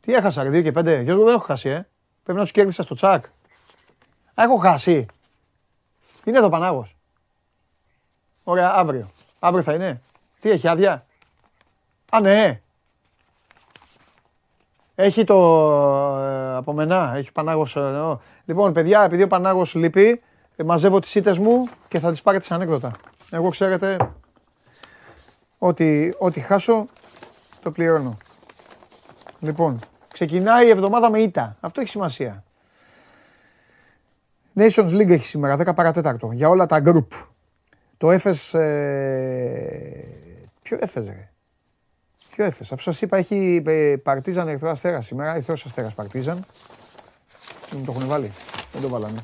[0.00, 1.00] Τι έχασα, ρε, 2 και 5.
[1.02, 1.88] Γιώργο δεν έχω χάσει, ε.
[2.22, 3.24] Πρέπει να τους κέρδισα στο τσακ.
[4.34, 5.06] Α, έχω χάσει.
[6.24, 6.96] Είναι εδώ Πανάγος.
[8.44, 9.10] Ωραία, αύριο.
[9.38, 10.00] Αύριο θα είναι.
[10.40, 11.06] Τι έχει, άδεια;
[12.10, 12.60] Α, ναι.
[14.94, 15.36] Έχει το
[16.18, 17.76] ε, από μενά, έχει Πανάγος.
[17.76, 20.20] Ε, λοιπόν, παιδιά, επειδή ο Πανάγος λείπει, ε,
[20.64, 22.90] μαζεύω τις ήττες μου και θα τις πάρετε σαν ανέκδοτα.
[23.30, 23.96] Εγώ ξέρετε
[25.58, 26.86] ότι ό,τι χάσω
[27.62, 28.16] το πληρώνω.
[29.40, 29.78] Λοιπόν,
[30.12, 31.56] ξεκινάει η εβδομάδα με ήττα.
[31.60, 32.44] Αυτό έχει σημασία.
[34.56, 37.06] Nations League έχει σήμερα, 10 παρατέταρτο, για όλα τα group.
[37.96, 38.54] Το έφες...
[38.54, 40.04] Ε...
[40.62, 41.30] Ποιο έφες ρε;
[42.30, 42.72] Ποιο έφες.
[42.72, 43.62] Αφού σας είπα έχει
[44.02, 46.44] Παρτίζαν Ερυθρό Αστέρας σήμερα, Ερυθρός Αστέρας Παρτίζαν.
[47.70, 48.32] Δεν το έχουν βάλει.
[48.72, 49.22] Δεν το βάλανε.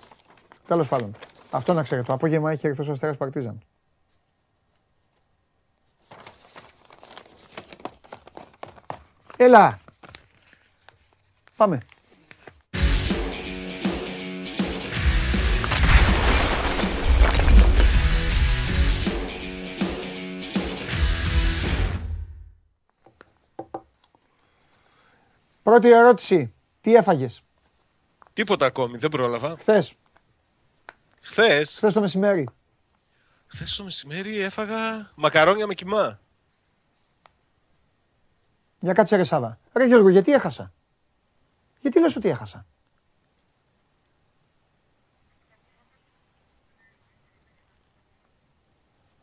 [0.66, 1.14] Τέλος πάντων.
[1.50, 2.06] Αυτό να ξέρετε.
[2.06, 3.60] Το απόγευμα έχει Ερυθρός Αστέρας Παρτίζαν.
[9.36, 9.80] Έλα.
[11.56, 11.78] Πάμε.
[25.62, 26.54] Πρώτη ερώτηση.
[26.80, 27.42] Τι έφαγες;
[28.32, 28.98] Τίποτα ακόμη.
[28.98, 29.56] Δεν πρόλαβα.
[29.58, 29.94] Χθες.
[31.28, 31.76] Χθες.
[31.76, 32.48] Χθες το μεσημέρι.
[33.46, 36.20] Χθες το μεσημέρι έφαγα μακαρόνια με κοιμά.
[38.78, 39.58] Για κάτσε ρε Σάβα.
[39.72, 40.72] Ρε Γιώργο, γιατί έχασα;
[41.80, 42.66] Γιατί λες ότι έχασα;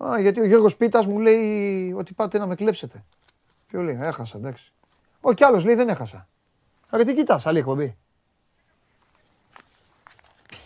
[0.03, 3.05] Α, γιατί ο Γιώργος Πίτας μου λέει ότι πάτε να με κλέψετε.
[3.67, 4.71] Ποιο λέει, έχασα, εντάξει.
[5.21, 6.27] Ο κι άλλος λέει δεν έχασα.
[6.89, 7.97] Ρε τι κοιτάς, άλλη εκπομπή.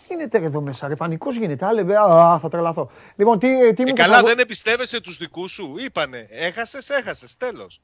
[0.08, 2.90] Τι γίνεται εδώ μέσα, ρε πανικός γίνεται, άλλε, α, θα τρελαθώ.
[3.16, 7.82] Λοιπόν, τι, τι ε, καλά, δεν εμπιστεύεσαι τους δικούς σου, είπανε, έχασες, έχασες, τέλος.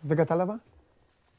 [0.00, 0.62] Δεν κατάλαβα.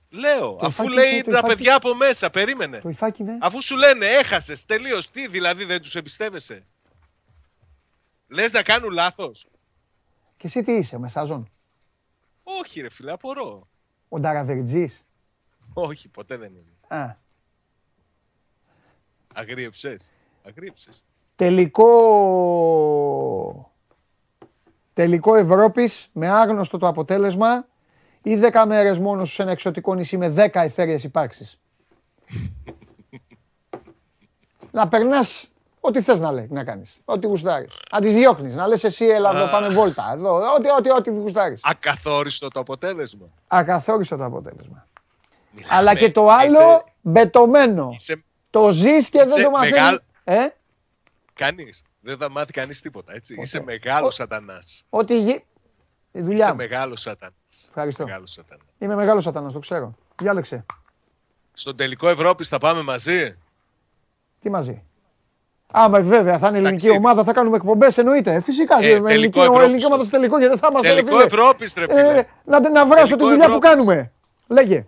[0.09, 2.79] Λέω, αφού λέει τα παιδιά από μέσα, περίμενε.
[2.79, 3.37] Το υφάκι, ναι.
[3.41, 6.65] Αφού σου λένε έχασες, τελείως, τι δηλαδή δεν τους εμπιστεύεσαι.
[8.27, 9.47] Λες να κάνουν λάθος.
[10.37, 11.49] Και εσύ τι είσαι, μεσάζον.
[12.43, 13.67] Όχι ρε φίλε, απορώ.
[14.09, 15.05] Ο Νταραβερτζής;
[15.73, 17.01] Όχι, ποτέ δεν είναι.
[17.01, 17.21] Α.
[19.33, 20.11] Αγρίεψες.
[20.47, 21.03] Αγρίεψες.
[21.35, 21.87] Τελικό...
[24.93, 27.67] Τελικό Ευρώπης με άγνωστο το αποτέλεσμα
[28.21, 31.59] ή 10 μέρες μόνος σε ένα εξωτικό νησί με 10 εθέριες υπάρξεις;
[34.71, 35.53] να περνάς
[35.85, 37.01] Ό,τι θες να λέει, να κάνεις.
[37.05, 37.73] Ό,τι γουστάρεις.
[37.91, 40.11] Αν τις διώχνεις, να λες εσύ, έλα εδώ, πάμε βόλτα.
[40.13, 41.59] Εδώ, ό,τι, ό,τι, ό,τι γουστάρεις.
[41.63, 43.27] Ακαθόριστο το αποτέλεσμα.
[43.47, 44.87] Ακαθόριστο το αποτέλεσμα.
[45.69, 46.83] Αλλά και το άλλο είσαι...
[47.01, 47.87] μπετωμένο.
[47.91, 48.23] Είσαι...
[48.53, 49.73] Το ζεις και δεν το μαθαίνεις.
[49.73, 49.99] Μεγάλ...
[50.23, 50.47] Ε;
[51.33, 51.83] Κανείς.
[51.99, 53.13] Δεν θα μάθει κανείς τίποτα.
[53.15, 53.35] Έτσι.
[53.39, 54.83] Είσαι μεγάλος σατανάς.
[54.89, 55.43] Ό,τι γη.
[56.11, 56.45] Δουλειά.
[56.45, 57.65] Είσαι μεγάλος σατανάς.
[57.67, 58.03] Ευχαριστώ.
[58.03, 58.39] Μεγάλος
[58.77, 59.95] Είμαι μεγάλος σατανάς, το ξέρω.
[60.15, 60.65] Διάλεξε.
[61.53, 63.37] Στον τελικό Ευρώπης θα πάμε μαζί;
[64.39, 64.83] Τι μαζί;
[65.71, 68.33] Άμα βέβαια θα είναι ελληνική ομάδα, θα κάνουμε εκπομπές, εννοείται.
[68.33, 68.77] Ε, φυσικά.
[68.81, 70.93] Ε, ελληνική, ελληνική ομάδα στο τελικό, γιατί θα είμαστε.
[70.93, 74.11] Τελικό Ευρώπης, ρε ε, να, να βράσω τη δουλειά που κάνουμε.
[74.47, 74.85] Λέγε.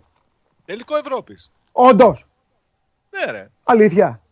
[0.64, 1.50] Τελικό Ευρώπης.
[1.72, 2.26] Όντως.
[3.24, 3.50] Ναι, ρε.
[3.62, 4.22] Αλήθεια.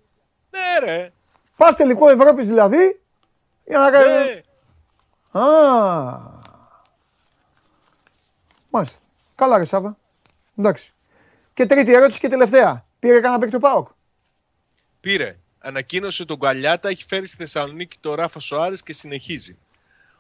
[0.51, 1.13] Ναι, ρε.
[1.57, 3.01] Πας τελικό Ευρώπης δηλαδή.
[3.65, 4.07] Για να κάνει.
[4.07, 5.41] Ναι.
[5.41, 6.33] Α.
[8.71, 8.99] Μάλιστα.
[9.35, 9.97] Καλά, ρε Σάβα.
[10.57, 10.93] Εντάξει.
[11.55, 12.87] Και τρίτη ερώτηση και τελευταία.
[12.99, 13.89] Πήρε κανένα παίκτη ο Πάοκ.
[15.01, 19.59] Πήρε ανακοίνωσε τον Κουαλιάτα, έχει φέρει στη Θεσσαλονίκη το Ράφα Σοάρες και συνεχίζει.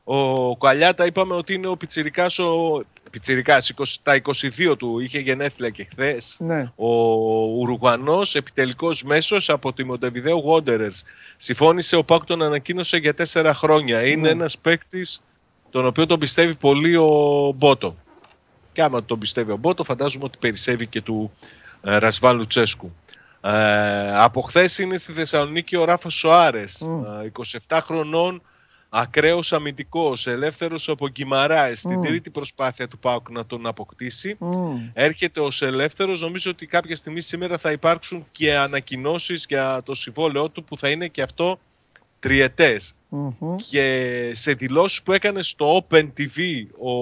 [0.04, 3.72] Ο Κουαλιάτα είπαμε ότι είναι ο Πιτσιρικάς, ο Πιτσιρικάς,
[4.02, 6.36] τα 22 του, είχε γενέθλια και χθες.
[6.40, 6.72] Ναι.
[6.76, 6.88] Ο
[7.44, 11.02] Ουρουγουανός επιτελικός μέσος από τη Montevideo Wanderers.
[11.36, 14.06] Συμφώνησε, ο Πάκ τον ανακοίνωσε για τέσσερα χρόνια.
[14.06, 14.28] Είναι ναι.
[14.28, 15.20] ένας παίκτης
[15.70, 17.96] τον οποίο τον πιστεύει πολύ ο Μπότο.
[18.72, 21.32] Και άμα τον πιστεύει ο Μπότο, φαντάζομαι ότι περισσεύει και του
[21.82, 22.94] ε, Ρασβάν Λουτσέσκου.
[23.40, 26.88] Ε, από χθες είναι στη Θεσσαλονίκη ο Ράφα Σοάρες.
[27.68, 28.42] 27 χρονών,
[28.96, 31.74] ακραίος αμυντικός, ελεύθερος από Γκυμαράε.
[31.74, 34.38] Στην τρίτη προσπάθεια του Πάουκ να τον αποκτήσει.
[34.92, 36.20] Έρχεται ως ελεύθερος.
[36.20, 40.88] Νομίζω ότι κάποια στιγμή σήμερα θα υπάρξουν και ανακοινώσεις για το συμβόλαιό του που θα
[40.88, 41.58] είναι και αυτό
[42.18, 42.96] τριετες
[43.68, 46.92] και σε δηλώσεις που έκανε στο Open TV ο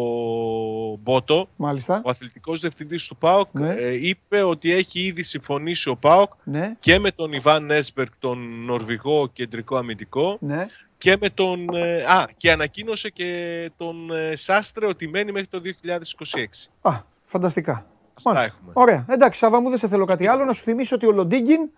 [0.97, 2.03] Μπότο, Μάλιστα.
[2.05, 3.75] ο αθλητικός διευθυντής του ΠΑΟΚ, ναι.
[3.75, 6.77] ε, είπε ότι έχει ήδη συμφωνήσει ο ΠΑΟΚ ναι.
[6.81, 10.67] και με τον Ιβάν Νέσμπερκ, τον Νορβηγό κεντρικό αμυντικό, ναι.
[11.03, 11.69] Και με τον...
[11.75, 16.45] Ε, α, και ανακοίνωσε και τον ε, Σάστρε ότι μένει μέχρι το 2026.
[16.81, 17.87] Α, φανταστικά.
[18.15, 18.73] Αυτά έχουμε.
[18.73, 19.05] Ωραία.
[19.09, 20.45] Εντάξει, Σάβα μου, δεν σε θέλω κάτι άλλο.
[20.45, 21.71] Να σου θυμίσω ότι ο Λοντίγκιν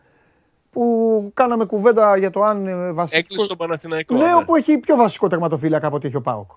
[0.71, 3.19] που κάναμε κουβέντα για το αν ε, βασικό.
[3.19, 4.15] Έκλεισε τον Παναθηναϊκό.
[4.15, 4.45] Λέω ναι.
[4.45, 6.51] που έχει πιο βασικό τερματοφύλακα από ότι έχει ο Πάοκ.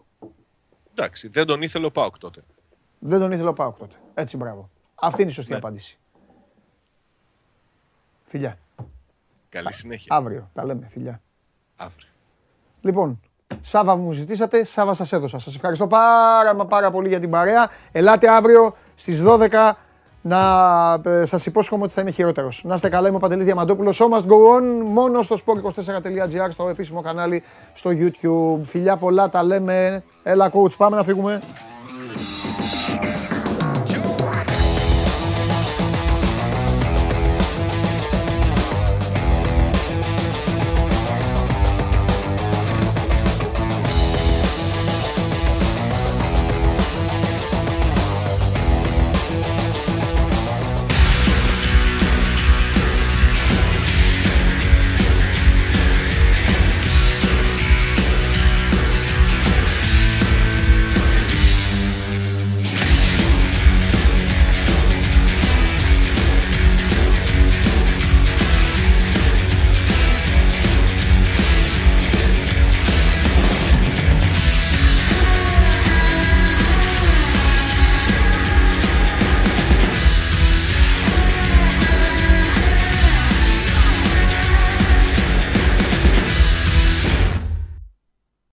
[0.95, 2.41] Εντάξει, δεν τον ήθελε ο Πάοκ τότε.
[2.99, 3.95] Δεν τον ήθελε ο Πάοκ τότε.
[4.13, 4.69] Έτσι, μπράβο.
[4.95, 5.57] Αυτή είναι η σωστή ναι.
[5.57, 5.97] απάντηση.
[8.25, 8.57] Φιλιά.
[9.49, 10.15] Καλή συνέχεια.
[10.15, 10.49] Αύριο.
[10.53, 11.21] Τα λέμε, φιλιά.
[11.75, 12.07] Αύριο.
[12.81, 13.19] Λοιπόν,
[13.61, 15.39] Σάβα μου ζητήσατε, Σάβα σας έδωσα.
[15.39, 17.69] Σας ευχαριστώ πάρα μα πάρα πολύ για την παρέα.
[17.91, 19.71] Ελάτε αύριο στις 12
[20.21, 20.41] να
[21.05, 22.63] ε, σας υπόσχομαι ότι θα είμαι χειρότερος.
[22.63, 24.01] Να είστε καλά, είμαι ο Παντελής Διαμαντόπουλος.
[24.01, 27.43] So must go on, μόνο στο sport24.gr, στο επίσημο κανάλι
[27.73, 28.63] στο YouTube.
[28.63, 30.03] Φιλιά πολλά, τα λέμε.
[30.23, 31.41] Έλα coach, πάμε να φύγουμε.